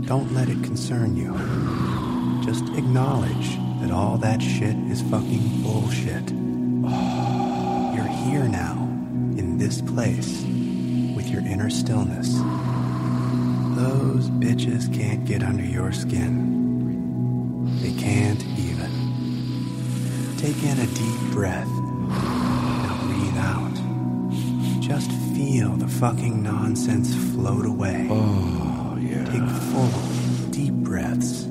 [0.08, 1.34] don't let it concern you.
[2.45, 6.30] Just acknowledge that all that shit is fucking bullshit.
[7.95, 8.76] You're here now,
[9.38, 10.42] in this place,
[11.16, 12.34] with your inner stillness.
[13.76, 16.62] Those bitches can't get under your skin.
[17.82, 18.92] They can't even.
[20.38, 21.68] Take in a deep breath.
[21.68, 23.74] Now breathe out.
[24.82, 28.08] Just feel the fucking nonsense float away.
[28.10, 29.26] Oh, yeah.
[29.26, 29.90] Take full,
[30.52, 31.44] deep breaths.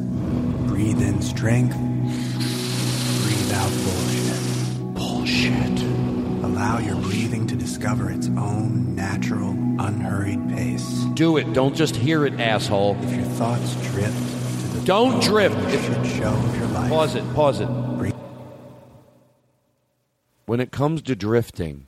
[0.67, 1.77] Breathe in strength.
[3.23, 4.95] Breathe out bullshit.
[4.95, 5.83] Bullshit.
[6.45, 11.05] Allow your breathing to discover its own natural, unhurried pace.
[11.15, 11.53] Do it.
[11.53, 12.97] Don't just hear it, asshole.
[13.03, 15.57] If your thoughts drift to the Don't drift.
[15.71, 16.91] should show of your life.
[16.91, 17.35] Pause it.
[17.35, 17.69] Pause it.
[20.45, 21.87] When it comes to drifting,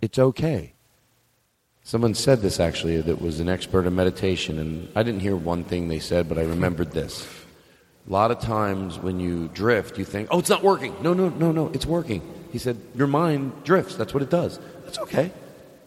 [0.00, 0.72] it's okay.
[1.82, 5.64] Someone said this actually that was an expert in meditation, and I didn't hear one
[5.64, 7.26] thing they said, but I remembered this.
[8.06, 10.94] A lot of times when you drift, you think, oh, it's not working.
[11.02, 12.22] No, no, no, no, it's working.
[12.52, 13.96] He said, your mind drifts.
[13.96, 14.58] That's what it does.
[14.84, 15.30] That's okay.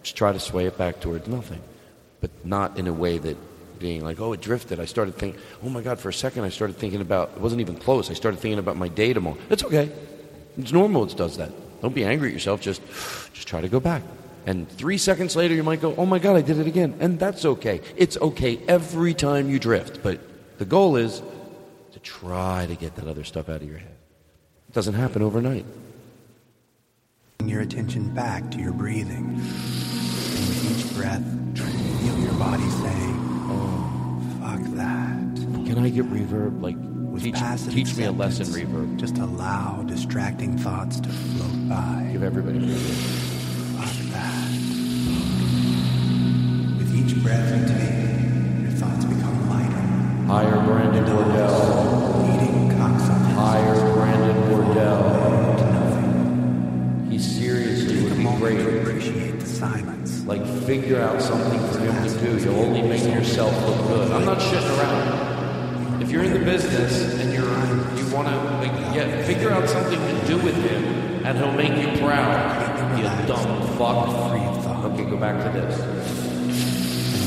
[0.03, 1.61] Just try to sway it back towards nothing,
[2.19, 3.37] but not in a way that
[3.79, 4.79] being like, oh, it drifted.
[4.79, 7.61] I started thinking, oh my God, for a second I started thinking about, it wasn't
[7.61, 8.09] even close.
[8.09, 9.37] I started thinking about my day tomorrow.
[9.49, 9.91] It's okay.
[10.57, 11.51] It's normal it does that.
[11.81, 12.61] Don't be angry at yourself.
[12.61, 12.81] Just,
[13.33, 14.03] just try to go back.
[14.45, 16.95] And three seconds later, you might go, oh my God, I did it again.
[16.99, 17.81] And that's okay.
[17.95, 20.01] It's okay every time you drift.
[20.01, 20.19] But
[20.57, 21.21] the goal is
[21.91, 23.95] to try to get that other stuff out of your head.
[24.69, 25.65] It doesn't happen overnight.
[27.37, 29.25] Bring your attention back to your breathing.
[29.25, 31.23] And with each breath,
[31.55, 33.17] feel your body saying,
[33.49, 35.65] oh, fuck that.
[35.65, 36.61] Can I get reverb?
[36.61, 36.77] Like,
[37.21, 37.37] teach,
[37.69, 38.97] teach me a lesson reverb.
[38.97, 42.09] Just allow distracting thoughts to float by.
[42.11, 43.77] Give everybody reverb.
[43.77, 44.49] Fuck that.
[46.77, 49.81] With each breath you take, your thoughts become lighter.
[50.27, 52.25] Hire Brandon Wardell.
[52.25, 53.33] Leading cocksuckers.
[53.35, 55.03] Hire Brandon Wardell.
[57.09, 58.59] He seriously Take would be great.
[58.81, 60.25] appreciate the silence.
[60.25, 62.37] Like, figure out something for him to do.
[62.43, 64.11] You'll only make yourself look good.
[64.11, 65.20] I'm not shitting around.
[66.11, 67.45] If you're in the business and you're
[67.95, 70.83] you want to like, yeah, figure out something to do with him,
[71.25, 72.97] and he'll make you proud.
[72.97, 74.07] You dumb fuck.
[74.29, 74.91] Free thought.
[74.91, 75.79] Okay, go back to this.
[75.79, 76.53] And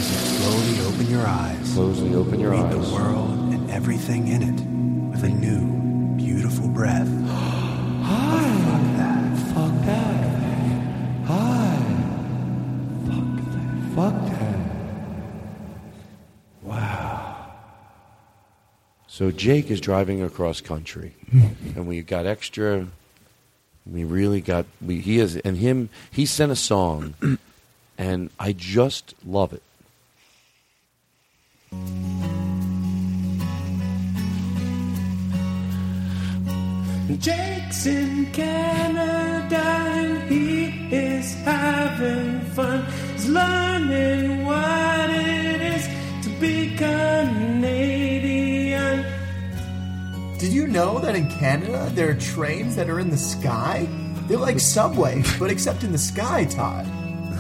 [0.05, 1.73] Slowly open your eyes.
[1.73, 2.73] Slowly open your Read eyes.
[2.91, 4.61] the world and everything in it
[5.11, 7.09] with a new, beautiful breath.
[19.15, 22.89] So Jake is driving across country, and we got extra.
[23.87, 24.67] We really got.
[24.85, 25.89] We he is and him.
[26.11, 27.15] He sent a song,
[27.97, 29.63] and I just love it.
[37.21, 42.85] Jake's in Canada he is having fun.
[43.13, 45.87] He's learning what it is
[46.25, 48.04] to be Canadian.
[50.45, 53.89] Did you know that in Canada there are trains that are in the sky?
[54.29, 56.85] They're like subway, but except in the sky, Todd.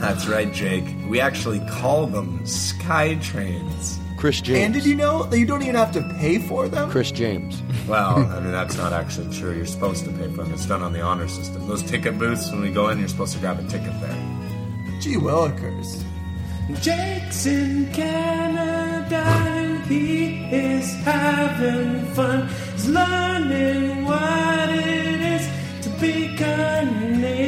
[0.00, 0.86] That's right, Jake.
[1.07, 3.99] We actually call them sky trains.
[4.16, 4.58] Chris James.
[4.60, 6.89] And did you know that you don't even have to pay for them?
[6.89, 7.62] Chris James.
[7.86, 9.55] Well, I mean, that's not actually true.
[9.55, 10.55] You're supposed to pay for them.
[10.55, 11.68] It's done on the honor system.
[11.68, 14.99] Those ticket booths, when we go in, you're supposed to grab a ticket there.
[15.02, 16.02] Gee willikers.
[16.81, 22.49] Jake's in Canada and he is having fun.
[22.73, 25.47] He's learning what it is
[25.83, 27.44] to be Canadian.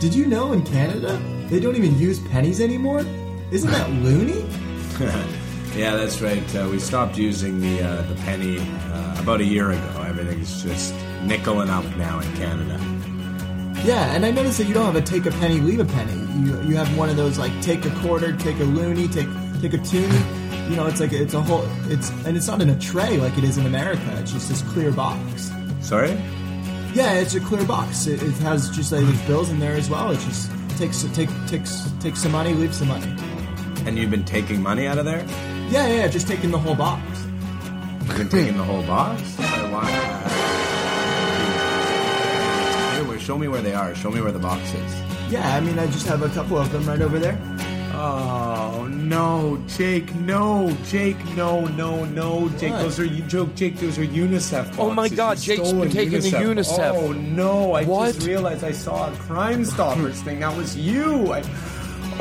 [0.00, 3.04] Did you know in Canada they don't even use pennies anymore?
[3.50, 4.42] Isn't that loony?
[5.76, 6.56] yeah, that's right.
[6.56, 10.02] Uh, we stopped using the uh, the penny uh, about a year ago.
[10.08, 12.80] Everything's just nickel and up now in Canada.
[13.84, 16.12] Yeah, and I noticed that you don't have a take a penny, leave a penny.
[16.46, 19.28] You you have one of those like take a quarter, take a loony, take
[19.60, 20.70] take a toonie.
[20.70, 23.36] You know, it's like it's a whole it's and it's not in a tray like
[23.38, 24.02] it is in America.
[24.20, 25.50] It's just this clear box.
[25.80, 26.10] Sorry?
[26.92, 28.06] Yeah, it's a clear box.
[28.06, 30.10] It, it has just like there's bills in there as well.
[30.10, 33.14] It just takes take takes takes some money, leaves some money.
[33.86, 35.24] And you've been taking money out of there?
[35.70, 37.02] Yeah, yeah, just taking the whole box.
[38.04, 39.22] You've been taking the whole box?
[39.38, 40.69] Why-
[43.30, 43.94] show me where they are.
[43.94, 45.02] Show me where the box is.
[45.30, 47.38] Yeah, I mean, I just have a couple of them right over there.
[47.94, 50.12] Oh no, Jake!
[50.16, 51.16] No, Jake!
[51.36, 52.72] No, no, no, Jake!
[52.72, 52.82] What?
[52.82, 53.76] Those are you joke, Jake.
[53.76, 54.64] Those are UNICEF.
[54.64, 54.78] Boxes.
[54.80, 56.92] Oh my God, You Jake's been taking the UNICEF.
[56.96, 57.74] Oh no!
[57.74, 58.14] I What?
[58.14, 60.40] just realized I saw a Crime Stoppers thing.
[60.40, 61.32] That was you.
[61.32, 61.42] I,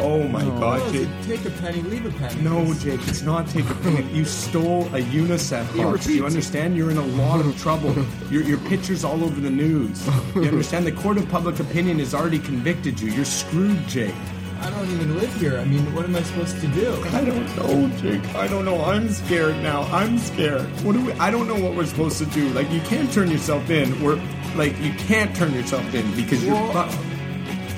[0.01, 1.09] oh my God, Oh, Jake!
[1.23, 2.41] Take a penny, leave a penny.
[2.41, 4.03] No, Jake, it's not take a penny.
[4.13, 6.07] You stole a UNICEF You box.
[6.07, 6.75] You understand?
[6.77, 7.93] You're in a lot of trouble.
[8.29, 10.05] Your, your picture's all over the news.
[10.35, 10.85] You understand?
[10.85, 13.11] The court of public opinion has already convicted you.
[13.11, 14.15] You're screwed, Jake.
[14.61, 15.57] I don't even live here.
[15.57, 16.91] I mean, what am I supposed to do?
[17.13, 18.35] I don't know, Jake.
[18.35, 18.83] I don't know.
[18.83, 19.83] I'm scared now.
[19.83, 20.67] I'm scared.
[20.83, 21.13] What do we?
[21.13, 22.49] I don't know what we're supposed to do.
[22.49, 24.01] Like you can't turn yourself in.
[24.03, 24.21] We're
[24.55, 26.55] like you can't turn yourself in because you're.
[26.55, 27.18] Well, fu- I,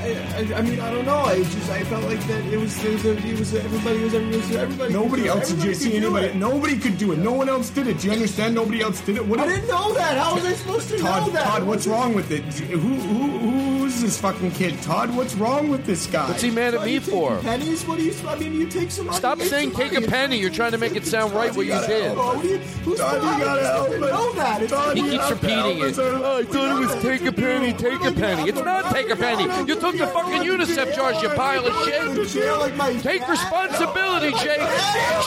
[0.02, 1.18] I, I mean, I don't know.
[1.18, 4.38] I just I felt like that it was it was, it was everybody was everybody
[4.38, 4.94] was everybody.
[4.94, 5.36] Nobody could do it.
[5.38, 6.28] else did you see anybody?
[6.28, 6.36] it.
[6.36, 7.20] Nobody could do it.
[7.20, 8.00] No one else did it.
[8.00, 8.56] Do you understand?
[8.56, 9.26] Nobody else did it.
[9.26, 10.18] What I didn't know that.
[10.18, 11.44] How was I supposed to Todd, know that?
[11.46, 12.42] Todd, what's wrong with it?
[12.44, 14.82] Who, who, who's this fucking kid?
[14.82, 16.28] Todd, what's wrong with this guy?
[16.28, 17.38] What's he mad at Are me for?
[17.40, 17.86] Pennies?
[17.86, 18.14] What do you?
[18.28, 19.18] I mean, you take some money.
[19.18, 20.38] Stop saying some take a penny.
[20.40, 22.18] You're trying to make it sound right what you did.
[22.18, 24.96] What do you- who's Todd, you gotta just help know that.
[24.96, 25.84] He keeps repeating it.
[25.84, 26.00] us.
[26.00, 28.50] I thought it was take a penny, take a penny.
[28.50, 29.44] It's not take a penny.
[29.68, 32.02] You took the fucking UNICEF charge, you pile of shit.
[33.02, 34.62] Take responsibility, Jake.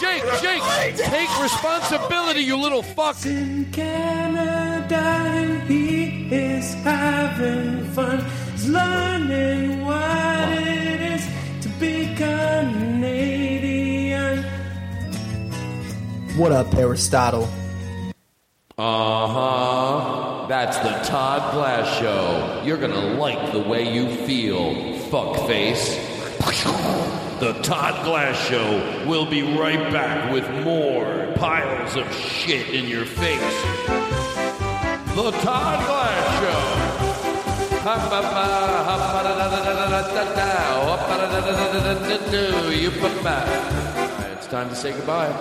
[0.00, 0.62] Jake, Jake,
[0.96, 3.24] take responsibility, you little fuck.
[3.26, 5.34] in Canada
[5.66, 8.24] he is having fun.
[8.52, 11.26] He's learning what it is
[11.62, 13.14] to be Canadian.
[16.36, 17.48] What up, Aristotle?
[18.76, 20.46] Uh huh.
[20.48, 22.62] That's the Todd Glass Show.
[22.64, 24.74] You're gonna like the way you feel,
[25.10, 26.00] fuckface.
[27.38, 33.04] The Todd Glass Show will be right back with more piles of shit in your
[33.04, 33.62] face.
[35.14, 37.10] The Todd Glass Show.
[44.36, 45.32] It's time to say goodbye.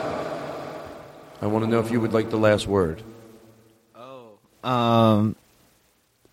[1.42, 3.02] I want to know if you would like the last word.
[4.64, 5.36] Um,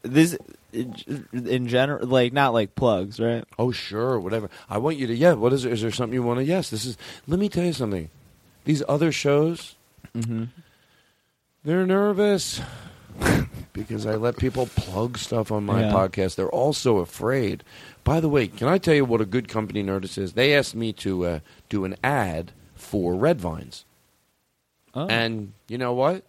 [0.03, 0.37] this
[0.73, 3.45] in general, like not like plugs, right?
[3.59, 4.49] Oh, sure, whatever.
[4.69, 5.15] I want you to.
[5.15, 5.65] Yeah, what is?
[5.65, 6.45] Is there something you want to?
[6.45, 6.97] Yes, this is.
[7.27, 8.09] Let me tell you something.
[8.65, 9.75] These other shows,
[10.17, 10.45] Mm-hmm.
[11.65, 12.61] they're nervous
[13.73, 15.93] because I let people plug stuff on my Yeah.
[15.93, 16.37] podcast.
[16.37, 17.63] They're also afraid.
[18.05, 20.33] By the way, can I tell you what a good company Nerdist is?
[20.33, 23.85] They asked me to uh, do an ad for Red Vines,
[24.95, 25.07] Oh.
[25.07, 26.25] and you know what?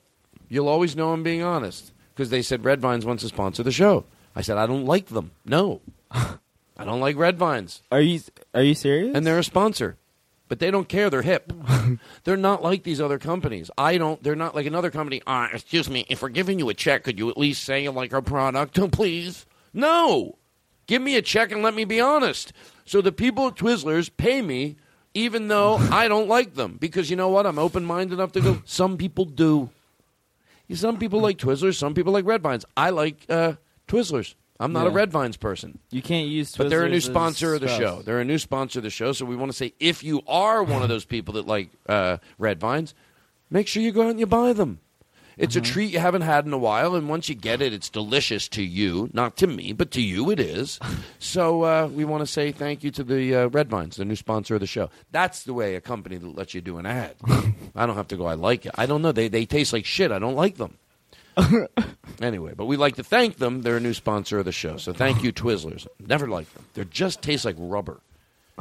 [0.52, 3.72] You'll always know I'm being honest because they said Red Vines wants to sponsor the
[3.72, 4.04] show.
[4.36, 5.32] I said I don't like them.
[5.46, 5.80] No,
[6.12, 7.82] I don't like Red Vines.
[7.90, 8.20] Are you
[8.54, 9.16] are you serious?
[9.16, 9.96] And they're a sponsor.
[10.50, 11.10] But they don't care.
[11.10, 11.54] They're hip.
[12.26, 13.72] they're not like these other companies.
[13.78, 14.22] I don't.
[14.22, 15.22] They're not like another company.
[15.26, 16.06] Uh, excuse me.
[16.10, 18.78] If we're giving you a check, could you at least say you like our product,
[18.92, 19.46] please?
[19.74, 20.38] No.
[20.86, 22.52] Give me a check and let me be honest.
[22.84, 24.76] So the people at Twizzlers pay me,
[25.14, 27.46] even though I don't like them, because you know what?
[27.46, 28.62] I'm open minded enough to go.
[28.66, 29.70] Some people do.
[30.74, 31.76] Some people like Twizzlers.
[31.76, 32.66] Some people like Red Vines.
[32.78, 33.54] I like uh,
[33.88, 34.36] Twizzlers.
[34.60, 35.80] I'm not a Red Vines person.
[35.90, 36.56] You can't use.
[36.56, 37.80] But they're a new sponsor of the stuff.
[37.80, 38.02] show.
[38.04, 39.12] They're a new sponsor of the show.
[39.12, 42.18] So we want to say if you are one of those people that like uh,
[42.38, 42.94] red vines,
[43.50, 44.80] make sure you go out and you buy them.
[45.38, 47.90] It's a treat you haven't had in a while, and once you get it, it's
[47.90, 49.10] delicious to you.
[49.14, 50.80] Not to me, but to you, it is.
[51.20, 54.16] so uh, we want to say thank you to the uh, Red Vines, the new
[54.16, 54.90] sponsor of the show.
[55.12, 57.16] That's the way a company that lets you do an ad.
[57.76, 58.26] I don't have to go.
[58.26, 58.74] I like it.
[58.76, 59.12] I don't know.
[59.12, 60.12] They they taste like shit.
[60.12, 60.78] I don't like them.
[62.22, 63.64] Anyway, but we like to thank them.
[63.64, 64.78] They're a new sponsor of the show.
[64.78, 65.88] So thank you, Twizzlers.
[66.00, 66.66] Never liked them.
[66.76, 68.00] They just taste like rubber.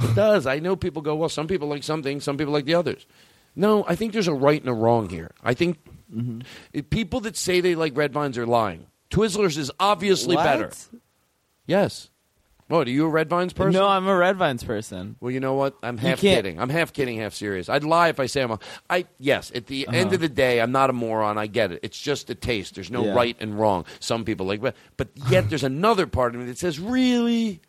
[0.00, 0.46] It does.
[0.46, 3.06] I know people go, well, some people like something, some people like the others.
[3.54, 5.32] No, I think there's a right and a wrong here.
[5.42, 5.78] I think
[6.72, 8.86] if people that say they like red vines are lying.
[9.10, 10.44] Twizzlers is obviously What?
[10.44, 10.70] better.
[11.66, 12.10] Yes.
[12.68, 13.72] What, are you a red vines person?
[13.72, 15.16] No, I'm a Red Vines person.
[15.18, 15.74] Well, you know what?
[15.82, 16.60] I'm half kidding.
[16.60, 17.68] I'm half kidding, half serious.
[17.68, 18.60] I'd lie if I say I'm a.
[18.88, 19.50] I yes.
[19.52, 20.14] At the end Uh-huh.
[20.14, 21.36] of the day, I'm not a moron.
[21.36, 21.80] I get it.
[21.82, 22.76] It's just a taste.
[22.76, 23.14] There's no Yeah.
[23.14, 23.86] right and wrong.
[23.98, 27.60] Some people like, but but yet there's another part of me that says, really.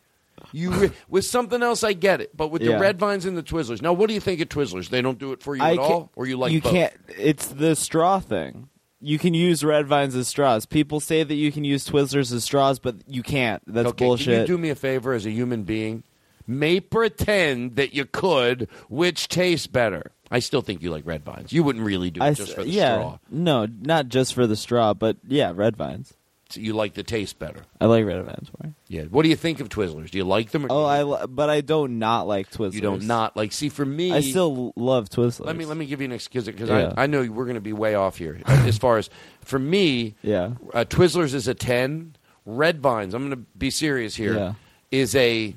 [0.52, 3.42] You re- with something else, I get it, but with the red vines and the
[3.42, 3.82] Twizzlers.
[3.82, 4.88] Now, what do you think of Twizzlers?
[4.88, 6.72] They don't do it for you I at all, or you like you both?
[6.72, 6.94] can't.
[7.18, 8.68] It's the straw thing.
[9.00, 10.64] You can use red vines as straws.
[10.64, 13.62] People say that you can use Twizzlers as straws, but you can't.
[13.66, 14.26] That's okay, bullshit.
[14.26, 16.04] Can you do me a favor as a human being?
[16.46, 18.68] May pretend that you could.
[18.88, 20.12] Which tastes better?
[20.30, 21.52] I still think you like red vines.
[21.52, 23.18] You wouldn't really do it I just for the yeah, straw.
[23.30, 26.14] no, not just for the straw, but yeah, red vines.
[26.56, 27.60] You like the taste better.
[27.80, 28.74] I like red Vines more.
[28.88, 29.02] Yeah.
[29.04, 30.10] What do you think of Twizzlers?
[30.10, 30.64] Do you like them?
[30.64, 32.74] Or Oh, I li- but I don't not like Twizzlers.
[32.74, 33.52] You don't not like.
[33.52, 35.46] See, for me, I still love Twizzlers.
[35.46, 36.92] Let me let me give you an excuse because Yeah.
[36.96, 39.08] I, I know we're going to be way off here as far as
[39.40, 40.14] for me.
[40.22, 40.52] Yeah.
[40.74, 42.16] uh, Twizzlers is a ten.
[42.44, 43.14] Red Vines.
[43.14, 44.54] I'm going to be serious here.
[44.90, 45.20] Is Yeah.
[45.20, 45.56] a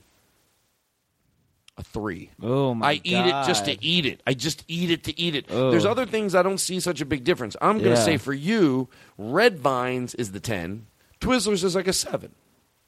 [1.78, 2.30] a three.
[2.42, 2.90] Oh my god.
[2.90, 4.22] I eat it just to eat it.
[4.26, 5.46] I just eat it to eat it.
[5.50, 5.72] Oh.
[5.72, 7.56] There's other things I don't see such a big difference.
[7.62, 8.06] I'm going to Yeah.
[8.06, 8.88] say for you,
[9.18, 10.88] Red Vines is the ten.
[11.20, 12.34] Twizzlers is like a seven.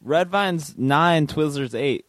[0.02, 2.06] Red Vines nine, Twizzlers eight.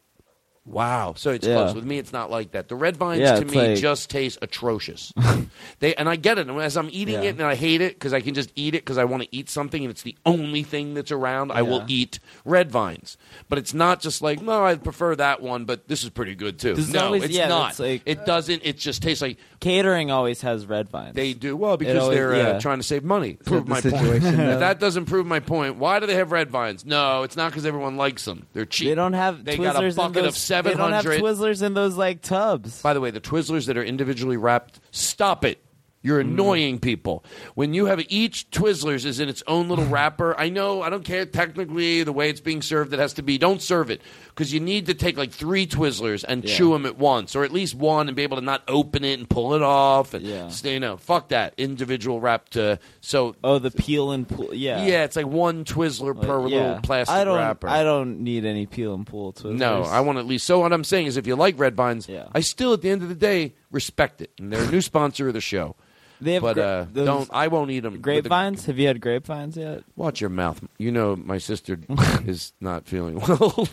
[0.68, 1.14] Wow.
[1.16, 1.54] So it's Yeah.
[1.54, 1.74] close.
[1.74, 2.68] With me, it's not like that.
[2.68, 5.12] The red vines Yeah, to me like- just taste atrocious.
[5.80, 6.48] they and I get it.
[6.48, 7.30] And as I'm eating Yeah.
[7.30, 9.28] it, and I hate it because I can just eat it because I want to
[9.34, 11.52] eat something, and it's the only thing that's around.
[11.52, 13.16] I will eat red vines,
[13.48, 16.58] but it's not just like no, I prefer that one, but this is pretty good
[16.58, 16.74] too.
[16.74, 17.70] This no, always- it's not.
[17.70, 18.62] it's like- it doesn't.
[18.64, 21.14] It just tastes like Catering always has red vines.
[21.14, 23.34] they do well because always- they're uh, trying to save money.
[23.44, 23.94] Prove my point.
[23.94, 24.22] if
[24.60, 26.84] that doesn't prove my point, why do they have red vines?
[26.84, 28.46] No, it's not because everyone likes them.
[28.52, 28.88] They're cheap.
[28.88, 31.04] They don't have They Twizzlers got a bucket of seven They don't have.
[31.04, 32.82] Twizzlers in those like tubs.
[32.82, 35.62] By the way, the Twizzlers that are individually wrapped, stop it.
[36.00, 36.28] You're Mm.
[36.30, 37.24] annoying people.
[37.56, 41.04] When you have each Twizzlers is in its own little wrapper, I know, I don't
[41.04, 43.36] care technically the way it's being served, it has to be.
[43.36, 44.00] Don't serve it
[44.38, 46.54] because you need to take like three Twizzlers and Yeah.
[46.56, 49.18] chew them at once, or at least one, and be able to not open it
[49.18, 50.14] and pull it off.
[50.14, 50.48] And Yeah.
[50.48, 52.56] stay, you know, fuck that individual wrapped.
[52.56, 54.54] Uh, so Oh, the peel and pull.
[54.54, 56.56] Yeah, yeah, it's like one Twizzler per yeah.
[56.56, 57.36] little plastic I don't.
[57.36, 57.68] wrapper.
[57.68, 59.58] I don't need any peel and pull Twizzlers.
[59.58, 60.46] No, I want at least.
[60.46, 62.26] So what I'm saying is, if you like red vines, Yeah.
[62.32, 64.30] I still at the end of the day respect it.
[64.38, 65.74] And they're a new sponsor of the show.
[66.20, 67.30] They have but gra- uh, those don't.
[67.32, 68.00] I won't eat them.
[68.00, 68.66] grapevines.
[68.66, 69.84] Have you had grapevines yet?
[69.96, 70.60] Watch your mouth.
[70.78, 71.78] You know my sister
[72.26, 73.68] is not feeling well.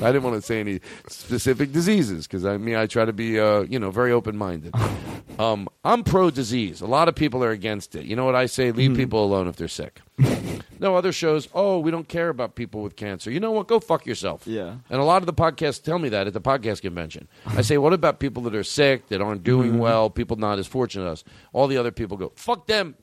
[0.00, 3.40] I didn't want to say any specific diseases because I mean I try to be
[3.40, 4.74] uh, you know very open minded.
[5.38, 6.80] Um, I'm pro disease.
[6.80, 8.06] A lot of people are against it.
[8.06, 8.72] You know what I say?
[8.72, 8.96] Leave Mm-hmm.
[9.00, 10.00] people alone if they're sick.
[10.80, 11.48] no other shows.
[11.54, 13.30] Oh, we don't care about people with cancer.
[13.30, 13.66] You know what?
[13.68, 14.46] Go fuck yourself.
[14.46, 14.76] Yeah.
[14.90, 17.28] And a lot of the podcasts tell me that at the podcast convention.
[17.46, 19.78] I say, what about people that are sick, that aren't doing Mm-hmm.
[19.80, 21.24] well, people not as fortunate as us?
[21.52, 22.94] All the other people go, fuck them.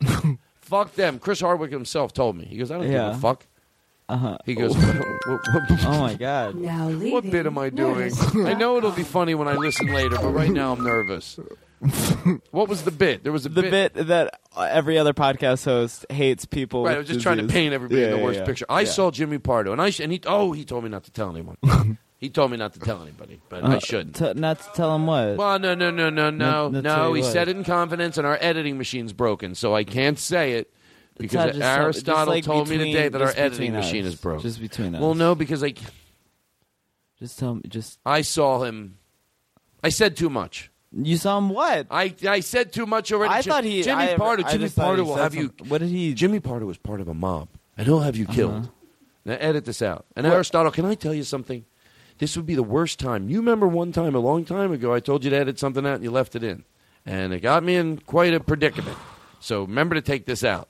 [0.60, 1.18] fuck them.
[1.18, 2.44] Chris Hardwick himself told me.
[2.46, 3.10] He goes, I don't give Yeah.
[3.10, 3.46] a fuck.
[4.08, 4.38] Uh huh.
[4.44, 6.54] He goes, Oh my god.
[6.56, 7.12] Now leaving.
[7.12, 8.12] what bit am I doing?
[8.46, 11.38] I know it'll be funny when I listen later, but right now I'm nervous.
[12.52, 13.24] what was the bit?
[13.24, 16.84] There was a The bit that every other podcast host hates people.
[16.84, 18.46] Right, I was just trying to paint everybody in the yeah, worst yeah.
[18.46, 18.66] picture.
[18.68, 18.88] I Yeah.
[18.88, 21.30] saw Jimmy Pardo, and I sh- and he oh he told me not to tell
[21.30, 21.56] anyone.
[22.18, 24.14] he told me not to tell anybody, but I Uh, shouldn't.
[24.16, 25.36] t- not to tell him what.
[25.36, 27.12] Well, no, no, no, no, no, Not- not no.
[27.14, 30.52] He you said it in confidence, and our editing machine's broken, so I can't say
[30.52, 30.72] it
[31.18, 33.84] because Aristotle like, told me today that our editing us.
[33.86, 34.42] machine is broken.
[34.42, 35.00] Just between us.
[35.00, 35.74] Well, no, because I
[37.18, 37.62] Just tell me.
[37.68, 38.98] Just I saw him.
[39.82, 40.70] I said too much.
[40.94, 41.86] You saw him what?
[41.90, 43.32] I I said too much already.
[43.34, 44.44] I Jim- thought he- Jimmy I- Pardo.
[44.44, 45.42] I Jimmy just thought Pardo he will said have you.
[45.46, 45.68] something.
[45.68, 46.14] What did he?
[46.14, 48.52] Jimmy Pardo was part of a mob, and he'll have you killed.
[48.54, 48.66] Uh-huh.
[49.24, 50.04] Now edit this out.
[50.16, 51.64] And Aristotle, can I tell you something?
[52.18, 53.28] This would be the worst time.
[53.28, 55.94] You remember one time, a long time ago, I told you to edit something out,
[55.96, 56.64] and you left it in,
[57.06, 58.96] and it got me in quite a predicament.
[59.40, 60.68] So remember to take this out.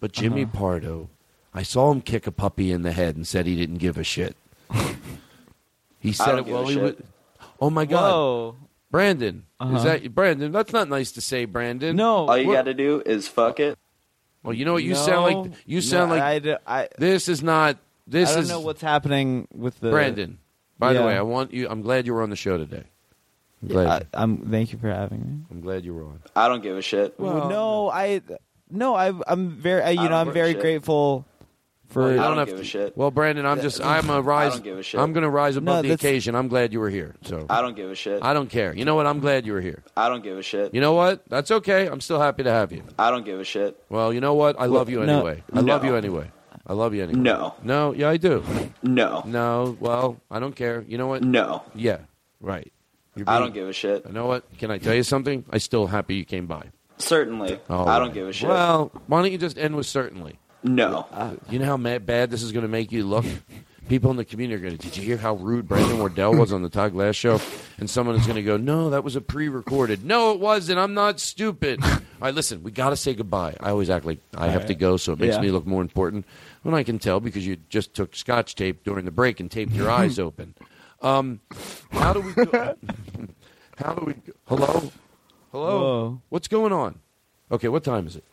[0.00, 0.58] But Jimmy Uh-huh.
[0.58, 1.10] Pardo,
[1.54, 4.04] I saw him kick a puppy in the head and said he didn't give a
[4.04, 4.34] shit.
[5.98, 6.82] he said don't it give while he shit.
[6.82, 6.94] was.
[7.60, 8.56] Oh my God, Whoa.
[8.90, 9.76] Brandon, Uh-huh.
[9.76, 10.50] is that Brandon?
[10.52, 11.94] That's not nice to say, Brandon.
[11.96, 12.26] No.
[12.28, 13.78] All you got to do is fuck it.
[14.42, 14.82] Well, you know what?
[14.82, 14.96] You No.
[14.96, 17.76] sound like you sound No, like I, d- I, this is not.
[18.06, 20.38] This I don't is know what's happening with the Brandon.
[20.78, 21.68] By the way, I want you.
[21.68, 22.84] I'm glad you were on the show today.
[23.62, 24.06] I'm Yeah, glad.
[24.14, 24.50] I, I'm.
[24.50, 25.44] Thank you for having me.
[25.50, 26.20] I'm glad you were on.
[26.34, 27.14] I don't give a shit.
[27.20, 28.22] Well, no, I.
[28.70, 29.82] No, I, I'm very.
[29.82, 30.60] I, you I know, I'm give a very shit.
[30.62, 31.26] grateful
[31.90, 32.02] for.
[32.02, 32.96] Well, you I don't have give to- a shit.
[32.96, 33.80] Well, Brandon, I'm just.
[33.80, 34.52] I'm a rise.
[34.52, 35.00] I don't give a shit.
[35.00, 36.34] I'm going to rise above No, the occasion.
[36.34, 37.14] I'm glad you were here.
[37.22, 38.22] So I don't give a shit.
[38.22, 38.74] I don't care.
[38.74, 39.06] You know what?
[39.06, 39.82] I'm glad you were here.
[39.96, 40.74] I don't give a shit.
[40.74, 41.28] You know what?
[41.28, 41.86] That's okay.
[41.86, 42.82] I'm still happy to have you.
[42.98, 43.82] I don't give a shit.
[43.88, 44.60] Well, you know what?
[44.60, 45.18] I love you no.
[45.18, 45.42] anyway.
[45.52, 46.30] I love you anyway.
[46.66, 47.20] I love you anyway.
[47.20, 47.54] No.
[47.62, 47.92] No.
[47.92, 48.44] Yeah, I do.
[48.82, 49.22] No.
[49.26, 49.76] No.
[49.80, 50.84] Well, I don't care.
[50.86, 51.22] You know what?
[51.22, 51.62] No.
[51.74, 51.98] Yeah.
[52.40, 52.72] Right.
[53.16, 54.06] You're I don't give a shit.
[54.06, 54.44] You know what?
[54.58, 55.44] Can I tell you something?
[55.50, 56.70] I'm still happy you came by.
[56.98, 57.58] Certainly.
[57.68, 58.00] All I oh.
[58.00, 58.48] don't give a shit.
[58.48, 60.38] Well, why don't you just end with certainly?
[60.62, 61.06] No.
[61.48, 63.24] You know how mad, bad this is going to make you look?
[63.88, 66.52] People in the community are going to, did you hear how rude Brandon Wardell was
[66.52, 67.40] on the Todd Glass show?
[67.78, 70.04] And someone is going to go, no, that was a pre recorded.
[70.04, 70.78] No, it wasn't.
[70.78, 71.82] I'm not stupid.
[71.82, 73.56] All right, listen, we got to say goodbye.
[73.58, 75.40] I always act like I have to go, so it makes Yeah.
[75.40, 76.24] me look more important.
[76.62, 79.72] When I can tell because you just took scotch tape during the break and taped
[79.72, 80.54] your eyes open.
[81.02, 81.40] Um,
[81.90, 82.76] how do we go?
[83.78, 84.32] how do we go?
[84.46, 84.92] Hello?
[85.50, 85.78] Hello?
[85.80, 86.22] Whoa.
[86.28, 87.00] What's going on?
[87.50, 88.24] Okay, what time is it?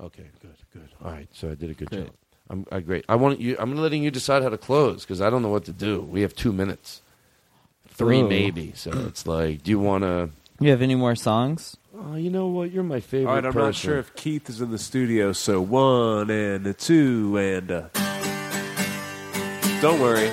[0.00, 0.88] Okay, good, good.
[1.04, 2.04] All right, so I did a good Great.
[2.06, 2.14] job.
[2.48, 3.04] I'm I, great.
[3.08, 3.56] I want you.
[3.58, 6.00] I'm letting you decide how to close because I don't know what to do.
[6.00, 7.00] We have two minutes,
[7.88, 8.28] three Whoa.
[8.28, 8.72] maybe.
[8.76, 10.30] So it's like, do you want to?
[10.60, 11.76] You have any more songs?
[11.98, 12.70] Oh, you know what?
[12.70, 13.28] You're my favorite.
[13.28, 13.64] All right, I'm person.
[13.66, 17.90] not sure if Keith is in the studio, so one and a two and a.
[19.80, 20.30] Don't worry,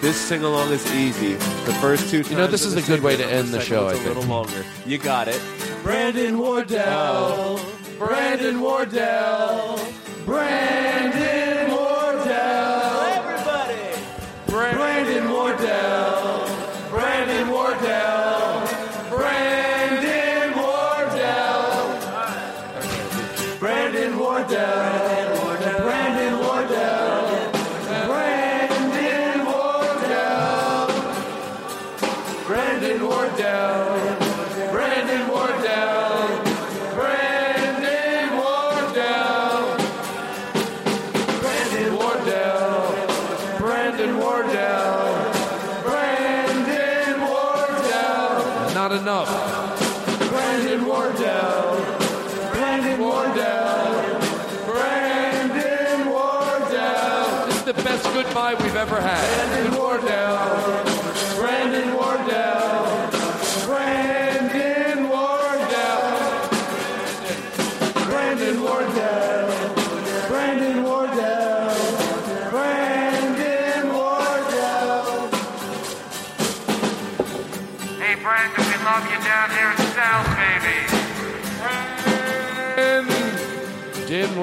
[0.00, 1.34] this sing along is easy.
[1.34, 2.22] The first two.
[2.22, 4.04] You know, this is a good way to end the second show, one's I a
[4.04, 4.16] think.
[4.16, 4.64] little longer.
[4.86, 5.40] You got it.
[5.82, 7.60] Brandon Wardell.
[7.98, 9.78] Brandon Wardell.
[10.24, 10.91] Brandon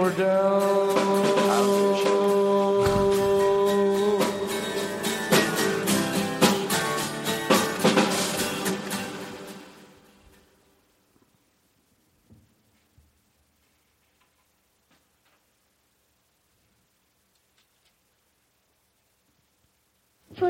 [0.10, 0.26] Beautiful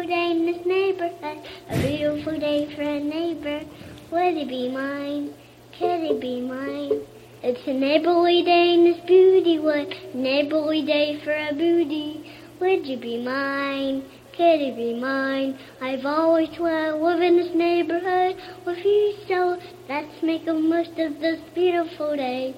[0.08, 1.40] day in this neighborhood,
[1.70, 3.66] a beautiful day for a neighbor.
[4.12, 5.34] Would it be mine?
[5.78, 7.06] Could it be mine?
[7.42, 12.30] It's a neighborly day in this beauty wood, neighborly day for a booty.
[12.60, 14.04] Would you be mine?
[14.36, 15.58] Could it be mine?
[15.80, 18.36] I've always wanted to live in this neighborhood
[18.66, 22.56] with you, so let's make the most of this beautiful day.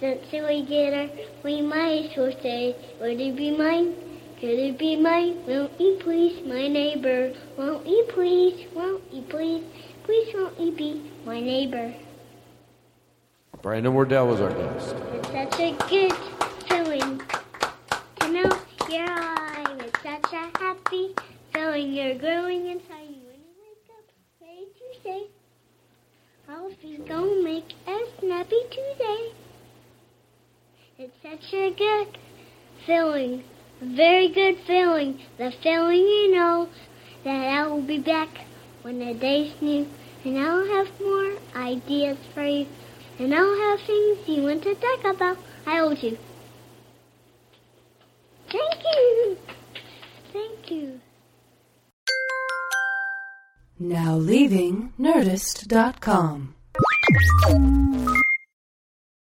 [0.00, 1.08] Since we get her,
[1.44, 3.94] we might as well say, Would it be mine?
[4.40, 5.46] Could it be mine?
[5.46, 7.32] Won't you please, my neighbor?
[7.56, 8.66] Won't you please?
[8.74, 9.62] Won't you please?
[10.02, 11.94] Please won't you be my neighbor?
[13.64, 14.94] Brandon Wardell was our guest.
[15.14, 16.12] It's such a good
[16.68, 17.22] feeling
[18.20, 18.58] to know
[18.90, 19.80] you're alive.
[19.80, 21.14] It's such a happy
[21.50, 24.04] feeling you're growing inside you when you wake up,
[24.42, 25.22] ready to say,
[26.46, 26.72] "I'll
[27.08, 29.32] gonna make a snappy Tuesday."
[30.98, 32.18] It's such a good
[32.84, 33.44] feeling,
[33.80, 35.20] a very good feeling.
[35.38, 36.68] The feeling you know
[37.24, 38.28] that I will be back
[38.82, 39.86] when the day's new,
[40.22, 42.66] and I'll have more ideas for you,
[43.18, 45.38] and I'll have things you want to talk about.
[45.66, 46.18] I will you.
[48.50, 49.38] Thank you.
[50.32, 51.00] Thank you.
[53.78, 56.54] Now leaving Nerdist.com.